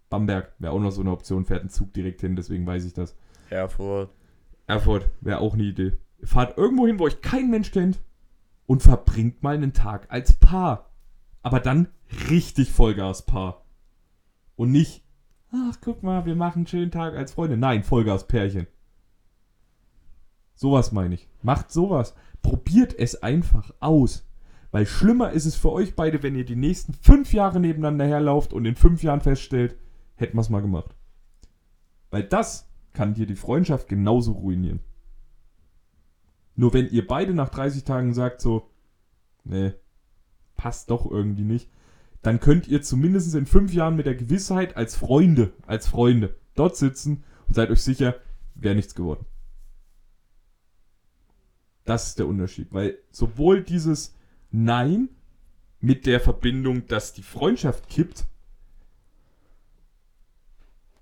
Bamberg 0.09 0.53
wäre 0.59 0.73
auch 0.73 0.79
noch 0.79 0.91
so 0.91 1.01
eine 1.01 1.11
Option, 1.11 1.45
fährt 1.45 1.63
ein 1.63 1.69
Zug 1.69 1.93
direkt 1.93 2.21
hin, 2.21 2.35
deswegen 2.35 2.67
weiß 2.67 2.85
ich 2.85 2.93
das. 2.93 3.15
Erfurt. 3.49 4.11
Erfurt 4.68 5.09
wäre 5.22 5.39
auch 5.39 5.53
eine 5.53 5.64
Idee. 5.64 5.97
Fahrt 6.24 6.57
irgendwo 6.57 6.88
hin, 6.88 6.99
wo 6.99 7.05
euch 7.05 7.22
kein 7.22 7.49
Mensch 7.49 7.72
kennt 7.72 7.99
und 8.66 8.82
verbringt 8.82 9.43
mal 9.43 9.55
einen 9.55 9.74
Tag 9.74 10.07
als 10.09 10.34
Paar. 10.34 10.89
Aber 11.41 11.59
dann 11.59 11.89
richtig 12.30 12.72
Vollgas-Paar. 12.72 13.66
Und 14.55 14.72
nicht, 14.72 15.03
ach 15.51 15.76
guck 15.82 16.03
mal, 16.03 16.26
wir 16.26 16.36
machen 16.36 16.59
einen 16.59 16.68
schönen 16.68 16.91
Tag 16.91 17.16
als 17.16 17.34
Freunde. 17.34 17.57
Nein, 17.57 17.84
Vollgas-Pärchen. 17.84 18.68
Sowas 20.55 20.91
meine 20.91 21.16
ich. 21.16 21.28
Macht 21.41 21.72
sowas. 21.72 22.16
Probiert 22.41 22.97
es 22.97 23.22
einfach 23.22 23.74
aus. 23.80 24.26
Weil 24.72 24.86
schlimmer 24.86 25.32
ist 25.32 25.45
es 25.45 25.55
für 25.55 25.72
euch 25.72 25.95
beide, 25.95 26.24
wenn 26.24 26.36
ihr 26.36 26.45
die 26.45 26.55
nächsten 26.55 26.93
fünf 26.93 27.34
Jahre 27.34 27.59
nebeneinander 27.59 28.05
herlauft 28.05 28.53
und 28.53 28.66
in 28.66 28.76
fünf 28.76 29.03
Jahren 29.03 29.22
feststellt, 29.22 29.76
hätten 30.16 30.38
wir 30.38 30.41
es 30.41 30.49
mal 30.49 30.61
gemacht. 30.61 30.95
Weil 32.09 32.24
das 32.24 32.70
kann 32.93 33.13
dir 33.13 33.25
die 33.25 33.35
Freundschaft 33.35 33.87
genauso 33.87 34.33
ruinieren. 34.33 34.79
Nur 36.55 36.73
wenn 36.73 36.89
ihr 36.89 37.07
beide 37.07 37.33
nach 37.33 37.49
30 37.49 37.83
Tagen 37.83 38.13
sagt 38.13 38.41
so, 38.41 38.69
nee, 39.43 39.73
passt 40.55 40.91
doch 40.91 41.09
irgendwie 41.09 41.43
nicht, 41.43 41.69
dann 42.21 42.39
könnt 42.39 42.67
ihr 42.67 42.81
zumindest 42.81 43.35
in 43.35 43.45
fünf 43.45 43.73
Jahren 43.73 43.95
mit 43.95 44.05
der 44.05 44.15
Gewissheit 44.15 44.77
als 44.77 44.95
Freunde, 44.95 45.51
als 45.65 45.87
Freunde 45.87 46.35
dort 46.55 46.77
sitzen 46.77 47.23
und 47.47 47.55
seid 47.55 47.69
euch 47.69 47.81
sicher, 47.81 48.15
wäre 48.55 48.75
nichts 48.75 48.95
geworden. 48.95 49.25
Das 51.85 52.07
ist 52.07 52.19
der 52.19 52.27
Unterschied, 52.27 52.71
weil 52.71 52.97
sowohl 53.11 53.61
dieses 53.61 54.15
Nein 54.51 55.09
mit 55.81 56.05
der 56.05 56.21
Verbindung, 56.21 56.87
dass 56.87 57.13
die 57.13 57.23
Freundschaft 57.23 57.89
kippt, 57.89 58.25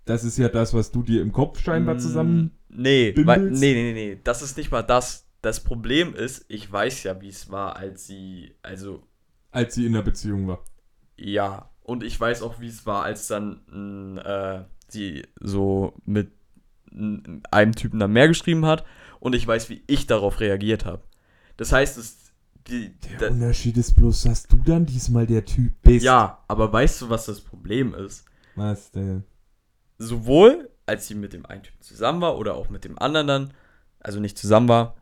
das 0.05 0.23
ist 0.23 0.37
ja 0.37 0.49
das, 0.49 0.73
was 0.73 0.91
du 0.91 1.03
dir 1.03 1.21
im 1.21 1.31
Kopf 1.31 1.59
scheinbar 1.61 1.97
zusammen. 1.97 2.43
Mm, 2.43 2.51
Nee, 2.81 3.13
weil, 3.25 3.49
nee, 3.51 3.73
nee, 3.73 3.93
nee. 3.93 4.19
Das 4.23 4.41
ist 4.41 4.55
nicht 4.57 4.71
mal 4.71 4.81
das. 4.81 5.25
Das 5.41 5.59
Problem 5.63 6.13
ist, 6.15 6.45
ich 6.47 6.71
weiß 6.71 7.03
ja, 7.03 7.19
wie 7.19 7.27
es 7.29 7.49
war, 7.51 7.75
als 7.75 8.05
sie, 8.07 8.53
also, 8.61 9.03
als 9.51 9.75
sie 9.75 9.85
in 9.85 9.93
der 9.93 10.01
Beziehung 10.03 10.47
war. 10.47 10.63
ja. 11.17 11.67
Und 11.83 12.03
ich 12.03 12.17
weiß 12.17 12.43
auch, 12.43 12.61
wie 12.61 12.67
es 12.67 12.85
war, 12.85 13.03
als 13.03 13.27
dann 13.27 13.59
mm, 13.67 14.17
äh, 14.19 14.63
sie 14.87 15.23
so 15.41 15.93
mit 16.05 16.31
einem 17.51 17.75
Typen 17.75 17.99
dann 17.99 18.13
mehr 18.13 18.27
geschrieben 18.27 18.65
hat. 18.65 18.85
Und 19.19 19.33
ich 19.35 19.45
weiß, 19.45 19.69
wie 19.69 19.83
ich 19.87 20.07
darauf 20.07 20.39
reagiert 20.39 20.85
habe. 20.85 21.01
Das 21.57 21.71
heißt, 21.71 21.97
es, 21.97 22.31
die, 22.67 22.91
Der 23.11 23.17
da- 23.19 23.27
Unterschied 23.29 23.77
ist 23.77 23.95
bloß, 23.95 24.23
dass 24.23 24.43
du 24.43 24.57
dann 24.57 24.85
diesmal 24.85 25.25
der 25.27 25.43
Typ 25.43 25.73
bist. 25.81 26.05
ja, 26.05 26.43
aber 26.47 26.71
weißt 26.71 27.01
du, 27.01 27.09
was 27.09 27.25
das 27.25 27.41
Problem 27.41 27.93
ist? 27.93 28.25
Was 28.55 28.91
denn? 28.91 29.23
Sowohl 30.01 30.69
als 30.85 31.07
sie 31.07 31.15
mit 31.15 31.31
dem 31.33 31.45
einen 31.45 31.63
Typen 31.63 31.81
zusammen 31.81 32.21
war 32.21 32.37
oder 32.37 32.55
auch 32.55 32.69
mit 32.69 32.83
dem 32.83 32.99
anderen 32.99 33.27
dann, 33.27 33.53
also 33.99 34.19
nicht 34.19 34.37
zusammen 34.37 34.67
war, 34.67 34.95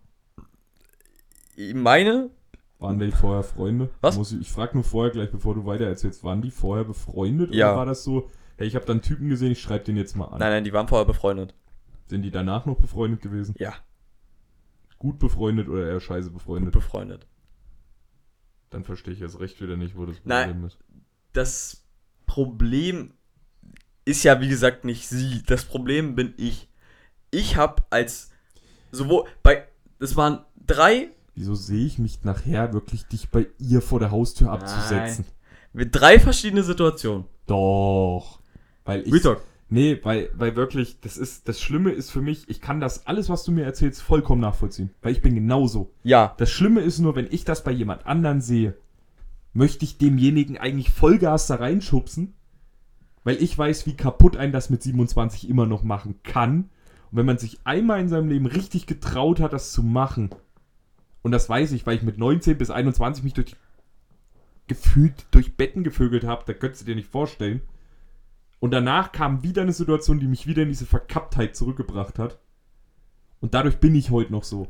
ich 1.56 1.74
meine, 1.74 2.30
Waren 2.78 3.00
die 3.00 3.12
vorher 3.12 3.44
Freunde? 3.44 3.90
Was? 4.02 4.18
Muss 4.18 4.32
ich 4.32 4.42
ich 4.42 4.52
frage 4.52 4.76
nur 4.76 4.84
vorher, 4.84 5.12
gleich 5.12 5.32
bevor 5.32 5.56
du 5.56 5.66
weiter 5.66 5.86
erzählst, 5.86 6.24
waren 6.24 6.42
die 6.42 6.52
vorher 6.52 6.86
befreundet? 6.86 7.54
Ja. 7.54 7.70
Oder 7.70 7.78
war 7.80 7.86
das 7.86 8.04
so, 8.04 8.30
hey, 8.58 8.68
ich 8.68 8.76
habe 8.76 8.86
da 8.86 8.94
einen 8.94 9.02
Typen 9.02 9.30
gesehen, 9.30 9.52
ich 9.52 9.62
schreibe 9.62 9.84
den 9.86 9.98
jetzt 9.98 10.16
mal 10.16 10.26
an? 10.26 10.40
nein, 10.40 10.52
nein, 10.52 10.64
die 10.64 10.74
waren 10.74 10.88
vorher 10.88 11.06
befreundet. 11.06 11.56
Sind 12.06 12.22
die 12.22 12.32
danach 12.32 12.66
noch 12.66 12.78
befreundet 12.78 13.22
gewesen? 13.22 13.56
Ja, 13.58 13.74
Gut 15.00 15.18
befreundet 15.18 15.70
oder 15.70 15.88
eher 15.88 16.00
scheiße 16.02 16.30
gut 16.30 16.40
befreundet? 16.40 16.74
befreundet. 16.74 17.26
Dann 18.70 18.84
verstehe 18.84 19.14
ich 19.14 19.22
jetzt 19.22 19.40
recht 19.40 19.60
wieder 19.62 19.78
nicht, 19.78 19.98
wo 19.98 20.06
das 20.06 20.18
Nein. 20.26 20.50
Problem 20.50 20.68
ist. 20.68 20.78
Das 21.34 21.84
Problem 22.26 23.14
ist 24.10 24.24
ja, 24.24 24.42
wie 24.42 24.50
gesagt, 24.50 24.86
nicht 24.86 25.08
sie. 25.08 25.44
Das 25.46 25.66
Problem 25.66 26.16
bin 26.16 26.34
ich. 26.38 26.68
Ich 27.32 27.56
habe 27.56 27.84
als 27.90 28.32
sowohl 28.92 29.26
bei, 29.44 29.68
es 30.00 30.16
waren 30.16 30.40
drei, 30.66 31.10
Wieso 31.36 31.56
sehe 31.56 31.86
ich 31.86 32.00
mich 32.00 32.24
nachher 32.24 32.74
wirklich, 32.74 33.06
dich 33.06 33.30
bei 33.30 33.48
ihr 33.60 33.82
vor 33.82 34.00
der 34.00 34.12
Haustür 34.12 34.52
abzusetzen? 34.52 35.26
mit 35.72 35.90
drei 35.96 36.20
verschiedene 36.20 36.64
Situationen. 36.64 37.26
Doch. 37.46 38.40
Weil 38.84 39.08
ich. 39.08 39.14
Retalk. 39.14 39.42
Nee, 39.70 40.00
weil, 40.02 40.32
weil 40.34 40.56
wirklich, 40.56 41.00
das 41.00 41.16
ist, 41.16 41.48
das 41.48 41.62
Schlimme 41.62 41.92
ist 41.92 42.10
für 42.10 42.22
mich, 42.22 42.50
ich 42.50 42.60
kann 42.60 42.80
das, 42.80 43.06
alles, 43.06 43.30
was 43.30 43.44
du 43.44 43.52
mir 43.52 43.66
erzählst, 43.66 44.02
vollkommen 44.02 44.42
nachvollziehen. 44.42 44.90
Weil 45.04 45.12
ich 45.12 45.22
bin 45.22 45.36
genauso. 45.36 45.94
Ja, 46.04 46.34
Das 46.38 46.50
Schlimme 46.50 46.82
ist 46.82 46.98
nur, 46.98 47.16
wenn 47.16 47.28
ich 47.30 47.46
das 47.46 47.64
bei 47.64 47.72
jemand 47.72 48.08
anderen 48.08 48.42
sehe, 48.42 48.76
möchte 49.54 49.86
ich 49.86 50.00
demjenigen 50.00 50.58
eigentlich 50.58 50.90
Vollgas 50.90 51.46
da 51.46 51.56
reinschubsen, 51.56 52.34
weil 53.30 53.44
ich 53.44 53.56
weiß, 53.56 53.86
wie 53.86 53.96
kaputt 53.96 54.38
ein 54.38 54.52
das 54.52 54.72
mit 54.72 54.82
27 54.82 55.48
immer 55.48 55.68
noch 55.68 55.84
machen 55.84 56.16
kann. 56.24 56.72
Und 57.12 57.18
wenn 57.20 57.28
man 57.28 57.38
sich 57.38 57.60
einmal 57.64 58.00
in 58.00 58.10
seinem 58.10 58.28
Leben 58.28 58.48
richtig 58.48 58.88
getraut 58.88 59.40
hat, 59.40 59.54
das 59.54 59.72
zu 59.72 59.84
machen, 59.84 60.32
und 61.22 61.32
das 61.32 61.48
weiß 61.48 61.74
ich, 61.74 61.86
weil 61.86 61.96
ich 61.96 62.02
mit 62.02 62.18
19 62.18 62.58
bis 62.58 62.72
21 62.72 63.24
mich 63.24 63.36
durch 63.36 63.56
gefühlt 64.66 65.28
durch 65.30 65.56
Betten 65.58 65.84
gevögelt 65.84 66.24
habe, 66.24 66.42
da 66.48 66.54
könntest 66.54 66.82
du 66.82 66.86
dir 66.88 66.96
nicht 66.96 67.12
vorstellen. 67.12 67.62
Und 68.60 68.72
danach 68.72 69.12
kam 69.12 69.44
wieder 69.44 69.62
eine 69.62 69.74
Situation, 69.74 70.20
die 70.20 70.28
mich 70.28 70.48
wieder 70.48 70.64
in 70.64 70.70
diese 70.70 70.88
Verkapptheit 70.88 71.56
zurückgebracht 71.56 72.18
hat. 72.18 72.40
Und 73.42 73.54
dadurch 73.54 73.78
bin 73.78 73.94
ich 73.94 74.10
heute 74.10 74.32
noch 74.32 74.44
so. 74.44 74.70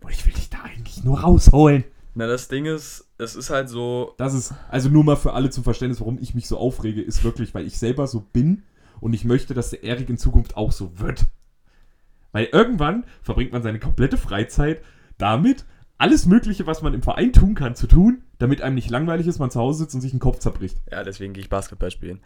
Und 0.00 0.10
ich 0.10 0.26
will 0.26 0.32
dich 0.32 0.50
da 0.50 0.62
eigentlich 0.64 1.04
nur 1.04 1.20
rausholen. 1.20 1.84
na 2.14 2.26
das 2.26 2.48
Ding 2.48 2.64
ist, 2.64 3.03
es 3.18 3.36
ist 3.36 3.50
halt 3.50 3.68
so, 3.68 4.14
Das 4.18 4.34
ist, 4.34 4.54
also 4.68 4.88
nur 4.88 5.04
mal 5.04 5.16
für 5.16 5.32
alle 5.32 5.50
zum 5.50 5.64
Verständnis, 5.64 6.00
warum 6.00 6.18
ich 6.20 6.34
mich 6.34 6.48
so 6.48 6.58
aufrege, 6.58 7.00
ist 7.00 7.24
wirklich, 7.24 7.54
weil 7.54 7.66
ich 7.66 7.78
selber 7.78 8.06
so 8.06 8.20
bin 8.20 8.62
und 9.00 9.12
ich 9.12 9.24
möchte, 9.24 9.54
dass 9.54 9.70
der 9.70 9.84
Erik 9.84 10.08
in 10.08 10.18
Zukunft 10.18 10.56
auch 10.56 10.72
so 10.72 10.98
wird. 10.98 11.26
Weil 12.32 12.48
irgendwann 12.50 13.04
verbringt 13.22 13.52
man 13.52 13.62
seine 13.62 13.78
komplette 13.78 14.16
Freizeit 14.16 14.82
damit, 15.18 15.64
alles 15.96 16.26
Mögliche, 16.26 16.66
was 16.66 16.82
man 16.82 16.92
im 16.92 17.02
Verein 17.02 17.32
tun 17.32 17.54
kann, 17.54 17.76
zu 17.76 17.86
tun, 17.86 18.22
damit 18.38 18.60
einem 18.62 18.74
nicht 18.74 18.90
langweilig 18.90 19.28
ist, 19.28 19.38
man 19.38 19.50
zu 19.50 19.60
Hause 19.60 19.84
sitzt 19.84 19.94
und 19.94 20.00
sich 20.00 20.10
den 20.10 20.18
Kopf 20.18 20.40
zerbricht. 20.40 20.78
ja, 20.90 21.04
deswegen 21.04 21.32
gehe 21.32 21.42
ich 21.44 21.48
Basketball 21.48 21.92
spielen. 21.92 22.20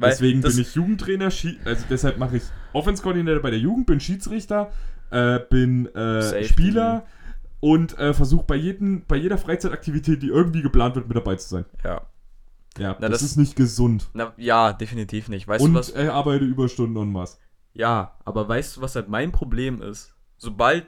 Deswegen 0.00 0.40
das, 0.40 0.54
bin 0.54 0.62
ich 0.62 0.74
Jugendtrainer, 0.74 1.26
also 1.26 1.84
deshalb 1.88 2.18
mache 2.18 2.38
ich 2.38 2.42
Offense-Koordinator 2.72 3.40
bei 3.40 3.50
der 3.50 3.60
Jugend, 3.60 3.86
bin 3.86 4.00
Schiedsrichter, 4.00 4.72
äh, 5.10 5.38
bin 5.48 5.86
äh. 5.94 6.44
Spieler 6.44 7.04
und 7.62 7.96
äh, 7.96 8.12
versuche 8.12 8.44
bei, 8.44 8.56
jedem- 8.56 9.04
bei 9.06 9.14
jeder 9.16 9.38
Freizeitaktivität, 9.38 10.20
die 10.20 10.26
irgendwie 10.28 10.62
geplant 10.62 10.96
wird, 10.96 11.06
mit 11.06 11.16
dabei 11.16 11.36
zu 11.36 11.48
sein. 11.48 11.64
Ja. 11.84 12.02
Ja, 12.76 12.96
Na, 12.98 13.08
das, 13.08 13.20
das- 13.20 13.22
ist 13.22 13.36
nicht 13.36 13.54
gesund. 13.54 14.10
Na, 14.14 14.32
ja, 14.36 14.72
definitiv 14.72 15.28
nicht. 15.28 15.46
Weißt 15.46 15.64
und 15.64 15.72
du 15.74 15.78
was? 15.78 15.90
er 15.90 16.12
arbeite 16.12 16.44
Überstunden 16.44 16.96
und 16.96 17.14
was. 17.14 17.38
Ja, 17.72 18.18
aber 18.24 18.48
weißt 18.48 18.76
du, 18.76 18.80
was 18.80 18.96
halt 18.96 19.08
mein 19.08 19.30
Problem 19.30 19.80
ist? 19.80 20.14
Sobald 20.38 20.86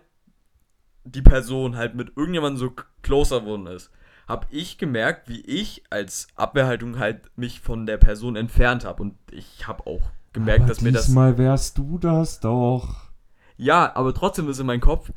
die 1.04 1.22
Person 1.22 1.76
halt 1.76 1.94
mit 1.94 2.16
irgendjemandem 2.16 2.58
so 2.58 2.72
closer 3.02 3.40
geworden 3.42 3.66
ist, 3.68 3.90
habe 4.26 4.46
ich 4.50 4.78
gemerkt, 4.78 5.28
wie 5.28 5.42
ich 5.42 5.84
als 5.90 6.26
Abwehrhaltung 6.34 6.98
halt 6.98 7.30
mich 7.36 7.60
von 7.60 7.86
der 7.86 7.98
Person 7.98 8.34
entfernt 8.36 8.84
habe. 8.84 9.02
Und 9.02 9.14
ich 9.30 9.68
habe 9.68 9.86
auch 9.86 10.02
gemerkt, 10.32 10.62
Aber 10.62 10.68
dass 10.70 10.80
mir 10.80 10.90
das. 10.92 11.04
diesmal 11.06 11.38
wärst 11.38 11.78
du 11.78 11.98
das 11.98 12.40
doch. 12.40 13.10
Ja, 13.58 13.94
aber 13.94 14.12
trotzdem 14.14 14.48
ist 14.48 14.58
in 14.58 14.66
meinem 14.66 14.80
Kopf, 14.80 15.12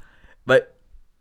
weil 0.45 0.67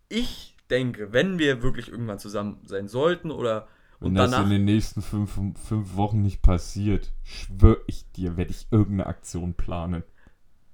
ich 0.08 0.56
denke, 0.70 1.12
wenn 1.12 1.38
wir 1.38 1.62
wirklich 1.62 1.88
irgendwann 1.88 2.18
zusammen 2.18 2.60
sein 2.64 2.88
sollten 2.88 3.30
oder 3.30 3.68
Wenn 4.00 4.08
und 4.08 4.14
das 4.16 4.30
danach. 4.30 4.44
in 4.44 4.50
den 4.50 4.64
nächsten 4.64 5.02
fünf, 5.02 5.38
fünf 5.68 5.96
Wochen 5.96 6.22
nicht 6.22 6.42
passiert, 6.42 7.12
schwör 7.22 7.78
ich 7.86 8.10
dir, 8.12 8.36
werde 8.36 8.50
ich 8.50 8.66
irgendeine 8.70 9.06
Aktion 9.06 9.54
planen. 9.54 10.02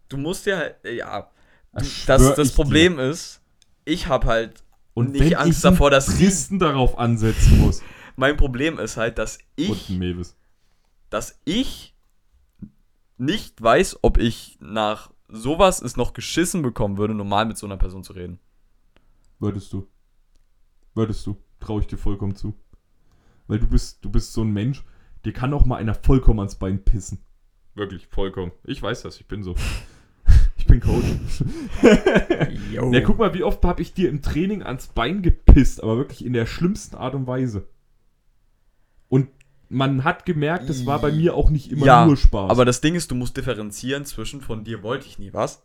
Du 0.08 0.16
musst 0.16 0.46
ja 0.46 0.60
äh, 0.84 0.96
Ja. 0.96 1.30
Du, 1.74 1.84
Das 2.06 2.34
das 2.34 2.52
Problem 2.52 2.98
ist, 2.98 3.40
ich 3.84 4.06
habe 4.08 4.26
halt. 4.26 4.62
Und 4.94 5.12
nicht 5.12 5.38
Angst 5.38 5.64
davor, 5.64 5.90
dass 5.90 6.18
Christen 6.18 6.58
darauf 6.58 6.98
ansetzen 6.98 7.60
muss. 7.60 7.82
Mein 8.16 8.36
Problem 8.36 8.78
ist 8.78 8.98
halt, 8.98 9.16
dass 9.16 9.38
ich. 9.56 9.88
dass 11.08 11.40
ich 11.46 11.94
nicht 13.16 13.62
weiß, 13.62 14.00
ob 14.02 14.18
ich 14.18 14.58
nach 14.60 15.10
sowas 15.28 15.80
es 15.80 15.96
noch 15.96 16.12
geschissen 16.12 16.60
bekommen 16.60 16.98
würde, 16.98 17.14
normal 17.14 17.46
mit 17.46 17.56
so 17.56 17.66
einer 17.66 17.78
Person 17.78 18.04
zu 18.04 18.12
reden. 18.12 18.38
Würdest 19.42 19.72
du. 19.72 19.88
Würdest 20.94 21.26
du. 21.26 21.36
Traue 21.58 21.80
ich 21.80 21.88
dir 21.88 21.98
vollkommen 21.98 22.36
zu. 22.36 22.54
Weil 23.48 23.58
du 23.58 23.66
bist, 23.66 24.04
du 24.04 24.08
bist 24.08 24.32
so 24.32 24.42
ein 24.42 24.52
Mensch, 24.52 24.84
dir 25.24 25.32
kann 25.32 25.52
auch 25.52 25.66
mal 25.66 25.76
einer 25.76 25.94
vollkommen 25.94 26.38
ans 26.38 26.54
Bein 26.54 26.84
pissen. 26.84 27.18
Wirklich, 27.74 28.06
vollkommen. 28.06 28.52
Ich 28.62 28.80
weiß 28.80 29.02
das, 29.02 29.20
ich 29.20 29.26
bin 29.26 29.42
so. 29.42 29.54
Ich 30.56 30.66
bin 30.68 30.78
Coach. 30.78 31.04
Ja, 32.70 33.00
guck 33.00 33.18
mal, 33.18 33.34
wie 33.34 33.42
oft 33.42 33.64
habe 33.64 33.82
ich 33.82 33.94
dir 33.94 34.08
im 34.08 34.22
Training 34.22 34.62
ans 34.62 34.86
Bein 34.86 35.20
gepisst, 35.20 35.82
aber 35.82 35.96
wirklich 35.96 36.24
in 36.24 36.34
der 36.34 36.46
schlimmsten 36.46 36.94
Art 36.94 37.16
und 37.16 37.26
Weise. 37.26 37.66
Und 39.08 39.28
man 39.68 40.04
hat 40.04 40.24
gemerkt, 40.24 40.68
das 40.68 40.86
war 40.86 41.00
bei 41.00 41.10
mir 41.10 41.34
auch 41.34 41.50
nicht 41.50 41.72
immer 41.72 41.84
ja, 41.84 42.06
nur 42.06 42.16
Spaß. 42.16 42.48
aber 42.48 42.64
das 42.64 42.80
Ding 42.80 42.94
ist, 42.94 43.10
du 43.10 43.16
musst 43.16 43.36
differenzieren 43.36 44.04
zwischen 44.04 44.40
von 44.40 44.62
dir 44.62 44.84
wollte 44.84 45.08
ich 45.08 45.18
nie 45.18 45.32
was. 45.32 45.64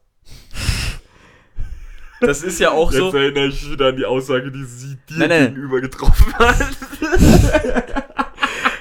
Das 2.22 2.41
ist 2.44 2.60
ja 2.60 2.72
auch 2.72 2.91
so. 2.91 3.11
erinnere 3.15 3.48
ich 3.48 3.61
mich 3.61 3.72
wieder 3.72 3.88
an 3.89 3.95
die 3.95 4.06
Aussage, 4.06 4.52
die 4.52 4.64
sie 4.64 4.98
dir 5.10 5.18
Nein, 5.19 5.30
nein. 5.30 5.45
gegenüber 5.53 5.81
getroffen 5.81 6.34
hat. 6.34 6.56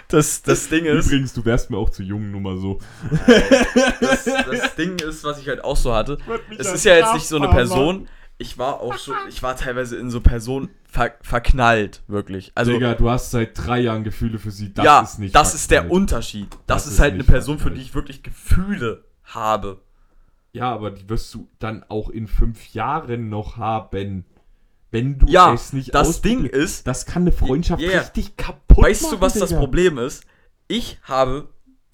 Das, 0.09 0.41
das 0.43 0.69
Ding 0.69 0.85
ist, 0.85 1.07
Übrigens, 1.07 1.33
du 1.33 1.45
wärst 1.45 1.69
mir 1.69 1.79
auch 1.79 1.91
zu 1.91 2.05
jung, 2.05 2.31
nur 2.31 2.41
mal 2.41 2.57
so. 2.59 2.79
das, 4.01 4.25
das 4.25 4.75
Ding 4.77 4.97
ist, 5.01 5.25
was 5.25 5.41
ich 5.41 5.49
halt 5.49 5.65
auch 5.65 5.77
so 5.77 5.93
hatte. 5.93 6.19
Es 6.59 6.73
ist 6.73 6.85
ja 6.85 6.95
jetzt 6.95 7.15
nicht 7.15 7.27
so 7.27 7.37
eine 7.37 7.49
Person. 7.49 8.09
Ich 8.39 8.57
war 8.57 8.81
auch 8.81 8.97
so, 8.99 9.13
ich 9.29 9.43
war 9.43 9.57
teilweise 9.57 9.97
in 9.97 10.11
so 10.11 10.21
Personen 10.21 10.69
ver 10.89 11.15
verknallt, 11.23 12.03
wirklich. 12.07 12.53
Also 12.55 12.71
Digga, 12.73 12.95
du 12.95 13.11
hast 13.11 13.31
seit 13.33 13.59
drei 13.59 13.81
Jahren 13.81 14.05
Gefühle 14.05 14.39
für 14.39 14.51
sie. 14.53 14.73
Das 14.73 14.85
ja, 14.85 15.01
ist 15.01 15.19
nicht 15.19 15.35
das 15.35 15.55
ist 15.55 15.71
der 15.73 15.81
verknallt. 15.81 16.03
Unterschied. 16.03 16.49
Das, 16.53 16.61
Das 16.67 16.87
ist 16.87 16.93
ist 16.95 17.01
halt 17.01 17.15
eine 17.15 17.25
Person, 17.25 17.57
für 17.57 17.63
verknallt. 17.63 17.83
die 17.85 17.89
ich 17.89 17.95
wirklich 17.97 18.23
Gefühle 18.23 19.05
habe. 19.25 19.81
Ja, 20.57 20.73
aber 20.73 20.91
die 20.91 21.09
wirst 21.09 21.33
du 21.35 21.49
dann 21.59 21.85
auch 21.89 22.09
in 22.11 22.27
fünf 22.27 22.73
Jahren 22.73 23.29
noch 23.29 23.57
haben. 23.59 24.25
Wenn 24.91 25.19
du 25.19 25.27
Ja, 25.27 25.53
es 25.53 25.73
nicht 25.73 25.95
das 25.95 26.23
Ding 26.23 26.45
ist, 26.47 26.87
Das 26.87 27.05
kann 27.07 27.23
eine 27.25 27.33
Freundschaft 27.33 27.83
Yeah. 27.83 28.01
richtig 28.01 28.37
kaputt 28.37 28.85
weißt 28.85 29.03
machen. 29.03 29.15
du, 29.17 29.21
was 29.21 29.35
das 29.35 29.49
Digga. 29.51 29.61
Problem 29.61 29.99
ist? 29.99 30.25
Ich 30.69 30.99
habe 31.03 31.49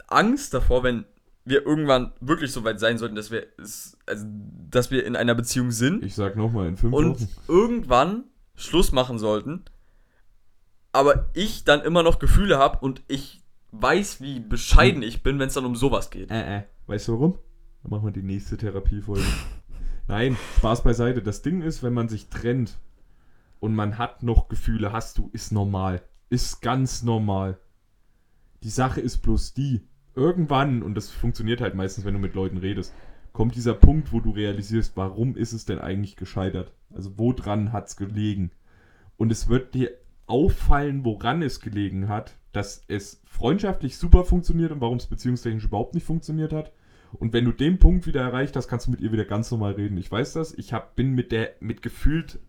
Angst 0.07 0.55
davor, 0.55 0.83
wenn 0.85 1.05
wir 1.45 1.67
irgendwann 1.67 2.13
wirklich 2.21 2.53
so 2.53 2.63
weit 2.63 2.79
sein 2.79 2.99
sollten, 2.99 3.17
dass 3.17 3.33
wir, 3.33 3.47
also, 4.07 4.27
dass 4.71 4.91
wir 4.93 5.05
in 5.05 5.17
einer 5.17 5.35
Beziehung 5.35 5.73
sind 5.73 6.05
Ich 6.05 6.15
sag 6.15 6.37
nochmal, 6.37 6.69
in 6.69 6.77
fünf 6.77 6.95
und 6.95 7.21
Wochen. 7.21 7.29
irgendwann 7.49 8.25
Schluss 8.55 8.93
machen 8.93 9.19
sollten, 9.19 9.65
aber 10.93 11.31
ich 11.35 11.65
dann 11.65 11.81
immer 11.83 12.03
noch 12.05 12.19
Gefühle 12.21 12.59
habe 12.59 12.79
und 12.79 13.03
ich 13.09 13.41
weiß, 13.73 14.21
wie 14.21 14.39
bescheiden 14.39 15.03
ich 15.03 15.23
bin, 15.25 15.39
wenn 15.41 15.49
es 15.49 15.55
dann 15.55 15.65
um 15.65 15.75
sowas 15.75 16.11
geht. 16.11 16.31
Äh, 16.31 16.59
äh. 16.59 16.63
Weißt 16.87 17.09
du 17.09 17.13
warum? 17.15 17.39
Dann 17.83 17.91
machen 17.91 18.05
wir 18.05 18.13
die 18.13 18.23
nächste 18.23 18.57
Therapiefolge. 18.57 19.25
Nein, 20.09 20.37
Spaß 20.59 20.83
beiseite. 20.83 21.23
Das 21.23 21.43
Ding 21.43 21.63
ist, 21.63 21.83
wenn 21.83 21.95
man 21.95 22.09
sich 22.09 22.29
trennt 22.29 22.79
und 23.61 23.75
man 23.75 23.99
hat 23.99 24.23
noch 24.23 24.49
Gefühle, 24.49 24.93
hast 24.93 25.19
du, 25.19 25.31
ist 25.33 25.53
normal. 25.53 26.03
Ist 26.29 26.63
ganz 26.63 27.03
normal. 27.03 27.59
Die 28.63 28.71
Sache 28.71 29.01
ist 29.01 29.19
bloß 29.19 29.55
die, 29.55 29.83
irgendwann, 30.15 30.83
und 30.83 30.95
das 30.95 31.11
funktioniert 31.11 31.61
halt 31.61 31.75
meistens, 31.75 32.05
wenn 32.05 32.15
du 32.15 32.21
mit 32.21 32.35
Leuten 32.35 32.59
redest, 32.59 32.95
kommt 33.33 33.55
dieser 33.55 33.75
Punkt, 33.75 34.13
wo 34.13 34.21
du 34.21 34.31
realisierst, 34.31 34.97
warum 34.97 35.37
ist 35.37 35.53
es 35.53 35.65
denn 35.65 35.79
eigentlich 35.79 36.17
gescheitert? 36.17 36.73
Also 36.93 37.17
woran 37.17 37.73
hat 37.73 37.89
es 37.89 37.97
gelegen? 37.97 38.51
Und 39.17 39.33
es 39.33 39.49
wird 39.49 39.75
dir 39.75 39.91
auffallen, 40.27 41.05
woran 41.05 41.43
es 41.43 41.61
gelegen 41.61 42.09
hat, 42.09 42.37
dass 42.53 42.85
es 42.89 43.23
freundschaftlich 43.25 43.97
super 43.97 44.25
funktioniert 44.25 44.73
und 44.73 44.81
warum 44.81 44.99
es 44.99 45.07
beziehungstechnisch 45.07 45.65
überhaupt 45.65 45.95
nicht 45.95 46.07
funktioniert 46.07 46.53
hat. 46.53 46.73
Und 47.19 47.33
wenn 47.33 47.45
du 47.45 47.53
den 47.53 47.79
Punkt 47.79 48.07
wieder 48.07 48.23
erreicht 48.23 48.57
hast, 48.57 48.69
kannst 48.69 48.87
du 48.87 48.91
mit 48.91 49.01
ihr 49.01 49.13
wieder 49.13 49.25
ganz 49.25 49.51
normal 49.51 49.73
reden. 49.73 49.97
Ich 49.97 50.11
weiß 50.11 50.33
das. 50.33 50.55
Ich 50.55 50.73
hab, 50.73 50.97
bin 50.97 51.13
mit 51.13 51.33
der, 51.33 51.55
mit 51.61 51.83
gefühlt, 51.83 52.41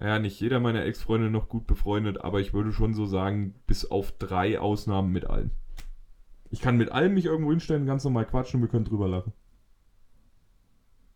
ja, 0.00 0.18
nicht 0.18 0.40
jeder 0.40 0.60
meiner 0.60 0.84
Ex-Freunde 0.84 1.30
noch 1.30 1.48
gut 1.48 1.66
befreundet, 1.66 2.20
aber 2.20 2.40
ich 2.40 2.54
würde 2.54 2.72
schon 2.72 2.94
so 2.94 3.06
sagen, 3.06 3.54
bis 3.66 3.90
auf 3.90 4.12
drei 4.12 4.58
Ausnahmen 4.58 5.12
mit 5.12 5.26
allen. 5.26 5.50
Ich 6.50 6.60
kann 6.60 6.76
mit 6.76 6.90
allen 6.90 7.14
mich 7.14 7.26
irgendwo 7.26 7.50
hinstellen, 7.50 7.86
ganz 7.86 8.04
normal 8.04 8.26
quatschen 8.26 8.58
und 8.58 8.62
wir 8.66 8.70
können 8.70 8.84
drüber 8.84 9.08
lachen. 9.08 9.32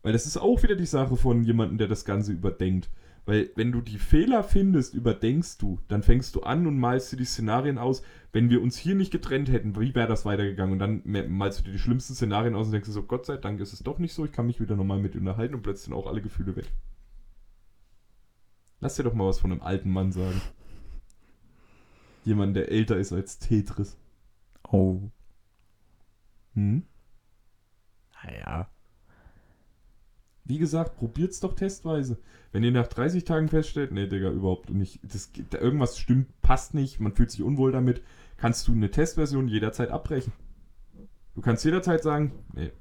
Weil 0.01 0.13
das 0.13 0.25
ist 0.25 0.37
auch 0.37 0.61
wieder 0.61 0.75
die 0.75 0.85
Sache 0.85 1.17
von 1.17 1.43
jemandem, 1.43 1.77
der 1.77 1.87
das 1.87 2.05
Ganze 2.05 2.31
überdenkt. 2.31 2.89
Weil 3.25 3.49
wenn 3.55 3.71
du 3.71 3.81
die 3.81 3.97
Fehler 3.97 4.43
findest, 4.43 4.93
überdenkst 4.93 5.57
du, 5.57 5.79
dann 5.87 6.03
fängst 6.03 6.35
du 6.35 6.43
an 6.43 6.67
und 6.67 6.77
malst 6.77 7.11
dir 7.11 7.17
die 7.17 7.25
Szenarien 7.25 7.79
aus. 7.79 8.03
Wenn 8.35 8.49
wir 8.49 8.61
uns 8.61 8.75
hier 8.75 8.95
nicht 8.95 9.11
getrennt 9.11 9.49
hätten, 9.49 9.79
wie 9.79 9.95
wäre 9.95 10.09
das 10.09 10.25
weitergegangen? 10.25 10.73
Und 10.73 10.79
dann 10.79 11.29
malst 11.29 11.59
du 11.59 11.63
dir 11.63 11.71
die 11.71 11.79
schlimmsten 11.79 12.15
Szenarien 12.15 12.53
aus 12.53 12.65
und 12.65 12.73
denkst 12.73 12.89
dir 12.89 12.91
so, 12.91 13.03
Gott 13.03 13.25
sei 13.25 13.37
Dank 13.37 13.61
ist 13.61 13.71
es 13.71 13.79
doch 13.79 13.97
nicht 13.97 14.13
so, 14.13 14.25
ich 14.25 14.33
kann 14.33 14.45
mich 14.45 14.59
wieder 14.59 14.75
normal 14.75 14.99
mit 14.99 15.15
unterhalten 15.15 15.55
und 15.55 15.61
plötzlich 15.61 15.85
sind 15.85 15.93
auch 15.93 16.05
alle 16.05 16.21
Gefühle 16.21 16.53
weg. 16.57 16.69
Lass 18.81 18.97
dir 18.97 19.03
doch 19.03 19.13
mal 19.13 19.25
was 19.25 19.39
von 19.39 19.53
einem 19.53 19.61
alten 19.61 19.89
Mann 19.89 20.11
sagen. 20.11 20.41
Jemand, 22.25 22.57
der 22.57 22.69
älter 22.69 22.97
ist 22.97 23.13
als 23.13 23.39
Tetris. 23.39 23.97
Oh. 24.69 24.99
Hm? 26.55 26.83
Naja. 28.21 28.69
Wie 30.45 30.59
gesagt, 30.59 30.97
probiert's 30.97 31.39
doch 31.39 31.53
testweise. 31.53 32.17
Wenn 32.51 32.63
ihr 32.63 32.71
nach 32.71 32.87
30 32.87 33.23
Tagen 33.25 33.49
feststellt, 33.49 33.91
nee, 33.91 34.07
Digga, 34.07 34.29
überhaupt 34.29 34.69
nicht. 34.69 34.99
Das, 35.03 35.31
irgendwas 35.51 35.97
stimmt, 35.97 36.27
passt 36.41 36.75
nicht, 36.75 36.99
man 36.99 37.13
fühlt 37.13 37.31
sich 37.31 37.41
unwohl 37.41 37.71
damit, 37.71 38.01
kannst 38.37 38.67
du 38.67 38.71
eine 38.71 38.91
Testversion 38.91 39.47
jederzeit 39.47 39.89
abbrechen. 39.89 40.33
Du 41.33 41.41
kannst 41.41 41.65
jederzeit 41.65 42.03
sagen, 42.03 42.31
nee, 42.53 42.71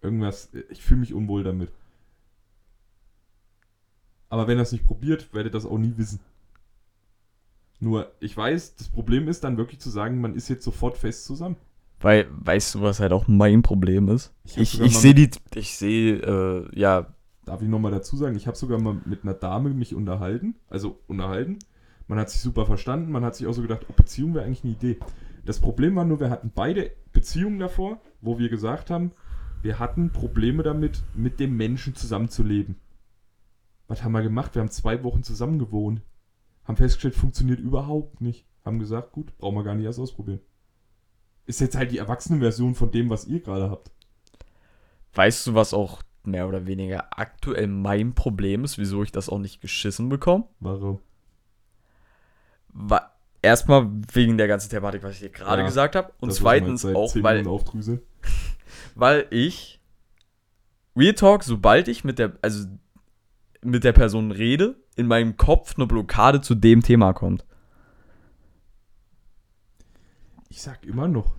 irgendwas, 0.00 0.50
ich 0.70 0.82
fühle 0.82 1.00
mich 1.00 1.12
unwohl 1.12 1.42
damit. 1.42 1.72
Aber 4.28 4.46
wenn 4.46 4.58
ihr 4.58 4.62
es 4.62 4.72
nicht 4.72 4.86
probiert, 4.86 5.34
werdet 5.34 5.52
ihr 5.52 5.56
das 5.56 5.66
auch 5.66 5.78
nie 5.78 5.96
wissen. 5.96 6.20
Nur, 7.80 8.12
ich 8.20 8.36
weiß, 8.36 8.76
das 8.76 8.88
Problem 8.88 9.28
ist 9.28 9.44
dann 9.44 9.58
wirklich 9.58 9.80
zu 9.80 9.90
sagen, 9.90 10.20
man 10.20 10.34
ist 10.34 10.48
jetzt 10.48 10.64
sofort 10.64 10.96
fest 10.96 11.24
zusammen. 11.24 11.56
Weil, 12.00 12.26
weißt 12.30 12.74
du, 12.74 12.82
was 12.82 13.00
halt 13.00 13.12
auch 13.12 13.26
mein 13.26 13.62
Problem 13.62 14.08
ist? 14.08 14.32
Ich 14.44 14.58
Ich, 14.58 14.80
ich 14.80 14.98
sehe 14.98 15.14
die, 15.14 15.30
ich 15.54 15.76
sehe, 15.76 16.16
äh, 16.16 16.78
ja, 16.78 17.06
Darf 17.46 17.62
ich 17.62 17.68
nochmal 17.68 17.92
dazu 17.92 18.16
sagen, 18.16 18.34
ich 18.34 18.48
habe 18.48 18.56
sogar 18.56 18.80
mal 18.80 19.00
mit 19.04 19.22
einer 19.22 19.32
Dame 19.32 19.70
mich 19.70 19.94
unterhalten, 19.94 20.56
also 20.68 20.98
unterhalten. 21.06 21.60
Man 22.08 22.18
hat 22.18 22.28
sich 22.28 22.40
super 22.40 22.66
verstanden, 22.66 23.12
man 23.12 23.24
hat 23.24 23.36
sich 23.36 23.46
auch 23.46 23.52
so 23.52 23.62
gedacht, 23.62 23.86
oh, 23.88 23.92
Beziehung 23.92 24.34
wäre 24.34 24.44
eigentlich 24.44 24.64
eine 24.64 24.72
Idee. 24.72 24.98
Das 25.44 25.60
Problem 25.60 25.94
war 25.94 26.04
nur, 26.04 26.18
wir 26.18 26.28
hatten 26.28 26.50
beide 26.52 26.90
Beziehungen 27.12 27.60
davor, 27.60 28.00
wo 28.20 28.40
wir 28.40 28.48
gesagt 28.48 28.90
haben, 28.90 29.12
wir 29.62 29.78
hatten 29.78 30.10
Probleme 30.10 30.64
damit, 30.64 31.04
mit 31.14 31.38
dem 31.38 31.56
Menschen 31.56 31.94
zusammenzuleben. 31.94 32.74
Was 33.86 34.02
haben 34.02 34.12
wir 34.12 34.22
gemacht? 34.22 34.56
Wir 34.56 34.62
haben 34.62 34.70
zwei 34.70 35.04
Wochen 35.04 35.22
zusammen 35.22 35.60
gewohnt. 35.60 36.02
Haben 36.64 36.76
festgestellt, 36.76 37.14
funktioniert 37.14 37.60
überhaupt 37.60 38.20
nicht. 38.20 38.44
Haben 38.64 38.80
gesagt, 38.80 39.12
gut, 39.12 39.36
brauchen 39.38 39.54
wir 39.54 39.62
gar 39.62 39.76
nicht 39.76 39.86
erst 39.86 40.00
ausprobieren. 40.00 40.40
Ist 41.46 41.60
jetzt 41.60 41.76
halt 41.76 41.92
die 41.92 41.98
Erwachsenenversion 41.98 42.74
von 42.74 42.90
dem, 42.90 43.08
was 43.10 43.26
ihr 43.26 43.40
gerade 43.40 43.70
habt. 43.70 43.90
weißt 45.14 45.46
du, 45.46 45.54
was 45.54 45.72
auch 45.74 46.02
mehr 46.24 46.48
oder 46.48 46.66
weniger 46.66 47.06
aktuell 47.18 47.68
mein 47.68 48.14
Problem 48.14 48.64
ist, 48.64 48.78
wieso 48.78 49.02
ich 49.04 49.12
das 49.12 49.28
auch 49.28 49.38
nicht 49.38 49.60
geschissen 49.60 50.08
bekomme? 50.08 50.44
Warum? 50.60 50.98
Wa- 52.72 53.10
Erstmal 53.42 53.88
wegen 54.12 54.38
der 54.38 54.48
ganzen 54.48 54.70
Thematik, 54.70 55.04
was 55.04 55.12
ich 55.12 55.20
dir 55.20 55.28
gerade 55.30 55.60
Ja, 55.62 55.66
gesagt 55.68 55.94
habe. 55.94 56.12
Und 56.20 56.32
zweitens 56.32 56.84
auch, 56.84 57.12
10 57.12 57.22
weil, 57.22 57.44
weil 58.96 59.26
ich 59.30 59.80
Real 60.96 61.14
Talk, 61.14 61.44
sobald 61.44 61.86
ich 61.86 62.02
mit 62.02 62.18
der, 62.18 62.32
also 62.42 62.66
mit 63.62 63.84
der 63.84 63.92
Person 63.92 64.32
rede, 64.32 64.74
in 64.96 65.06
meinem 65.06 65.36
Kopf 65.36 65.74
eine 65.76 65.86
Blockade 65.86 66.40
zu 66.40 66.54
dem 66.56 66.82
Thema 66.82 67.12
kommt. 67.12 67.44
Ich 70.48 70.62
sag 70.62 70.84
immer 70.84 71.08
noch. 71.08 71.34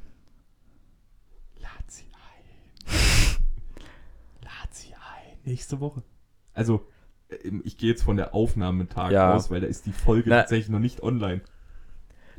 Lad 1.59 1.69
sie 1.87 2.05
ein. 2.05 2.85
Lad 4.43 4.73
sie 4.73 4.93
ein. 4.93 5.37
Nächste 5.45 5.79
Woche. 5.79 6.03
Also, 6.53 6.85
ähm, 7.43 7.61
ich 7.65 7.77
gehe 7.77 7.89
jetzt 7.89 8.03
von 8.03 8.17
der 8.17 8.33
Aufnahmetag 8.33 9.11
Ja. 9.11 9.33
aus, 9.33 9.49
weil 9.49 9.61
da 9.61 9.67
ist 9.67 9.85
die 9.85 9.91
Folge 9.93 10.29
Na, 10.29 10.39
tatsächlich 10.39 10.69
noch 10.69 10.79
nicht 10.79 11.01
online. 11.03 11.41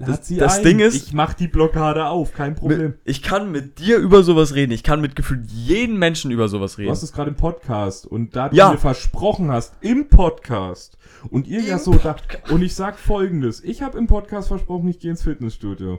Lad 0.01 0.09
das- 0.11 0.29
das. 0.29 0.63
Ding 0.63 0.79
ist- 0.79 0.95
Ich 0.95 1.13
mach 1.13 1.35
die 1.35 1.49
Blockade 1.49 2.07
auf, 2.07 2.33
kein 2.33 2.55
Problem. 2.55 2.95
Ich 3.05 3.21
kann 3.21 3.51
mit 3.51 3.81
dir 3.81 3.97
über 3.99 4.23
sowas 4.23 4.55
reden. 4.55 4.71
Ich 4.71 4.85
kann 4.85 5.01
mit 5.01 5.17
gefühlt 5.17 5.51
jedem 5.51 5.99
Menschen 5.99 6.31
über 6.31 6.49
sowas 6.49 6.77
Du 6.77 6.83
reden. 6.83 6.93
hast 6.93 7.03
es 7.03 7.13
gerade 7.13 7.31
im 7.31 7.37
Podcast 7.37 8.07
und 8.07 8.37
da 8.37 8.49
du 8.49 8.55
Ja. 8.57 8.71
mir 8.71 8.79
versprochen 8.79 9.51
hast, 9.51 9.75
im 9.81 10.09
Podcast, 10.09 10.97
und 11.31 11.49
ihr 11.49 11.63
ja 11.63 11.79
so 11.81 11.95
da, 11.95 12.15
und 12.51 12.63
ich 12.63 12.77
sag 12.77 12.97
folgendes, 12.97 13.65
ich 13.65 13.83
habe 13.83 13.99
im 13.99 14.07
Podcast 14.07 14.47
versprochen, 14.49 14.87
ich 14.89 15.01
gehe 15.01 15.11
ins 15.11 15.23
Fitnessstudio. 15.23 15.99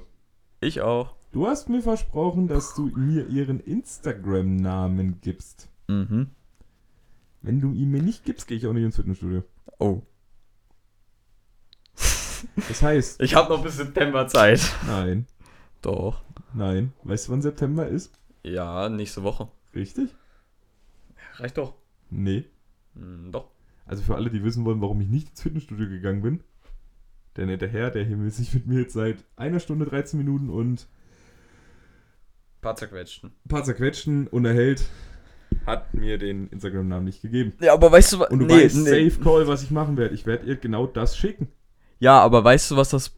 Ich 0.60 0.82
auch. 0.82 1.16
Du 1.32 1.48
hast 1.48 1.70
mir 1.70 1.82
versprochen, 1.82 2.48
dass 2.48 2.74
du 2.76 2.88
mir 2.88 3.28
ihren 3.28 3.60
Instagram-Namen 3.60 5.22
gibst. 5.22 5.70
Mhm. 5.88 6.32
Wenn 7.42 7.62
du 7.62 7.72
ihn 7.72 7.92
mir 7.92 8.02
nicht 8.02 8.26
gibst, 8.26 8.48
gehe 8.48 8.58
ich 8.58 8.68
auch 8.68 8.74
nicht 8.74 8.84
ins 8.84 8.96
Fitnessstudio. 8.96 9.44
Oh. 9.78 10.02
Das 12.68 12.82
heißt, 12.82 13.22
Ich 13.22 13.36
habe 13.36 13.50
noch 13.54 13.62
bis 13.64 13.78
September 13.78 14.28
Zeit. 14.28 14.62
nein, 14.88 15.26
Doch. 15.82 16.22
nein. 16.54 16.94
Weißt 17.04 17.28
du, 17.28 17.32
wann 17.34 17.42
September 17.42 17.88
ist? 17.88 18.12
Ja, 18.44 18.90
nächste 18.90 19.24
Woche. 19.24 19.50
Richtig? 19.76 20.16
Reicht 21.36 21.58
doch. 21.58 21.76
Nee. 22.10 22.46
Hm, 22.96 23.32
doch. 23.32 23.50
Also 23.86 24.04
für 24.04 24.16
alle, 24.16 24.30
die 24.30 24.44
wissen 24.44 24.66
wollen, 24.66 24.82
warum 24.82 25.00
ich 25.02 25.08
nicht 25.10 25.30
ins 25.30 25.42
Fitnessstudio 25.42 25.88
gegangen 25.90 26.22
bin. 26.22 26.44
Der 27.36 27.46
nette 27.46 27.68
Herr, 27.68 27.92
der 27.92 28.04
hier 28.04 28.18
sich 28.30 28.54
mit 28.54 28.68
mir 28.68 28.82
jetzt 28.82 28.94
seit 28.94 29.24
einer 29.36 29.60
Stunde 29.60 29.86
13 29.86 30.18
Minuten 30.18 30.50
und 30.50 30.88
Paar 32.62 32.76
zerquetschten. 32.76 33.30
ein 33.30 33.48
paar 33.48 33.64
zerquetschen 33.64 34.28
unterhält, 34.28 34.84
hat 35.66 35.94
mir 35.94 36.18
den 36.18 36.48
Instagram-Namen 36.48 37.06
nicht 37.06 37.22
gegeben. 37.22 37.54
Ja, 37.62 37.74
aber 37.74 37.92
weißt 37.92 38.14
du 38.14 38.20
was? 38.20 38.30
Und 38.32 38.40
du 38.40 38.50
weißt, 38.50 38.76
Safe 38.86 39.24
Call, 39.24 39.48
was 39.48 39.64
ich 39.64 39.72
machen 39.72 39.96
werde. 39.96 40.14
Ich 40.14 40.26
werde 40.26 40.46
ihr 40.46 40.58
genau 40.58 40.86
das 40.86 41.18
schicken. 41.18 41.48
Ja, 42.00 42.20
aber 42.20 42.44
weißt 42.44 42.72
du, 42.72 42.76
was 42.76 42.90
das. 42.90 43.16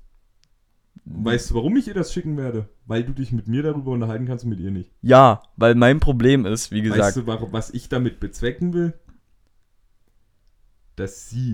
Weißt 1.05 1.49
du, 1.49 1.55
warum 1.55 1.75
ich 1.77 1.87
ihr 1.87 1.95
das 1.95 2.13
schicken 2.13 2.37
werde? 2.37 2.69
Weil 2.85 3.03
du 3.03 3.13
dich 3.13 3.31
mit 3.31 3.47
mir 3.47 3.63
darüber 3.63 3.91
unterhalten 3.91 4.27
kannst 4.27 4.43
und 4.43 4.51
mit 4.51 4.59
ihr 4.59 4.69
nicht. 4.69 4.91
Ja, 5.01 5.41
weil 5.55 5.73
mein 5.73 5.99
Problem 5.99 6.45
ist, 6.45 6.71
wie 6.71 6.83
gesagt. 6.83 7.15
Weißt 7.15 7.17
du, 7.17 7.51
was 7.51 7.71
ich 7.71 7.89
damit 7.89 8.19
bezwecken 8.19 8.73
will? 8.73 8.93
Dass 10.95 11.29
sie 11.29 11.53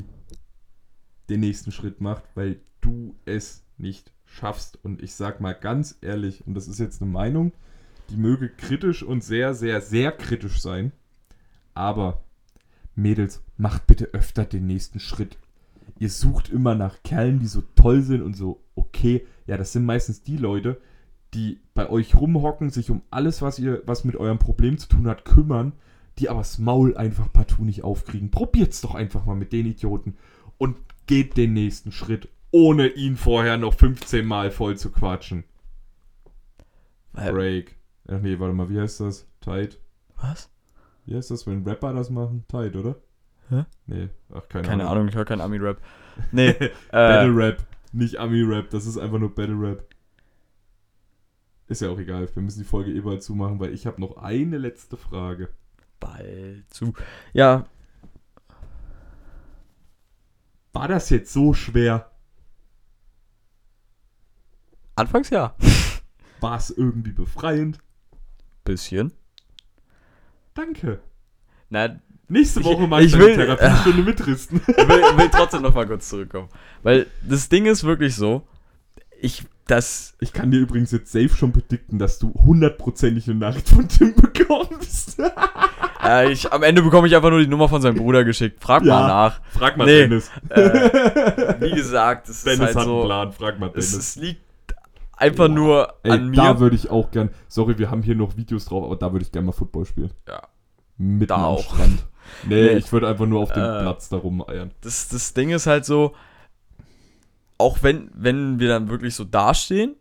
den 1.29 1.41
nächsten 1.41 1.71
Schritt 1.71 2.01
macht, 2.01 2.23
weil 2.35 2.59
du 2.81 3.15
es 3.25 3.63
nicht 3.77 4.11
schaffst. 4.25 4.79
Und 4.83 5.01
ich 5.01 5.13
sag 5.13 5.41
mal 5.41 5.53
ganz 5.53 5.97
ehrlich, 6.01 6.45
und 6.45 6.53
das 6.53 6.67
ist 6.67 6.79
jetzt 6.79 7.01
eine 7.01 7.11
Meinung, 7.11 7.53
die 8.09 8.17
möge 8.17 8.49
kritisch 8.49 9.03
und 9.03 9.23
sehr, 9.23 9.53
sehr, 9.53 9.81
sehr 9.81 10.11
kritisch 10.11 10.61
sein. 10.61 10.91
Aber, 11.73 12.23
Mädels, 12.95 13.43
macht 13.57 13.87
bitte 13.87 14.05
öfter 14.13 14.45
den 14.45 14.67
nächsten 14.67 14.99
Schritt. 14.99 15.37
Ihr 15.99 16.09
sucht 16.09 16.49
immer 16.49 16.75
nach 16.75 17.03
Kerlen, 17.03 17.39
die 17.39 17.47
so 17.47 17.63
toll 17.75 18.01
sind 18.01 18.21
und 18.21 18.35
so 18.35 18.63
okay. 18.75 19.25
Ja, 19.45 19.57
das 19.57 19.73
sind 19.73 19.85
meistens 19.85 20.23
die 20.23 20.37
Leute, 20.37 20.79
die 21.33 21.59
bei 21.73 21.89
euch 21.89 22.15
rumhocken, 22.15 22.69
sich 22.69 22.89
um 22.89 23.01
alles, 23.09 23.41
was 23.41 23.59
ihr, 23.59 23.81
was 23.85 24.03
mit 24.03 24.15
eurem 24.15 24.39
Problem 24.39 24.77
zu 24.77 24.87
tun 24.87 25.07
hat, 25.07 25.25
kümmern, 25.25 25.73
die 26.19 26.29
aber 26.29 26.39
das 26.39 26.57
Maul 26.57 26.95
einfach 26.97 27.31
partout 27.31 27.63
nicht 27.63 27.83
aufkriegen. 27.83 28.31
Probiert's 28.31 28.81
doch 28.81 28.95
einfach 28.95 29.25
mal 29.25 29.35
mit 29.35 29.53
den 29.53 29.65
Idioten 29.65 30.15
und 30.57 30.77
geht 31.07 31.37
den 31.37 31.53
nächsten 31.53 31.91
Schritt, 31.91 32.29
ohne 32.51 32.87
ihn 32.87 33.15
vorher 33.15 33.57
noch 33.57 33.73
15 33.73 34.25
Mal 34.25 34.51
voll 34.51 34.77
zu 34.77 34.91
quatschen. 34.91 35.43
Break. 37.13 37.75
Ach 38.07 38.19
nee, 38.21 38.39
warte 38.39 38.53
mal, 38.53 38.69
wie 38.69 38.79
heißt 38.79 38.99
das? 39.01 39.27
Tight. 39.41 39.79
Was? 40.21 40.49
Wie 41.05 41.15
heißt 41.15 41.31
das, 41.31 41.47
wenn 41.47 41.63
Rapper 41.63 41.93
das 41.93 42.09
machen? 42.09 42.45
Tight, 42.47 42.75
oder? 42.75 42.95
Hä? 43.49 43.65
Nee, 43.85 44.09
ach, 44.33 44.47
keine, 44.49 44.67
Keine 44.67 44.83
Ahnung. 44.83 44.91
Ahnung, 44.97 45.07
ich 45.09 45.15
höre 45.15 45.25
kein 45.25 45.41
Ami-Rap. 45.41 45.79
Nee, 46.31 46.53
Battle 46.91 47.41
äh, 47.41 47.45
Rap, 47.45 47.65
nicht 47.93 48.17
Ami-Rap, 48.17 48.69
das 48.69 48.85
ist 48.85 48.97
einfach 48.97 49.19
nur 49.19 49.33
Battle 49.33 49.59
Rap. 49.59 49.83
Ist 51.67 51.81
ja 51.81 51.89
auch 51.89 51.99
egal, 51.99 52.27
wir 52.33 52.43
müssen 52.43 52.59
die 52.59 52.65
Folge 52.65 52.91
eh 52.91 53.01
bald 53.01 53.23
zumachen, 53.23 53.59
weil 53.59 53.73
ich 53.73 53.85
habe 53.87 53.99
noch 53.99 54.17
eine 54.17 54.57
letzte 54.57 54.95
Frage. 54.97 55.49
bald 55.99 56.69
zu. 56.73 56.93
Ja, 57.33 57.65
War 60.77 60.87
das 60.87 61.09
jetzt 61.09 61.33
so 61.33 61.53
schwer? 61.53 62.11
anfangs 64.95 65.29
ja. 65.31 65.55
War 66.39 66.57
es 66.57 66.69
irgendwie 66.69 67.11
befreiend? 67.11 67.79
Bisschen. 68.63 69.11
Danke. 70.53 71.01
Na, 71.69 71.99
Nächste 72.29 72.59
Ich- 72.59 72.65
Woche 72.65 72.87
mal 72.87 73.03
ich 73.03 73.13
eine 73.15 73.23
will- 73.23 73.35
Therapiestunde 73.35 74.03
mitristen. 74.11 74.61
ich 74.67 74.67
will, 74.77 75.17
will 75.17 75.29
trotzdem 75.31 75.61
noch 75.61 75.73
mal 75.73 75.87
kurz 75.87 76.09
zurückkommen. 76.09 76.49
Weil 76.83 77.07
das 77.27 77.47
Ding 77.49 77.65
ist 77.65 77.83
wirklich 77.85 78.15
so, 78.15 78.45
ich, 79.21 79.45
das, 79.67 80.15
Ich 80.19 80.33
kann 80.33 80.51
dir 80.51 80.59
übrigens 80.59 80.91
jetzt 80.91 81.11
safe 81.11 81.29
schon 81.29 81.51
predikten, 81.51 81.99
dass 81.99 82.19
du 82.19 82.33
hundertprozentig 82.33 83.29
eine 83.29 83.39
Nachricht 83.39 83.69
von 83.69 83.87
Tim 83.87 84.13
bekommst. 84.15 85.19
äh, 86.03 86.31
ich, 86.31 86.51
am 86.51 86.63
Ende 86.63 86.81
bekomme 86.81 87.07
ich 87.07 87.15
einfach 87.15 87.29
nur 87.29 87.39
die 87.39 87.47
Nummer 87.47 87.69
von 87.69 87.81
seinem 87.81 87.97
Bruder 87.97 88.23
geschickt. 88.23 88.61
Frag 88.63 88.83
Ja. 88.83 88.99
mal 89.01 89.07
nach. 89.07 89.41
Frag 89.51 89.77
mal 89.77 89.85
Nee. 89.85 90.01
Dennis. 90.07 90.31
Äh, 90.49 91.61
wie 91.61 91.71
gesagt, 91.75 92.29
es 92.29 92.37
ist 92.37 92.45
Dennis 92.47 92.59
halt 92.59 92.75
hat 92.75 92.83
einen 92.83 92.85
so, 92.85 93.05
Plan, 93.05 93.31
frag 93.31 93.59
mal 93.59 93.69
Dennis. 93.69 93.93
es 93.93 94.15
liegt 94.15 94.41
einfach 95.15 95.47
nur 95.47 95.93
Ey, 96.03 96.11
an 96.11 96.33
da 96.33 96.53
mir. 96.53 96.59
würde 96.59 96.75
ich 96.75 96.89
auch 96.89 97.11
gern, 97.11 97.29
sorry, 97.47 97.77
wir 97.77 97.89
haben 97.91 98.03
hier 98.03 98.15
noch 98.15 98.37
Videos 98.37 98.65
drauf, 98.65 98.83
aber 98.85 98.95
da 98.95 99.11
würde 99.11 99.25
ich 99.25 99.31
gern 99.31 99.45
mal 99.45 99.51
Football 99.51 99.85
spielen. 99.85 100.11
Ja. 100.27 100.41
Mitten 100.97 101.27
Da 101.27 101.35
am 101.35 101.43
auch. 101.43 101.63
Strand. 101.63 102.05
Nee, 102.47 102.63
Nee. 102.63 102.69
ich 102.77 102.91
würde 102.91 103.07
einfach 103.07 103.25
nur 103.25 103.41
auf 103.41 103.51
dem 103.53 103.63
Äh. 103.63 103.81
Platz 103.81 104.09
da 104.09 104.17
rumeiern. 104.17 104.71
das, 104.81 105.07
das 105.09 105.33
Ding 105.33 105.49
ist 105.51 105.65
halt 105.67 105.85
so, 105.85 106.13
auch 107.57 107.83
wenn, 107.83 108.09
wenn 108.13 108.59
wir 108.59 108.67
dann 108.67 108.89
wirklich 108.89 109.15
so 109.15 109.23
dastehen 109.23 109.95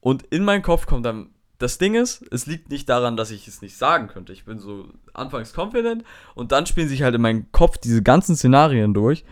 und 0.00 0.22
in 0.24 0.44
meinen 0.44 0.62
Kopf 0.62 0.86
kommt 0.86 1.04
dann, 1.06 1.30
das 1.58 1.78
Ding 1.78 1.94
ist, 1.94 2.24
es 2.30 2.46
liegt 2.46 2.70
nicht 2.70 2.88
daran, 2.88 3.16
dass 3.16 3.30
ich 3.30 3.46
es 3.48 3.62
nicht 3.62 3.76
sagen 3.76 4.08
könnte. 4.08 4.32
Ich 4.32 4.44
bin 4.44 4.58
so 4.58 4.88
anfangs 5.12 5.52
confident 5.56 6.04
und 6.34 6.52
dann 6.52 6.66
spielen 6.66 6.88
sich 6.88 7.02
halt 7.02 7.14
in 7.14 7.20
meinem 7.22 7.50
Kopf 7.52 7.78
diese 7.78 8.02
ganzen 8.02 8.36
Szenarien 8.36 8.92
durch 8.94 9.24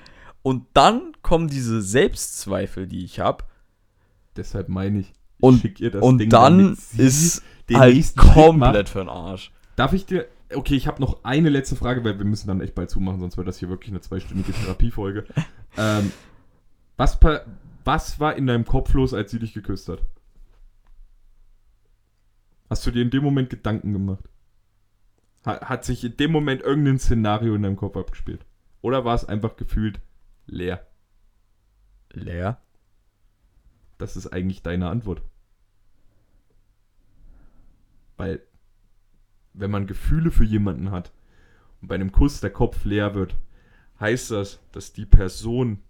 und 0.42 0.66
dann 0.74 1.12
kommen 1.22 1.48
diese 1.48 1.82
Selbstzweifel, 1.82 2.86
die 2.86 3.04
ich 3.04 3.20
habe 3.20 3.44
Deshalb 4.36 4.68
meine 4.68 5.00
ich, 5.00 5.10
ich 5.10 5.14
Und- 5.40 5.60
schick 5.60 5.80
ihr 5.80 5.90
das 5.90 6.02
und 6.02 6.18
Ding, 6.18 6.30
dann 6.30 6.76
ist 6.96 7.42
halt 7.70 8.16
komplett 8.16 8.88
für 8.88 9.00
den 9.00 9.08
Arsch. 9.08 9.52
Darf 9.76 9.92
ich 9.92 10.06
dir. 10.06 10.26
Okay, 10.54 10.74
ich 10.74 10.86
habe 10.86 11.00
noch 11.00 11.24
eine 11.24 11.48
letzte 11.48 11.76
Frage, 11.76 12.04
weil 12.04 12.18
wir 12.18 12.26
müssen 12.26 12.46
dann 12.48 12.60
echt 12.60 12.74
bald 12.74 12.90
zumachen, 12.90 13.20
sonst 13.20 13.38
wird 13.38 13.48
das 13.48 13.58
hier 13.58 13.70
wirklich 13.70 13.90
eine 13.90 14.02
zweistündige 14.02 14.52
Therapiefolge. 14.52 15.24
ähm, 15.78 16.12
was, 16.96 17.18
was 17.84 18.20
war 18.20 18.36
in 18.36 18.46
deinem 18.46 18.64
Kopf 18.64 18.92
los, 18.94 19.14
als 19.14 19.30
sie 19.30 19.38
dich 19.38 19.54
geküsst 19.54 19.88
hat? 19.88 20.04
Hast 22.70 22.86
du 22.86 22.90
dir 22.90 23.02
in 23.02 23.10
dem 23.10 23.22
Moment 23.22 23.50
Gedanken 23.50 23.92
gemacht? 23.92 24.28
Ha 25.44 25.68
hat 25.68 25.84
sich 25.84 26.04
in 26.04 26.16
dem 26.16 26.32
Moment 26.32 26.62
irgendein 26.62 26.98
Szenario 26.98 27.54
in 27.54 27.62
deinem 27.62 27.76
Kopf 27.76 27.96
abgespielt? 27.96 28.46
Oder 28.80 29.04
war 29.04 29.14
es 29.14 29.24
einfach 29.24 29.56
gefühlt 29.56 30.00
leer? 30.46 30.86
Leer? 32.10 32.60
Das 33.98 34.16
ist 34.16 34.28
eigentlich 34.28 34.62
deine 34.62 34.88
Antwort. 34.88 35.22
Weil, 38.16 38.42
wenn 39.52 39.70
man 39.70 39.86
Gefühle 39.86 40.30
für 40.30 40.44
jemanden 40.44 40.90
hat 40.90 41.12
und 41.80 41.88
bei 41.88 41.94
einem 41.94 42.12
Kuss 42.12 42.40
der 42.40 42.50
Kopf 42.50 42.84
leer 42.84 43.14
wird, 43.14 43.36
heißt 44.00 44.30
das, 44.30 44.60
dass 44.72 44.92
die 44.92 45.06
Person 45.06 45.82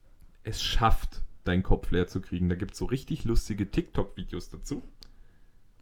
es 0.44 0.62
schafft, 0.62 1.22
deinen 1.44 1.62
Kopf 1.62 1.90
leer 1.90 2.06
zu 2.06 2.20
kriegen. 2.20 2.48
Da 2.48 2.54
gibt 2.54 2.72
es 2.72 2.78
so 2.78 2.84
richtig 2.86 3.24
lustige 3.24 3.70
TikTok-Videos 3.70 4.50
dazu. 4.50 4.82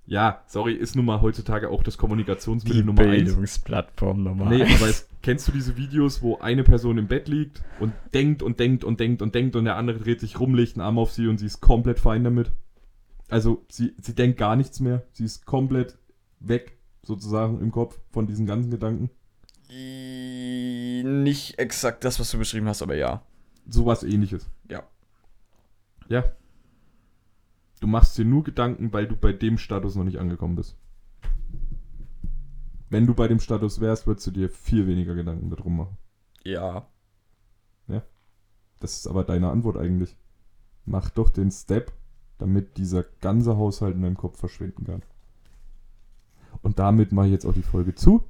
Ja, 0.06 0.42
sorry, 0.46 0.74
ist 0.74 0.96
nun 0.96 1.04
mal 1.04 1.20
heutzutage 1.20 1.68
auch 1.68 1.84
das 1.84 1.96
Kommunikationsmittel 1.96 2.82
Nummer 2.84 3.02
eins. 3.02 3.24
Bildungsplattform 3.26 4.24
Nummer 4.24 4.46
Nee, 4.46 4.62
eins. 4.64 4.74
aber 4.80 4.88
es, 4.90 5.08
kennst 5.22 5.46
du 5.46 5.52
diese 5.52 5.76
Videos, 5.76 6.20
wo 6.20 6.38
eine 6.38 6.64
Person 6.64 6.98
im 6.98 7.06
Bett 7.06 7.28
liegt 7.28 7.62
und 7.78 7.92
denkt 8.12 8.42
und 8.42 8.58
denkt 8.58 8.82
und 8.82 8.98
denkt 8.98 9.22
und 9.22 9.34
denkt 9.34 9.54
und 9.54 9.66
der 9.66 9.76
andere 9.76 9.98
dreht 10.00 10.18
sich 10.20 10.40
rum, 10.40 10.54
legt 10.54 10.74
einen 10.74 10.80
Arm 10.84 10.98
auf 10.98 11.12
sie 11.12 11.28
und 11.28 11.38
sie 11.38 11.46
ist 11.46 11.60
komplett 11.60 12.00
fein 12.00 12.24
damit? 12.24 12.50
Also, 13.28 13.64
sie, 13.68 13.94
sie 14.00 14.14
denkt 14.16 14.38
gar 14.38 14.56
nichts 14.56 14.80
mehr. 14.80 15.04
Sie 15.12 15.24
ist 15.24 15.46
komplett 15.46 15.96
weg, 16.40 16.76
sozusagen, 17.04 17.60
im 17.60 17.70
Kopf 17.70 18.00
von 18.10 18.26
diesen 18.26 18.46
ganzen 18.46 18.72
Gedanken. 18.72 19.10
Nicht 21.22 21.58
exakt 21.60 22.04
das, 22.04 22.18
was 22.18 22.32
du 22.32 22.38
beschrieben 22.38 22.66
hast, 22.66 22.82
aber 22.82 22.96
ja. 22.96 23.22
Sowas 23.66 24.02
ähnliches. 24.02 24.50
Ja. 24.68 24.82
Ja. 26.08 26.24
Du 27.80 27.86
machst 27.86 28.18
dir 28.18 28.24
nur 28.24 28.44
Gedanken, 28.44 28.92
weil 28.92 29.06
du 29.06 29.16
bei 29.16 29.32
dem 29.32 29.58
Status 29.58 29.94
noch 29.94 30.04
nicht 30.04 30.18
angekommen 30.18 30.56
bist. 30.56 30.76
Wenn 32.88 33.06
du 33.06 33.14
bei 33.14 33.28
dem 33.28 33.40
Status 33.40 33.80
wärst, 33.80 34.06
würdest 34.06 34.26
du 34.26 34.30
dir 34.32 34.50
viel 34.50 34.86
weniger 34.86 35.14
Gedanken 35.14 35.50
darum 35.50 35.76
machen. 35.76 35.96
Ja. 36.44 36.88
Das 38.80 38.96
ist 38.96 39.06
aber 39.06 39.24
deine 39.24 39.50
Antwort 39.50 39.76
eigentlich. 39.76 40.16
Mach 40.86 41.10
doch 41.10 41.28
den 41.28 41.50
Step, 41.50 41.92
damit 42.38 42.78
dieser 42.78 43.02
ganze 43.02 43.56
Haushalt 43.58 43.94
in 43.94 44.02
deinem 44.02 44.16
Kopf 44.16 44.38
verschwinden 44.38 44.84
kann. 44.84 45.02
Und 46.62 46.78
damit 46.78 47.12
mache 47.12 47.26
ich 47.26 47.32
jetzt 47.32 47.44
auch 47.44 47.52
die 47.52 47.62
Folge 47.62 47.94
zu. 47.94 48.24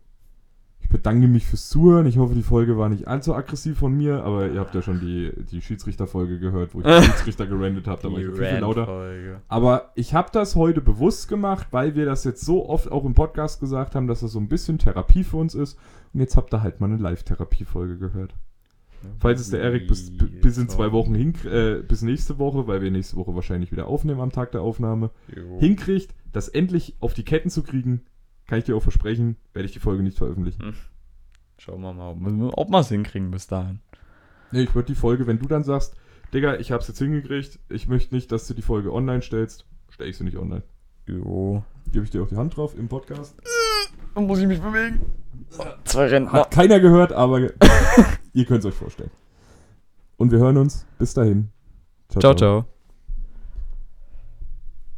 Ich 0.91 0.97
bedanke 0.97 1.29
mich 1.29 1.47
fürs 1.47 1.69
Zuhören. 1.69 2.05
Ich 2.07 2.19
hoffe, 2.19 2.35
die 2.35 2.43
Folge 2.43 2.77
war 2.77 2.89
nicht 2.89 3.07
allzu 3.07 3.33
aggressiv 3.33 3.79
von 3.79 3.97
mir, 3.97 4.25
aber 4.25 4.51
ihr 4.51 4.59
habt 4.59 4.75
ja 4.75 4.83
schon 4.83 4.99
die, 4.99 5.31
die 5.53 5.63
Schiedsrichter-Folge 5.63 6.41
gehört, 6.41 6.75
wo 6.75 6.81
ich 6.81 6.85
den 6.85 7.05
Schiedsrichter 7.05 7.47
gerandet 7.47 7.87
habe. 7.87 8.03
Da 8.03 8.11
war 8.11 8.19
ich 8.19 8.27
viel, 8.27 8.45
viel 8.45 8.59
lauter. 8.59 9.41
Aber 9.47 9.93
ich 9.95 10.15
habe 10.15 10.31
das 10.33 10.57
heute 10.57 10.81
bewusst 10.81 11.29
gemacht, 11.29 11.69
weil 11.71 11.95
wir 11.95 12.07
das 12.07 12.25
jetzt 12.25 12.45
so 12.45 12.69
oft 12.69 12.91
auch 12.91 13.05
im 13.05 13.15
Podcast 13.15 13.61
gesagt 13.61 13.95
haben, 13.95 14.09
dass 14.09 14.19
das 14.19 14.33
so 14.33 14.41
ein 14.41 14.49
bisschen 14.49 14.79
Therapie 14.79 15.23
für 15.23 15.37
uns 15.37 15.55
ist. 15.55 15.79
Und 16.13 16.19
jetzt 16.19 16.37
habt 16.37 16.53
ihr 16.53 16.61
halt 16.61 16.81
mal 16.81 16.89
eine 16.89 16.97
Live-Therapie-Folge 16.97 17.97
gehört. 17.97 18.35
Falls 19.21 19.41
es 19.41 19.51
der 19.51 19.61
Erik 19.61 19.87
bis, 19.87 20.11
bis 20.43 20.59
in 20.59 20.69
zwei 20.69 20.91
Wochen 20.91 21.15
hin, 21.15 21.35
äh, 21.45 21.83
bis 21.87 22.03
nächste 22.03 22.39
Woche, 22.41 22.67
weil 22.67 22.83
wir 22.83 22.91
nächste 22.91 23.15
Woche 23.15 23.33
wahrscheinlich 23.37 23.71
wieder 23.71 23.87
aufnehmen 23.87 24.21
am 24.21 24.33
Tag 24.33 24.51
der 24.51 24.63
Aufnahme, 24.63 25.11
hinkriegt, 25.61 26.17
das 26.33 26.49
endlich 26.49 26.97
auf 26.99 27.15
die 27.15 27.25
Ketten 27.25 27.49
zu 27.49 27.63
kriegen, 27.63 28.03
kann 28.51 28.59
ich 28.59 28.65
dir 28.67 28.77
auch 28.77 28.83
versprechen, 28.83 29.37
werde 29.55 29.65
ich 29.67 29.73
die 29.73 29.79
Folge 29.79 30.03
nicht 30.03 30.19
veröffentlichen. 30.19 30.75
Schauen 31.57 31.81
wir 31.81 31.93
mal, 31.95 32.11
ob- 32.11 32.59
ob 32.59 32.69
wir 32.71 32.81
es 32.81 32.89
hinkriegen 32.89 33.31
bis 33.31 33.47
dahin. 33.47 33.81
Nee, 34.51 34.63
ich 34.63 34.75
würde 34.75 34.87
die 34.89 34.95
Folge, 34.95 35.27
wenn 35.27 35.39
du 35.39 35.47
dann 35.47 35.63
sagst, 35.65 35.95
Digga, 36.35 36.57
ich 36.57 36.73
hab's 36.73 36.89
jetzt 36.89 36.99
hingekriegt, 36.99 37.59
ich 37.69 37.89
möchte 37.89 38.15
nicht, 38.15 38.31
dass 38.33 38.47
du 38.47 38.55
die 38.55 38.63
Folge 38.63 38.93
online 38.93 39.23
stellst, 39.23 39.65
stelle 39.89 40.11
ich 40.11 40.17
sie 40.17 40.25
nicht 40.25 40.37
online. 40.37 40.63
Jo. 41.07 41.63
Gebe 41.93 42.05
ich 42.05 42.11
dir 42.11 42.23
auch 42.23 42.29
die 42.29 42.37
Hand 42.37 42.57
drauf 42.57 42.77
im 42.79 42.89
Podcast. 42.89 43.37
Dann 44.15 44.27
muss 44.27 44.39
ich 44.41 44.47
mich 44.47 44.61
bewegen. 44.61 45.01
Zwei 45.85 46.07
Rentner. 46.07 46.33
Hat 46.33 46.51
keiner 46.51 46.79
gehört, 46.81 47.13
aber 47.13 47.41
ihr 48.33 48.45
könnt 48.45 48.61
es 48.61 48.67
euch 48.67 48.75
vorstellen. 48.75 49.11
Und 50.17 50.31
wir 50.33 50.39
hören 50.39 50.57
uns. 50.59 50.87
Bis 50.99 51.15
dahin. 51.15 51.49
Ciao, 52.11 52.35
ciao. 52.35 52.80